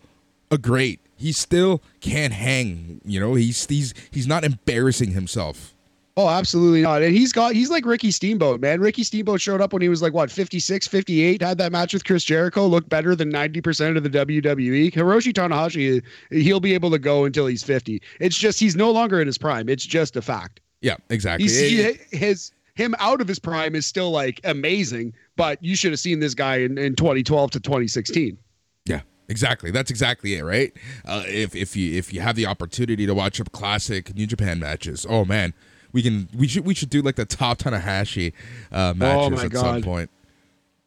a 0.51 0.57
great. 0.57 0.99
He 1.15 1.31
still 1.31 1.81
can't 2.01 2.33
hang. 2.33 2.99
You 3.05 3.19
know, 3.21 3.35
he's 3.35 3.65
he's 3.67 3.93
he's 4.11 4.27
not 4.27 4.43
embarrassing 4.43 5.11
himself. 5.11 5.75
Oh, 6.19 6.27
absolutely 6.27 6.81
not. 6.81 7.01
And 7.01 7.15
he's 7.15 7.31
got 7.31 7.53
he's 7.53 7.69
like 7.69 7.85
Ricky 7.85 8.11
Steamboat, 8.11 8.59
man. 8.59 8.81
Ricky 8.81 9.05
Steamboat 9.05 9.39
showed 9.39 9.61
up 9.61 9.71
when 9.71 9.81
he 9.81 9.87
was 9.87 10.01
like 10.01 10.11
what 10.11 10.29
56, 10.29 10.85
58, 10.85 11.41
had 11.41 11.57
that 11.59 11.71
match 11.71 11.93
with 11.93 12.03
Chris 12.03 12.25
Jericho, 12.25 12.67
looked 12.67 12.89
better 12.89 13.15
than 13.15 13.31
90% 13.31 13.95
of 13.95 14.03
the 14.03 14.09
WWE. 14.09 14.91
Hiroshi 14.91 15.31
Tanahashi, 15.31 16.03
he'll 16.29 16.59
be 16.59 16.73
able 16.73 16.91
to 16.91 16.99
go 16.99 17.23
until 17.23 17.47
he's 17.47 17.63
50. 17.63 18.01
It's 18.19 18.37
just 18.37 18.59
he's 18.59 18.75
no 18.75 18.91
longer 18.91 19.21
in 19.21 19.27
his 19.27 19.37
prime. 19.37 19.69
It's 19.69 19.85
just 19.85 20.17
a 20.17 20.21
fact. 20.21 20.59
Yeah, 20.81 20.97
exactly. 21.09 21.47
He's 21.47 21.57
he, 21.57 22.17
his 22.17 22.51
him 22.75 22.95
out 22.99 23.21
of 23.21 23.27
his 23.29 23.39
prime 23.39 23.73
is 23.73 23.85
still 23.85 24.11
like 24.11 24.41
amazing, 24.43 25.13
but 25.37 25.63
you 25.63 25.73
should 25.73 25.93
have 25.93 26.01
seen 26.01 26.19
this 26.19 26.33
guy 26.33 26.57
in, 26.57 26.77
in 26.77 26.95
2012 26.95 27.51
to 27.51 27.61
2016. 27.61 28.37
Yeah, 28.83 28.99
exactly. 29.29 29.71
That's 29.71 29.89
exactly 29.89 30.35
it, 30.35 30.43
right? 30.43 30.73
Uh, 31.05 31.23
if 31.27 31.55
if 31.55 31.77
you 31.77 31.97
if 31.97 32.11
you 32.11 32.19
have 32.19 32.35
the 32.35 32.45
opportunity 32.45 33.05
to 33.05 33.15
watch 33.15 33.39
up 33.39 33.53
classic 33.53 34.13
New 34.15 34.27
Japan 34.27 34.59
matches, 34.59 35.05
oh 35.09 35.23
man, 35.23 35.53
we 35.91 36.01
can 36.01 36.27
we 36.37 36.47
should 36.47 36.65
we 36.65 36.73
should 36.73 36.89
do 36.89 37.01
like 37.01 37.15
the 37.15 37.25
top 37.25 37.57
Tanahashi 37.57 38.33
uh, 38.71 38.93
matches 38.95 39.39
Oh 39.41 39.45
at 39.45 39.53
some 39.53 39.81
point. 39.81 40.09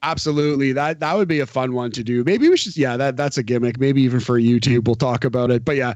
Absolutely. 0.02 0.72
That 0.72 1.00
that 1.00 1.16
would 1.16 1.28
be 1.28 1.40
a 1.40 1.46
fun 1.46 1.74
one 1.74 1.90
to 1.92 2.02
do. 2.02 2.24
Maybe 2.24 2.48
we 2.48 2.56
should 2.56 2.76
yeah, 2.76 2.96
that 2.96 3.16
that's 3.16 3.38
a 3.38 3.42
gimmick. 3.42 3.78
Maybe 3.78 4.02
even 4.02 4.20
for 4.20 4.38
YouTube 4.38 4.86
we'll 4.86 4.96
talk 4.96 5.24
about 5.24 5.50
it. 5.50 5.64
But 5.64 5.76
yeah, 5.76 5.94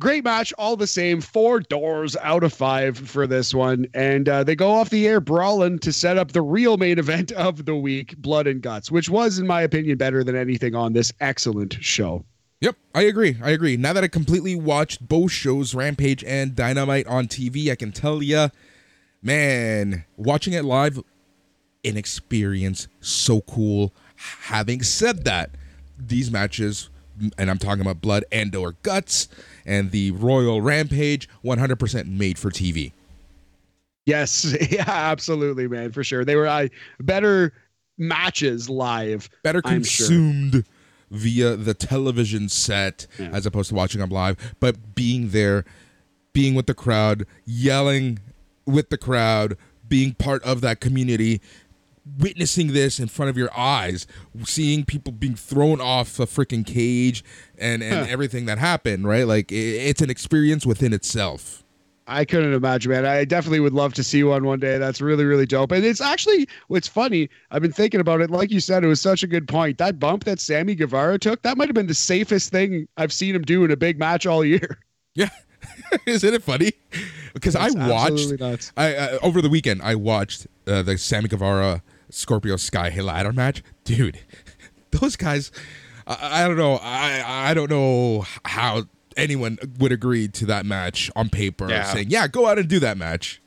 great 0.00 0.24
match 0.24 0.52
all 0.58 0.76
the 0.76 0.86
same. 0.86 1.20
Four 1.20 1.60
doors 1.60 2.16
out 2.22 2.44
of 2.44 2.52
5 2.52 2.98
for 2.98 3.26
this 3.26 3.54
one 3.54 3.86
and 3.94 4.28
uh, 4.28 4.44
they 4.44 4.54
go 4.54 4.70
off 4.70 4.90
the 4.90 5.06
air 5.06 5.20
brawling 5.20 5.78
to 5.80 5.92
set 5.92 6.18
up 6.18 6.32
the 6.32 6.42
real 6.42 6.76
main 6.76 6.98
event 6.98 7.32
of 7.32 7.64
the 7.64 7.76
week, 7.76 8.16
Blood 8.18 8.46
and 8.46 8.60
Guts, 8.60 8.90
which 8.90 9.08
was 9.08 9.38
in 9.38 9.46
my 9.46 9.62
opinion 9.62 9.96
better 9.96 10.22
than 10.22 10.36
anything 10.36 10.74
on 10.74 10.92
this 10.92 11.12
excellent 11.20 11.78
show. 11.80 12.24
Yep, 12.62 12.76
I 12.94 13.02
agree. 13.02 13.36
I 13.42 13.50
agree. 13.50 13.76
Now 13.76 13.92
that 13.92 14.04
I 14.04 14.08
completely 14.08 14.54
watched 14.54 15.06
both 15.06 15.32
shows, 15.32 15.74
Rampage 15.74 16.22
and 16.22 16.54
Dynamite 16.54 17.08
on 17.08 17.26
TV, 17.26 17.72
I 17.72 17.74
can 17.74 17.90
tell 17.90 18.22
you, 18.22 18.50
man, 19.20 20.04
watching 20.16 20.52
it 20.52 20.64
live, 20.64 21.02
an 21.84 21.96
experience 21.96 22.86
so 23.00 23.40
cool. 23.40 23.92
Having 24.14 24.84
said 24.84 25.24
that, 25.24 25.50
these 25.98 26.30
matches, 26.30 26.88
and 27.36 27.50
I'm 27.50 27.58
talking 27.58 27.80
about 27.80 28.00
Blood 28.00 28.24
and 28.30 28.54
or 28.54 28.76
Guts 28.84 29.26
and 29.66 29.90
the 29.90 30.12
Royal 30.12 30.60
Rampage, 30.60 31.28
100% 31.44 32.06
made 32.06 32.38
for 32.38 32.50
TV. 32.50 32.92
Yes, 34.06 34.56
yeah, 34.70 34.84
absolutely, 34.86 35.66
man, 35.66 35.90
for 35.90 36.04
sure. 36.04 36.24
They 36.24 36.36
were 36.36 36.46
uh, 36.46 36.68
better 37.00 37.54
matches 37.98 38.70
live. 38.70 39.28
Better 39.42 39.62
I'm 39.64 39.82
sure. 39.82 40.62
Via 41.12 41.54
the 41.56 41.74
television 41.74 42.48
set 42.48 43.06
Yeah. 43.18 43.28
as 43.32 43.46
opposed 43.46 43.68
to 43.68 43.74
watching 43.74 44.00
them 44.00 44.10
live, 44.10 44.36
but 44.60 44.94
being 44.94 45.28
there, 45.28 45.64
being 46.32 46.54
with 46.54 46.66
the 46.66 46.74
crowd, 46.74 47.26
yelling 47.44 48.18
with 48.66 48.88
the 48.88 48.96
crowd, 48.98 49.56
being 49.88 50.14
part 50.14 50.42
of 50.42 50.60
that 50.62 50.80
community, 50.80 51.40
witnessing 52.18 52.72
this 52.72 52.98
in 52.98 53.06
front 53.08 53.28
of 53.30 53.36
your 53.36 53.50
eyes, 53.56 54.06
seeing 54.44 54.84
people 54.84 55.12
being 55.12 55.34
thrown 55.36 55.80
off 55.80 56.18
a 56.18 56.26
freaking 56.26 56.66
cage 56.66 57.22
and, 57.58 57.82
and 57.82 58.08
everything 58.08 58.46
that 58.46 58.58
happened, 58.58 59.06
right? 59.06 59.26
Like 59.26 59.52
it's 59.52 60.00
an 60.00 60.10
experience 60.10 60.66
within 60.66 60.92
itself. 60.92 61.62
I 62.06 62.24
couldn't 62.24 62.52
imagine, 62.52 62.90
man. 62.90 63.06
I 63.06 63.24
definitely 63.24 63.60
would 63.60 63.72
love 63.72 63.94
to 63.94 64.02
see 64.02 64.24
one 64.24 64.44
one 64.44 64.58
day. 64.58 64.78
That's 64.78 65.00
really, 65.00 65.24
really 65.24 65.46
dope. 65.46 65.72
And 65.72 65.84
it's 65.84 66.00
actually 66.00 66.48
what's 66.68 66.88
funny. 66.88 67.28
I've 67.50 67.62
been 67.62 67.72
thinking 67.72 68.00
about 68.00 68.20
it. 68.20 68.30
Like 68.30 68.50
you 68.50 68.60
said, 68.60 68.84
it 68.84 68.88
was 68.88 69.00
such 69.00 69.22
a 69.22 69.26
good 69.26 69.46
point. 69.46 69.78
That 69.78 69.98
bump 69.98 70.24
that 70.24 70.40
Sammy 70.40 70.74
Guevara 70.74 71.18
took, 71.18 71.42
that 71.42 71.56
might 71.56 71.68
have 71.68 71.74
been 71.74 71.86
the 71.86 71.94
safest 71.94 72.50
thing 72.50 72.88
I've 72.96 73.12
seen 73.12 73.34
him 73.34 73.42
do 73.42 73.64
in 73.64 73.70
a 73.70 73.76
big 73.76 73.98
match 73.98 74.26
all 74.26 74.44
year. 74.44 74.78
Yeah. 75.14 75.28
Isn't 76.06 76.32
it 76.32 76.42
funny? 76.42 76.72
Because 77.34 77.54
I 77.54 77.68
watched. 77.70 78.32
I 78.78 78.94
uh, 78.94 79.18
over 79.22 79.42
the 79.42 79.50
weekend 79.50 79.82
I 79.82 79.94
watched 79.94 80.46
uh, 80.66 80.80
the 80.80 80.96
Sammy 80.96 81.28
Guevara 81.28 81.82
Scorpio 82.08 82.56
Sky 82.56 82.88
Hill 82.88 83.04
ladder 83.04 83.30
match. 83.30 83.62
Dude, 83.84 84.20
those 84.90 85.16
guys 85.16 85.52
I, 86.06 86.44
I 86.44 86.48
don't 86.48 86.56
know. 86.56 86.78
I 86.82 87.50
I 87.50 87.54
don't 87.54 87.70
know 87.70 88.24
how 88.44 88.84
anyone 89.16 89.58
would 89.78 89.92
agree 89.92 90.28
to 90.28 90.46
that 90.46 90.66
match 90.66 91.10
on 91.16 91.28
paper 91.28 91.68
Yeah. 91.68 91.84
saying, 91.92 92.10
"Yeah, 92.10 92.26
go 92.28 92.46
out 92.46 92.58
and 92.58 92.68
do 92.68 92.78
that 92.80 92.96
match." 92.96 93.40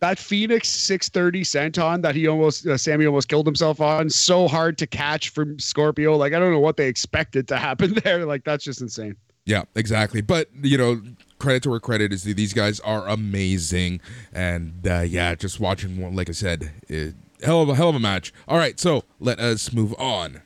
That 0.00 0.18
Phoenix 0.18 0.68
630 0.68 1.42
senton 1.44 2.02
that 2.02 2.16
he 2.16 2.26
almost, 2.26 2.66
uh, 2.66 2.76
Sammy 2.76 3.06
almost 3.06 3.28
killed 3.28 3.46
himself 3.46 3.80
on, 3.80 4.10
so 4.10 4.48
hard 4.48 4.76
to 4.78 4.86
catch 4.86 5.28
from 5.28 5.60
Scorpio. 5.60 6.16
Like, 6.16 6.32
I 6.32 6.40
don't 6.40 6.50
know 6.50 6.58
what 6.58 6.76
they 6.76 6.88
expected 6.88 7.46
to 7.48 7.56
happen 7.56 7.94
there. 8.04 8.24
Like, 8.26 8.42
that's 8.42 8.64
just 8.64 8.80
insane. 8.80 9.14
Yeah, 9.44 9.62
exactly. 9.76 10.20
But 10.20 10.48
you 10.62 10.76
know, 10.78 11.00
credit 11.38 11.62
to 11.64 11.70
where 11.70 11.80
credit 11.80 12.12
is 12.12 12.22
due. 12.24 12.34
These 12.34 12.52
guys 12.52 12.78
are 12.80 13.06
amazing, 13.08 14.00
and 14.32 14.86
uh, 14.88 15.00
yeah, 15.00 15.34
just 15.36 15.58
watching 15.60 16.00
one, 16.00 16.14
like 16.16 16.28
I 16.28 16.32
said, 16.32 16.70
it, 16.88 17.14
hell 17.42 17.62
of 17.62 17.68
a 17.68 17.74
hell 17.74 17.88
of 17.88 17.94
a 17.96 18.00
match. 18.00 18.32
All 18.48 18.56
right, 18.58 18.78
so 18.78 19.04
let 19.20 19.38
us 19.40 19.72
move 19.72 19.94
on. 19.98 20.42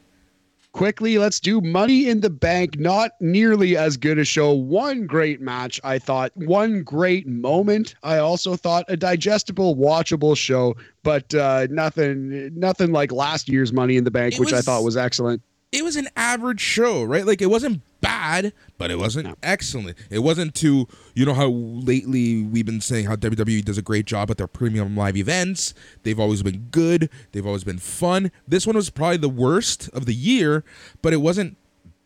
Quickly. 0.77 1.19
Let's 1.19 1.41
do 1.41 1.61
money 1.61 2.09
in 2.09 2.21
the 2.21 2.31
bank. 2.31 2.79
Not 2.79 3.13
nearly 3.21 3.77
as 3.77 3.97
good 3.97 4.19
a 4.19 4.25
show. 4.25 4.53
One 4.53 5.07
great 5.07 5.41
match 5.41 5.81
i 5.83 5.99
thought. 5.99 6.33
One 6.35 6.83
great 6.83 7.27
moment. 7.27 7.95
I 8.03 8.19
also 8.19 8.57
thought 8.57 8.85
a 8.89 8.97
digestible 8.97 9.77
watchable 9.77 10.37
show 10.37 10.77
but 11.03 11.33
uh 11.35 11.69
nothing 11.71 12.51
nothing 12.59 12.91
like 12.91 13.13
last 13.13 13.49
year's 13.49 13.73
money 13.73 13.97
in 13.97 14.03
the 14.03 14.11
bank 14.11 14.35
It 14.35 14.41
which 14.41 14.53
i 14.53 14.61
thought 14.61 14.83
was 14.83 14.97
excellent 14.97 15.41
it 15.73 15.85
was 15.85 15.97
an 15.97 16.09
average 16.17 16.61
show, 16.61 17.03
right? 17.03 17.27
Like 17.27 17.43
it 17.43 17.51
wasn't 17.51 17.83
bad, 18.01 18.53
but 18.79 18.91
it 18.91 18.99
wasn't 18.99 19.27
No. 19.27 19.35
excellent. 19.43 19.97
It 20.11 20.21
wasn't 20.21 20.55
too, 20.55 20.87
you 21.15 21.25
know 21.27 21.35
how 21.35 21.49
lately 21.49 22.43
we've 22.43 22.65
been 22.67 22.81
saying 22.81 23.07
how 23.07 23.17
WWE 23.17 23.65
does 23.65 23.77
a 23.79 23.83
great 23.83 24.07
job 24.07 24.31
at 24.31 24.37
their 24.39 24.47
premium 24.47 24.97
live 24.97 25.17
events. 25.17 25.75
They've 26.05 26.21
always 26.21 26.43
been 26.43 26.69
good. 26.71 27.11
They've 27.33 27.47
always 27.47 27.65
been 27.65 27.79
fun. 27.79 28.31
This 28.47 28.67
one 28.67 28.77
was 28.77 28.91
probably 28.91 29.17
the 29.19 29.29
worst 29.29 29.89
of 29.93 30.07
the 30.07 30.15
year, 30.15 30.65
but 31.03 31.13
it 31.13 31.19
wasn't 31.19 31.57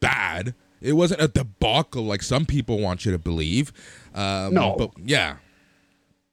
bad. 0.01 0.55
It 0.81 0.95
wasn't 0.95 1.21
a 1.21 1.29
debacle 1.29 2.05
like 2.07 2.23
some 2.23 2.47
people 2.47 2.79
want 2.79 3.05
you 3.05 3.13
to 3.13 3.19
believe. 3.19 3.73
Um, 4.15 4.55
No. 4.55 4.75
but 4.79 4.91
yeah, 5.05 5.37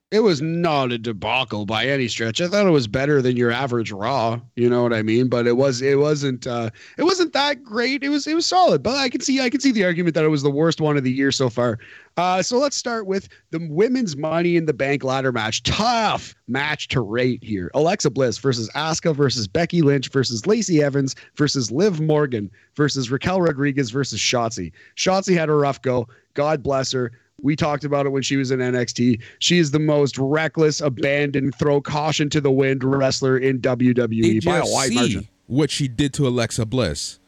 it 0.09 0.21
was 0.21 0.41
not 0.41 0.93
a 0.93 0.97
debacle 0.97 1.65
by 1.65 1.85
any 1.85 2.07
stretch. 2.07 2.39
I 2.39 2.47
thought 2.47 2.65
it 2.65 2.71
was 2.71 2.87
better 2.87 3.21
than 3.21 3.35
your 3.35 3.51
average 3.51 3.91
Raw. 3.91 4.39
You 4.55 4.69
know 4.69 4.81
what 4.81 4.93
I 4.93 5.01
mean? 5.01 5.27
But 5.27 5.47
it 5.47 5.57
was 5.57 5.81
it 5.81 5.99
wasn't 5.99 6.47
uh, 6.47 6.69
it 6.97 7.03
wasn't 7.03 7.33
that 7.33 7.61
great. 7.61 8.03
It 8.03 8.09
was 8.09 8.25
it 8.25 8.33
was 8.33 8.45
solid. 8.45 8.81
But 8.81 8.95
I 8.95 9.09
can 9.09 9.19
see 9.19 9.41
I 9.41 9.49
can 9.49 9.59
see 9.59 9.73
the 9.73 9.83
argument 9.83 10.15
that 10.15 10.23
it 10.23 10.29
was 10.29 10.43
the 10.43 10.49
worst 10.49 10.79
one 10.79 10.95
of 10.95 11.03
the 11.03 11.11
year 11.11 11.33
so 11.33 11.49
far. 11.49 11.77
Uh, 12.15 12.41
so 12.41 12.57
let's 12.57 12.77
start 12.77 13.05
with 13.05 13.27
the 13.51 13.67
women's 13.69 14.15
Money 14.15 14.55
in 14.55 14.65
the 14.65 14.73
Bank 14.73 15.03
ladder 15.03 15.33
match. 15.33 15.61
Tough 15.63 16.33
match 16.47 16.87
to 16.87 17.01
rate 17.01 17.43
here. 17.43 17.69
Alexa 17.73 18.09
Bliss 18.09 18.37
versus 18.37 18.69
Asuka 18.75 19.13
versus 19.13 19.45
Becky 19.45 19.81
Lynch 19.81 20.09
versus 20.09 20.47
Lacey 20.47 20.81
Evans 20.81 21.15
versus 21.35 21.69
Liv 21.69 21.99
Morgan 21.99 22.49
versus 22.75 23.11
Raquel 23.11 23.41
Rodriguez 23.41 23.91
versus 23.91 24.21
Shotzi. 24.21 24.71
Shotzi 24.95 25.35
had 25.37 25.49
a 25.49 25.53
rough 25.53 25.81
go. 25.81 26.07
God 26.33 26.63
bless 26.63 26.93
her. 26.93 27.11
We 27.41 27.55
talked 27.55 27.83
about 27.83 28.05
it 28.05 28.09
when 28.09 28.23
she 28.23 28.35
was 28.35 28.49
in 28.51 28.59
NXT. 28.59 29.21
She 29.39 29.59
is 29.59 29.71
the 29.71 29.79
most 29.79 30.17
reckless, 30.17 30.81
abandoned, 30.81 31.53
throw 31.55 31.79
caution 31.81 32.29
to 32.31 32.41
the 32.41 32.51
wind 32.51 32.83
wrestler 32.83 33.37
in 33.37 33.59
WWE 33.59 34.43
by 34.43 34.57
a 34.57 34.63
wide 34.65 34.93
margin. 34.93 35.27
What 35.45 35.69
she 35.69 35.87
did 35.87 36.13
to 36.15 36.27
Alexa 36.27 36.65
Bliss. 36.65 37.19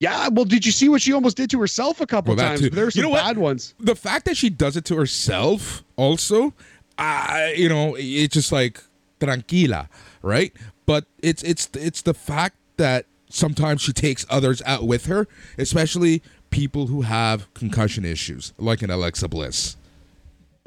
Yeah, 0.00 0.28
well, 0.28 0.44
did 0.44 0.64
you 0.64 0.70
see 0.70 0.88
what 0.88 1.02
she 1.02 1.12
almost 1.12 1.36
did 1.36 1.50
to 1.50 1.60
herself 1.60 2.00
a 2.00 2.06
couple 2.06 2.36
Well, 2.36 2.46
times? 2.46 2.60
too. 2.60 2.70
There's 2.70 2.94
You 2.94 3.02
some 3.02 3.10
know 3.10 3.16
what? 3.16 3.24
bad 3.24 3.36
ones. 3.38 3.74
The 3.80 3.96
fact 3.96 4.26
that 4.26 4.36
she 4.36 4.48
does 4.48 4.76
it 4.76 4.84
to 4.86 4.96
herself, 4.96 5.82
also, 5.96 6.54
I 6.96 7.54
you 7.56 7.68
know, 7.68 7.96
it's 7.98 8.34
just 8.34 8.52
like 8.52 8.80
tranquila, 9.18 9.88
right? 10.22 10.52
But 10.86 11.06
it's 11.20 11.42
it's 11.42 11.68
it's 11.74 12.02
the 12.02 12.14
fact 12.14 12.54
that 12.76 13.06
sometimes 13.28 13.82
she 13.82 13.92
takes 13.92 14.24
others 14.30 14.62
out 14.64 14.86
with 14.86 15.06
her, 15.06 15.26
especially 15.58 16.22
people 16.50 16.86
who 16.86 17.02
have 17.02 17.52
concussion 17.54 18.04
issues, 18.04 18.52
like 18.58 18.82
an 18.82 18.90
Alexa 18.90 19.28
Bliss. 19.28 19.76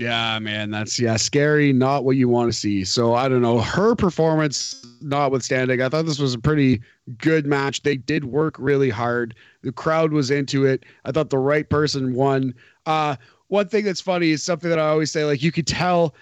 Yeah, 0.02 0.40
man, 0.40 0.72
that's 0.72 1.00
yeah, 1.00 1.16
scary. 1.16 1.72
Not 1.72 2.04
what 2.04 2.16
you 2.16 2.28
want 2.28 2.52
to 2.52 2.58
see. 2.58 2.84
So 2.84 3.14
I 3.14 3.30
don't 3.30 3.44
know. 3.44 3.60
Her 3.60 3.94
performance, 3.94 4.84
notwithstanding, 5.00 5.80
I 5.80 5.90
thought 5.90 6.08
this 6.08 6.18
was 6.18 6.34
a 6.34 6.40
pretty 6.40 6.82
good 7.20 7.46
match. 7.46 7.84
They 7.84 7.98
did 7.98 8.26
work 8.26 8.56
really 8.58 8.90
hard. 8.90 9.36
The 9.62 9.72
crowd 9.72 10.12
was 10.12 10.32
into 10.32 10.66
it. 10.66 10.86
I 11.06 11.12
thought 11.12 11.30
the 11.30 11.38
right 11.38 11.70
person 11.70 12.16
won. 12.16 12.56
Uh, 12.88 13.16
one 13.50 13.68
thing 13.68 13.86
that's 13.86 14.02
funny 14.02 14.32
is 14.32 14.42
something 14.42 14.72
that 14.72 14.80
I 14.80 14.88
always 14.88 15.12
say, 15.12 15.24
like 15.24 15.44
you 15.44 15.52
could 15.52 15.68
tell 15.68 16.16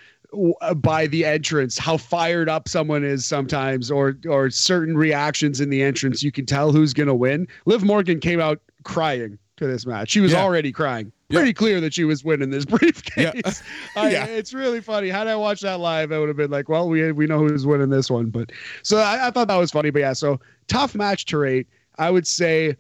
by 0.76 1.07
the 1.07 1.24
entrance 1.26 1.78
how 1.78 1.95
fired 1.95 2.49
up 2.49 2.68
someone 2.68 3.05
is 3.05 3.26
sometimes, 3.26 3.89
or 3.89 4.18
or 4.28 4.49
certain 4.49 4.97
reactions 4.97 5.62
in 5.62 5.70
the 5.70 5.82
entrance. 5.82 6.22
You 6.22 6.34
can 6.34 6.45
tell 6.45 6.74
who's 6.74 6.93
gonna 6.93 7.16
win. 7.16 7.47
Liv 7.66 7.84
Morgan 7.84 8.20
came 8.20 8.41
out 8.41 8.60
crying 8.84 9.38
to 9.60 9.68
this 9.68 9.86
match. 9.86 10.10
She 10.10 10.20
was 10.20 10.32
Yeah. 10.32 10.43
already 10.43 10.72
crying. 10.72 11.12
Yeah. 11.30 11.39
Pretty 11.39 11.53
clear 11.53 11.80
that 11.82 11.93
she 11.93 12.03
was 12.05 12.24
winning 12.24 12.49
this 12.49 12.66
briefcase. 12.78 13.32
Yeah. 13.36 13.51
I, 14.01 14.10
Yeah. 14.12 14.26
It's 14.26 14.53
really 14.53 14.82
funny. 14.82 15.10
Had 15.10 15.28
I 15.28 15.36
watched 15.36 15.62
that 15.62 15.80
live, 15.80 16.12
I 16.12 16.20
would 16.20 16.28
have 16.28 16.38
been 16.38 16.51
like, 16.51 16.68
well, 16.70 16.89
we 16.89 17.12
we 17.12 17.28
know 17.28 17.39
who's 17.39 17.66
winning 17.68 17.89
this 17.89 18.10
one. 18.10 18.30
But 18.30 18.51
so 18.84 18.97
I, 18.97 19.28
I 19.28 19.32
thought 19.32 19.47
that 19.47 19.57
was 19.57 19.72
funny. 19.72 19.91
But 19.91 19.99
yeah, 19.99 20.14
so 20.14 20.39
tough 20.68 20.95
match 20.95 21.26
to 21.26 21.38
rate. 21.38 21.68
I 21.97 22.10
would 22.10 22.26
say 22.26 22.76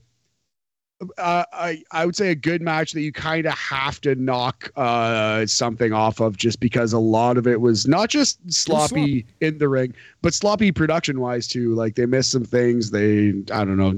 uh, 1.17 1.45
I 1.53 1.81
I 1.91 2.05
would 2.05 2.15
say 2.15 2.29
a 2.31 2.35
good 2.35 2.61
match 2.61 2.91
that 2.91 3.01
you 3.01 3.11
kind 3.13 3.45
of 3.45 3.53
have 3.53 4.01
to 4.01 4.15
knock 4.15 4.69
uh, 4.75 5.45
something 5.45 5.93
off 5.93 6.19
of 6.19 6.35
just 6.35 6.59
because 6.59 6.91
a 6.91 6.99
lot 6.99 7.37
of 7.37 7.47
it 7.47 7.61
was 7.61 7.87
not 7.87 8.09
just 8.09 8.39
sloppy 8.51 9.25
in 9.39 9.57
the 9.59 9.69
ring, 9.69 9.93
but 10.21 10.33
sloppy 10.33 10.71
production 10.73 11.21
wise 11.21 11.47
too. 11.47 11.73
Like 11.73 11.95
they 11.95 12.05
missed 12.05 12.31
some 12.31 12.43
things. 12.43 12.91
They 12.91 13.29
I 13.53 13.63
don't 13.63 13.77
know. 13.77 13.97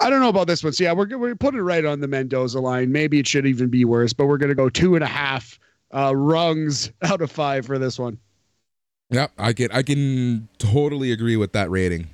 I 0.00 0.10
don't 0.10 0.20
know 0.20 0.28
about 0.28 0.46
this 0.46 0.62
one. 0.62 0.72
So 0.72 0.84
yeah, 0.84 0.92
we're 0.92 1.16
we're 1.16 1.34
putting 1.34 1.60
it 1.60 1.62
right 1.62 1.84
on 1.84 2.00
the 2.00 2.08
Mendoza 2.08 2.60
line. 2.60 2.92
Maybe 2.92 3.18
it 3.18 3.26
should 3.26 3.46
even 3.46 3.68
be 3.68 3.84
worse, 3.84 4.12
but 4.12 4.26
we're 4.26 4.38
gonna 4.38 4.54
go 4.54 4.68
two 4.68 4.94
and 4.94 5.04
a 5.04 5.08
half 5.08 5.58
uh, 5.92 6.14
rungs 6.14 6.90
out 7.02 7.20
of 7.20 7.30
five 7.30 7.66
for 7.66 7.78
this 7.78 7.98
one. 7.98 8.18
Yep, 9.10 9.32
I 9.38 9.52
can 9.52 9.70
I 9.72 9.82
can 9.82 10.48
totally 10.58 11.12
agree 11.12 11.36
with 11.36 11.52
that 11.52 11.70
rating. 11.70 12.08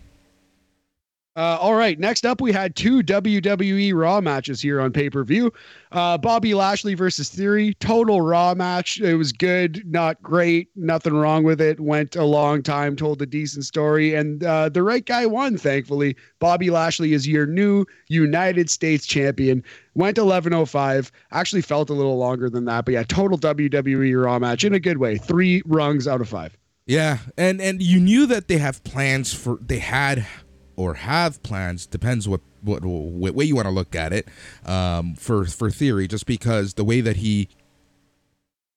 Uh, 1.34 1.56
all 1.58 1.74
right. 1.74 1.98
Next 1.98 2.26
up, 2.26 2.42
we 2.42 2.52
had 2.52 2.76
two 2.76 3.02
WWE 3.02 3.94
Raw 3.94 4.20
matches 4.20 4.60
here 4.60 4.82
on 4.82 4.92
pay 4.92 5.08
per 5.08 5.24
view. 5.24 5.50
Uh, 5.90 6.18
Bobby 6.18 6.52
Lashley 6.52 6.92
versus 6.92 7.30
Theory, 7.30 7.72
total 7.80 8.20
Raw 8.20 8.54
match. 8.54 9.00
It 9.00 9.14
was 9.14 9.32
good, 9.32 9.82
not 9.90 10.22
great, 10.22 10.68
nothing 10.76 11.14
wrong 11.14 11.42
with 11.42 11.58
it. 11.58 11.80
Went 11.80 12.16
a 12.16 12.24
long 12.24 12.62
time, 12.62 12.96
told 12.96 13.22
a 13.22 13.26
decent 13.26 13.64
story, 13.64 14.14
and 14.14 14.44
uh, 14.44 14.68
the 14.68 14.82
right 14.82 15.06
guy 15.06 15.24
won, 15.24 15.56
thankfully. 15.56 16.16
Bobby 16.38 16.68
Lashley 16.68 17.14
is 17.14 17.26
your 17.26 17.46
new 17.46 17.86
United 18.08 18.68
States 18.68 19.06
champion. 19.06 19.64
Went 19.94 20.18
11.05. 20.18 21.10
Actually 21.30 21.62
felt 21.62 21.88
a 21.88 21.94
little 21.94 22.18
longer 22.18 22.50
than 22.50 22.66
that, 22.66 22.84
but 22.84 22.92
yeah, 22.92 23.04
total 23.04 23.38
WWE 23.38 24.22
Raw 24.22 24.38
match 24.38 24.64
in 24.64 24.74
a 24.74 24.80
good 24.80 24.98
way. 24.98 25.16
Three 25.16 25.62
rungs 25.64 26.06
out 26.06 26.20
of 26.20 26.28
five. 26.28 26.58
Yeah, 26.84 27.18
and 27.38 27.60
and 27.60 27.80
you 27.80 28.00
knew 28.00 28.26
that 28.26 28.48
they 28.48 28.58
have 28.58 28.82
plans 28.82 29.32
for 29.32 29.56
they 29.60 29.78
had 29.78 30.26
or 30.76 30.94
have 30.94 31.42
plans 31.42 31.86
depends 31.86 32.28
what 32.28 32.40
what, 32.62 32.84
what 32.84 33.34
way 33.34 33.44
you 33.44 33.56
want 33.56 33.66
to 33.66 33.72
look 33.72 33.94
at 33.94 34.12
it 34.12 34.28
um, 34.64 35.14
for 35.14 35.44
for 35.44 35.70
theory 35.70 36.06
just 36.06 36.26
because 36.26 36.74
the 36.74 36.84
way 36.84 37.00
that 37.00 37.16
he 37.16 37.48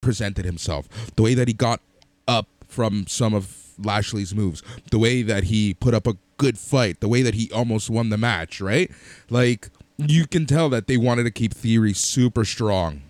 presented 0.02 0.46
himself 0.46 0.88
the 1.16 1.22
way 1.24 1.34
that 1.34 1.48
he 1.48 1.54
got 1.54 1.82
up 2.28 2.48
from 2.68 3.06
some 3.08 3.34
of 3.34 3.74
Lashley's 3.78 4.34
moves 4.34 4.64
the 4.91 5.00
way 5.00 5.22
that 5.22 5.46
he 5.46 5.74
put 5.74 5.93
up 5.93 6.08
a 6.08 6.16
good 6.38 6.58
fight 6.58 7.00
the 7.00 7.08
way 7.08 7.22
that 7.22 7.34
he 7.34 7.52
almost 7.52 7.89
won 7.89 8.10
the 8.10 8.18
match 8.18 8.60
right? 8.62 8.91
Like 9.30 9.70
you 9.98 10.28
can 10.28 10.46
tell 10.46 10.70
that 10.70 10.88
they 10.88 10.98
wanted 10.98 11.24
to 11.24 11.32
keep 11.32 11.54
theory 11.54 11.93
super 11.93 12.46
strong 12.46 13.02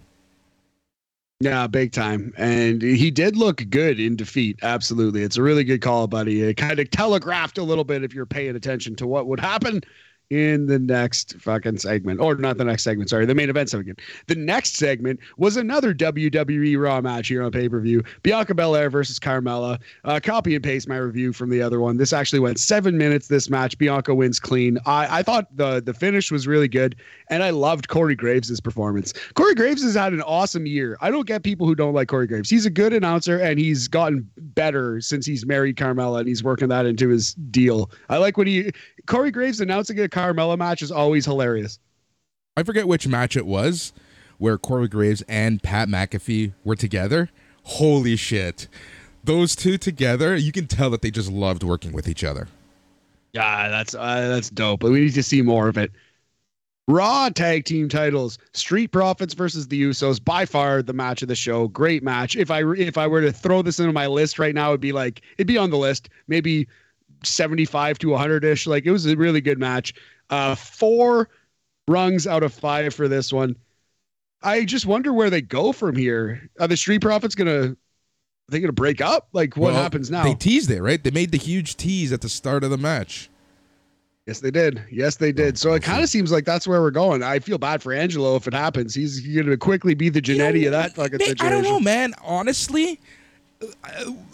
Yeah, 1.42 1.68
big 1.68 1.92
time. 1.92 2.34
And 2.38 2.82
he 2.82 3.12
did 3.12 3.36
look 3.36 3.70
good 3.70 4.00
in 4.00 4.16
defeat. 4.16 4.60
Absolutely. 4.62 5.22
It's 5.22 5.36
a 5.36 5.44
really 5.44 5.66
good 5.66 5.82
call, 5.82 6.08
buddy. 6.08 6.42
It 6.42 6.56
kind 6.56 6.80
of 6.80 6.90
telegraphed 6.92 7.58
a 7.58 7.64
little 7.64 7.84
bit 7.84 8.04
if 8.04 8.14
you're 8.14 8.26
paying 8.26 8.56
attention 8.56 8.96
to 8.96 9.08
what 9.08 9.28
would 9.28 9.42
happen 9.42 9.82
in 10.30 10.66
the 10.66 10.80
next 10.80 11.36
fucking 11.40 11.78
segment. 11.78 12.20
Or 12.20 12.36
not 12.36 12.58
the 12.58 12.66
next 12.66 12.84
segment, 12.84 13.10
sorry, 13.10 13.26
the 13.26 13.36
main 13.36 13.50
event 13.50 13.70
segment. 13.70 14.00
The 14.28 14.36
next 14.36 14.76
segment 14.76 15.20
was 15.38 15.58
another 15.58 15.94
WWE 15.94 16.82
Raw 16.82 17.02
match 17.02 17.28
here 17.28 17.44
on 17.44 17.52
pay 17.52 17.70
per 17.70 17.80
view 17.80 18.04
Bianca 18.24 18.56
Belair 18.56 18.90
versus 18.90 19.20
Carmella. 19.20 19.80
Uh, 20.04 20.20
copy 20.22 20.56
and 20.56 20.64
paste 20.64 20.88
my 20.88 20.98
review 20.98 21.34
from 21.34 21.50
the 21.50 21.62
other 21.62 21.80
one. 21.80 21.98
This 21.98 22.14
actually 22.14 22.40
went 22.40 22.60
seven 22.60 22.98
minutes. 22.98 23.28
This 23.28 23.50
match, 23.50 23.78
Bianca 23.78 24.14
wins 24.16 24.40
clean. 24.40 24.78
I, 24.86 25.20
I 25.20 25.24
thought 25.24 25.56
the, 25.56 25.82
the 25.82 25.94
finish 25.94 26.32
was 26.32 26.48
really 26.48 26.68
good, 26.68 26.96
and 27.30 27.44
I 27.44 27.52
loved 27.52 27.88
Corey 27.88 28.16
Graves' 28.16 28.60
performance. 28.60 29.14
Corey 29.36 29.56
Graves 29.56 29.84
has 29.84 29.96
had 29.96 30.14
an 30.14 30.22
awesome 30.22 30.66
year. 30.66 30.98
I 31.02 31.12
don't 31.12 31.28
get 31.28 31.44
people 31.44 31.68
who 31.68 31.76
don't 31.76 31.94
like 31.94 32.08
Corey 32.08 32.28
Graves. 32.28 32.50
He's 32.50 32.66
a 32.66 32.70
good 32.70 32.94
announcer, 32.94 33.40
and 33.40 33.60
he's 33.60 33.88
gotten 33.88 34.30
better 34.38 35.00
since 35.02 35.26
he's 35.26 35.46
married 35.46 35.76
Carmella, 35.76 36.20
and 36.20 36.28
he's 36.28 36.44
working 36.44 36.70
that 36.70 36.86
into 36.86 37.10
his 37.10 37.34
deal. 37.36 37.92
I 38.10 38.18
like 38.18 38.38
when 38.38 38.48
he 38.48 38.72
Corey 39.06 39.32
Graves 39.32 39.62
announcing 39.62 40.00
a 40.00 40.10
Carmella 40.16 40.58
match 40.58 40.82
is 40.82 40.92
always 40.92 41.26
hilarious. 41.26 41.78
I 42.56 42.64
forget 42.64 42.88
which 42.88 43.06
match 43.06 43.36
it 43.36 43.46
was 43.46 43.92
where 44.38 44.58
Corey 44.58 44.88
Graves 44.88 45.24
and 45.28 45.62
Pat 45.62 45.90
McAfee 45.90 46.54
were 46.64 46.76
together. 46.76 47.30
Holy 47.64 48.16
shit. 48.16 48.68
Those 49.24 49.56
two 49.56 49.78
together, 49.78 50.36
you 50.36 50.52
can 50.52 50.68
tell 50.68 50.90
that 50.92 51.02
they 51.02 51.12
just 51.12 51.32
loved 51.32 51.64
working 51.64 51.92
with 51.92 52.08
each 52.08 52.24
other. 52.24 52.48
Yeah, 53.34 53.70
that's 53.70 53.94
uh, 53.94 54.30
that's 54.30 54.50
dope. 54.50 54.80
But 54.80 54.92
we 54.92 55.02
need 55.02 55.14
to 55.16 55.24
see 55.24 55.42
more 55.42 55.68
of 55.68 55.78
it. 55.78 55.92
Raw 56.88 57.30
tag 57.30 57.66
team 57.66 57.90
titles: 57.90 58.38
Street 58.54 58.92
Profits 58.92 59.34
versus 59.34 59.68
the 59.68 59.82
Usos. 59.82 60.24
By 60.24 60.46
far 60.46 60.82
the 60.82 60.94
match 60.94 61.24
of 61.24 61.28
the 61.28 61.36
show. 61.36 61.68
Great 61.68 62.04
match. 62.04 62.38
If 62.38 62.52
I 62.52 62.64
if 62.78 62.98
I 62.98 63.08
were 63.08 63.22
to 63.22 63.34
throw 63.34 63.62
this 63.62 63.80
into 63.80 63.92
my 63.92 64.08
list 64.08 64.40
right 64.40 64.56
now, 64.56 64.70
it'd 64.70 64.80
be 64.80 64.94
like 64.94 65.22
it'd 65.38 65.48
be 65.48 65.58
on 65.58 65.72
the 65.72 65.78
list. 65.78 66.08
Maybe 66.28 66.68
seventy 67.26 67.66
five 67.66 68.00
to 68.00 68.16
hundred 68.16 68.44
ish. 68.44 68.68
Like 68.68 68.86
it 68.86 68.92
was 68.92 69.06
a 69.06 69.16
really 69.16 69.42
good 69.42 69.60
match. 69.60 69.94
Uh, 70.30 70.56
four 70.56 71.30
rungs 71.88 72.26
out 72.28 72.44
of 72.44 72.54
five 72.54 72.94
for 72.94 73.08
this 73.08 73.32
one. 73.34 73.56
I 74.42 74.66
just 74.66 74.86
wonder 74.86 75.12
where 75.14 75.30
they 75.30 75.42
go 75.42 75.72
from 75.72 75.96
here. 75.96 76.50
Are 76.60 76.68
the 76.68 76.78
Street 76.78 77.02
Profits 77.02 77.36
gonna? 77.36 77.72
Are 77.72 77.76
they 78.50 78.60
gonna 78.60 78.74
break 78.74 79.02
up? 79.02 79.28
Like 79.34 79.56
what 79.58 79.74
Well, 79.74 79.82
happens 79.82 80.12
now? 80.12 80.24
They 80.24 80.36
teased 80.36 80.70
it, 80.72 80.82
right? 80.82 81.04
They 81.04 81.12
made 81.12 81.32
the 81.32 81.38
huge 81.38 81.78
tease 81.78 82.12
at 82.12 82.22
the 82.22 82.30
start 82.30 82.64
of 82.64 82.70
the 82.70 82.78
match. 82.78 83.30
Yes, 84.28 84.40
they 84.40 84.50
did. 84.50 84.84
Yes, 84.92 85.18
they 85.18 85.32
did. 85.32 85.56
So 85.60 85.74
it 85.74 85.84
kind 85.84 86.02
of 86.02 86.10
seems 86.10 86.32
like 86.32 86.46
that's 86.46 86.68
where 86.68 86.82
we're 86.82 86.90
going. 86.90 87.22
I 87.22 87.38
feel 87.38 87.60
bad 87.60 87.84
for 87.84 87.94
Angelo 87.94 88.36
if 88.36 88.48
it 88.48 88.56
happens. 88.56 88.96
He's 88.96 89.20
going 89.20 89.46
to 89.46 89.56
quickly 89.56 89.94
be 89.94 90.10
the 90.10 90.20
You 90.26 90.36
know, 90.40 90.46
Jannetty 90.52 90.66
of 90.66 90.72
that 90.72 90.96
fucking 90.96 91.20
they- 91.20 91.26
situation. 91.26 91.46
I 91.46 91.50
don't 91.52 91.64
know, 91.64 91.80
man. 91.80 92.16
Honestly, 92.24 93.00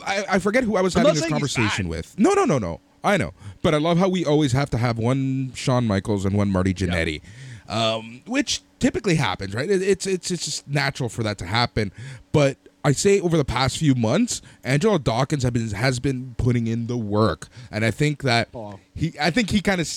I, 0.06 0.26
I, 0.32 0.40
forget 0.40 0.64
who 0.64 0.76
I 0.76 0.82
was 0.82 0.96
I'm 0.96 1.06
having 1.06 1.22
this 1.22 1.30
conversation 1.30 1.88
with. 1.88 2.18
No, 2.18 2.34
no, 2.34 2.46
no, 2.46 2.58
no. 2.58 2.80
I 3.04 3.18
know. 3.18 3.34
But 3.62 3.74
I 3.74 3.78
love 3.78 3.98
how 3.98 4.10
we 4.10 4.26
always 4.26 4.52
have 4.52 4.70
to 4.72 4.78
have 4.78 4.98
one 4.98 5.54
Shawn 5.54 5.88
Michaels 5.88 6.26
and 6.26 6.36
one 6.36 6.52
Marty 6.52 6.74
Jannetty, 6.74 7.22
um, 7.68 8.22
which 8.26 8.62
typically 8.80 9.16
happens, 9.16 9.54
right? 9.54 9.70
It, 9.70 9.82
it's, 9.82 10.06
it's, 10.06 10.32
it's 10.32 10.46
just 10.46 10.68
natural 10.68 11.10
for 11.10 11.24
that 11.24 11.38
to 11.40 11.46
happen. 11.46 11.92
But 12.32 12.58
I 12.84 12.92
say 12.94 13.20
over 13.20 13.38
the 13.38 13.46
past 13.46 13.78
few 13.78 13.96
months, 13.96 14.42
Angelo 14.64 14.98
Dawkins 14.98 15.44
have 15.44 15.54
been, 15.54 15.70
has 15.70 16.00
been 16.00 16.36
putting 16.38 16.68
in 16.68 16.88
the 16.88 16.98
work. 16.98 17.48
And 17.72 17.86
I 17.86 17.92
think 17.92 18.24
that 18.24 18.50
Oh. 18.54 18.80
he, 18.96 19.14
I 19.20 19.30
think 19.32 19.52
he 19.52 19.62
kind 19.62 19.82
of 19.82 19.88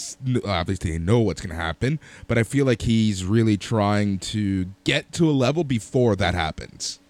obviously 0.46 0.98
know 0.98 1.20
what's 1.20 1.40
going 1.40 1.54
to 1.56 1.62
happen, 1.62 1.98
but 2.26 2.38
I 2.38 2.42
feel 2.42 2.66
like 2.66 2.82
he's 2.82 3.24
really 3.24 3.56
trying 3.56 4.18
to 4.20 4.66
get 4.84 5.12
to 5.12 5.28
a 5.28 5.32
level 5.32 5.64
before 5.64 6.14
that 6.16 6.34
happens. 6.34 7.00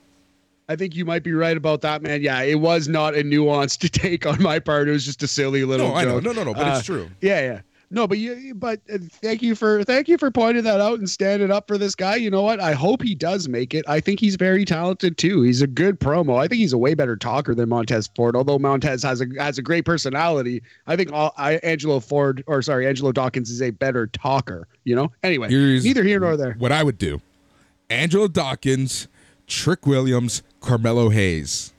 I 0.68 0.76
think 0.76 0.94
you 0.96 1.04
might 1.04 1.22
be 1.22 1.32
right 1.32 1.56
about 1.56 1.82
that, 1.82 2.02
man. 2.02 2.22
Yeah, 2.22 2.40
it 2.42 2.60
was 2.60 2.88
not 2.88 3.14
a 3.14 3.22
nuanced 3.22 3.90
take 3.90 4.26
on 4.26 4.42
my 4.42 4.58
part. 4.58 4.88
It 4.88 4.92
was 4.92 5.04
just 5.04 5.22
a 5.22 5.26
silly 5.28 5.64
little. 5.64 5.88
No, 5.88 5.94
I 5.94 6.04
know. 6.04 6.20
joke. 6.20 6.24
No, 6.24 6.32
no, 6.32 6.44
no. 6.44 6.54
But 6.54 6.66
Uh, 6.66 6.76
it's 6.76 6.86
true. 6.86 7.10
Yeah, 7.20 7.40
yeah. 7.40 7.60
No, 7.90 8.08
but 8.08 8.18
you, 8.18 8.54
but 8.56 8.80
uh, 8.92 8.98
thank 9.22 9.40
you 9.40 9.54
for 9.54 9.84
thank 9.84 10.08
you 10.08 10.18
for 10.18 10.28
pointing 10.30 10.64
that 10.64 10.80
out 10.80 10.98
and 10.98 11.08
standing 11.08 11.52
up 11.52 11.68
for 11.68 11.78
this 11.78 11.94
guy. 11.94 12.16
You 12.16 12.28
know 12.28 12.42
what? 12.42 12.58
I 12.58 12.72
hope 12.72 13.02
he 13.02 13.14
does 13.14 13.48
make 13.48 13.72
it. 13.72 13.84
I 13.86 14.00
think 14.00 14.18
he's 14.18 14.34
very 14.34 14.64
talented 14.64 15.16
too. 15.16 15.42
He's 15.42 15.62
a 15.62 15.66
good 15.68 16.00
promo. 16.00 16.36
I 16.42 16.48
think 16.48 16.58
he's 16.58 16.72
a 16.72 16.78
way 16.78 16.94
better 16.94 17.14
talker 17.14 17.54
than 17.54 17.68
Montez 17.68 18.10
Ford. 18.16 18.34
Although 18.34 18.58
Montez 18.58 19.04
has 19.04 19.20
a 19.20 19.26
has 19.38 19.58
a 19.58 19.62
great 19.62 19.84
personality, 19.84 20.60
I 20.88 20.96
think 20.96 21.12
all, 21.12 21.34
I, 21.36 21.56
Angelo 21.56 22.00
Ford 22.00 22.42
or 22.48 22.62
sorry, 22.62 22.86
Angelo 22.88 23.12
Dawkins 23.12 23.48
is 23.50 23.62
a 23.62 23.70
better 23.70 24.08
talker. 24.08 24.66
You 24.82 24.96
know. 24.96 25.12
Anyway, 25.22 25.50
Here's 25.50 25.84
neither 25.84 26.02
here 26.02 26.18
nor 26.18 26.36
there. 26.36 26.54
What 26.58 26.72
I 26.72 26.82
would 26.82 26.98
do: 26.98 27.20
Angelo 27.90 28.26
Dawkins, 28.26 29.06
Trick 29.46 29.86
Williams, 29.86 30.42
Carmelo 30.64 31.08
Hayes. 31.08 31.72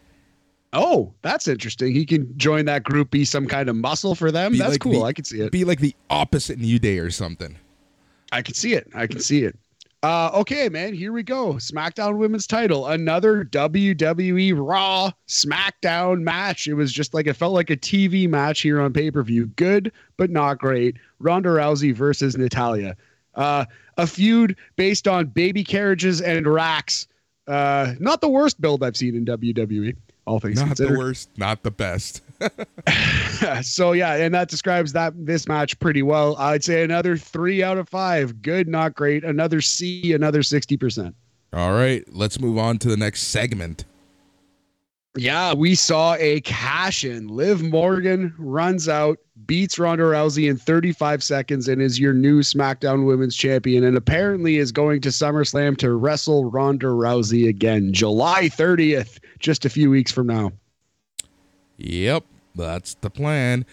Oh, 0.74 1.14
that's 1.22 1.48
interesting. 1.48 1.94
He 1.94 2.06
can 2.06 2.38
join 2.38 2.66
that 2.66 2.84
group, 2.84 3.10
be 3.10 3.24
some 3.24 3.48
kind 3.48 3.70
of 3.70 3.76
muscle 3.76 4.14
for 4.14 4.32
them. 4.32 4.52
Be 4.52 4.57
that's 4.57 4.72
like 4.72 4.82
cool. 4.82 4.94
the- 4.94 5.02
I 5.03 5.14
can 5.14 5.24
see 5.24 5.40
it. 5.41 5.52
Be 5.52 5.64
like 5.64 5.80
the 5.80 5.95
opposite 6.10 6.60
New 6.60 6.80
Day 6.80 6.99
or 6.99 7.10
something. 7.12 7.56
I 8.32 8.41
can 8.41 8.53
see 8.56 8.74
it. 8.74 8.90
I 8.94 9.07
can 9.07 9.20
see 9.20 9.44
it. 9.45 9.57
Uh, 10.03 10.30
okay, 10.36 10.70
man, 10.70 10.94
here 10.94 11.12
we 11.12 11.24
go. 11.24 11.53
SmackDown 11.53 12.18
Women's 12.18 12.45
Title, 12.45 12.88
another 12.88 13.45
WWE 13.45 14.53
Raw 14.56 15.12
SmackDown 15.28 16.22
match. 16.22 16.68
It 16.68 16.74
was 16.76 16.91
just 16.91 17.14
like 17.14 17.26
it 17.26 17.34
felt 17.34 17.53
like 17.53 17.70
a 17.72 17.78
TV 17.78 18.28
match 18.30 18.62
here 18.62 18.82
on 18.82 18.94
pay 18.94 19.10
per 19.10 19.24
view. 19.24 19.48
Good, 19.48 19.91
but 20.18 20.30
not 20.30 20.60
great. 20.60 20.98
Ronda 21.20 21.49
Rousey 21.49 21.94
versus 21.95 22.38
Natalya. 22.38 22.95
Uh, 23.34 23.66
a 23.98 24.06
feud 24.06 24.56
based 24.76 25.07
on 25.07 25.26
baby 25.28 25.64
carriages 25.64 26.22
and 26.22 26.45
racks. 26.45 27.07
Uh, 27.48 27.94
not 28.00 28.22
the 28.22 28.30
worst 28.30 28.60
build 28.60 28.84
I've 28.84 28.98
seen 28.98 29.16
in 29.16 29.26
WWE. 29.26 29.96
All 30.26 30.40
things 30.40 30.58
Not 30.58 30.68
considered. 30.70 30.94
the 30.94 30.98
worst, 30.98 31.30
not 31.38 31.62
the 31.62 31.70
best. 31.70 32.22
so 33.62 33.92
yeah, 33.92 34.16
and 34.16 34.34
that 34.34 34.50
describes 34.50 34.92
that 34.94 35.14
this 35.16 35.48
match 35.48 35.80
pretty 35.80 36.02
well. 36.02 36.36
I'd 36.38 36.64
say 36.64 36.84
another 36.84 37.16
three 37.16 37.62
out 37.62 37.78
of 37.78 37.88
five. 37.90 38.42
Good, 38.42 38.68
not 38.68 38.96
great. 38.96 39.24
Another 39.24 39.62
C, 39.62 40.14
another 40.14 40.42
sixty 40.42 40.78
percent. 40.78 41.16
All 41.54 41.74
right, 41.74 42.04
let's 42.12 42.40
move 42.40 42.58
on 42.58 42.80
to 42.80 42.88
the 42.90 42.98
next 42.98 43.26
segment. 43.26 43.86
Yeah, 45.18 45.54
we 45.54 45.76
saw 45.76 46.16
a 46.16 46.42
cash 46.42 47.06
in. 47.06 47.28
Liv 47.28 47.64
Morgan 47.64 48.34
runs 48.38 48.90
out, 48.90 49.18
beats 49.46 49.80
Ronda 49.80 50.04
Rousey 50.04 50.50
in 50.50 50.58
35 50.58 51.24
seconds, 51.24 51.68
and 51.70 51.82
is 51.82 52.00
your 52.00 52.14
new 52.14 52.42
SmackDown 52.42 53.06
Women's 53.06 53.36
Champion, 53.36 53.84
and 53.86 53.96
apparently 53.96 54.58
is 54.58 54.72
going 54.74 55.00
to 55.02 55.10
SummerSlam 55.10 55.78
to 55.78 55.94
wrestle 55.94 56.50
Ronda 56.52 56.88
Rousey 56.88 57.48
again, 57.48 57.94
July 57.94 58.50
30th, 58.50 59.20
just 59.40 59.64
a 59.64 59.70
few 59.70 59.90
weeks 59.90 60.12
from 60.12 60.28
now. 60.28 60.52
Yep, 61.78 62.26
that's 62.56 62.96
the 62.96 63.10
plan. 63.10 63.66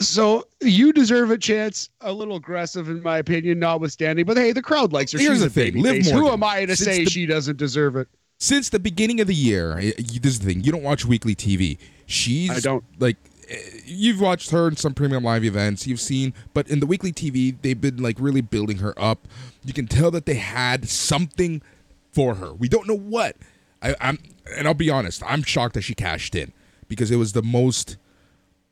So 0.00 0.46
you 0.60 0.92
deserve 0.92 1.30
a 1.30 1.38
chance. 1.38 1.88
A 2.00 2.12
little 2.12 2.36
aggressive, 2.36 2.88
in 2.88 3.02
my 3.02 3.18
opinion, 3.18 3.58
notwithstanding. 3.58 4.24
But 4.24 4.36
hey, 4.36 4.52
the 4.52 4.62
crowd 4.62 4.92
likes 4.92 5.12
her. 5.12 5.18
Here's 5.18 5.34
She's 5.34 5.40
the 5.40 5.46
a 5.46 5.50
thing, 5.50 5.72
baby 5.74 5.82
Liv 5.82 5.94
face. 6.04 6.10
Who 6.10 6.28
am 6.28 6.42
I 6.42 6.64
to 6.64 6.76
say 6.76 7.04
the- 7.04 7.10
she 7.10 7.26
doesn't 7.26 7.56
deserve 7.56 7.96
it? 7.96 8.08
Since 8.42 8.70
the 8.70 8.80
beginning 8.80 9.20
of 9.20 9.28
the 9.28 9.36
year, 9.36 9.76
this 9.76 10.24
is 10.24 10.40
the 10.40 10.46
thing. 10.46 10.64
You 10.64 10.72
don't 10.72 10.82
watch 10.82 11.04
weekly 11.04 11.36
TV. 11.36 11.78
She's 12.06 12.50
I 12.50 12.58
don't. 12.58 12.82
like 12.98 13.16
eh, 13.48 13.56
you've 13.84 14.20
watched 14.20 14.50
her 14.50 14.66
in 14.66 14.74
some 14.74 14.94
premium 14.94 15.22
live 15.22 15.44
events. 15.44 15.86
You've 15.86 16.00
seen, 16.00 16.34
but 16.52 16.68
in 16.68 16.80
the 16.80 16.86
weekly 16.86 17.12
TV, 17.12 17.54
they've 17.62 17.80
been 17.80 18.02
like 18.02 18.16
really 18.18 18.40
building 18.40 18.78
her 18.78 18.94
up. 19.00 19.28
You 19.64 19.72
can 19.72 19.86
tell 19.86 20.10
that 20.10 20.26
they 20.26 20.34
had 20.34 20.88
something 20.88 21.62
for 22.10 22.34
her. 22.34 22.52
We 22.52 22.68
don't 22.68 22.88
know 22.88 22.98
what. 22.98 23.36
I, 23.80 23.94
I'm, 24.00 24.18
and 24.56 24.66
I'll 24.66 24.74
be 24.74 24.90
honest. 24.90 25.22
I'm 25.24 25.44
shocked 25.44 25.74
that 25.74 25.82
she 25.82 25.94
cashed 25.94 26.34
in 26.34 26.52
because 26.88 27.12
it 27.12 27.16
was 27.18 27.34
the 27.34 27.44
most 27.44 27.96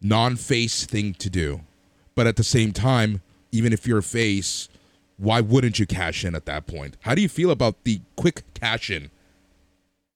non-face 0.03 0.85
thing 0.85 1.15
to 1.15 1.31
do. 1.31 1.61
But 2.17 2.27
at 2.27 2.35
the 2.35 2.43
same 2.43 2.73
time, 2.73 3.23
even 3.53 3.73
if 3.73 3.87
you're 3.87 3.99
a 3.99 4.03
face, 4.03 4.69
why 5.17 5.41
wouldn't 5.41 5.79
you 5.79 5.87
cash 5.87 6.25
in 6.25 6.35
at 6.35 6.47
that 6.47 6.67
point? 6.67 6.97
How 7.03 7.15
do 7.15 7.23
you 7.23 7.29
feel 7.29 7.53
about 7.53 7.85
the 7.85 8.01
quick 8.17 8.43
cash 8.53 8.91
in? 8.91 9.13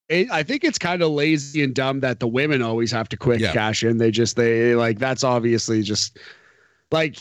It, 0.09 0.31
I 0.31 0.43
think 0.43 0.64
it's 0.64 0.78
kind 0.78 1.02
of 1.02 1.10
lazy 1.12 1.62
and 1.62 1.74
dumb 1.74 2.01
that 2.01 2.20
the 2.20 2.28
women 2.28 2.60
always 2.62 2.90
have 2.93 3.09
to 3.10 3.16
quick 3.16 3.40
Yeah. 3.40 3.52
cash 3.52 3.82
in. 3.82 3.98
They 3.98 4.10
just 4.10 4.36
they 4.36 4.74
like 4.74 4.98
that's 4.98 5.24
obviously 5.24 5.82
just 5.82 6.18
like 6.90 7.16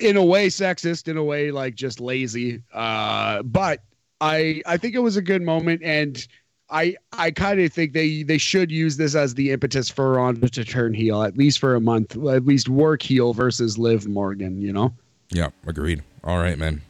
in 0.00 0.16
a 0.16 0.24
way 0.24 0.48
sexist, 0.48 1.08
in 1.08 1.16
a 1.16 1.24
way 1.24 1.50
like 1.50 1.74
just 1.74 2.00
lazy. 2.00 2.62
Uh, 2.72 3.42
but 3.42 3.82
I 4.20 4.62
I 4.64 4.76
think 4.78 4.94
it 4.94 5.00
was 5.00 5.16
a 5.16 5.22
good 5.22 5.42
moment 5.42 5.82
and. 5.82 6.26
I 6.68 6.96
I 7.12 7.30
kind 7.30 7.60
of 7.60 7.72
think 7.72 7.92
they 7.92 8.24
they 8.24 8.38
should 8.38 8.72
use 8.72 8.96
this 8.96 9.14
as 9.14 9.34
the 9.34 9.52
impetus 9.52 9.88
for 9.88 10.14
Ronda 10.14 10.48
to 10.48 10.64
turn 10.64 10.94
heel 10.94 11.22
at 11.22 11.38
least 11.38 11.60
for 11.60 11.76
a 11.76 11.80
month, 11.80 12.16
at 12.26 12.44
least 12.44 12.68
work 12.68 13.02
heel 13.02 13.32
versus 13.32 13.78
Liv 13.78 14.08
Morgan. 14.08 14.60
You 14.60 14.72
know. 14.72 14.92
Yeah, 15.30 15.50
agreed. 15.64 16.02
All 16.24 16.38
right, 16.38 16.58
man. 16.58 16.82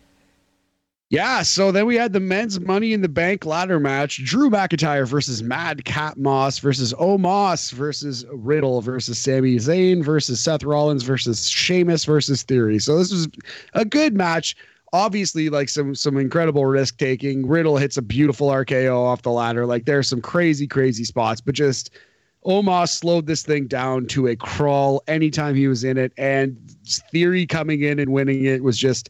Yeah, 1.09 1.43
so 1.43 1.71
then 1.71 1.87
we 1.87 1.95
had 1.95 2.13
the 2.13 2.19
men's 2.19 2.59
Money 2.59 2.93
in 2.93 3.01
the 3.01 3.09
Bank 3.09 3.47
ladder 3.47 3.79
match: 3.79 4.25
Drew 4.25 4.51
McIntyre 4.51 5.07
versus 5.07 5.41
Madcap 5.41 6.17
Moss 6.17 6.59
versus 6.59 6.93
Omos 6.95 7.71
versus 7.73 8.25
Riddle 8.33 8.81
versus 8.81 9.17
Sami 9.17 9.55
Zayn 9.57 10.03
versus 10.05 10.41
Seth 10.41 10.65
Rollins 10.65 11.05
versus 11.05 11.49
Sheamus 11.49 12.05
versus 12.05 12.43
Theory. 12.43 12.81
So 12.81 12.99
this 12.99 13.13
was 13.13 13.29
a 13.75 13.85
good 13.85 14.15
match. 14.15 14.57
Obviously, 14.93 15.49
like 15.49 15.69
some 15.69 15.95
some 15.95 16.17
incredible 16.17 16.67
risk 16.67 16.99
taking. 16.99 17.47
Riddle 17.47 17.77
hits 17.77 17.97
a 17.97 18.03
beautiful 18.03 18.49
RKO 18.49 18.97
off 18.97 19.23
the 19.23 19.31
ladder. 19.31 19.65
Like 19.65 19.85
there's 19.85 20.09
some 20.09 20.21
crazy 20.21 20.67
crazy 20.67 21.05
spots, 21.05 21.41
but 21.41 21.55
just 21.55 21.91
Omos 22.45 22.89
slowed 22.89 23.27
this 23.29 23.45
thing 23.45 23.69
down 23.69 24.07
to 24.07 24.27
a 24.27 24.35
crawl 24.35 25.05
anytime 25.07 25.55
he 25.55 25.69
was 25.69 25.85
in 25.85 25.99
it, 25.99 26.13
and 26.19 26.57
Theory 27.13 27.47
coming 27.47 27.83
in 27.83 28.01
and 28.01 28.13
winning 28.13 28.45
it 28.45 28.65
was 28.65 28.77
just 28.77 29.09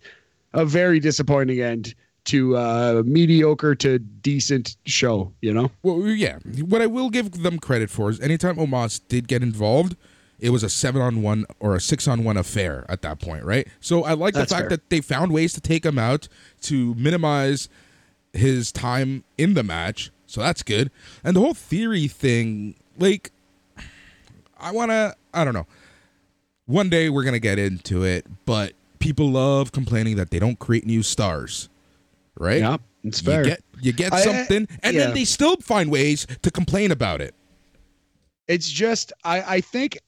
a 0.52 0.64
very 0.64 1.00
disappointing 1.00 1.60
end 1.60 1.94
to 2.24 2.56
uh 2.56 3.02
mediocre 3.06 3.74
to 3.76 3.98
decent 4.00 4.76
show 4.84 5.32
you 5.42 5.54
know 5.54 5.70
Well, 5.82 6.06
yeah. 6.08 6.38
What 6.60 6.82
I 6.82 6.86
will 6.86 7.08
give 7.10 7.42
them 7.42 7.58
credit 7.58 7.88
for 7.88 8.10
is 8.10 8.18
anytime 8.20 8.56
Omos 8.56 9.00
did 9.06 9.28
get 9.28 9.42
involved, 9.42 9.96
it 10.40 10.50
was 10.50 10.62
a 10.64 10.68
seven 10.68 11.00
on 11.00 11.22
one 11.22 11.44
or 11.60 11.76
a 11.76 11.80
six 11.80 12.08
on 12.08 12.24
one 12.24 12.36
affair 12.36 12.84
at 12.88 13.02
that 13.02 13.20
point, 13.20 13.44
right? 13.44 13.68
So 13.80 14.04
I 14.04 14.14
like 14.14 14.34
That's 14.34 14.50
the 14.50 14.54
fact 14.56 14.62
fair. 14.64 14.76
that 14.76 14.90
they 14.90 15.00
found 15.00 15.32
ways 15.32 15.52
to 15.54 15.60
take 15.60 15.84
him 15.86 15.98
out 15.98 16.28
to 16.62 16.94
minimize 16.96 17.68
his 18.32 18.70
time 18.72 19.22
in 19.38 19.54
the 19.54 19.62
match. 19.62 20.10
So 20.26 20.40
that's 20.40 20.62
good. 20.62 20.90
And 21.22 21.36
the 21.36 21.40
whole 21.40 21.54
theory 21.54 22.08
thing, 22.08 22.74
like, 22.98 23.30
I 24.58 24.72
want 24.72 24.90
to, 24.90 25.14
I 25.32 25.44
don't 25.44 25.54
know. 25.54 25.66
One 26.66 26.90
day 26.90 27.08
we're 27.08 27.22
going 27.22 27.34
to 27.34 27.38
get 27.40 27.58
into 27.58 28.02
it, 28.04 28.26
but 28.44 28.72
people 29.06 29.30
love 29.30 29.70
complaining 29.72 30.16
that 30.16 30.30
they 30.30 30.38
don't 30.38 30.58
create 30.58 30.84
new 30.84 31.02
stars, 31.02 31.68
right? 32.38 32.58
yeah 32.60 32.76
it's 33.04 33.22
You 33.22 33.26
fair 33.30 33.44
get 33.44 33.60
you 33.80 33.92
get 33.92 34.12
I- 34.12 34.20
something, 34.20 34.66
and 34.82 34.94
yeah. 34.94 35.04
then 35.06 35.14
they 35.14 35.24
still 35.24 35.56
find 35.62 35.90
ways 35.90 36.26
to 36.42 36.50
complain 36.50 36.90
about 36.90 37.20
it. 37.20 37.34
it's 38.48 38.68
just 38.70 39.12
i 39.24 39.36
i 39.56 39.60
think 39.60 39.98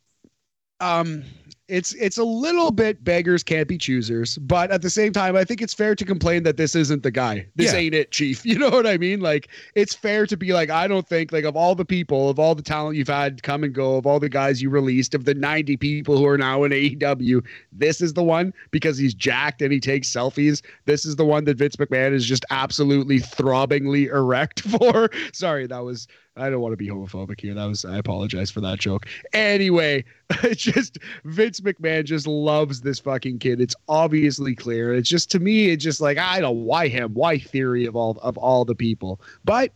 um 0.80 1.22
it's 1.68 1.92
it's 1.94 2.16
a 2.18 2.24
little 2.24 2.70
bit 2.70 3.04
beggars 3.04 3.42
can't 3.42 3.68
be 3.68 3.76
choosers 3.76 4.38
but 4.38 4.70
at 4.70 4.80
the 4.82 4.88
same 4.90 5.12
time 5.12 5.36
i 5.36 5.44
think 5.44 5.60
it's 5.60 5.74
fair 5.74 5.94
to 5.94 6.04
complain 6.04 6.42
that 6.42 6.56
this 6.56 6.74
isn't 6.74 7.02
the 7.02 7.10
guy. 7.10 7.46
This 7.56 7.72
Yeah. 7.72 7.78
ain't 7.78 7.94
it 7.94 8.10
chief. 8.10 8.44
You 8.48 8.58
know 8.58 8.70
what 8.70 8.86
i 8.86 8.96
mean? 8.96 9.20
Like 9.20 9.48
it's 9.74 9.94
fair 9.94 10.26
to 10.26 10.36
be 10.36 10.52
like 10.52 10.70
i 10.70 10.88
don't 10.88 11.06
think 11.06 11.30
like 11.32 11.44
of 11.44 11.56
all 11.56 11.74
the 11.74 11.84
people 11.84 12.30
of 12.30 12.38
all 12.38 12.54
the 12.54 12.62
talent 12.62 12.96
you've 12.96 13.08
had 13.08 13.42
come 13.42 13.62
and 13.64 13.74
go 13.74 13.96
of 13.96 14.06
all 14.06 14.18
the 14.18 14.28
guys 14.28 14.62
you 14.62 14.70
released 14.70 15.14
of 15.14 15.24
the 15.26 15.34
90 15.34 15.76
people 15.76 16.16
who 16.16 16.26
are 16.26 16.38
now 16.38 16.64
in 16.64 16.72
aew 16.72 17.44
this 17.72 18.00
is 18.00 18.14
the 18.14 18.22
one 18.24 18.52
because 18.70 18.96
he's 18.96 19.14
jacked 19.14 19.60
and 19.62 19.72
he 19.72 19.80
takes 19.80 20.08
selfies. 20.10 20.62
This 20.86 21.04
is 21.04 21.16
the 21.16 21.24
one 21.24 21.44
that 21.44 21.58
vince 21.58 21.76
mcmahon 21.76 22.12
is 22.12 22.24
just 22.26 22.44
absolutely 22.50 23.20
throbbingly 23.20 24.08
erect 24.08 24.60
for. 24.68 25.10
Sorry 25.32 25.66
that 25.66 25.84
was 25.84 26.08
I 26.38 26.50
don't 26.50 26.60
want 26.60 26.72
to 26.72 26.76
be 26.76 26.88
homophobic 26.88 27.40
here. 27.40 27.54
That 27.54 27.66
was 27.66 27.84
I 27.84 27.98
apologize 27.98 28.50
for 28.50 28.60
that 28.62 28.78
joke. 28.78 29.06
Anyway, 29.32 30.04
it's 30.42 30.62
just 30.62 30.98
Vince 31.24 31.60
McMahon 31.60 32.04
just 32.04 32.26
loves 32.26 32.80
this 32.80 32.98
fucking 32.98 33.38
kid. 33.40 33.60
It's 33.60 33.74
obviously 33.88 34.54
clear. 34.54 34.94
It's 34.94 35.08
just 35.08 35.30
to 35.32 35.38
me, 35.40 35.70
it's 35.70 35.82
just 35.84 36.00
like 36.00 36.18
I 36.18 36.40
don't 36.40 36.64
why 36.64 36.88
him, 36.88 37.14
why 37.14 37.38
theory 37.38 37.86
of 37.86 37.96
all 37.96 38.18
of 38.22 38.36
all 38.38 38.64
the 38.64 38.74
people. 38.74 39.20
But 39.44 39.72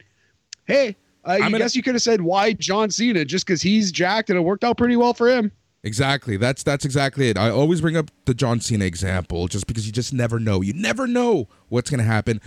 hey, 0.66 0.97
I 1.24 1.34
I'm 1.36 1.40
gonna- 1.43 1.59
guess 1.59 1.76
you 1.76 1.82
could 1.82 1.94
have 1.94 2.02
said 2.02 2.20
why 2.20 2.52
John 2.52 2.90
Cena 2.90 3.24
just 3.24 3.47
because 3.47 3.62
he's 3.62 3.90
jacked 3.93 4.30
and 4.30 4.39
it 4.39 4.43
worked 4.43 4.64
out 4.64 4.76
pretty 4.78 4.97
well 4.97 5.14
for 5.14 5.28
him. 5.28 5.52
Exactly. 5.84 6.36
That's 6.36 6.62
that's 6.62 6.84
exactly 6.84 7.28
it. 7.28 7.36
I 7.36 7.51
always 7.51 7.80
bring 7.80 7.97
up 7.97 8.09
the 8.24 8.34
John 8.34 8.60
Cena 8.60 8.84
example 8.84 9.48
just 9.48 9.66
because 9.66 9.84
you 9.84 9.93
just 9.93 10.12
never 10.12 10.39
know. 10.39 10.60
You 10.60 10.72
never 10.74 11.09
know 11.09 11.48
what's 11.70 11.90
going 11.90 11.98
to 11.98 12.05
happen. 12.05 12.40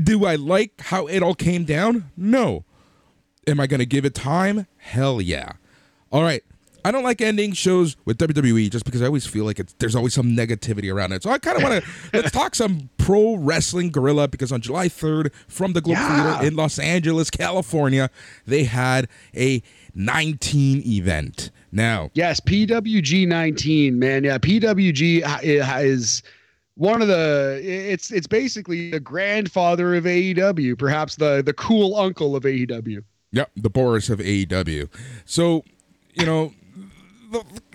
Do 0.00 0.24
I 0.24 0.34
like 0.34 0.80
how 0.80 1.06
it 1.06 1.22
all 1.22 1.34
came 1.36 1.64
down? 1.64 2.10
No. 2.16 2.64
Am 3.46 3.58
I 3.60 3.66
going 3.66 3.80
to 3.80 3.86
give 3.86 4.04
it 4.04 4.14
time? 4.14 4.66
Hell 4.78 5.20
yeah. 5.20 5.52
All 6.10 6.22
right. 6.22 6.42
I 6.84 6.90
don't 6.90 7.04
like 7.04 7.20
ending 7.20 7.52
shows 7.52 7.96
with 8.04 8.18
WWE 8.18 8.68
just 8.68 8.84
because 8.84 9.02
I 9.02 9.06
always 9.06 9.24
feel 9.24 9.44
like 9.44 9.60
it's, 9.60 9.72
there's 9.74 9.94
always 9.94 10.14
some 10.14 10.30
negativity 10.36 10.92
around 10.92 11.12
it. 11.12 11.22
So 11.22 11.30
I 11.30 11.38
kind 11.38 11.56
of 11.56 11.62
want 11.62 11.82
to 11.84 11.90
let's 12.12 12.32
talk 12.32 12.56
some 12.56 12.90
Pro 12.98 13.36
Wrestling 13.36 13.90
Guerrilla 13.90 14.26
because 14.26 14.50
on 14.50 14.60
July 14.60 14.88
3rd 14.88 15.32
from 15.46 15.74
the 15.74 15.80
Globe 15.80 15.98
Yeah. 15.98 16.32
Theater 16.32 16.46
in 16.48 16.56
Los 16.56 16.80
Angeles, 16.80 17.30
California, 17.30 18.10
they 18.46 18.64
had 18.64 19.08
a 19.34 19.62
19 19.94 20.82
event. 20.84 21.50
Now, 21.70 22.10
Yes, 22.14 22.40
PWG 22.40 23.26
19, 23.28 23.98
man. 23.98 24.24
Yeah, 24.24 24.38
PWG 24.38 25.22
uh, 25.24 25.64
uh, 25.76 25.78
is 25.80 26.22
one 26.74 27.00
of 27.00 27.08
the 27.08 27.60
it's 27.62 28.10
it's 28.10 28.26
basically 28.26 28.90
the 28.90 29.00
grandfather 29.00 29.94
of 29.94 30.04
AEW, 30.04 30.76
perhaps 30.78 31.16
the 31.16 31.42
the 31.42 31.52
cool 31.54 31.96
uncle 31.96 32.34
of 32.36 32.42
AEW. 32.42 33.02
Yep, 33.32 33.50
the 33.56 33.70
Boris 33.70 34.08
of 34.10 34.18
AEW. 34.18 34.88
So, 35.24 35.64
you 36.14 36.26
know, 36.26 36.52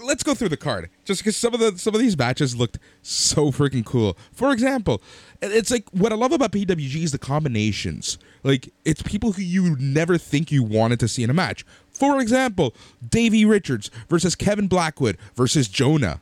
let's 0.03 0.23
go 0.23 0.33
through 0.35 0.49
the 0.49 0.57
card 0.57 0.89
just 1.03 1.21
because 1.21 1.35
some 1.35 1.53
of 1.53 1.59
the 1.59 1.77
some 1.77 1.95
of 1.95 1.99
these 2.01 2.17
matches 2.17 2.55
looked 2.55 2.77
so 3.01 3.51
freaking 3.51 3.83
cool. 3.85 4.17
For 4.31 4.51
example, 4.51 5.01
it's 5.41 5.71
like 5.71 5.89
what 5.91 6.11
I 6.11 6.15
love 6.15 6.31
about 6.31 6.51
PWG 6.51 7.03
is 7.03 7.11
the 7.11 7.17
combinations. 7.17 8.17
Like 8.43 8.71
it's 8.85 9.01
people 9.01 9.31
who 9.31 9.41
you 9.41 9.75
never 9.79 10.17
think 10.17 10.51
you 10.51 10.63
wanted 10.63 10.99
to 10.99 11.07
see 11.07 11.23
in 11.23 11.29
a 11.29 11.33
match. 11.33 11.65
For 11.89 12.21
example, 12.21 12.75
Davey 13.09 13.45
Richards 13.45 13.89
versus 14.09 14.35
Kevin 14.35 14.67
Blackwood 14.67 15.17
versus 15.35 15.67
Jonah 15.67 16.21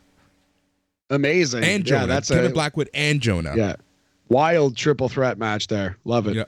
Amazing. 1.10 1.64
and 1.64 1.86
Jonah. 1.86 2.02
Yeah, 2.02 2.06
that's 2.08 2.30
Kevin 2.30 2.52
a 2.52 2.54
Blackwood 2.54 2.90
and 2.94 3.20
Jonah. 3.22 3.54
yeah. 3.56 3.76
Wild 4.28 4.76
triple 4.76 5.08
threat 5.08 5.38
match 5.38 5.68
there. 5.68 5.98
Love 6.04 6.28
it. 6.28 6.36
Yeah. 6.36 6.46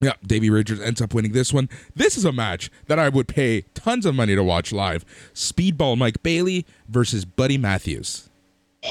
Yeah, 0.00 0.12
Davey 0.24 0.48
Richards 0.48 0.80
ends 0.80 1.02
up 1.02 1.12
winning 1.12 1.32
this 1.32 1.52
one. 1.52 1.68
This 1.94 2.16
is 2.16 2.24
a 2.24 2.30
match 2.30 2.70
that 2.86 3.00
I 3.00 3.08
would 3.08 3.26
pay 3.26 3.62
tons 3.74 4.06
of 4.06 4.14
money 4.14 4.36
to 4.36 4.44
watch 4.44 4.72
live. 4.72 5.04
Speedball 5.34 5.98
Mike 5.98 6.22
Bailey 6.22 6.64
versus 6.88 7.24
Buddy 7.24 7.58
Matthews. 7.58 8.28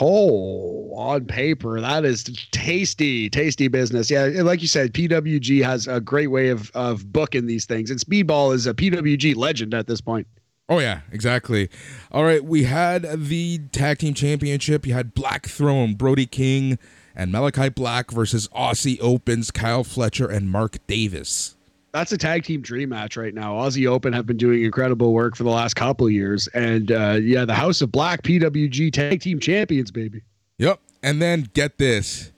Oh, 0.02 0.94
on 0.96 1.24
paper, 1.26 1.80
that 1.80 2.04
is 2.04 2.26
tasty, 2.52 3.30
tasty 3.30 3.70
business. 3.70 4.12
Yeah, 4.12 4.26
like 4.44 4.62
you 4.62 4.68
said, 4.68 4.94
PWG 4.94 5.64
has 5.64 5.88
a 5.88 6.02
great 6.02 6.28
way 6.28 6.50
of 6.50 6.70
of 6.72 7.12
booking 7.14 7.48
these 7.48 7.66
things, 7.66 7.90
and 7.90 7.98
Speedball 7.98 8.54
is 8.54 8.68
a 8.68 8.74
PWG 8.74 9.38
legend 9.38 9.74
at 9.74 9.88
this 9.88 10.02
point. 10.02 10.28
Oh 10.68 10.80
yeah, 10.80 11.02
exactly. 11.14 11.70
All 12.12 12.26
right, 12.26 12.44
we 12.44 12.64
had 12.64 13.04
the 13.04 13.60
tag 13.72 14.00
team 14.00 14.14
championship. 14.14 14.86
You 14.86 14.94
had 14.94 15.14
Black 15.14 15.46
Throne, 15.46 15.94
Brody 15.94 16.26
King, 16.26 16.78
and 17.18 17.34
Malakai 17.34 17.73
Black 17.73 18.11
versus 18.11 18.48
Aussie 18.49 18.99
Opens, 19.02 19.52
Kyle 19.52 19.84
Fletcher 19.84 20.30
and 20.30 20.49
Mark 20.49 20.77
Davis. 20.85 21.56
That's 21.91 22.11
a 22.11 22.18
tag 22.18 22.44
team 22.44 22.61
dream 22.61 22.89
match 22.89 23.18
right 23.18 23.34
now. 23.34 23.56
Aussie 23.56 23.88
Open 23.88 24.14
have 24.14 24.27
been 24.27 24.38
doing 24.38 24.64
incredible 24.64 25.14
work 25.14 25.35
for 25.35 25.44
the 25.44 25.49
last 25.49 25.73
couple 25.73 26.06
of 26.06 26.14
years, 26.14 26.48
and 26.49 26.91
uh, 26.91 27.18
yeah, 27.19 27.44
the 27.44 27.56
House 27.56 27.81
of 27.81 27.91
Black 27.91 28.22
PWG 28.22 28.94
tag 28.94 29.19
team 29.19 29.39
champions, 29.39 29.89
baby. 29.89 30.22
Yep. 30.60 30.80
And 31.02 31.22
then 31.22 31.49
get 31.53 31.80
this 31.80 32.31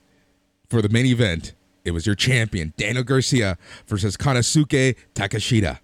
for 0.70 0.82
the 0.82 0.90
main 0.90 1.06
event. 1.06 1.54
It 1.84 1.92
was 1.92 2.06
your 2.06 2.16
champion, 2.16 2.74
Daniel 2.78 3.04
Garcia 3.04 3.58
versus 3.86 4.16
Konosuke 4.16 4.96
Takeshita. 5.14 5.80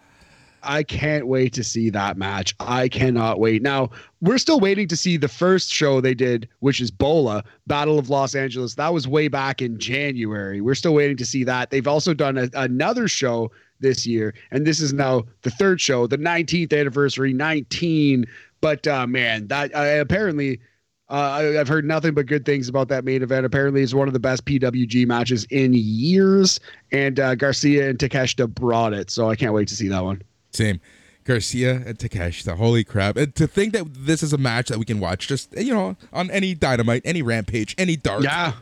I 0.66 0.84
can't 0.84 1.28
wait 1.28 1.54
to 1.54 1.64
see 1.64 1.90
that 1.92 2.18
match. 2.18 2.56
I 2.60 2.90
cannot 2.90 3.40
wait. 3.40 3.62
Now, 3.62 3.90
we're 4.22 4.38
still 4.38 4.60
waiting 4.60 4.88
to 4.88 4.98
see 4.98 5.18
the 5.18 5.28
first 5.28 5.72
show 5.72 6.02
they 6.02 6.14
did, 6.14 6.50
which 6.60 6.82
is 6.82 6.92
Bola, 6.92 7.44
Battle 7.68 8.00
of 8.00 8.10
Los 8.10 8.36
Angeles. 8.36 8.76
That 8.76 8.94
was 8.94 9.08
way 9.08 9.28
back 9.28 9.62
in 9.62 9.78
January. 9.78 10.62
We're 10.62 10.76
still 10.76 10.94
waiting 10.94 11.18
to 11.18 11.26
see 11.26 11.44
that. 11.44 11.70
They've 11.70 11.88
also 11.88 12.14
done 12.14 12.38
a, 12.38 12.50
another 12.56 13.08
show 13.08 13.52
this 13.80 14.06
year, 14.08 14.34
and 14.52 14.66
this 14.66 14.80
is 14.80 14.94
now 14.94 15.24
the 15.44 15.52
third 15.52 15.80
show, 15.80 16.08
the 16.08 16.18
19th 16.18 16.78
anniversary, 16.78 17.34
19. 17.34 18.26
But 18.62 18.88
uh, 18.88 19.08
man, 19.08 19.48
that 19.48 19.74
uh, 19.76 20.02
apparently. 20.02 20.60
Uh, 21.08 21.14
I, 21.14 21.60
I've 21.60 21.68
heard 21.68 21.86
nothing 21.86 22.16
but 22.16 22.26
good 22.26 22.46
things 22.46 22.68
about 22.68 22.88
that 22.88 23.06
main 23.06 23.22
event. 23.22 23.46
Apparently, 23.46 23.84
it's 23.84 23.94
one 23.94 24.08
of 24.08 24.16
the 24.16 24.20
best 24.20 24.44
PWG 24.46 25.06
matches 25.06 25.46
in 25.52 25.72
years, 25.76 26.60
and 26.92 27.20
uh, 27.20 27.36
Garcia 27.36 27.88
and 27.88 28.00
Takeshita 28.00 28.48
brought 28.48 28.92
it. 28.92 29.12
So 29.12 29.30
I 29.30 29.36
can't 29.36 29.54
wait 29.54 29.68
to 29.68 29.76
see 29.76 29.88
that 29.90 30.04
one. 30.04 30.24
Same. 30.56 30.80
Garcia 31.26 31.82
and 31.86 31.98
Takeshita. 31.98 32.56
Holy 32.56 32.84
crap. 32.84 33.18
And 33.18 33.34
to 33.36 33.48
think 33.48 33.74
that 33.74 33.86
this 33.94 34.22
is 34.22 34.32
a 34.32 34.38
match 34.38 34.70
that 34.70 34.78
we 34.78 34.86
can 34.86 35.00
watch 35.00 35.28
just, 35.28 35.58
you 35.58 35.74
know, 35.74 35.98
on 36.14 36.30
any 36.30 36.54
Dynamite, 36.54 37.02
any 37.04 37.22
Rampage, 37.24 37.74
any 37.78 37.96
Dark. 37.96 38.24
Yeah. 38.24 38.54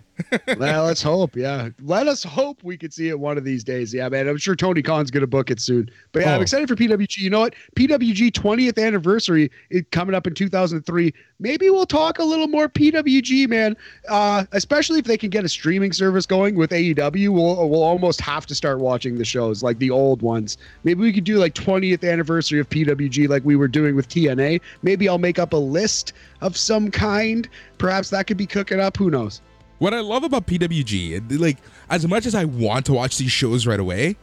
Well, 0.57 0.85
let's 0.85 1.01
hope. 1.01 1.35
Yeah. 1.35 1.69
Let 1.81 2.07
us 2.07 2.23
hope 2.23 2.63
we 2.63 2.77
could 2.77 2.93
see 2.93 3.09
it 3.09 3.19
one 3.19 3.37
of 3.37 3.43
these 3.43 3.63
days. 3.63 3.93
Yeah, 3.93 4.09
man. 4.09 4.27
I'm 4.27 4.37
sure 4.37 4.55
Tony 4.55 4.81
Khan's 4.81 5.09
going 5.11 5.21
to 5.21 5.27
book 5.27 5.49
it 5.49 5.59
soon. 5.59 5.89
But 6.11 6.21
yeah, 6.23 6.33
I'm 6.35 6.39
Oh. 6.39 6.43
excited 6.43 6.67
for 6.67 6.75
PWG. 6.75 7.17
You 7.17 7.29
know 7.29 7.39
what? 7.39 7.55
PWG 7.75 8.31
20th 8.31 8.77
anniversary 8.83 9.49
is 9.69 9.83
coming 9.91 10.13
up 10.15 10.27
in 10.27 10.33
2003. 10.33 11.13
Maybe 11.39 11.69
we'll 11.69 11.85
talk 11.85 12.19
a 12.19 12.23
little 12.23 12.47
more 12.47 12.69
PWG, 12.69 13.47
man. 13.47 13.75
Uh, 14.07 14.45
especially 14.51 14.99
if 14.99 15.05
they 15.05 15.17
can 15.17 15.29
get 15.29 15.43
a 15.43 15.49
streaming 15.49 15.91
service 15.93 16.25
going 16.25 16.55
with 16.55 16.71
AEW. 16.71 17.29
We'll, 17.29 17.67
we'll 17.69 17.83
almost 17.83 18.21
have 18.21 18.45
to 18.47 18.55
start 18.55 18.79
watching 18.79 19.17
the 19.17 19.25
shows 19.25 19.63
like 19.63 19.79
the 19.79 19.89
old 19.89 20.21
ones. 20.21 20.57
Maybe 20.83 21.01
we 21.01 21.11
could 21.11 21.23
do 21.23 21.37
like 21.37 21.53
20th 21.55 22.09
anniversary 22.09 22.59
of 22.59 22.69
PWG 22.69 23.27
like 23.27 23.43
we 23.43 23.55
were 23.55 23.67
doing 23.67 23.95
with 23.95 24.07
TNA. 24.09 24.61
Maybe 24.83 25.09
I'll 25.09 25.17
make 25.17 25.39
up 25.39 25.53
a 25.53 25.57
list 25.57 26.13
of 26.41 26.55
some 26.55 26.91
kind. 26.91 27.49
Perhaps 27.77 28.09
that 28.11 28.27
could 28.27 28.37
be 28.37 28.45
cooking 28.45 28.79
up. 28.79 28.95
Who 28.97 29.09
knows? 29.09 29.41
What 29.79 29.93
I 29.93 29.99
love 29.99 30.23
about 30.23 30.47
PWG, 30.47 31.39
like, 31.39 31.57
as 31.89 32.07
much 32.07 32.25
as 32.25 32.35
I 32.35 32.45
want 32.45 32.85
to 32.85 32.93
watch 32.93 33.17
these 33.17 33.31
shows 33.31 33.67
right 33.67 33.79
away, 33.79 34.15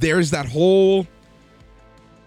there's 0.00 0.30
that 0.30 0.46
whole, 0.46 1.06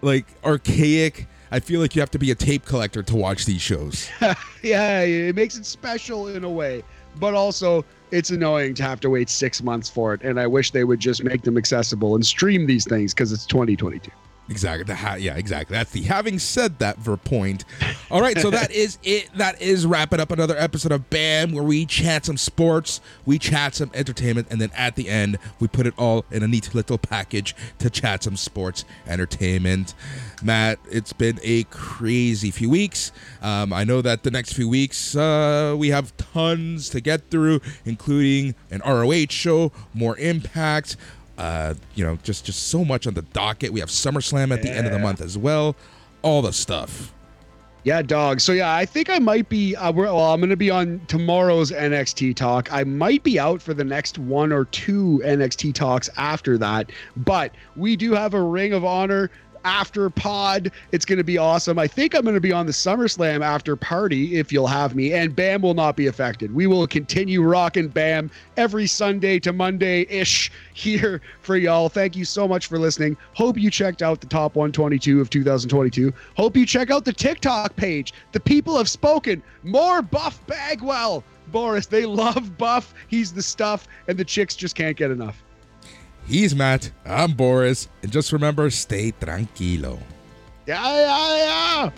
like, 0.02 0.26
archaic. 0.44 1.26
I 1.50 1.60
feel 1.60 1.80
like 1.80 1.94
you 1.96 2.00
have 2.00 2.10
to 2.12 2.18
be 2.18 2.30
a 2.30 2.34
tape 2.34 2.64
collector 2.64 3.02
to 3.02 3.16
watch 3.16 3.44
these 3.44 3.60
shows. 3.60 4.08
yeah, 4.62 5.00
it 5.02 5.34
makes 5.34 5.56
it 5.56 5.66
special 5.66 6.28
in 6.28 6.44
a 6.44 6.50
way, 6.50 6.82
but 7.18 7.34
also 7.34 7.84
it's 8.10 8.30
annoying 8.30 8.74
to 8.74 8.82
have 8.82 9.00
to 9.00 9.10
wait 9.10 9.28
six 9.28 9.62
months 9.62 9.88
for 9.88 10.14
it. 10.14 10.22
And 10.22 10.38
I 10.38 10.46
wish 10.46 10.70
they 10.70 10.84
would 10.84 11.00
just 11.00 11.24
make 11.24 11.42
them 11.42 11.56
accessible 11.56 12.14
and 12.14 12.24
stream 12.24 12.66
these 12.66 12.84
things 12.84 13.14
because 13.14 13.32
it's 13.32 13.46
2022. 13.46 14.10
Exactly. 14.48 14.84
The 14.84 14.94
ha- 14.94 15.14
yeah, 15.14 15.36
exactly. 15.36 15.74
That's 15.74 15.90
the 15.90 16.02
having 16.02 16.38
said 16.38 16.78
that 16.78 17.02
for 17.02 17.16
point. 17.16 17.64
All 18.10 18.20
right, 18.20 18.38
so 18.38 18.50
that 18.50 18.70
is 18.72 18.98
it. 19.02 19.28
That 19.34 19.60
is 19.60 19.86
wrapping 19.86 20.20
up 20.20 20.30
another 20.30 20.56
episode 20.56 20.92
of 20.92 21.10
BAM 21.10 21.52
where 21.52 21.64
we 21.64 21.84
chat 21.84 22.26
some 22.26 22.36
sports, 22.36 23.00
we 23.24 23.38
chat 23.38 23.74
some 23.74 23.90
entertainment, 23.92 24.46
and 24.50 24.60
then 24.60 24.70
at 24.76 24.94
the 24.94 25.08
end 25.08 25.38
we 25.58 25.66
put 25.66 25.86
it 25.86 25.94
all 25.98 26.24
in 26.30 26.42
a 26.42 26.48
neat 26.48 26.74
little 26.74 26.98
package 26.98 27.56
to 27.80 27.90
chat 27.90 28.22
some 28.22 28.36
sports 28.36 28.84
entertainment. 29.08 29.94
Matt, 30.42 30.78
it's 30.90 31.12
been 31.12 31.40
a 31.42 31.64
crazy 31.64 32.50
few 32.52 32.70
weeks. 32.70 33.10
Um, 33.42 33.72
I 33.72 33.82
know 33.82 34.00
that 34.02 34.22
the 34.22 34.30
next 34.30 34.52
few 34.52 34.68
weeks 34.68 35.16
uh, 35.16 35.74
we 35.76 35.88
have 35.88 36.16
tons 36.16 36.88
to 36.90 37.00
get 37.00 37.30
through, 37.30 37.60
including 37.84 38.54
an 38.70 38.80
ROH 38.86 39.26
show, 39.30 39.72
more 39.92 40.16
Impact 40.18 40.96
uh, 41.38 41.74
you 41.94 42.04
know, 42.04 42.18
just 42.22 42.44
just 42.44 42.68
so 42.68 42.84
much 42.84 43.06
on 43.06 43.14
the 43.14 43.22
docket. 43.22 43.72
We 43.72 43.80
have 43.80 43.88
SummerSlam 43.88 44.52
at 44.52 44.62
the 44.62 44.70
end 44.70 44.86
of 44.86 44.92
the 44.92 44.98
month 44.98 45.20
as 45.20 45.36
well. 45.36 45.76
All 46.22 46.42
the 46.42 46.52
stuff. 46.52 47.12
Yeah, 47.86 48.02
dog. 48.02 48.40
So 48.40 48.50
yeah, 48.50 48.74
I 48.74 48.84
think 48.84 49.08
I 49.08 49.20
might 49.20 49.48
be. 49.48 49.76
Uh, 49.76 49.92
we're, 49.92 50.06
well, 50.06 50.32
I'm 50.32 50.40
going 50.40 50.50
to 50.50 50.56
be 50.56 50.70
on 50.70 51.00
tomorrow's 51.06 51.70
NXT 51.70 52.34
talk. 52.34 52.72
I 52.72 52.82
might 52.82 53.22
be 53.22 53.38
out 53.38 53.62
for 53.62 53.74
the 53.74 53.84
next 53.84 54.18
one 54.18 54.50
or 54.50 54.64
two 54.64 55.22
NXT 55.24 55.72
talks 55.72 56.10
after 56.16 56.58
that, 56.58 56.90
but 57.16 57.52
we 57.76 57.94
do 57.94 58.12
have 58.12 58.34
a 58.34 58.42
Ring 58.42 58.72
of 58.72 58.84
Honor 58.84 59.30
after 59.66 60.08
pod. 60.08 60.70
It's 60.92 61.04
going 61.04 61.18
to 61.18 61.24
be 61.24 61.38
awesome. 61.38 61.76
I 61.76 61.88
think 61.88 62.14
I'm 62.14 62.22
going 62.22 62.34
to 62.36 62.40
be 62.40 62.52
on 62.52 62.66
the 62.66 62.72
SummerSlam 62.72 63.44
after 63.44 63.74
party 63.74 64.36
if 64.36 64.52
you'll 64.52 64.68
have 64.68 64.94
me, 64.94 65.12
and 65.12 65.34
Bam 65.34 65.60
will 65.60 65.74
not 65.74 65.96
be 65.96 66.06
affected. 66.06 66.54
We 66.54 66.68
will 66.68 66.86
continue 66.86 67.42
rocking 67.42 67.88
Bam 67.88 68.30
every 68.56 68.86
Sunday 68.86 69.40
to 69.40 69.52
Monday 69.52 70.02
ish 70.08 70.52
here 70.72 71.20
for 71.40 71.56
y'all. 71.56 71.88
Thank 71.88 72.14
you 72.14 72.24
so 72.24 72.46
much 72.46 72.66
for 72.68 72.78
listening. 72.78 73.16
Hope 73.34 73.58
you 73.58 73.70
checked 73.70 74.02
out 74.02 74.20
the 74.20 74.28
top 74.28 74.54
122 74.54 75.20
of 75.20 75.30
2022. 75.30 76.12
Hope 76.36 76.56
you 76.56 76.64
check 76.64 76.92
out 76.92 77.04
the 77.04 77.12
TikTok 77.12 77.74
page. 77.74 78.14
The 78.30 78.40
people 78.40 78.76
have 78.78 78.88
spoken. 78.88 79.42
More 79.64 80.00
Buff 80.00 80.46
Bagwell. 80.46 81.24
Boris, 81.48 81.86
they 81.86 82.06
love 82.06 82.56
Buff. 82.56 82.94
He's 83.08 83.32
the 83.32 83.42
stuff, 83.42 83.88
and 84.06 84.16
the 84.16 84.24
chicks 84.24 84.54
just 84.54 84.76
can't 84.76 84.96
get 84.96 85.10
enough. 85.10 85.42
He's 86.26 86.56
Matt. 86.56 86.90
I'm 87.04 87.32
Boris. 87.32 87.88
And 88.02 88.10
just 88.10 88.32
remember, 88.32 88.68
stay 88.70 89.12
tranquilo. 89.12 90.00
Yeah, 90.66 90.82
yeah, 90.82 91.36
yeah. 91.36 91.90